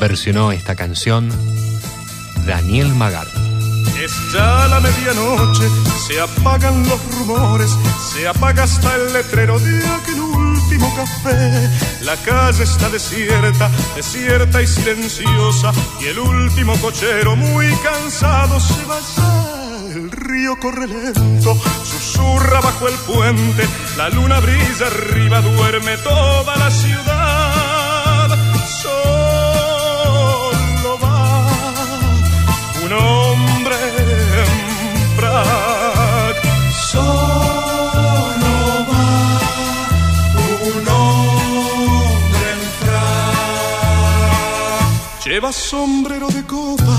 versionó 0.00 0.52
esta 0.52 0.74
canción 0.74 1.30
Daniel 2.46 2.88
Magal. 2.94 3.41
Es 4.02 4.12
ya 4.32 4.66
la 4.68 4.80
medianoche, 4.80 5.68
se 6.06 6.20
apagan 6.20 6.88
los 6.88 7.00
rumores, 7.18 7.70
se 8.12 8.26
apaga 8.26 8.64
hasta 8.64 8.96
el 8.96 9.12
letrero 9.12 9.58
de 9.60 9.86
aquel 9.86 10.20
último 10.20 10.92
café. 10.96 11.70
La 12.00 12.16
calle 12.16 12.64
está 12.64 12.88
desierta, 12.88 13.70
desierta 13.94 14.60
y 14.60 14.66
silenciosa, 14.66 15.72
y 16.00 16.06
el 16.06 16.18
último 16.18 16.76
cochero 16.80 17.36
muy 17.36 17.72
cansado 17.76 18.58
se 18.58 18.84
va. 18.86 18.98
El 19.94 20.10
río 20.10 20.58
corre 20.58 20.88
lento, 20.88 21.56
susurra 21.84 22.60
bajo 22.60 22.88
el 22.88 22.94
puente, 22.94 23.68
la 23.96 24.08
luna 24.08 24.40
brilla 24.40 24.86
arriba, 24.86 25.40
duerme 25.42 25.96
toda 25.98 26.56
la 26.56 26.70
ciudad. 26.70 28.28
Solo 28.82 28.98
va 30.98 31.46
un 32.84 32.92
hombre 32.92 33.51
frac. 35.16 36.36
Solo 36.90 38.54
va 38.88 39.08
un 40.70 40.84
hombre 40.88 42.46
en 42.54 42.62
frac. 42.80 44.04
Lleva 45.24 45.50
sombrero 45.52 46.28
de 46.28 46.42
copa, 46.44 46.98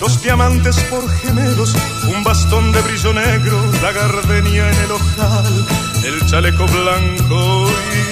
dos 0.00 0.22
diamantes 0.22 0.76
por 0.90 1.02
gemelos, 1.18 1.74
un 2.14 2.24
bastón 2.24 2.72
de 2.72 2.80
brillo 2.82 3.12
negro, 3.12 3.56
la 3.82 3.92
gardenia 3.92 4.70
en 4.70 4.78
el 4.84 4.92
ojal, 4.92 5.66
el 6.04 6.26
chaleco 6.26 6.66
blanco 6.66 7.66
y 7.98 8.02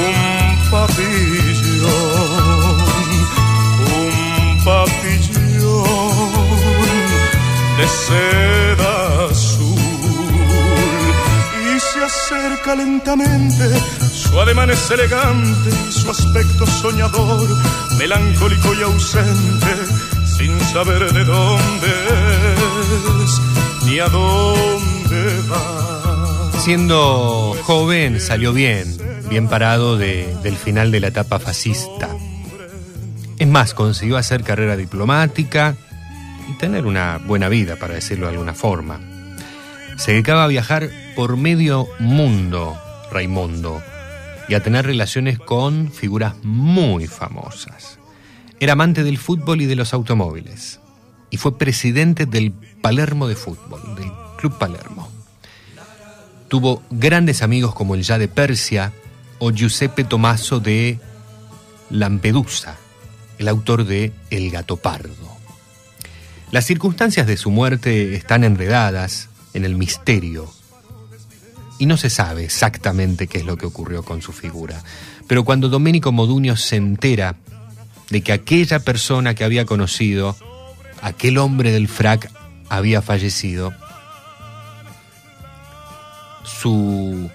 un 0.00 0.70
papillón, 0.70 1.88
un 4.00 4.64
papillón 4.64 5.37
de 7.78 7.88
seda 7.88 9.26
azul 9.30 9.78
y 11.76 11.80
se 11.80 12.04
acerca 12.04 12.74
lentamente. 12.74 13.64
Su 14.12 14.40
ademán 14.40 14.70
es 14.70 14.90
elegante, 14.90 15.70
su 15.90 16.10
aspecto 16.10 16.66
soñador, 16.66 17.48
melancólico 17.98 18.74
y 18.74 18.82
ausente, 18.82 19.74
sin 20.36 20.58
saber 20.60 21.12
de 21.12 21.24
dónde 21.24 21.88
es 23.24 23.40
ni 23.86 23.98
a 24.00 24.08
dónde 24.08 25.40
va. 25.50 26.50
Siendo 26.60 27.56
joven 27.62 28.20
salió 28.20 28.52
bien, 28.52 28.96
bien 29.30 29.48
parado 29.48 29.96
de- 29.96 30.34
del 30.42 30.56
final 30.56 30.90
de 30.90 31.00
la 31.00 31.06
etapa 31.08 31.38
fascista. 31.38 32.08
Es 33.38 33.46
más, 33.46 33.72
consiguió 33.72 34.16
hacer 34.16 34.42
carrera 34.42 34.76
diplomática 34.76 35.76
y 36.48 36.54
tener 36.54 36.86
una 36.86 37.18
buena 37.18 37.48
vida, 37.48 37.76
para 37.76 37.94
decirlo 37.94 38.26
de 38.26 38.32
alguna 38.32 38.54
forma. 38.54 39.00
Se 39.96 40.12
dedicaba 40.12 40.44
a 40.44 40.48
viajar 40.48 40.90
por 41.14 41.36
medio 41.36 41.88
mundo, 41.98 42.78
Raimundo, 43.10 43.82
y 44.48 44.54
a 44.54 44.62
tener 44.62 44.86
relaciones 44.86 45.38
con 45.38 45.92
figuras 45.92 46.34
muy 46.42 47.06
famosas. 47.06 47.98
Era 48.60 48.72
amante 48.72 49.04
del 49.04 49.18
fútbol 49.18 49.60
y 49.60 49.66
de 49.66 49.76
los 49.76 49.92
automóviles, 49.92 50.80
y 51.30 51.36
fue 51.36 51.58
presidente 51.58 52.26
del 52.26 52.52
Palermo 52.52 53.28
de 53.28 53.36
Fútbol, 53.36 53.94
del 53.94 54.10
Club 54.38 54.56
Palermo. 54.58 55.08
Tuvo 56.48 56.82
grandes 56.90 57.42
amigos 57.42 57.74
como 57.74 57.94
el 57.94 58.02
ya 58.02 58.18
de 58.18 58.28
Persia 58.28 58.92
o 59.38 59.50
Giuseppe 59.50 60.04
Tommaso 60.04 60.60
de 60.60 60.98
Lampedusa, 61.90 62.76
el 63.38 63.48
autor 63.48 63.84
de 63.84 64.12
El 64.30 64.50
gato 64.50 64.76
pardo. 64.76 65.37
Las 66.50 66.64
circunstancias 66.64 67.26
de 67.26 67.36
su 67.36 67.50
muerte 67.50 68.14
están 68.14 68.42
enredadas 68.42 69.28
en 69.52 69.66
el 69.66 69.76
misterio 69.76 70.50
y 71.78 71.84
no 71.84 71.96
se 71.98 72.08
sabe 72.08 72.44
exactamente 72.44 73.26
qué 73.26 73.38
es 73.38 73.44
lo 73.44 73.58
que 73.58 73.66
ocurrió 73.66 74.02
con 74.02 74.22
su 74.22 74.32
figura. 74.32 74.82
Pero 75.26 75.44
cuando 75.44 75.68
Domenico 75.68 76.10
Modugno 76.10 76.56
se 76.56 76.76
entera 76.76 77.36
de 78.08 78.22
que 78.22 78.32
aquella 78.32 78.80
persona 78.80 79.34
que 79.34 79.44
había 79.44 79.66
conocido, 79.66 80.36
aquel 81.02 81.36
hombre 81.36 81.70
del 81.70 81.86
frac, 81.86 82.30
había 82.70 83.02
fallecido, 83.02 83.74
su 86.44 87.30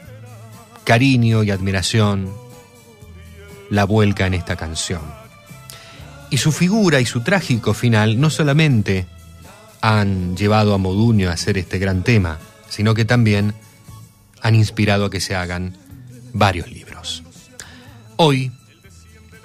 cariño 0.83 1.43
y 1.43 1.51
admiración 1.51 2.33
la 3.69 3.85
vuelca 3.85 4.25
en 4.25 4.33
esta 4.33 4.55
canción. 4.55 5.22
Y 6.33 6.39
su 6.39 6.51
figura 6.51 6.99
y 6.99 7.05
su 7.05 7.21
trágico 7.21 7.75
final 7.75 8.19
no 8.19 8.31
solamente 8.31 9.05
han 9.81 10.35
llevado 10.35 10.73
a 10.73 10.79
Modugno 10.79 11.29
a 11.29 11.33
hacer 11.33 11.59
este 11.59 11.77
gran 11.77 12.01
tema, 12.01 12.39
sino 12.69 12.95
que 12.95 13.05
también 13.05 13.53
han 14.41 14.55
inspirado 14.55 15.05
a 15.05 15.11
que 15.11 15.19
se 15.19 15.35
hagan 15.35 15.77
varios 16.33 16.71
libros. 16.71 17.21
Hoy, 18.15 18.51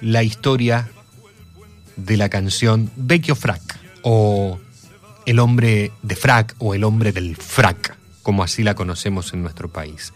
la 0.01 0.23
historia 0.23 0.89
de 1.95 2.17
la 2.17 2.27
canción 2.29 2.89
Vecchio 2.95 3.35
Frac, 3.35 3.61
o 4.01 4.59
El 5.27 5.37
hombre 5.37 5.91
de 6.01 6.15
frac, 6.15 6.55
o 6.57 6.73
El 6.73 6.83
hombre 6.83 7.11
del 7.11 7.35
frac, 7.35 7.95
como 8.23 8.41
así 8.41 8.63
la 8.63 8.73
conocemos 8.73 9.31
en 9.35 9.43
nuestro 9.43 9.69
país. 9.69 10.11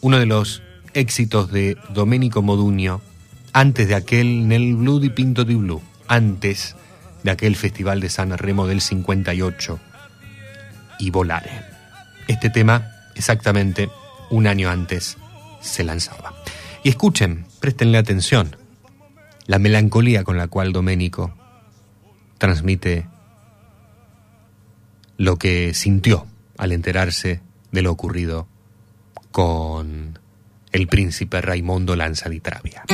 Uno 0.00 0.18
de 0.18 0.24
los 0.24 0.62
éxitos 0.94 1.52
de 1.52 1.76
Domenico 1.90 2.40
Modugno 2.40 3.02
antes 3.52 3.88
de 3.88 3.96
aquel 3.96 4.48
Nel 4.48 4.76
Blue 4.76 4.98
di 4.98 5.10
Pinto 5.10 5.44
di 5.44 5.56
Blue, 5.56 5.82
antes 6.10 6.74
de 7.22 7.30
aquel 7.30 7.54
Festival 7.56 8.00
de 8.00 8.10
San 8.10 8.36
Remo 8.36 8.66
del 8.66 8.80
58 8.80 9.78
y 10.98 11.10
Volare. 11.10 11.62
Este 12.26 12.50
tema, 12.50 12.90
exactamente 13.14 13.88
un 14.28 14.48
año 14.48 14.70
antes, 14.70 15.16
se 15.60 15.84
lanzaba. 15.84 16.34
Y 16.82 16.88
escuchen, 16.88 17.46
préstenle 17.60 17.96
atención, 17.96 18.56
la 19.46 19.60
melancolía 19.60 20.24
con 20.24 20.36
la 20.36 20.48
cual 20.48 20.72
Domenico 20.72 21.32
transmite 22.38 23.06
lo 25.16 25.36
que 25.36 25.74
sintió 25.74 26.26
al 26.58 26.72
enterarse 26.72 27.40
de 27.70 27.82
lo 27.82 27.92
ocurrido 27.92 28.48
con 29.30 30.18
el 30.72 30.88
príncipe 30.88 31.40
Raimondo 31.40 31.94
Lanza 31.94 32.28
di 32.28 32.40
Travia. 32.40 32.84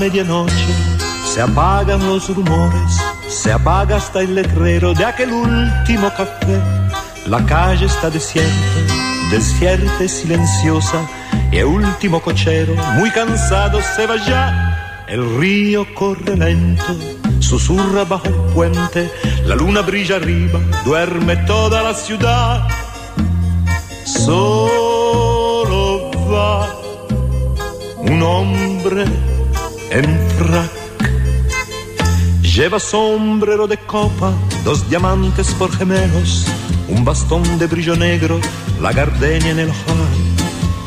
Medianoche, 0.00 0.74
se 1.26 1.42
apagan 1.42 2.00
los 2.06 2.34
rumores, 2.34 2.90
se 3.28 3.52
apaga 3.52 3.96
hasta 3.96 4.20
el 4.20 4.34
letrero 4.34 4.94
de 4.94 5.04
aquel 5.04 5.30
último 5.30 6.10
café. 6.16 6.58
La 7.26 7.44
calle 7.44 7.84
está 7.84 8.08
desierta, 8.08 8.80
desierta 9.30 10.02
y 10.02 10.08
silenciosa, 10.08 11.06
y 11.52 11.58
el 11.58 11.66
último 11.66 12.22
cochero, 12.22 12.74
muy 12.94 13.10
cansado, 13.10 13.78
se 13.94 14.06
va 14.06 14.16
ya. 14.26 15.04
El 15.06 15.38
río 15.38 15.86
corre 15.94 16.34
lento, 16.34 16.96
susurra 17.40 18.04
bajo 18.04 18.28
el 18.28 18.40
puente, 18.54 19.10
la 19.44 19.54
luna 19.54 19.82
brilla 19.82 20.16
arriba, 20.16 20.58
duerme 20.82 21.36
toda 21.46 21.82
la 21.82 21.92
ciudad. 21.92 22.66
Solo 24.06 26.10
va 26.32 26.66
un 27.98 28.22
hombre 28.22 29.04
en 29.90 30.04
frac. 30.38 30.70
Lleva 32.42 32.78
sombrero 32.78 33.66
de 33.66 33.76
copa, 33.76 34.32
dos 34.64 34.88
diamantes 34.88 35.52
por 35.54 35.70
gemelos, 35.76 36.46
un 36.88 37.04
bastón 37.04 37.42
de 37.58 37.66
brillo 37.66 37.96
negro, 37.96 38.40
la 38.80 38.92
gardenia 38.92 39.50
en 39.50 39.58
el 39.60 39.70
ojal, 39.70 39.96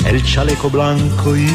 el 0.06 0.24
chaleco 0.24 0.70
blanco 0.70 1.36
y 1.36 1.48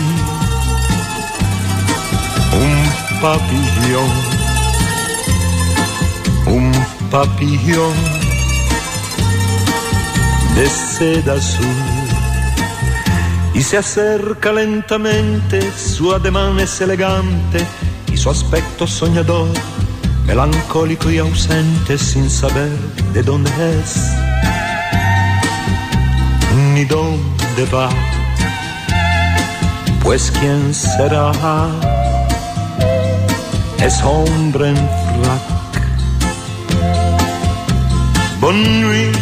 un 2.65 3.21
papillón, 3.21 4.11
un 6.47 6.73
papillón 7.11 7.95
de 10.55 10.69
seda 10.69 11.35
azul. 11.35 11.98
Y 13.55 13.63
se 13.63 13.79
acerca 13.79 14.53
lentamente, 14.53 15.61
su 15.73 16.13
ademán 16.13 16.61
es 16.61 16.81
elegante 16.81 17.65
y 18.13 18.17
su 18.17 18.31
aspecto 18.31 18.87
soñador, 18.87 19.49
melancólico 20.27 21.11
y 21.11 21.19
ausente 21.19 21.99
sin 21.99 22.31
saber 22.31 22.71
de 23.13 23.23
dónde 23.23 23.51
es 23.81 23.97
ni 26.75 26.85
dónde 26.85 27.65
va. 27.73 27.89
Pues 30.03 30.31
quién 30.39 30.73
será, 30.73 31.33
es 33.81 34.01
hombre 34.03 34.69
en 34.71 34.77
frac. 34.77 35.45
Bonne 38.41 38.81
nuit, 38.81 39.17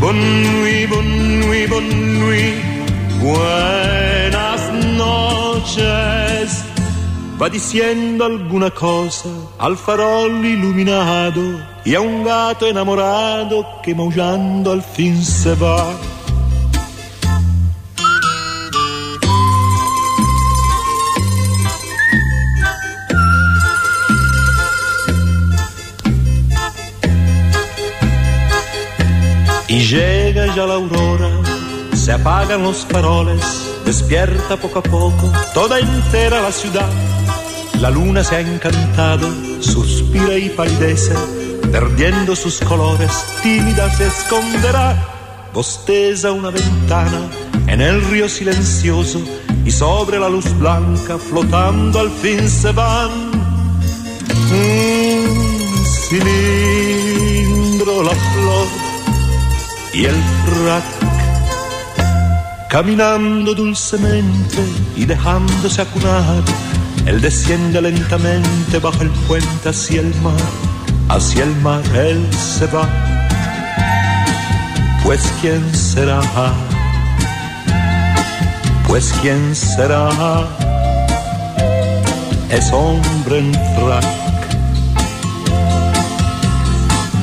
bonne 0.00 0.42
nuit, 0.54 0.88
bonne 0.88 1.46
nuit, 1.46 1.68
bonne 1.68 2.18
nuit. 2.18 2.71
Buenas 3.22 4.72
noches. 4.96 6.64
Va 7.40 7.48
diciendo 7.48 8.24
alguna 8.24 8.70
cosa 8.70 9.28
al 9.58 9.76
farol 9.76 10.44
iluminado 10.44 11.42
y 11.84 11.94
a 11.94 12.00
un 12.00 12.24
gato 12.24 12.66
enamorado 12.66 13.80
que 13.82 13.94
maullando 13.94 14.72
al 14.72 14.82
fin 14.82 15.22
se 15.22 15.54
va. 15.54 15.94
Y 29.68 29.78
llega 29.78 30.54
ya 30.54 30.66
la 30.66 30.74
aurora, 30.74 31.11
se 32.02 32.10
apagan 32.10 32.64
los 32.64 32.84
faroles, 32.86 33.40
despierta 33.84 34.56
poco 34.56 34.80
a 34.80 34.82
poco 34.82 35.30
toda 35.54 35.78
entera 35.78 36.42
la 36.42 36.50
ciudad. 36.50 36.90
La 37.80 37.90
luna 37.90 38.24
se 38.24 38.34
ha 38.34 38.40
encantado, 38.40 39.28
suspira 39.60 40.36
y 40.36 40.50
palidece, 40.50 41.14
perdiendo 41.70 42.34
sus 42.34 42.58
colores, 42.58 43.24
tímida 43.44 43.88
se 43.96 44.08
esconderá. 44.08 44.96
Bosteza 45.54 46.32
una 46.32 46.50
ventana 46.50 47.20
en 47.68 47.80
el 47.80 48.02
río 48.10 48.28
silencioso 48.28 49.20
y 49.64 49.70
sobre 49.70 50.18
la 50.18 50.28
luz 50.28 50.58
blanca 50.58 51.18
flotando 51.18 52.00
al 52.00 52.10
fin 52.10 52.48
se 52.48 52.72
van. 52.72 53.10
Un 54.50 55.86
cilindro, 56.08 58.02
la 58.02 58.10
flor 58.10 58.66
y 59.92 60.06
el 60.06 60.16
frac 60.46 61.01
caminando 62.72 63.54
dulcemente 63.54 64.64
y 64.96 65.04
dejándose 65.04 65.82
acunar. 65.82 66.42
Él 67.04 67.20
desciende 67.20 67.82
lentamente 67.82 68.78
bajo 68.78 69.02
el 69.02 69.10
puente 69.28 69.68
hacia 69.68 70.00
el 70.00 70.14
mar, 70.22 70.40
hacia 71.10 71.44
el 71.44 71.54
mar 71.56 71.82
él 71.94 72.26
se 72.32 72.66
va. 72.68 72.88
Pues 75.04 75.20
quién 75.42 75.62
será, 75.74 76.22
pues 78.88 79.12
quién 79.20 79.54
será, 79.54 80.08
es 82.48 82.72
hombre 82.72 83.40
en 83.40 83.52
frac. 83.52 84.04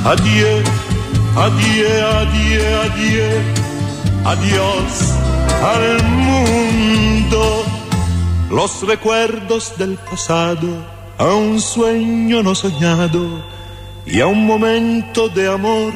Adiós 0.06 0.64
Adiós, 1.36 1.94
adiós, 2.16 2.92
adiós, 2.92 3.44
adiós 4.26 5.28
al 5.62 6.04
mundo. 6.04 7.66
Los 8.50 8.82
recuerdos 8.88 9.78
del 9.78 9.98
pasado, 9.98 10.68
a 11.18 11.26
un 11.26 11.60
sueño 11.60 12.42
no 12.42 12.56
soñado 12.56 13.44
y 14.06 14.22
a 14.22 14.28
un 14.28 14.46
momento 14.46 15.30
de 15.30 15.52
amor 15.52 15.94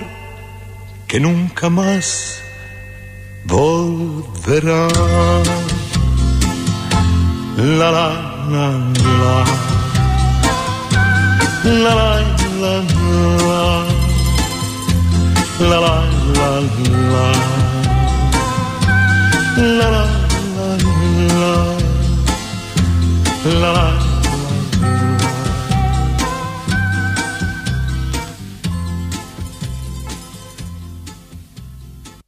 que 1.08 1.20
nunca 1.20 1.70
más 1.70 2.40
volverá. 3.46 4.88
La 7.58 7.92
la 7.92 8.08
la 8.50 8.70
la. 9.20 9.46
La 11.64 11.96
la 11.96 12.20
la 12.62 12.76
la. 13.48 13.86
La 15.60 15.80
la 15.80 15.96
la 16.36 16.62
la. 17.12 17.63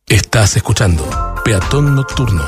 Estás 0.08 0.56
escuchando 0.58 1.04
Peatón 1.44 1.96
Nocturno, 1.96 2.44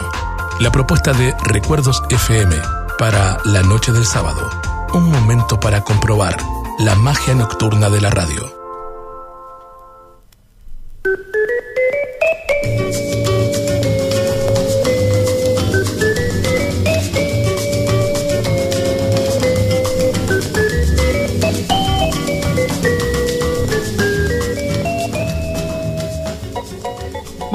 la 0.60 0.72
propuesta 0.72 1.14
de 1.14 1.34
Recuerdos 1.44 2.04
FM 2.10 2.56
para 3.00 3.40
la 3.46 3.64
noche 3.64 3.92
del 3.92 4.06
sábado. 4.06 4.48
Un 4.94 5.10
momento 5.10 5.60
para 5.60 5.84
comprobar 5.84 6.38
la 6.80 6.96
magia 6.96 7.34
nocturna 7.34 7.90
de 7.90 8.02
la 8.02 8.10
radio. 8.10 8.57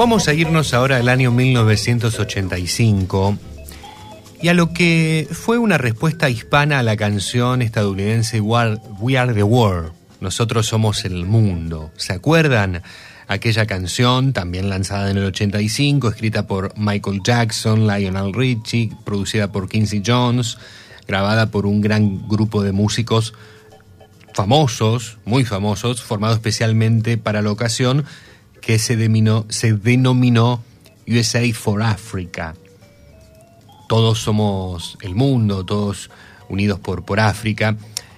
Vamos 0.03 0.27
a 0.27 0.33
irnos 0.33 0.73
ahora 0.73 0.97
al 0.97 1.07
año 1.07 1.31
1985 1.31 3.37
y 4.41 4.49
a 4.49 4.53
lo 4.53 4.73
que 4.73 5.29
fue 5.31 5.57
una 5.57 5.77
respuesta 5.77 6.29
hispana 6.29 6.79
a 6.79 6.83
la 6.83 6.97
canción 6.97 7.61
estadounidense 7.61 8.41
We 8.41 9.17
Are 9.17 9.33
the 9.33 9.43
World. 9.43 9.93
Nosotros 10.19 10.67
somos 10.67 11.05
el 11.05 11.25
mundo. 11.25 11.89
¿Se 11.95 12.11
acuerdan? 12.11 12.83
Aquella 13.29 13.65
canción, 13.65 14.33
también 14.33 14.69
lanzada 14.69 15.09
en 15.09 15.15
el 15.15 15.23
85, 15.23 16.09
escrita 16.09 16.47
por 16.47 16.77
Michael 16.77 17.21
Jackson, 17.23 17.87
Lionel 17.87 18.33
Richie, 18.33 18.91
producida 19.05 19.53
por 19.53 19.69
Quincy 19.69 20.03
Jones, 20.05 20.57
grabada 21.07 21.49
por 21.49 21.65
un 21.65 21.79
gran 21.79 22.27
grupo 22.27 22.61
de 22.61 22.73
músicos 22.73 23.33
famosos, 24.33 25.17
muy 25.23 25.45
famosos, 25.45 26.03
formado 26.03 26.33
especialmente 26.33 27.17
para 27.17 27.41
la 27.41 27.51
ocasión, 27.51 28.03
que 28.65 28.79
se 28.79 28.95
denominó, 28.95 30.63
USA 31.05 31.53
for 31.53 31.83
Africa. 31.83 32.55
Todos 33.89 34.19
somos 34.19 34.97
el 35.01 35.15
mundo, 35.15 35.65
todos 35.65 36.09
unidos 36.47 36.79
por, 36.79 37.03
por 37.03 37.19
África. 37.19 37.75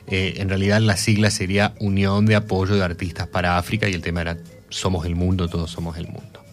Eh, 0.07 0.35
en 0.37 0.49
realidad 0.49 0.81
la 0.81 0.97
sigla 0.97 1.31
sería 1.31 1.73
Unión 1.79 2.27
de 2.27 2.35
Apoyo 2.35 2.75
de 2.75 2.83
Artistas 2.83 3.27
para 3.27 3.57
África 3.57 3.89
y 3.89 3.93
el 3.93 4.01
tema 4.01 4.21
era 4.21 4.37
Somos 4.69 5.05
el 5.05 5.15
mundo, 5.15 5.49
todos 5.49 5.71
somos 5.71 5.97
el 5.97 6.07
mundo. 6.07 6.43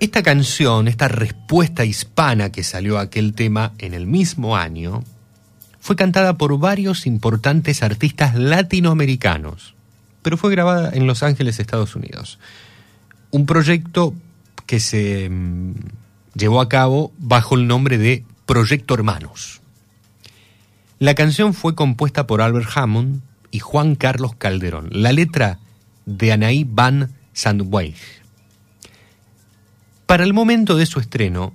Esta 0.00 0.22
canción, 0.22 0.88
esta 0.88 1.08
respuesta 1.08 1.84
hispana 1.84 2.50
que 2.50 2.62
salió 2.62 2.98
a 2.98 3.02
aquel 3.02 3.34
tema 3.34 3.72
en 3.78 3.92
el 3.92 4.06
mismo 4.06 4.56
año, 4.56 5.04
fue 5.80 5.96
cantada 5.96 6.38
por 6.38 6.58
varios 6.58 7.06
importantes 7.06 7.82
artistas 7.82 8.34
latinoamericanos, 8.36 9.74
pero 10.22 10.36
fue 10.36 10.50
grabada 10.50 10.90
en 10.92 11.06
Los 11.06 11.22
Ángeles, 11.22 11.58
Estados 11.58 11.94
Unidos. 11.96 12.38
Un 13.30 13.46
proyecto 13.46 14.14
que 14.66 14.80
se 14.80 15.28
mm, 15.28 15.74
llevó 16.34 16.60
a 16.60 16.68
cabo 16.68 17.12
bajo 17.18 17.54
el 17.54 17.66
nombre 17.66 17.98
de 17.98 18.24
Proyecto 18.46 18.94
Hermanos. 18.94 19.60
La 20.98 21.14
canción 21.14 21.54
fue 21.54 21.74
compuesta 21.74 22.26
por 22.26 22.42
Albert 22.42 22.70
Hammond 22.74 23.20
y 23.50 23.60
Juan 23.60 23.94
Carlos 23.94 24.32
Calderón. 24.36 24.88
La 24.90 25.12
letra 25.12 25.58
de 26.06 26.32
Anaí 26.32 26.66
Van 26.68 27.12
Sandweig. 27.32 27.96
Para 30.06 30.24
el 30.24 30.34
momento 30.34 30.76
de 30.76 30.86
su 30.86 31.00
estreno, 31.00 31.52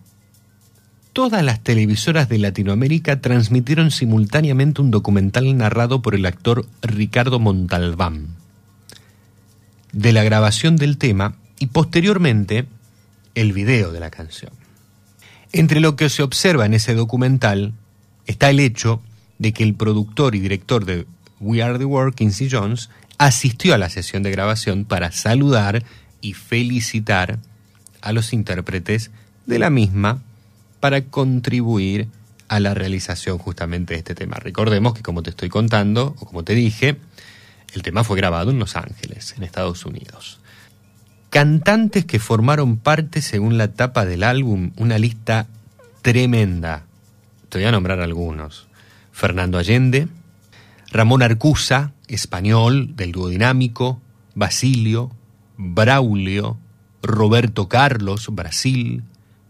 todas 1.12 1.44
las 1.44 1.62
televisoras 1.62 2.30
de 2.30 2.38
Latinoamérica 2.38 3.20
transmitieron 3.20 3.92
simultáneamente 3.92 4.82
un 4.82 4.92
documental 4.92 5.58
narrado 5.58 6.02
por 6.02 6.16
el 6.16 6.26
actor 6.26 6.66
Ricardo 6.82 7.40
Montalbán 7.40 8.43
de 9.94 10.12
la 10.12 10.24
grabación 10.24 10.76
del 10.76 10.98
tema 10.98 11.36
y 11.60 11.68
posteriormente 11.68 12.66
el 13.36 13.54
video 13.54 13.92
de 13.92 14.00
la 14.00 14.10
canción. 14.10 14.52
Entre 15.54 15.80
lo 15.80 15.96
que 15.96 16.10
se 16.10 16.24
observa 16.24 16.66
en 16.66 16.74
ese 16.74 16.96
documental 16.96 17.74
está 18.26 18.50
el 18.50 18.60
hecho 18.60 19.02
de 19.40 19.54
que 19.54 19.64
el 19.64 19.76
productor 19.76 20.36
y 20.36 20.40
director 20.40 20.84
de 20.86 21.06
We 21.40 21.62
Are 21.62 21.78
the 21.78 21.86
World, 21.86 22.16
Quincy 22.16 22.50
Jones, 22.50 22.90
asistió 23.18 23.74
a 23.74 23.78
la 23.78 23.90
sesión 23.90 24.24
de 24.24 24.32
grabación 24.32 24.86
para 24.86 25.12
saludar 25.12 25.84
y 26.22 26.34
felicitar 26.34 27.40
a 28.02 28.12
los 28.14 28.34
intérpretes 28.34 29.12
de 29.46 29.60
la 29.60 29.70
misma 29.70 30.22
para 30.80 31.02
contribuir 31.06 32.08
a 32.48 32.60
la 32.60 32.74
realización 32.74 33.38
justamente 33.38 33.94
de 33.94 34.00
este 34.00 34.16
tema. 34.16 34.38
Recordemos 34.38 34.94
que 34.94 35.02
como 35.02 35.24
te 35.24 35.30
estoy 35.30 35.50
contando, 35.50 36.16
o 36.20 36.26
como 36.26 36.44
te 36.44 36.56
dije, 36.56 36.98
el 37.74 37.82
tema 37.82 38.04
fue 38.04 38.18
grabado 38.18 38.52
en 38.52 38.60
Los 38.60 38.76
Ángeles, 38.76 39.34
en 39.38 39.44
Estados 39.44 39.86
Unidos. 39.86 40.40
Cantantes 41.30 42.06
que 42.06 42.20
formaron 42.20 42.78
parte 42.78 43.22
según 43.22 43.58
la 43.58 43.70
tapa 43.70 44.06
del 44.06 44.24
álbum, 44.24 44.72
una 44.78 45.00
lista 45.00 45.48
tremenda. 46.04 46.86
Te 47.50 47.58
voy 47.58 47.68
a 47.68 47.72
nombrar 47.72 48.00
algunos. 48.00 48.68
Fernando 49.12 49.58
Allende, 49.58 50.08
Ramón 50.92 51.24
Arcusa, 51.24 51.94
español, 52.08 52.96
del 52.96 53.12
dúo 53.12 53.30
dinámico, 53.30 54.00
Basilio, 54.36 55.12
Braulio, 55.58 56.58
Roberto 57.02 57.68
Carlos, 57.68 58.28
Brasil, 58.32 59.04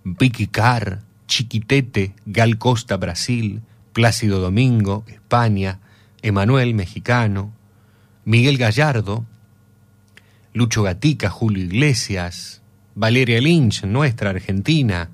Vicky 0.03 0.47
Carr, 0.47 1.01
Chiquitete, 1.27 2.13
Gal 2.25 2.57
Costa, 2.57 2.97
Brasil, 2.97 3.61
Plácido 3.91 4.39
Domingo, 4.39 5.03
España, 5.07 5.79
Emanuel, 6.21 6.73
mexicano, 6.73 7.51
Miguel 8.25 8.57
Gallardo, 8.57 9.25
Lucho 10.53 10.83
Gatica, 10.83 11.29
Julio 11.29 11.65
Iglesias, 11.65 12.61
Valeria 12.95 13.41
Lynch, 13.41 13.83
nuestra 13.83 14.29
Argentina, 14.29 15.09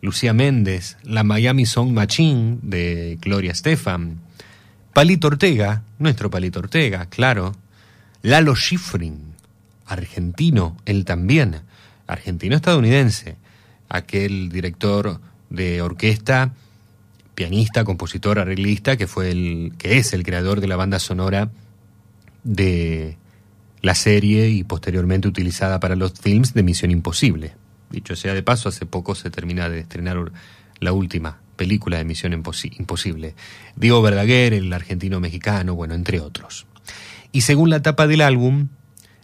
Lucía 0.00 0.32
Méndez, 0.32 0.96
la 1.04 1.22
Miami 1.22 1.64
Song 1.64 1.92
Machine 1.92 2.58
de 2.62 3.18
Gloria 3.20 3.52
Estefan, 3.52 4.20
Palito 4.92 5.28
Ortega, 5.28 5.82
nuestro 5.98 6.30
Palito 6.30 6.58
Ortega, 6.58 7.06
claro, 7.06 7.54
Lalo 8.22 8.56
Schifrin, 8.56 9.34
argentino, 9.86 10.76
él 10.86 11.04
también, 11.04 11.60
argentino-estadounidense, 12.06 13.36
aquel 13.88 14.48
director 14.48 15.20
de 15.50 15.82
orquesta, 15.82 16.52
pianista, 17.34 17.84
compositor, 17.84 18.38
arreglista, 18.38 18.96
que 18.96 19.06
fue 19.06 19.30
el, 19.30 19.72
que 19.78 19.98
es 19.98 20.12
el 20.14 20.24
creador 20.24 20.60
de 20.60 20.68
la 20.68 20.76
banda 20.76 20.98
sonora 20.98 21.50
de 22.44 23.16
la 23.82 23.94
serie 23.94 24.48
y 24.48 24.64
posteriormente 24.64 25.28
utilizada 25.28 25.80
para 25.80 25.96
los 25.96 26.12
films 26.12 26.54
de 26.54 26.62
Misión 26.62 26.90
Imposible. 26.90 27.54
Dicho 27.90 28.16
sea 28.16 28.34
de 28.34 28.42
paso, 28.42 28.68
hace 28.68 28.86
poco 28.86 29.14
se 29.14 29.30
termina 29.30 29.68
de 29.68 29.80
estrenar 29.80 30.32
la 30.80 30.92
última 30.92 31.38
película 31.56 31.98
de 31.98 32.04
Misión 32.04 32.32
Imposi- 32.32 32.78
Imposible. 32.78 33.34
Diego 33.76 34.02
Verdaguer, 34.02 34.54
el 34.54 34.72
argentino 34.72 35.20
mexicano, 35.20 35.74
bueno, 35.74 35.94
entre 35.94 36.20
otros. 36.20 36.66
Y 37.32 37.42
según 37.42 37.70
la 37.70 37.82
tapa 37.82 38.06
del 38.06 38.20
álbum, 38.20 38.68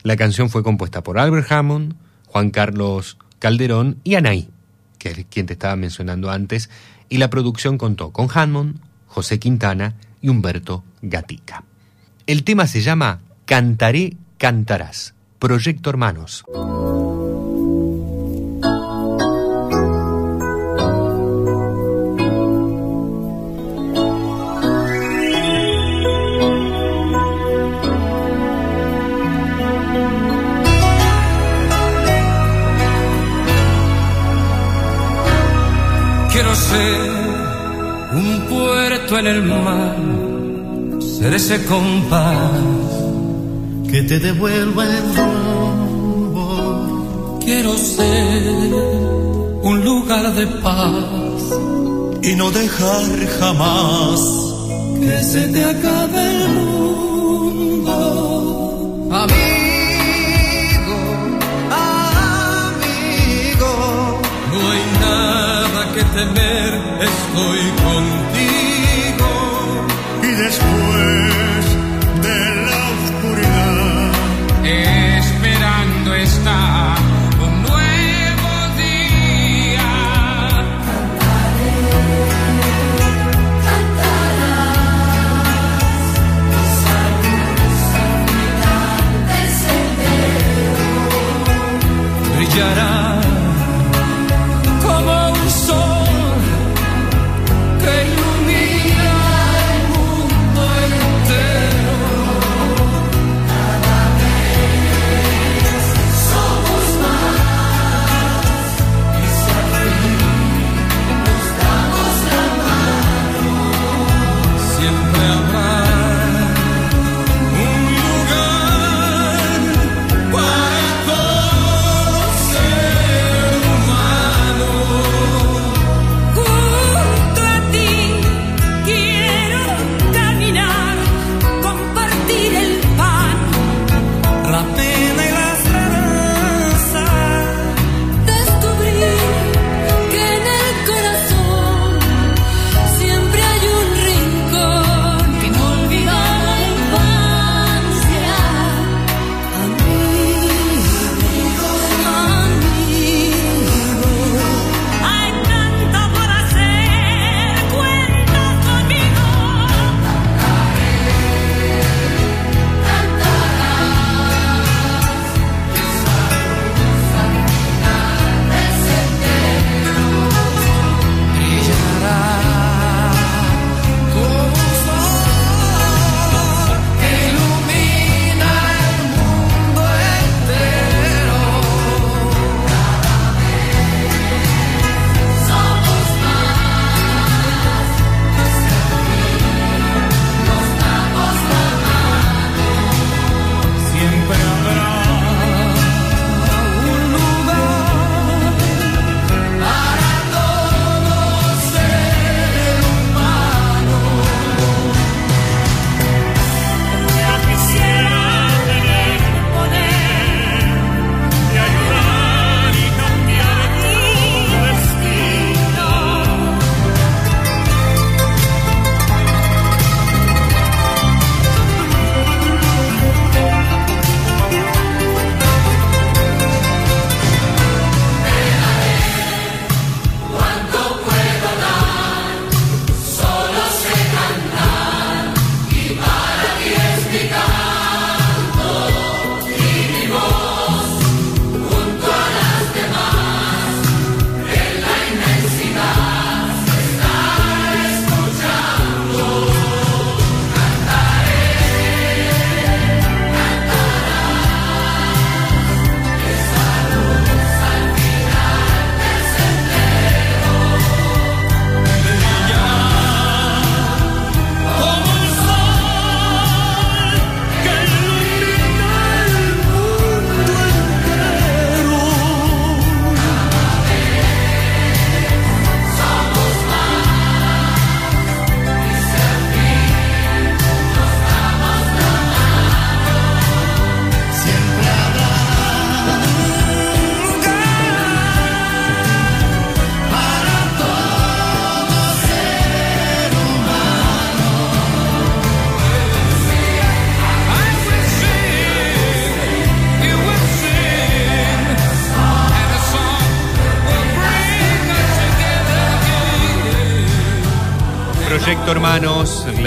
la 0.02 0.16
canción 0.16 0.50
fue 0.50 0.62
compuesta 0.62 1.02
por 1.02 1.18
Albert 1.18 1.50
Hammond, 1.50 1.94
Juan 2.26 2.50
Carlos 2.50 3.18
Calderón 3.38 3.98
y 4.04 4.14
Anaí, 4.14 4.50
que 4.98 5.10
es 5.10 5.26
quien 5.30 5.46
te 5.46 5.54
estaba 5.54 5.76
mencionando 5.76 6.30
antes, 6.30 6.70
y 7.08 7.18
la 7.18 7.30
producción 7.30 7.78
contó 7.78 8.12
con 8.12 8.28
Hammond, 8.32 8.78
José 9.06 9.38
Quintana 9.38 9.96
y 10.20 10.28
Humberto 10.28 10.84
Gatica. 11.02 11.64
El 12.30 12.44
tema 12.44 12.68
se 12.68 12.80
llama 12.80 13.18
Cantaré, 13.44 14.12
cantarás. 14.38 15.14
Proyecto 15.40 15.90
Hermanos. 15.90 16.44
Quiero 36.30 36.54
ser 36.54 37.10
un 38.12 38.46
puerto 38.48 39.18
en 39.18 39.26
el 39.26 39.42
mar, 39.42 39.96
ser 41.20 41.34
ese 41.34 41.64
compás 41.66 42.50
que 43.90 44.02
te 44.04 44.18
devuelva 44.18 44.84
el 44.84 45.14
rumbo. 45.16 46.48
Quiero 47.44 47.76
ser 47.76 48.72
un 49.62 49.84
lugar 49.84 50.32
de 50.34 50.46
paz 50.46 51.42
y 52.22 52.34
no 52.36 52.50
dejar 52.50 53.04
jamás 53.38 54.18
que 54.98 55.22
se 55.22 55.48
te 55.48 55.62
acabe 55.62 56.44
el 56.44 56.48
mundo. 56.48 57.92
Amigo, 59.12 60.98
amigo, 62.70 63.72
no 64.52 64.60
hay 64.72 64.84
nada 65.06 65.80
que 65.94 66.02
temer, 66.16 66.70
estoy 67.10 67.62
contigo. 67.84 68.29
Brillará 92.50 92.90
como 92.90 93.09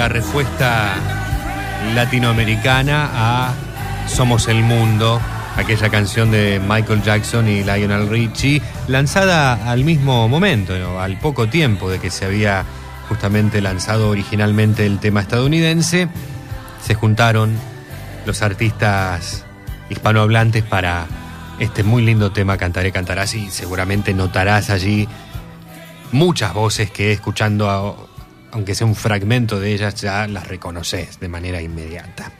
la 0.03 0.09
respuesta 0.09 0.95
latinoamericana 1.95 3.09
a 3.14 3.53
Somos 4.06 4.49
el 4.49 4.61
Mundo, 4.61 5.22
aquella 5.56 5.88
canción 5.90 6.30
de 6.30 6.59
Michael 6.59 7.01
Jackson 7.03 7.48
y 7.48 7.64
Lionel 7.64 8.09
Richie, 8.09 8.61
lanzada 8.90 9.72
al 9.72 9.85
mismo 9.85 10.27
momento, 10.27 10.73
al 10.99 11.17
poco 11.19 11.48
tiempo 11.48 11.90
de 11.90 11.99
que 11.99 12.09
se 12.09 12.25
había 12.25 12.65
justamente 13.07 13.61
lanzado 13.61 14.09
originalmente 14.09 14.85
el 14.85 14.99
tema 14.99 15.22
estadounidense, 15.22 16.09
se 16.85 16.95
juntaron 16.95 17.53
los 18.25 18.41
artistas 18.41 19.45
hispanohablantes 19.90 20.64
para 20.64 21.06
este 21.59 21.83
muy 21.83 22.03
lindo 22.03 22.33
tema 22.33 22.57
Cantaré, 22.57 22.91
Cantarás 22.91 23.35
y 23.35 23.49
seguramente 23.51 24.14
notarás 24.14 24.69
allí 24.69 25.07
muchas 26.11 26.53
voces 26.53 26.91
que 26.91 27.14
escuchando, 27.14 27.69
a- 27.69 28.12
aunque 28.53 28.75
sea 28.75 28.88
un 28.88 28.95
fragmento 28.95 29.59
de 29.59 29.73
ellas, 29.73 29.95
ya 29.95 30.27
las 30.27 30.48
reconoces 30.48 31.19
de 31.19 31.27
manera 31.27 31.61
inmediata. 31.61 32.32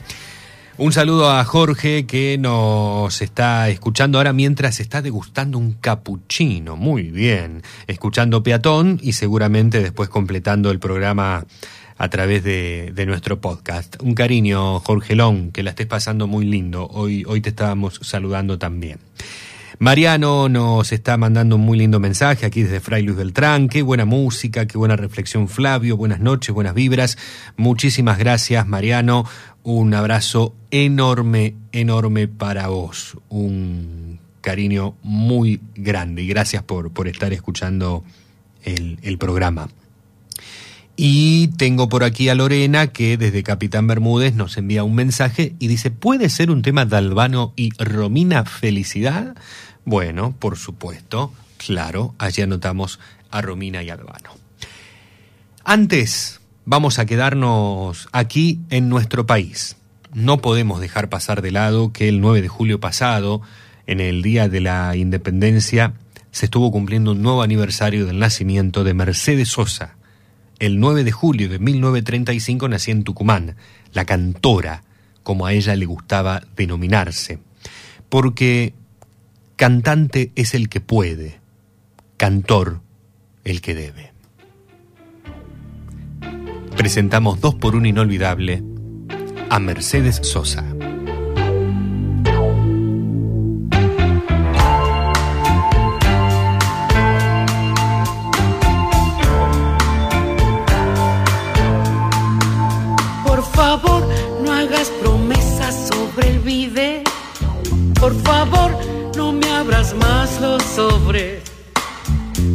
Un 0.78 0.92
saludo 0.92 1.30
a 1.30 1.44
Jorge 1.44 2.08
que 2.08 2.38
nos 2.40 3.22
está 3.22 3.70
escuchando 3.70 4.18
ahora 4.18 4.34
mientras 4.34 4.80
está 4.80 5.02
degustando 5.04 5.58
un 5.58 5.74
capuchino. 5.74 6.76
Muy 6.76 7.04
bien. 7.04 7.62
Escuchando 7.86 8.42
Peatón 8.42 9.00
y 9.02 9.14
seguramente 9.14 9.82
después 9.82 10.10
completando 10.10 10.72
el 10.72 10.80
programa 10.80 11.46
a 11.98 12.10
través 12.10 12.44
de, 12.44 13.04
nuestro 13.06 13.40
podcast. 13.40 14.02
Un 14.02 14.16
cariño, 14.16 14.80
Jorgelón, 14.80 15.52
que 15.52 15.62
la 15.62 15.72
estés 15.72 15.86
pasando 15.86 16.26
muy 16.26 16.46
lindo. 16.46 16.88
Hoy, 16.88 17.24
hoy 17.28 17.42
te 17.42 17.50
estábamos 17.50 18.00
saludando 18.02 18.58
también. 18.58 18.98
Mariano 19.80 20.50
nos 20.50 20.92
está 20.92 21.18
mandando 21.18 21.56
un 21.56 21.62
muy 21.62 21.78
lindo 21.78 22.00
mensaje 22.00 22.46
aquí 22.46 22.64
desde 22.64 22.80
Fray 22.80 23.04
Luis 23.04 23.18
Beltrán. 23.18 23.68
Qué 23.68 23.82
buena 23.82 24.06
música, 24.06 24.68
qué 24.68 24.78
buena 24.78 24.96
reflexión, 24.96 25.48
Flavio. 25.48 25.98
Buenas 25.98 26.20
noches, 26.20 26.54
buenas 26.54 26.76
vibras. 26.76 27.18
Muchísimas 27.58 28.18
gracias, 28.18 28.68
Mariano. 28.68 29.26
Un 29.64 29.94
abrazo 29.94 30.56
enorme, 30.72 31.56
enorme 31.72 32.28
para 32.28 32.68
vos. 32.68 33.18
Un 33.30 34.20
cariño 34.42 34.96
muy 35.02 35.60
grande 35.76 36.22
y 36.22 36.28
gracias 36.28 36.64
por, 36.64 36.92
por 36.92 37.08
estar 37.08 37.34
escuchando 37.34 38.04
el, 38.64 39.00
el 39.02 39.18
programa. 39.18 39.70
Y 40.96 41.48
tengo 41.50 41.90
por 41.90 42.04
aquí 42.04 42.30
a 42.30 42.36
Lorena 42.36 42.88
que 42.88 43.18
desde 43.18 43.42
Capitán 43.42 43.88
Bermúdez 43.88 44.36
nos 44.36 44.58
envía 44.58 44.84
un 44.84 44.94
mensaje 44.94 45.56
y 45.58 45.68
dice, 45.68 45.90
¿puede 45.90 46.30
ser 46.30 46.52
un 46.52 46.62
tema 46.62 46.86
de 46.86 46.96
Albano 46.98 47.54
y 47.56 47.72
Romina 47.84 48.46
Felicidad? 48.46 49.36
Bueno, 49.86 50.36
por 50.38 50.58
supuesto, 50.58 51.34
claro, 51.58 52.14
allí 52.20 52.44
anotamos 52.44 53.00
a 53.32 53.42
Romina 53.42 53.82
y 53.82 53.90
Albano. 53.90 54.30
Antes, 55.64 56.42
vamos 56.66 57.00
a 57.00 57.06
quedarnos 57.06 58.08
aquí 58.12 58.60
en 58.70 58.88
nuestro 58.90 59.26
país. 59.26 59.78
No 60.14 60.42
podemos 60.42 60.80
dejar 60.80 61.10
pasar 61.10 61.42
de 61.42 61.52
lado 61.52 61.92
que 61.92 62.08
el 62.08 62.22
9 62.22 62.44
de 62.44 62.48
julio 62.50 62.80
pasado, 62.80 63.42
en 63.88 64.00
el 64.00 64.22
Día 64.22 64.48
de 64.48 64.60
la 64.60 64.96
Independencia, 64.96 65.94
se 66.32 66.46
estuvo 66.46 66.72
cumpliendo 66.72 67.14
un 67.14 67.24
nuevo 67.24 67.42
aniversario 67.42 68.06
del 68.06 68.20
nacimiento 68.20 68.84
de 68.84 68.94
Mercedes 68.94 69.50
Sosa. 69.50 69.96
El 70.64 70.80
9 70.80 71.04
de 71.04 71.12
julio 71.12 71.50
de 71.50 71.60
1935 71.60 72.70
nació 72.70 72.94
en 72.94 73.04
Tucumán, 73.04 73.58
la 73.92 74.06
cantora, 74.06 74.86
como 75.22 75.46
a 75.46 75.52
ella 75.52 75.76
le 75.76 75.86
gustaba 75.86 76.42
denominarse, 76.56 77.40
porque 78.08 78.74
cantante 79.58 80.32
es 80.36 80.54
el 80.54 80.70
que 80.70 80.80
puede, 80.80 81.42
cantor 82.16 82.80
el 83.44 83.60
que 83.60 83.76
debe. 83.76 84.14
Presentamos 86.78 87.42
dos 87.42 87.56
por 87.56 87.76
un 87.76 87.86
inolvidable 87.86 88.64
a 89.50 89.60
Mercedes 89.60 90.22
Sosa. 90.24 90.73
Sobres. 110.76 111.42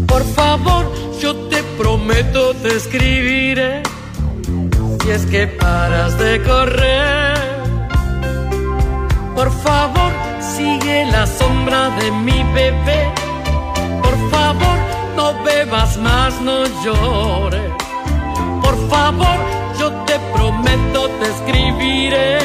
Por 0.07 0.23
favor, 0.35 0.85
yo 1.21 1.35
te 1.49 1.63
prometo 1.79 2.55
te 2.55 2.77
escribiré. 2.77 3.83
Si 5.03 5.11
es 5.11 5.25
que 5.27 5.47
paras 5.47 6.19
de 6.19 6.43
correr. 6.43 7.39
Por 9.35 9.51
favor, 9.63 10.13
sigue 10.57 11.07
la 11.07 11.27
sombra 11.27 11.91
de 11.99 12.11
mi 12.11 12.43
bebé. 12.53 13.03
Por 14.03 14.17
favor, 14.31 14.79
no 15.17 15.43
bebas 15.45 15.97
más, 15.99 16.41
no 16.43 16.65
llores. 16.85 17.71
Por 18.63 18.77
favor, 18.91 19.39
yo 19.81 19.91
te 20.07 20.19
prometo 20.35 21.09
te 21.21 21.27
escribiré 21.35 22.39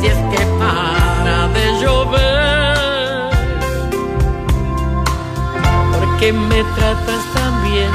si 0.00 0.06
es 0.06 0.20
que 0.32 0.42
para 0.58 1.48
de 1.48 1.64
llover. 1.82 2.53
Porque 6.24 6.38
me 6.38 6.64
tratas 6.74 7.22
tan 7.34 7.62
bien, 7.64 7.90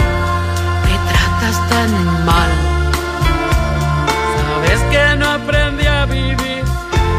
me 0.85 0.95
tratas 1.09 1.69
tan 1.69 2.25
mal. 2.27 2.51
Sabes 4.37 4.81
que 4.91 5.15
no 5.17 5.31
aprendí 5.31 5.87
a 5.87 6.05
vivir, 6.05 6.63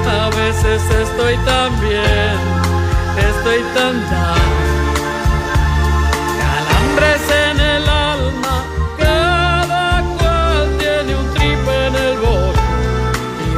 a 0.07 0.29
veces 0.37 0.81
estoy 0.89 1.37
tan 1.39 1.81
bien, 1.81 2.37
estoy 3.29 3.61
tan 3.75 3.97
mal. 4.09 4.51
Calambres 6.39 7.23
en 7.49 7.61
el 7.61 7.89
alma, 7.89 8.65
cada 8.97 10.03
cual 10.17 10.79
tiene 10.79 11.17
un 11.17 11.35
tripe 11.35 11.87
en 11.89 11.95
el 11.97 12.19
bote. 12.19 12.61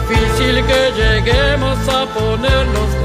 Difícil 0.09 0.65
que 0.65 0.93
lleguemos 0.97 1.79
a 1.87 2.07
ponernos 2.15 3.02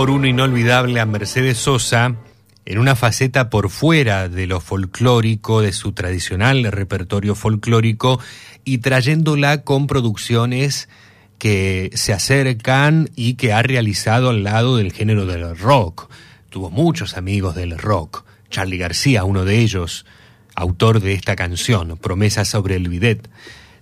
por 0.00 0.08
uno 0.08 0.26
inolvidable 0.26 0.98
a 0.98 1.04
Mercedes 1.04 1.58
Sosa 1.58 2.16
en 2.64 2.78
una 2.78 2.96
faceta 2.96 3.50
por 3.50 3.68
fuera 3.68 4.30
de 4.30 4.46
lo 4.46 4.58
folclórico, 4.58 5.60
de 5.60 5.74
su 5.74 5.92
tradicional 5.92 6.64
repertorio 6.72 7.34
folclórico 7.34 8.18
y 8.64 8.78
trayéndola 8.78 9.62
con 9.62 9.86
producciones 9.86 10.88
que 11.36 11.90
se 11.92 12.14
acercan 12.14 13.10
y 13.14 13.34
que 13.34 13.52
ha 13.52 13.60
realizado 13.60 14.30
al 14.30 14.42
lado 14.42 14.78
del 14.78 14.90
género 14.90 15.26
del 15.26 15.54
rock. 15.58 16.10
Tuvo 16.48 16.70
muchos 16.70 17.18
amigos 17.18 17.54
del 17.54 17.76
rock. 17.76 18.24
Charlie 18.48 18.78
García, 18.78 19.24
uno 19.24 19.44
de 19.44 19.58
ellos, 19.58 20.06
autor 20.54 21.00
de 21.00 21.12
esta 21.12 21.36
canción, 21.36 21.98
Promesa 21.98 22.46
sobre 22.46 22.76
el 22.76 22.88
bidet, 22.88 23.28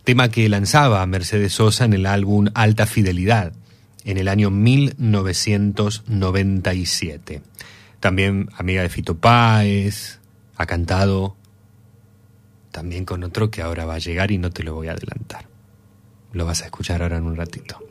tema 0.03 0.31
que 0.31 0.49
lanzaba 0.49 1.07
Mercedes 1.07 1.53
Sosa 1.53 1.85
en 1.85 1.93
el 1.93 2.07
álbum 2.07 2.49
Alta 2.55 2.87
Fidelidad 2.87 3.53
en 4.09 4.17
el 4.17 4.29
año 4.29 4.51
1997. 4.51 7.43
También 8.01 8.49
amiga 8.57 8.81
de 8.81 8.89
Fito 8.89 9.19
Páez, 9.19 10.21
ha 10.57 10.65
cantado 10.65 11.37
también 12.71 13.05
con 13.05 13.23
otro 13.23 13.51
que 13.51 13.61
ahora 13.61 13.85
va 13.85 13.97
a 13.97 13.99
llegar 13.99 14.31
y 14.31 14.39
no 14.39 14.51
te 14.51 14.63
lo 14.63 14.73
voy 14.73 14.89
a 14.89 14.93
adelantar. 14.93 15.47
Lo 16.33 16.47
vas 16.47 16.63
a 16.63 16.65
escuchar 16.65 17.03
ahora 17.03 17.19
en 17.19 17.25
un 17.25 17.37
ratito. 17.37 17.87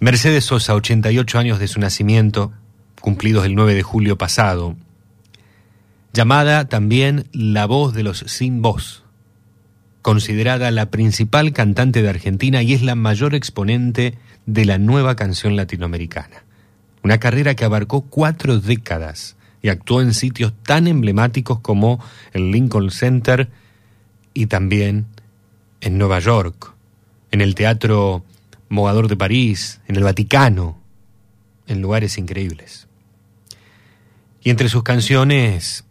Mercedes 0.00 0.46
Sosa, 0.46 0.74
88 0.74 1.38
años 1.38 1.58
de 1.58 1.68
su 1.68 1.78
nacimiento, 1.78 2.54
cumplidos 3.02 3.44
el 3.44 3.54
9 3.54 3.74
de 3.74 3.82
julio 3.82 4.16
pasado, 4.16 4.76
llamada 6.14 6.68
también 6.68 7.28
la 7.32 7.66
voz 7.66 7.92
de 7.92 8.02
los 8.02 8.20
sin 8.20 8.62
voz, 8.62 9.04
considerada 10.00 10.70
la 10.70 10.90
principal 10.90 11.52
cantante 11.52 12.00
de 12.00 12.08
Argentina 12.08 12.62
y 12.62 12.72
es 12.72 12.80
la 12.80 12.94
mayor 12.94 13.34
exponente 13.34 14.16
de 14.46 14.64
la 14.64 14.78
nueva 14.78 15.16
canción 15.16 15.56
latinoamericana. 15.56 16.44
Una 17.02 17.18
carrera 17.18 17.54
que 17.54 17.64
abarcó 17.64 18.02
cuatro 18.02 18.58
décadas 18.58 19.36
y 19.62 19.68
actuó 19.68 20.02
en 20.02 20.14
sitios 20.14 20.52
tan 20.62 20.86
emblemáticos 20.86 21.60
como 21.60 22.02
el 22.32 22.50
Lincoln 22.50 22.90
Center 22.90 23.48
y 24.34 24.46
también 24.46 25.06
en 25.80 25.98
Nueva 25.98 26.18
York, 26.18 26.74
en 27.30 27.40
el 27.40 27.54
Teatro 27.54 28.24
Mogador 28.68 29.08
de 29.08 29.16
París, 29.16 29.80
en 29.86 29.96
el 29.96 30.04
Vaticano, 30.04 30.78
en 31.66 31.82
lugares 31.82 32.18
increíbles. 32.18 32.88
Y 34.42 34.50
entre 34.50 34.68
sus 34.68 34.82
canciones 34.82 35.84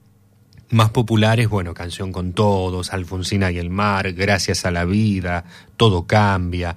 más 0.70 0.90
populares, 0.90 1.50
bueno, 1.50 1.74
Canción 1.74 2.12
con 2.12 2.34
Todos, 2.34 2.94
Alfonsina 2.94 3.52
y 3.52 3.58
el 3.58 3.70
Mar, 3.70 4.14
Gracias 4.14 4.66
a 4.66 4.72
la 4.72 4.86
Vida, 4.86 5.46
Todo 5.78 6.08
Cambia, 6.08 6.76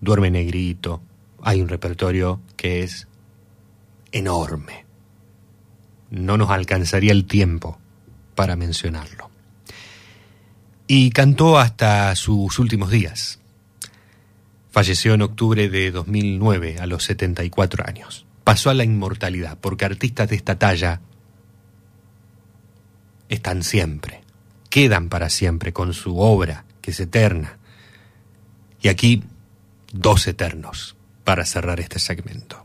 Duerme 0.00 0.30
Negrito. 0.30 1.02
Hay 1.46 1.60
un 1.60 1.68
repertorio 1.68 2.40
que 2.56 2.82
es 2.82 3.06
enorme. 4.12 4.86
No 6.10 6.38
nos 6.38 6.50
alcanzaría 6.50 7.12
el 7.12 7.26
tiempo 7.26 7.78
para 8.34 8.56
mencionarlo. 8.56 9.30
Y 10.86 11.10
cantó 11.10 11.58
hasta 11.58 12.16
sus 12.16 12.58
últimos 12.58 12.90
días. 12.90 13.40
Falleció 14.70 15.12
en 15.12 15.20
octubre 15.20 15.68
de 15.68 15.90
2009 15.90 16.78
a 16.80 16.86
los 16.86 17.04
74 17.04 17.84
años. 17.86 18.24
Pasó 18.42 18.70
a 18.70 18.74
la 18.74 18.84
inmortalidad 18.84 19.58
porque 19.60 19.84
artistas 19.84 20.30
de 20.30 20.36
esta 20.36 20.58
talla 20.58 21.02
están 23.28 23.62
siempre, 23.62 24.22
quedan 24.70 25.10
para 25.10 25.28
siempre 25.28 25.74
con 25.74 25.92
su 25.92 26.18
obra 26.18 26.64
que 26.80 26.92
es 26.92 27.00
eterna. 27.00 27.58
Y 28.80 28.88
aquí 28.88 29.22
dos 29.92 30.26
eternos 30.26 30.96
para 31.24 31.44
cerrar 31.44 31.80
este 31.80 31.98
segmento. 31.98 32.62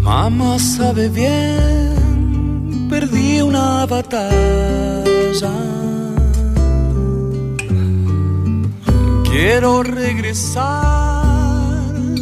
Mamá 0.00 0.58
sabe 0.58 1.08
bien, 1.08 2.88
perdí 2.88 3.40
una 3.40 3.86
batalla. 3.86 5.77
Quiero 9.30 9.82
regresar 9.82 10.64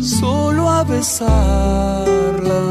solo 0.03 0.69
a 0.69 0.85
besarla. 0.85 2.63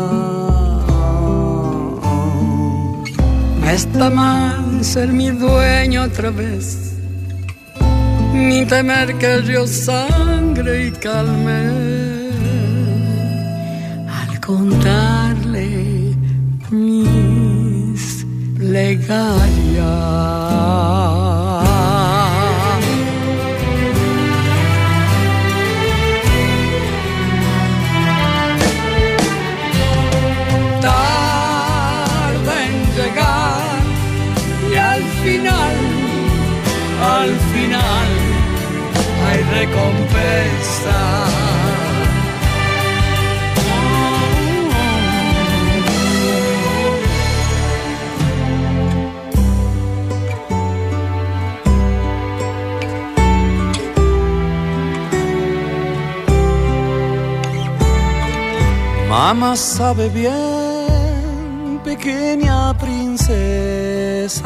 No 3.60 3.70
está 3.70 4.10
mal 4.10 4.84
ser 4.84 5.10
mi 5.10 5.30
dueño 5.32 6.04
otra 6.04 6.30
vez, 6.30 6.94
ni 8.34 8.66
temer 8.66 9.18
que 9.18 9.44
yo 9.44 9.66
sangre 9.68 10.88
y 10.88 10.92
calme 10.92 11.96
contarle 14.46 16.16
mis 16.70 18.26
plegarias. 18.58 19.86
Recompensa. 39.66 41.00
Mamá 59.10 59.56
sabe 59.56 60.10
bien, 60.10 61.80
pequeña 61.84 62.74
princesa. 62.78 64.46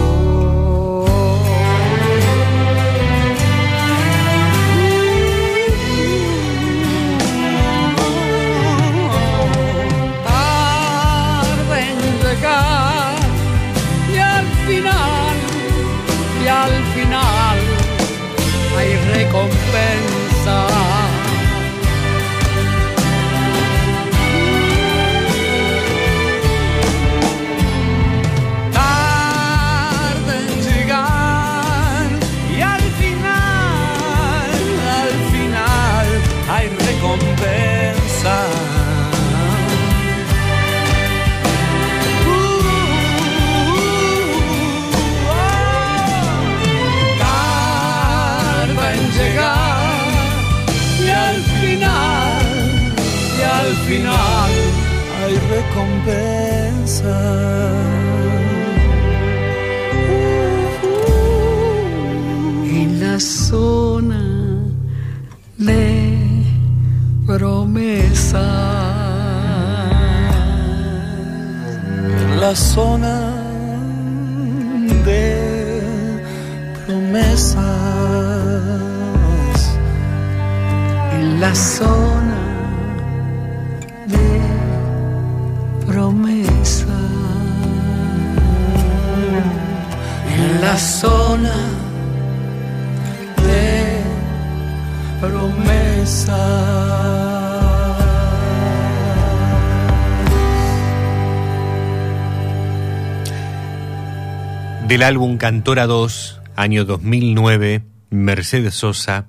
Del 105.01 105.07
álbum 105.07 105.39
Cantora 105.39 105.87
2, 105.87 106.41
año 106.55 106.85
2009, 106.85 107.81
Mercedes 108.11 108.75
Sosa, 108.75 109.25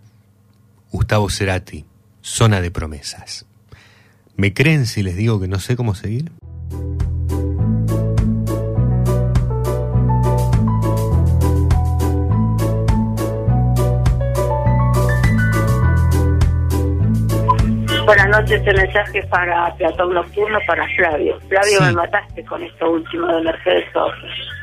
Gustavo 0.90 1.30
Cerati, 1.30 1.86
Zona 2.20 2.60
de 2.60 2.70
Promesas. 2.70 3.46
¿Me 4.36 4.52
creen 4.52 4.84
si 4.84 5.02
les 5.02 5.16
digo 5.16 5.40
que 5.40 5.48
no 5.48 5.58
sé 5.60 5.74
cómo 5.74 5.94
seguir? 5.94 6.30
Buenas 18.04 18.28
noches, 18.28 18.60
este 18.60 18.74
mensaje 18.74 19.22
para 19.30 19.74
Platón 19.76 20.12
Nocturno, 20.12 20.58
para 20.66 20.86
Flavio. 20.96 21.40
Flavio, 21.48 21.80
me 21.80 21.92
mataste 21.92 22.44
con 22.44 22.62
esto 22.62 22.90
último 22.90 23.26
de 23.28 23.40
Mercedes 23.40 23.86
Sosa. 23.94 24.61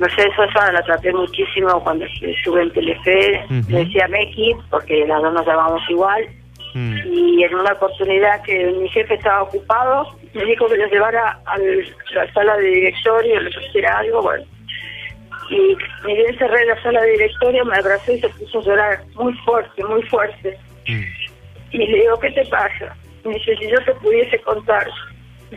Mercedes 0.00 0.34
Sosa 0.34 0.72
la 0.72 0.82
traté 0.82 1.12
muchísimo 1.12 1.78
cuando 1.84 2.04
estuve 2.06 2.62
en 2.62 2.72
Telefe, 2.72 3.44
Ujú. 3.50 3.70
le 3.70 3.84
decía 3.84 4.08
Meki, 4.08 4.54
porque 4.70 5.06
las 5.06 5.20
dos 5.22 5.32
nos 5.34 5.46
llamamos 5.46 5.82
igual, 5.90 6.26
Mm. 6.72 6.96
y 7.12 7.42
en 7.44 7.54
una 7.54 7.72
oportunidad 7.72 8.42
que 8.44 8.66
mi 8.80 8.88
jefe 8.90 9.14
estaba 9.14 9.42
ocupado, 9.42 10.06
me 10.34 10.44
dijo 10.44 10.68
que 10.68 10.76
lo 10.76 10.86
llevara 10.86 11.38
a 11.44 11.58
la 11.58 12.32
sala 12.32 12.56
de 12.58 12.68
directorio, 12.68 13.40
le 13.40 13.50
pusiera 13.50 13.98
algo, 13.98 14.22
bueno. 14.22 14.44
Y 15.50 15.76
ni 16.06 16.14
bien 16.14 16.38
cerré 16.38 16.64
la 16.66 16.80
sala 16.80 17.00
de 17.02 17.10
directorio, 17.10 17.64
me 17.64 17.76
abrazó 17.76 18.12
y 18.12 18.20
se 18.20 18.28
puso 18.28 18.60
a 18.60 18.62
llorar 18.62 19.00
muy 19.16 19.32
fuerte, 19.38 19.84
muy 19.84 20.00
fuerte. 20.04 20.56
Y 20.86 21.78
le 21.78 21.98
digo, 22.02 22.20
¿qué 22.20 22.30
te 22.30 22.44
pasa? 22.46 22.94
Me 23.24 23.34
dice, 23.34 23.56
si 23.56 23.68
yo 23.68 23.82
te 23.84 23.92
pudiese 23.94 24.38
contar, 24.42 24.86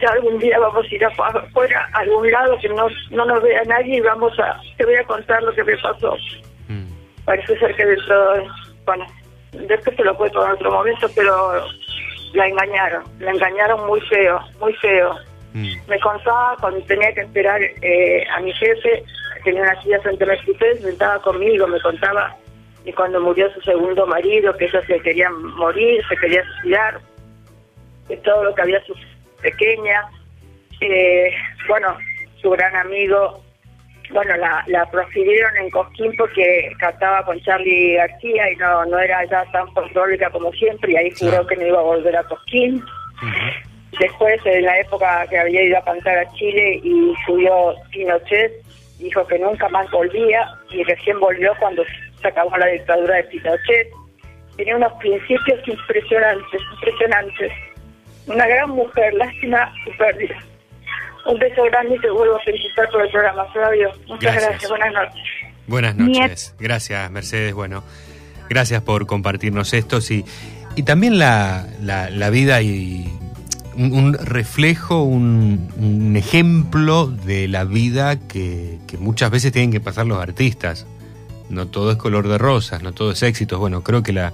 ya 0.01 0.09
algún 0.09 0.39
día 0.39 0.57
vamos 0.59 0.85
a 0.85 0.95
ir 0.95 1.05
afuera, 1.05 1.89
a 1.93 1.99
algún 1.99 2.29
lado 2.31 2.57
que 2.59 2.69
no, 2.69 2.87
no 3.11 3.25
nos 3.25 3.43
vea 3.43 3.63
nadie 3.65 3.97
y 3.97 4.01
vamos 4.01 4.37
a, 4.39 4.59
te 4.77 4.85
voy 4.85 4.95
a 4.95 5.03
contar 5.03 5.41
lo 5.43 5.53
que 5.53 5.63
me 5.63 5.77
pasó. 5.77 6.17
Parece 7.25 7.57
ser 7.57 7.75
que 7.75 7.85
dentro 7.85 8.33
de, 8.33 8.47
bueno, 8.85 9.05
después 9.51 9.95
te 9.95 10.03
lo 10.03 10.15
cuento 10.17 10.45
en 10.45 10.51
otro 10.51 10.71
momento, 10.71 11.07
pero 11.15 11.65
la 12.33 12.47
engañaron, 12.47 13.03
la 13.19 13.31
engañaron 13.31 13.87
muy 13.87 14.01
feo, 14.01 14.39
muy 14.59 14.73
feo. 14.75 15.15
Me 15.53 15.99
contaba 15.99 16.57
cuando 16.59 16.81
tenía 16.85 17.13
que 17.13 17.21
esperar 17.21 17.61
eh, 17.61 18.25
a 18.35 18.41
mi 18.41 18.51
jefe, 18.53 19.03
tenía 19.43 19.61
una 19.61 19.81
silla 19.83 19.99
frente 20.01 20.29
a 20.29 20.33
escritorio, 20.33 20.75
se 20.77 20.81
sentaba 20.81 21.19
conmigo, 21.19 21.67
me 21.67 21.79
contaba 21.79 22.35
y 22.85 22.91
cuando 22.91 23.21
murió 23.21 23.49
su 23.53 23.61
segundo 23.61 24.05
marido, 24.05 24.55
que 24.57 24.65
ella 24.65 24.81
se 24.85 24.99
quería 24.99 25.29
morir, 25.29 26.03
se 26.09 26.17
quería 26.17 26.43
suicidar, 26.43 26.99
de 28.07 28.17
todo 28.17 28.43
lo 28.43 28.53
que 28.55 28.61
había 28.61 28.83
su 28.83 28.93
pequeña, 29.43 30.09
eh, 30.81 31.31
bueno, 31.67 31.95
su 32.41 32.49
gran 32.49 32.75
amigo, 32.75 33.43
bueno, 34.11 34.35
la, 34.37 34.63
la 34.67 34.85
profirieron 34.89 35.55
en 35.57 35.69
Cosquín 35.69 36.13
porque 36.17 36.71
cantaba 36.79 37.23
con 37.25 37.39
Charlie 37.41 37.95
García 37.95 38.51
y 38.51 38.55
no, 38.57 38.85
no 38.85 38.99
era 38.99 39.23
ya 39.25 39.43
tan 39.51 39.71
folclórica 39.73 40.29
como 40.29 40.51
siempre 40.53 40.93
y 40.93 40.95
ahí 40.97 41.11
juró 41.11 41.45
que 41.47 41.55
no 41.55 41.67
iba 41.67 41.79
a 41.79 41.83
volver 41.83 42.17
a 42.17 42.23
Cosquín. 42.23 42.83
Después, 43.99 44.39
en 44.45 44.65
la 44.65 44.79
época 44.79 45.25
que 45.29 45.37
había 45.37 45.63
ido 45.63 45.77
a 45.77 45.83
cantar 45.83 46.17
a 46.17 46.31
Chile 46.33 46.81
y 46.83 47.13
subió 47.25 47.75
Pinochet, 47.91 48.51
dijo 48.97 49.25
que 49.27 49.37
nunca 49.39 49.69
más 49.69 49.89
volvía 49.91 50.47
y 50.71 50.83
recién 50.83 51.19
volvió 51.19 51.53
cuando 51.59 51.83
se 52.21 52.27
acabó 52.27 52.57
la 52.57 52.67
dictadura 52.67 53.17
de 53.17 53.23
Pinochet. 53.25 53.87
Tenía 54.57 54.75
unos 54.77 54.93
principios 54.93 55.67
impresionantes, 55.67 56.61
impresionantes. 56.73 57.51
Una 58.27 58.47
gran 58.47 58.69
mujer, 58.69 59.13
lástima 59.15 59.71
su 59.83 59.97
pérdida. 59.97 60.35
Un 61.25 61.39
beso 61.39 61.63
grande 61.63 61.95
y 61.95 61.99
te 61.99 62.09
vuelvo 62.09 62.35
a 62.35 62.39
felicitar 62.41 62.89
por 62.89 63.01
el 63.01 63.11
programa, 63.11 63.45
Flavio. 63.53 63.91
Muchas 64.07 64.21
Gracias. 64.33 64.43
gracias, 64.49 64.69
buenas 64.69 64.93
noches. 64.93 65.23
Buenas 65.67 65.95
noches. 65.95 66.55
Gracias, 66.59 67.11
Mercedes. 67.11 67.53
Bueno, 67.53 67.83
gracias 68.49 68.81
por 68.81 69.05
compartirnos 69.07 69.73
esto. 69.73 69.99
Y, 70.09 70.25
y 70.75 70.83
también 70.83 71.17
la, 71.19 71.67
la- 71.81 72.09
la 72.09 72.29
vida 72.29 72.61
y 72.61 73.09
un, 73.75 73.93
un 73.93 74.13
reflejo, 74.13 75.03
un, 75.03 75.69
un 75.77 76.15
ejemplo 76.17 77.07
de 77.07 77.47
la 77.47 77.63
vida 77.63 78.19
que, 78.19 78.79
que 78.87 78.97
muchas 78.97 79.31
veces 79.31 79.51
tienen 79.53 79.71
que 79.71 79.79
pasar 79.79 80.05
los 80.05 80.19
artistas. 80.21 80.85
No 81.49 81.67
todo 81.67 81.91
es 81.91 81.97
color 81.97 82.27
de 82.27 82.37
rosas, 82.37 82.83
no 82.83 82.91
todo 82.93 83.11
es 83.11 83.23
éxito. 83.23 83.59
Bueno, 83.59 83.81
creo 83.83 84.03
que 84.03 84.11
la, 84.11 84.33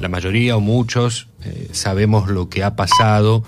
la 0.00 0.08
mayoría 0.08 0.56
o 0.56 0.60
muchos 0.60 1.28
eh, 1.44 1.68
sabemos 1.72 2.28
lo 2.28 2.48
que 2.48 2.64
ha 2.64 2.74
pasado. 2.76 3.44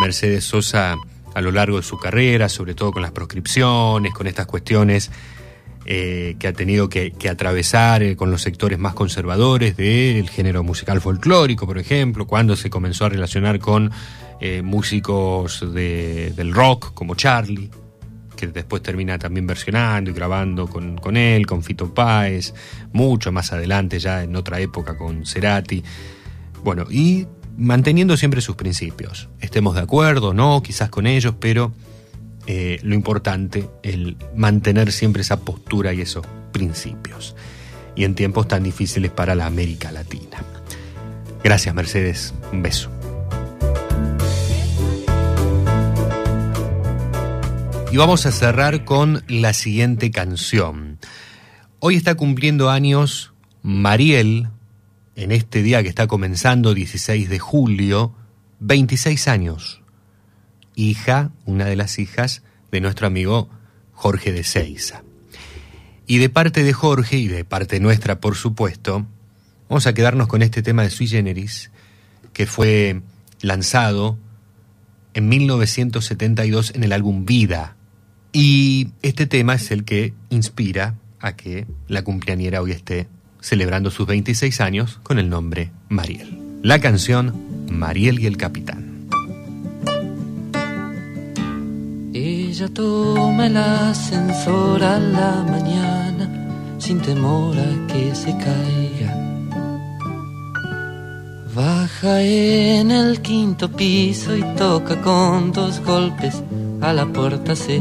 Mercedes 0.00 0.44
Sosa 0.44 0.96
a 1.34 1.40
lo 1.40 1.50
largo 1.50 1.78
de 1.78 1.82
su 1.82 1.98
carrera, 1.98 2.48
sobre 2.48 2.74
todo 2.74 2.92
con 2.92 3.02
las 3.02 3.10
proscripciones, 3.12 4.12
con 4.14 4.26
estas 4.26 4.46
cuestiones 4.46 5.10
eh, 5.86 6.36
que 6.38 6.48
ha 6.48 6.52
tenido 6.52 6.88
que, 6.88 7.12
atravesar 7.30 8.02
eh, 8.02 8.16
con 8.16 8.30
los 8.30 8.42
sectores 8.42 8.78
más 8.78 8.94
conservadores 8.94 9.76
del 9.76 10.28
género 10.30 10.62
musical 10.62 11.00
folclórico, 11.00 11.66
por 11.66 11.78
ejemplo, 11.78 12.26
cuando 12.26 12.56
se 12.56 12.70
comenzó 12.70 13.06
a 13.06 13.08
relacionar 13.08 13.58
con 13.58 13.90
músicos 14.62 15.72
de- 15.72 16.32
del 16.36 16.52
rock 16.52 16.92
como 16.92 17.14
Charlie, 17.14 17.70
que 18.34 18.48
después 18.48 18.82
termina 18.82 19.18
también 19.18 19.46
versionando 19.46 20.10
y 20.10 20.14
grabando 20.14 20.66
con, 20.68 20.96
con 20.98 21.16
él, 21.16 21.46
con 21.46 21.62
Fito 21.62 21.92
Páez, 21.92 22.54
mucho 22.92 23.32
más 23.32 23.52
adelante, 23.52 23.98
ya 23.98 24.22
en 24.22 24.36
otra 24.36 24.60
época 24.60 24.96
con 24.96 25.26
Cerati. 25.26 25.82
Bueno, 26.62 26.86
y 26.90 27.26
manteniendo 27.56 28.16
siempre 28.16 28.40
sus 28.40 28.56
principios. 28.56 29.28
Estemos 29.40 29.74
de 29.74 29.82
acuerdo, 29.82 30.34
no, 30.34 30.62
quizás 30.62 30.90
con 30.90 31.06
ellos, 31.06 31.34
pero 31.38 31.72
eh, 32.46 32.78
lo 32.82 32.94
importante, 32.94 33.68
el 33.82 34.16
mantener 34.34 34.92
siempre 34.92 35.22
esa 35.22 35.40
postura 35.40 35.92
y 35.92 36.00
esos 36.00 36.26
principios. 36.52 37.34
Y 37.96 38.04
en 38.04 38.14
tiempos 38.14 38.48
tan 38.48 38.62
difíciles 38.64 39.10
para 39.10 39.34
la 39.34 39.46
América 39.46 39.92
Latina. 39.92 40.42
Gracias, 41.42 41.74
Mercedes. 41.74 42.34
Un 42.52 42.62
beso. 42.62 42.90
Y 47.94 47.96
vamos 47.96 48.26
a 48.26 48.32
cerrar 48.32 48.84
con 48.84 49.22
la 49.28 49.52
siguiente 49.52 50.10
canción. 50.10 50.98
Hoy 51.78 51.94
está 51.94 52.16
cumpliendo 52.16 52.68
años 52.68 53.34
Mariel, 53.62 54.48
en 55.14 55.30
este 55.30 55.62
día 55.62 55.80
que 55.84 55.90
está 55.90 56.08
comenzando, 56.08 56.74
16 56.74 57.28
de 57.28 57.38
julio, 57.38 58.12
26 58.58 59.28
años. 59.28 59.80
Hija, 60.74 61.30
una 61.44 61.66
de 61.66 61.76
las 61.76 62.00
hijas 62.00 62.42
de 62.72 62.80
nuestro 62.80 63.06
amigo 63.06 63.48
Jorge 63.92 64.32
de 64.32 64.42
Seiza. 64.42 65.04
Y 66.08 66.18
de 66.18 66.28
parte 66.30 66.64
de 66.64 66.72
Jorge 66.72 67.18
y 67.18 67.28
de 67.28 67.44
parte 67.44 67.78
nuestra, 67.78 68.18
por 68.18 68.34
supuesto, 68.34 69.06
vamos 69.68 69.86
a 69.86 69.94
quedarnos 69.94 70.26
con 70.26 70.42
este 70.42 70.62
tema 70.62 70.82
de 70.82 70.90
Sui 70.90 71.06
Generis, 71.06 71.70
que 72.32 72.46
fue 72.46 73.02
lanzado 73.40 74.18
en 75.12 75.28
1972 75.28 76.72
en 76.74 76.82
el 76.82 76.92
álbum 76.92 77.24
Vida. 77.24 77.76
Y 78.36 78.88
este 79.02 79.26
tema 79.26 79.54
es 79.54 79.70
el 79.70 79.84
que 79.84 80.12
inspira 80.28 80.96
a 81.20 81.36
que 81.36 81.68
la 81.86 82.02
cumpleañera 82.02 82.60
hoy 82.60 82.72
esté 82.72 83.06
celebrando 83.40 83.92
sus 83.92 84.08
26 84.08 84.60
años 84.60 84.98
con 85.04 85.20
el 85.20 85.30
nombre 85.30 85.70
Mariel. 85.88 86.36
La 86.60 86.80
canción 86.80 87.32
Mariel 87.70 88.18
y 88.18 88.26
el 88.26 88.36
Capitán. 88.36 89.08
Ella 92.12 92.68
toma 92.74 93.46
el 93.46 93.56
ascensor 93.56 94.82
a 94.82 94.98
la 94.98 95.44
mañana 95.48 96.76
sin 96.78 97.00
temor 97.00 97.56
a 97.56 97.86
que 97.86 98.16
se 98.16 98.32
caiga. 98.32 99.16
Baja 101.54 102.20
en 102.20 102.90
el 102.90 103.20
quinto 103.20 103.70
piso 103.70 104.36
y 104.36 104.42
toca 104.56 105.00
con 105.00 105.52
dos 105.52 105.78
golpes 105.84 106.42
a 106.80 106.92
la 106.92 107.06
puerta 107.06 107.54
se 107.56 107.80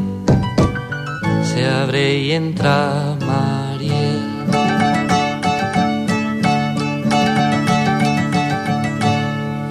se 1.54 1.70
abre 1.70 2.18
y 2.18 2.32
entra 2.32 3.16
Mariel. 3.28 4.24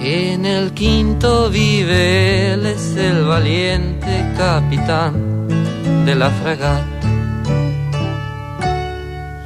En 0.01 0.45
el 0.45 0.71
quinto 0.73 1.49
vive 1.49 2.53
él, 2.53 2.65
es 2.65 2.95
el 2.95 3.25
valiente 3.25 4.13
capitán 4.37 5.47
de 6.05 6.15
la 6.15 6.29
fragata. 6.29 6.87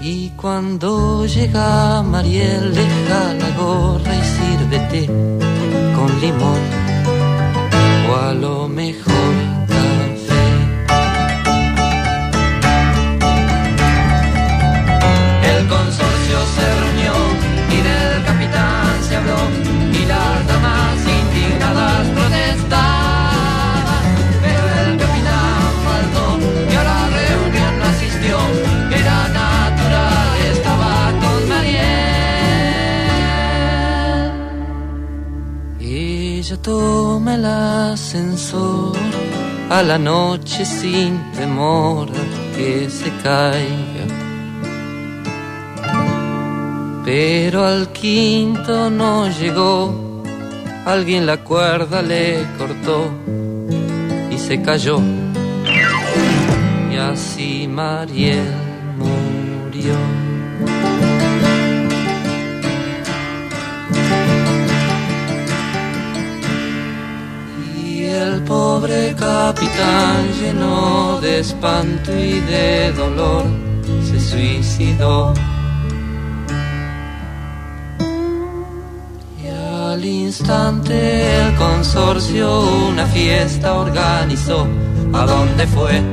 Y 0.01 0.29
cuando 0.41 1.25
llega 1.25 2.03
Mariel, 2.03 2.73
deja 2.73 3.33
la 3.41 3.49
gorra 3.61 4.13
y 4.15 4.23
sírvete 4.37 5.07
con 5.95 6.09
limón 6.21 6.61
o 8.09 8.15
a 8.15 8.33
lo 8.33 8.67
mejor 8.67 9.16
y 19.19 20.05
las 20.05 20.47
damas 20.47 20.97
indignadas 21.19 22.07
protestaban. 22.15 24.03
Pero 24.43 24.63
el 24.81 24.91
capitán 25.01 25.61
faltó 25.85 26.25
y 26.71 26.73
a 26.75 26.83
la 26.83 27.01
reunión 27.19 27.71
no 27.79 27.85
asistió. 27.85 28.37
Era 28.99 29.17
natural, 29.39 30.37
estaba 30.53 30.93
con 31.21 31.39
Mariel. 31.49 31.87
Ella 35.79 36.57
toma 36.61 37.35
el 37.35 37.45
ascensor 37.45 38.95
a 39.69 39.81
la 39.81 39.97
noche 39.97 40.63
sin 40.63 41.31
temor 41.31 42.09
que 42.55 42.87
se 42.89 43.09
caiga. 43.23 43.96
Pero 47.07 47.65
al 47.65 47.93
quinto 47.93 48.89
no 48.89 49.29
llegó, 49.29 50.21
alguien 50.85 51.25
la 51.25 51.37
cuerda 51.37 52.01
le 52.01 52.45
cortó 52.57 53.09
y 54.29 54.37
se 54.37 54.61
cayó. 54.61 54.99
Y 56.91 56.97
así 56.97 57.65
Mariel 57.65 58.51
murió. 58.97 59.95
Y 67.85 68.03
el 68.03 68.43
pobre 68.43 69.15
capitán 69.17 70.25
lleno 70.41 71.21
de 71.21 71.39
espanto 71.39 72.11
y 72.11 72.41
de 72.41 72.91
dolor 72.91 73.45
se 74.03 74.19
suicidó. 74.19 75.33
Al 79.97 80.05
instante 80.05 80.93
el 81.41 81.55
consorcio 81.55 82.61
una 82.87 83.07
fiesta 83.07 83.73
organizó. 83.79 84.67
¿A 85.11 85.25
dónde 85.25 85.65
fue? 85.65 86.03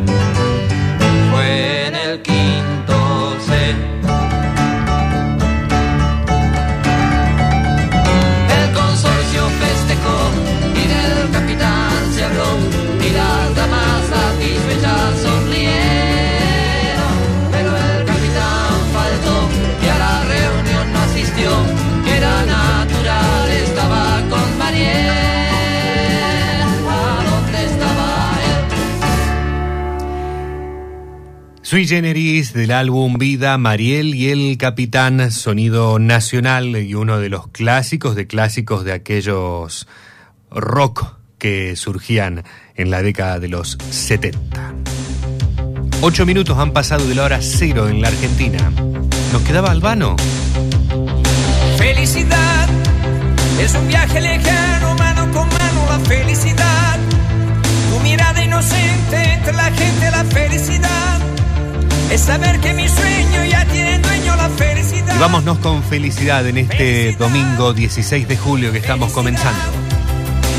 Sui 31.75 31.89
Generis 31.89 32.53
del 32.53 32.71
álbum 32.71 33.19
Vida, 33.19 33.59
Mariel 33.59 34.15
y 34.15 34.31
el 34.31 34.57
Capitán, 34.59 35.33
sonido 35.33 35.99
nacional 35.99 36.77
y 36.77 36.95
uno 36.95 37.19
de 37.19 37.29
los 37.29 37.49
clásicos 37.49 38.15
de 38.15 38.29
clásicos 38.29 38.85
de 38.85 38.93
aquellos 38.93 39.89
rock 40.53 41.17
que 41.37 41.75
surgían 41.75 42.45
en 42.77 42.93
la 42.93 43.03
década 43.03 43.41
de 43.41 43.49
los 43.49 43.77
70. 43.91 44.73
Ocho 46.01 46.25
minutos 46.25 46.57
han 46.59 46.73
pasado 46.73 47.09
de 47.09 47.17
la 47.17 47.25
hora 47.25 47.41
cero 47.43 47.89
en 47.89 48.01
la 48.01 48.07
Argentina. 48.07 48.71
¿Nos 49.33 49.43
quedaba 49.43 49.73
Albano? 49.73 50.15
Felicidad 51.77 52.69
es 53.61 53.75
un 53.75 53.89
viaje 53.89 54.21
lejano, 54.21 54.95
mano 54.95 55.23
con 55.33 55.49
mano, 55.49 55.87
la 55.89 55.99
felicidad. 55.99 57.01
Tu 57.91 57.99
mirada 57.99 58.45
inocente 58.45 59.33
entre 59.33 59.53
la 59.55 59.73
gente, 59.73 60.11
la 60.13 60.25
felicidad. 60.27 61.14
Es 62.11 62.21
saber 62.21 62.61
que 62.61 62.73
mi 62.75 62.89
sueño 62.89 63.45
ya 63.45 63.65
tiene 63.67 63.99
dueño 63.99 64.37
la 64.37 64.49
felicidad. 64.51 65.17
Y 65.17 65.19
vámonos 65.19 65.59
con 65.59 65.83
felicidad 65.83 66.47
en 66.47 66.59
este 66.59 67.13
domingo 67.19 67.73
16 67.73 68.29
de 68.29 68.37
julio 68.37 68.73
que 68.73 68.79
estamos 68.79 69.13
comenzando. 69.13 69.61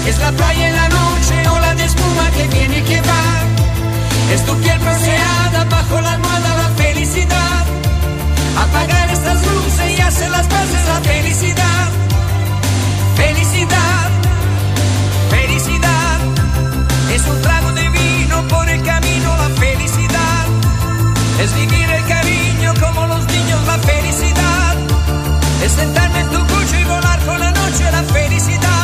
Es 0.07 0.19
la 0.19 0.31
playa 0.31 0.69
en 0.69 0.75
la 0.75 0.89
noche, 0.89 1.47
ola 1.49 1.75
de 1.75 1.85
espuma 1.85 2.29
que 2.31 2.47
viene 2.47 2.79
y 2.79 2.81
que 2.81 3.01
va. 3.01 4.33
Es 4.33 4.45
tu 4.45 4.55
piel 4.57 4.77
bronceada 4.79 5.65
bajo 5.65 6.01
la 6.01 6.13
almohada, 6.13 6.55
la 6.57 6.69
felicidad. 6.83 7.65
Apagar 8.57 9.09
estas 9.11 9.41
luces 9.45 9.97
y 9.97 10.01
hacer 10.01 10.29
las 10.31 10.47
paces, 10.47 10.85
la 10.87 11.01
felicidad. 11.01 11.89
Felicidad, 13.15 14.09
felicidad. 15.29 16.19
Es 17.13 17.21
un 17.27 17.41
trago 17.41 17.71
de 17.71 17.89
vino 17.89 18.47
por 18.47 18.67
el 18.67 18.81
camino, 18.83 19.37
la 19.37 19.37
felicidad. 19.37 19.44
Es 21.39 21.53
vivir 21.53 21.89
el 21.89 22.05
cariño 22.05 22.73
como 22.79 23.07
los 23.07 23.25
niños, 23.27 23.59
la 23.67 23.77
felicidad. 23.79 24.75
Es 25.63 25.71
sentarme 25.71 26.19
en 26.21 26.29
tu 26.29 26.39
coche 26.39 26.81
y 26.81 26.83
volar 26.85 27.19
con 27.25 27.39
la 27.39 27.51
noche, 27.51 27.91
la 27.91 28.03
felicidad. 28.03 28.74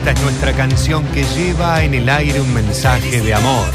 Esta 0.00 0.12
es 0.12 0.22
nuestra 0.22 0.52
canción 0.54 1.04
que 1.08 1.24
lleva 1.36 1.82
en 1.82 1.92
el 1.92 2.08
aire 2.08 2.40
un 2.40 2.54
mensaje 2.54 3.20
de 3.20 3.34
amor. 3.34 3.68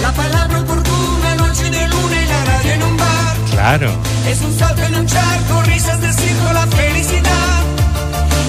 La 0.00 0.10
palabra 0.10 0.60
oportuna, 0.60 1.34
noche 1.36 1.64
de 1.64 1.86
luna 1.88 2.22
y 2.22 2.26
la 2.26 2.44
radio 2.46 2.72
en 2.72 2.82
un 2.82 2.96
bar. 2.96 3.36
Claro. 3.50 3.92
Es 4.26 4.40
un 4.40 4.58
salto 4.58 4.82
en 4.82 4.94
un 4.94 5.06
charco, 5.06 5.60
risas 5.64 6.00
de 6.00 6.10
circo, 6.14 6.52
la 6.54 6.66
felicidad. 6.68 7.60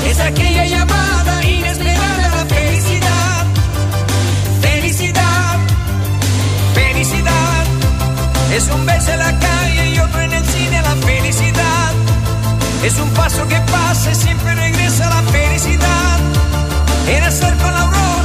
Es 0.05 0.17
aquella 0.21 0.65
llamada 0.65 1.43
inesperada, 1.43 2.29
la 2.37 2.45
felicidad. 2.55 3.45
Felicidad, 4.61 5.57
felicidad. 6.73 7.65
Es 8.55 8.63
un 8.69 8.85
beso 8.85 9.11
en 9.11 9.19
la 9.19 9.37
calle 9.37 9.89
y 9.93 9.99
otro 9.99 10.21
en 10.21 10.31
el 10.31 10.45
cine, 10.45 10.81
la 10.81 10.95
felicidad. 11.05 11.91
Es 12.81 12.97
un 12.97 13.09
paso 13.09 13.45
que 13.49 13.59
pasa 13.59 14.09
y 14.09 14.15
siempre 14.15 14.55
regresa 14.55 15.09
la 15.09 15.21
felicidad. 15.23 15.96
Era 17.07 17.31
ser 17.31 17.55
con 17.55 17.73
la 17.73 17.81
aurora, 17.83 18.16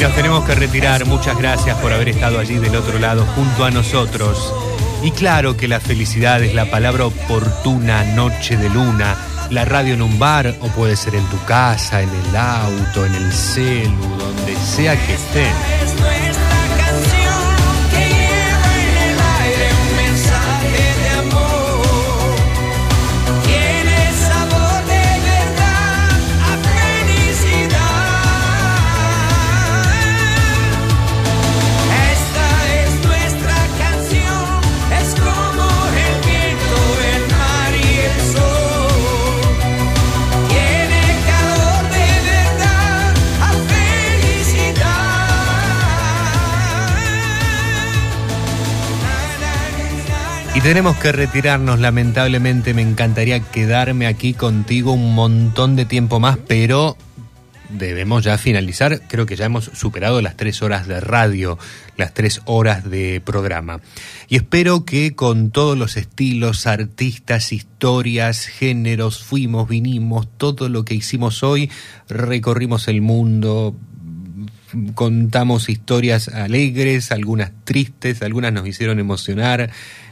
nos 0.00 0.14
tenemos 0.14 0.44
que 0.44 0.54
retirar. 0.54 1.04
Muchas 1.04 1.36
gracias 1.36 1.76
por 1.78 1.92
haber 1.92 2.08
estado 2.08 2.38
allí 2.38 2.56
del 2.56 2.74
otro 2.74 2.98
lado 2.98 3.26
junto 3.34 3.64
a 3.64 3.70
nosotros. 3.70 4.52
Y 5.02 5.10
claro 5.10 5.56
que 5.56 5.68
la 5.68 5.78
felicidad 5.78 6.42
es 6.42 6.54
la 6.54 6.70
palabra 6.70 7.06
oportuna, 7.06 8.02
noche 8.04 8.56
de 8.56 8.70
luna, 8.70 9.16
la 9.50 9.66
radio 9.66 9.94
en 9.94 10.02
un 10.02 10.18
bar 10.18 10.54
o 10.60 10.68
puede 10.68 10.96
ser 10.96 11.16
en 11.16 11.24
tu 11.26 11.42
casa, 11.44 12.00
en 12.00 12.08
el 12.08 12.36
auto, 12.36 13.04
en 13.04 13.14
el 13.14 13.32
celu, 13.32 14.16
donde 14.16 14.56
sea 14.56 14.94
que 14.94 15.14
estés. 15.14 16.49
Tenemos 50.62 50.94
que 50.98 51.10
retirarnos, 51.10 51.80
lamentablemente 51.80 52.74
me 52.74 52.82
encantaría 52.82 53.40
quedarme 53.40 54.06
aquí 54.06 54.34
contigo 54.34 54.92
un 54.92 55.14
montón 55.14 55.74
de 55.74 55.86
tiempo 55.86 56.20
más, 56.20 56.36
pero 56.36 56.98
debemos 57.70 58.24
ya 58.24 58.36
finalizar. 58.36 59.00
Creo 59.08 59.24
que 59.24 59.36
ya 59.36 59.46
hemos 59.46 59.64
superado 59.72 60.20
las 60.20 60.36
tres 60.36 60.60
horas 60.60 60.86
de 60.86 61.00
radio, 61.00 61.58
las 61.96 62.12
tres 62.12 62.42
horas 62.44 62.88
de 62.88 63.22
programa. 63.24 63.80
Y 64.28 64.36
espero 64.36 64.84
que 64.84 65.14
con 65.14 65.50
todos 65.50 65.78
los 65.78 65.96
estilos, 65.96 66.66
artistas, 66.66 67.54
historias, 67.54 68.46
géneros, 68.46 69.24
fuimos, 69.24 69.66
vinimos, 69.66 70.28
todo 70.36 70.68
lo 70.68 70.84
que 70.84 70.94
hicimos 70.94 71.42
hoy, 71.42 71.70
recorrimos 72.06 72.86
el 72.86 73.00
mundo, 73.00 73.74
contamos 74.94 75.70
historias 75.70 76.28
alegres, 76.28 77.12
algunas 77.12 77.50
tristes, 77.64 78.20
algunas 78.22 78.52
nos 78.52 78.68
hicieron 78.68 78.98
emocionar 79.00 79.70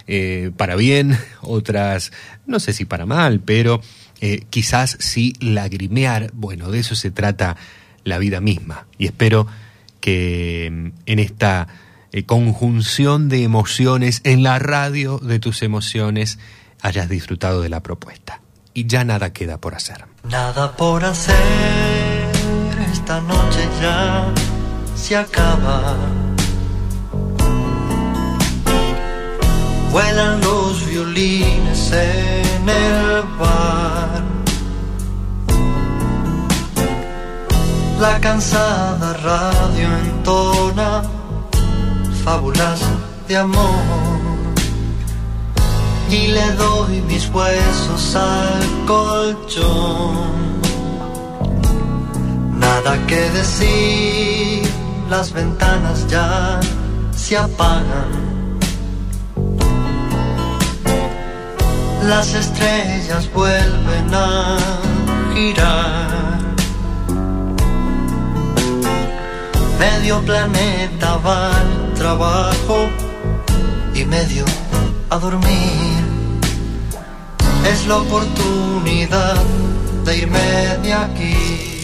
eh, 0.08 0.50
para 0.56 0.74
bien, 0.74 1.16
otras 1.42 2.12
no 2.46 2.58
sé 2.58 2.72
si 2.72 2.84
para 2.84 3.06
mal, 3.06 3.40
pero 3.40 3.80
eh, 4.20 4.46
quizás 4.50 4.96
sí 4.98 5.34
lagrimear. 5.38 6.30
Bueno, 6.32 6.70
de 6.70 6.80
eso 6.80 6.96
se 6.96 7.10
trata 7.10 7.56
la 8.04 8.18
vida 8.18 8.40
misma. 8.40 8.86
Y 8.96 9.06
espero 9.06 9.46
que 10.00 10.68
mm, 10.72 10.88
en 11.06 11.18
esta 11.18 11.68
eh, 12.10 12.24
conjunción 12.24 13.28
de 13.28 13.42
emociones, 13.42 14.22
en 14.24 14.42
la 14.42 14.58
radio 14.58 15.18
de 15.18 15.38
tus 15.38 15.62
emociones, 15.62 16.38
hayas 16.80 17.08
disfrutado 17.08 17.60
de 17.60 17.68
la 17.68 17.82
propuesta. 17.82 18.40
Y 18.72 18.86
ya 18.86 19.04
nada 19.04 19.32
queda 19.32 19.60
por 19.60 19.74
hacer. 19.74 20.06
Nada 20.24 20.74
por 20.76 21.04
hacer, 21.04 21.36
esta 22.92 23.20
noche 23.20 23.68
ya 23.80 24.32
se 24.94 25.16
acaba. 25.16 26.27
Vuelan 29.91 30.41
los 30.41 30.86
violines 30.86 31.92
en 31.92 32.68
el 32.68 33.23
bar. 33.39 34.23
La 37.99 38.20
cansada 38.20 39.15
radio 39.15 39.89
entona 40.05 41.02
fábulas 42.25 42.81
de 43.26 43.36
amor. 43.39 44.18
Y 46.10 46.28
le 46.28 46.52
doy 46.52 47.00
mis 47.02 47.28
huesos 47.31 48.15
al 48.15 48.86
colchón. 48.86 50.58
Nada 52.58 52.99
que 53.07 53.31
decir, 53.31 54.68
las 55.08 55.33
ventanas 55.33 56.07
ya 56.08 56.60
se 57.17 57.36
apagan. 57.36 58.27
Las 62.02 62.34
estrellas 62.34 63.30
vuelven 63.32 64.14
a 64.14 64.56
girar. 65.34 66.38
Medio 69.78 70.20
planeta 70.22 71.16
va 71.16 71.56
al 71.56 71.94
trabajo 71.94 72.88
y 73.94 74.04
medio 74.04 74.44
a 75.10 75.18
dormir. 75.18 76.04
Es 77.66 77.86
la 77.86 77.98
oportunidad 77.98 79.36
de 80.04 80.18
irme 80.18 80.78
de 80.82 80.94
aquí. 80.94 81.77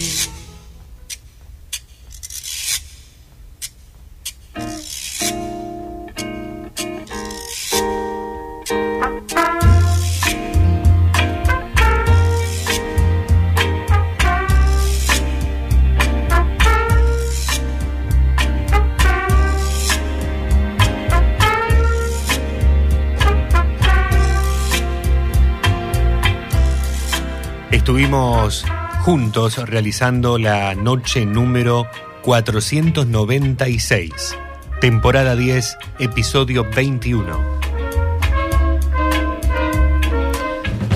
Estuvimos 27.85 28.65
juntos 29.03 29.57
realizando 29.69 30.39
la 30.39 30.73
noche 30.73 31.23
número 31.23 31.85
496, 32.23 34.35
temporada 34.81 35.35
10, 35.35 35.77
episodio 35.99 36.67
21. 36.67 37.59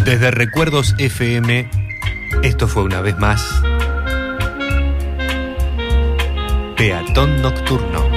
Desde 0.03 0.31
Recuerdos 0.31 0.95
FM, 0.97 1.69
esto 2.41 2.67
fue 2.67 2.81
una 2.81 3.01
vez 3.01 3.19
más 3.19 3.61
Peatón 6.75 7.43
Nocturno. 7.43 8.08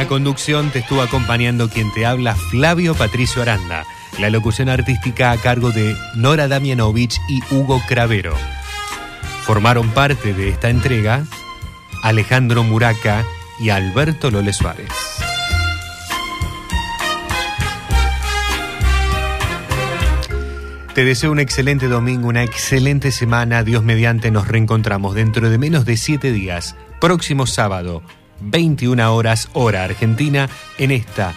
La 0.00 0.08
conducción 0.08 0.70
te 0.70 0.78
estuvo 0.78 1.02
acompañando 1.02 1.68
quien 1.68 1.92
te 1.92 2.06
habla, 2.06 2.34
Flavio 2.34 2.94
Patricio 2.94 3.42
Aranda. 3.42 3.84
La 4.18 4.30
locución 4.30 4.70
artística 4.70 5.30
a 5.30 5.36
cargo 5.36 5.72
de 5.72 5.94
Nora 6.14 6.48
Damianovich 6.48 7.20
y 7.28 7.42
Hugo 7.54 7.82
Cravero. 7.86 8.34
Formaron 9.42 9.90
parte 9.90 10.32
de 10.32 10.48
esta 10.48 10.70
entrega 10.70 11.26
Alejandro 12.02 12.64
Muraca 12.64 13.26
y 13.60 13.68
Alberto 13.68 14.30
Lole 14.30 14.54
Suárez. 14.54 14.88
Te 20.94 21.04
deseo 21.04 21.30
un 21.30 21.40
excelente 21.40 21.88
domingo, 21.88 22.28
una 22.28 22.42
excelente 22.42 23.12
semana. 23.12 23.64
Dios 23.64 23.84
mediante 23.84 24.30
nos 24.30 24.48
reencontramos 24.48 25.14
dentro 25.14 25.50
de 25.50 25.58
menos 25.58 25.84
de 25.84 25.98
siete 25.98 26.32
días, 26.32 26.74
próximo 27.02 27.46
sábado, 27.46 28.02
21 28.40 29.14
horas, 29.14 29.48
hora 29.52 29.84
argentina, 29.84 30.48
en 30.78 30.90
esta 30.90 31.34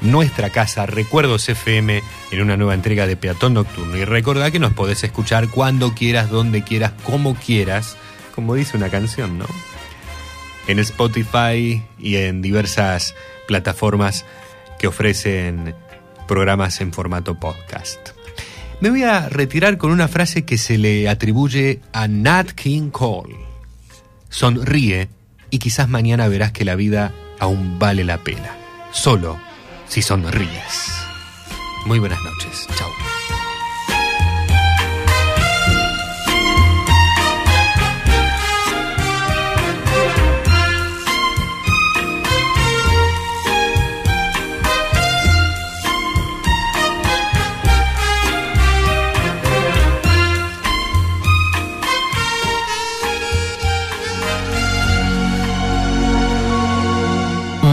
nuestra 0.00 0.50
casa 0.50 0.86
Recuerdos 0.86 1.48
FM 1.48 2.02
en 2.30 2.40
una 2.40 2.56
nueva 2.56 2.74
entrega 2.74 3.06
de 3.06 3.16
Peatón 3.16 3.54
Nocturno. 3.54 3.96
Y 3.96 4.04
recordá 4.04 4.50
que 4.50 4.58
nos 4.58 4.72
podés 4.72 5.02
escuchar 5.04 5.48
cuando 5.48 5.94
quieras, 5.94 6.30
donde 6.30 6.62
quieras, 6.62 6.92
como 7.04 7.34
quieras, 7.34 7.96
como 8.34 8.54
dice 8.54 8.76
una 8.76 8.90
canción, 8.90 9.38
¿no? 9.38 9.46
En 10.66 10.78
Spotify 10.78 11.82
y 11.98 12.16
en 12.16 12.42
diversas 12.42 13.14
plataformas 13.46 14.24
que 14.78 14.86
ofrecen 14.86 15.74
programas 16.26 16.80
en 16.80 16.92
formato 16.92 17.40
podcast. 17.40 18.10
Me 18.80 18.90
voy 18.90 19.02
a 19.02 19.28
retirar 19.28 19.78
con 19.78 19.90
una 19.90 20.06
frase 20.06 20.44
que 20.44 20.58
se 20.58 20.78
le 20.78 21.08
atribuye 21.08 21.80
a 21.92 22.06
Nat 22.06 22.50
King 22.52 22.90
Cole. 22.90 23.34
Sonríe 24.28 25.08
y 25.50 25.58
quizás 25.58 25.88
mañana 25.88 26.28
verás 26.28 26.52
que 26.52 26.64
la 26.64 26.74
vida 26.74 27.12
aún 27.38 27.78
vale 27.78 28.04
la 28.04 28.18
pena. 28.18 28.56
Solo 28.92 29.38
si 29.86 30.02
sonríes. 30.02 30.92
Muy 31.86 31.98
buenas 31.98 32.20
noches. 32.22 32.66
Chao. 32.76 33.07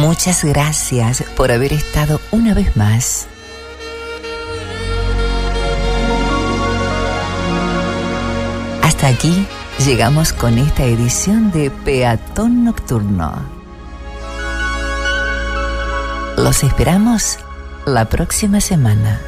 Muchas 0.06 0.44
gracias 0.44 1.24
por 1.36 1.52
haber 1.52 1.74
estado 1.74 2.22
una 2.30 2.54
vez 2.54 2.78
más. 2.78 3.26
Hasta 8.84 9.08
aquí 9.08 9.48
llegamos 9.84 10.32
con 10.32 10.60
esta 10.60 10.84
edición 10.84 11.50
de 11.50 11.72
Peatón 11.72 12.66
Nocturno. 12.66 13.34
Los 16.38 16.64
esperamos 16.64 17.40
la 17.88 18.08
próxima 18.08 18.62
semana. 18.62 19.20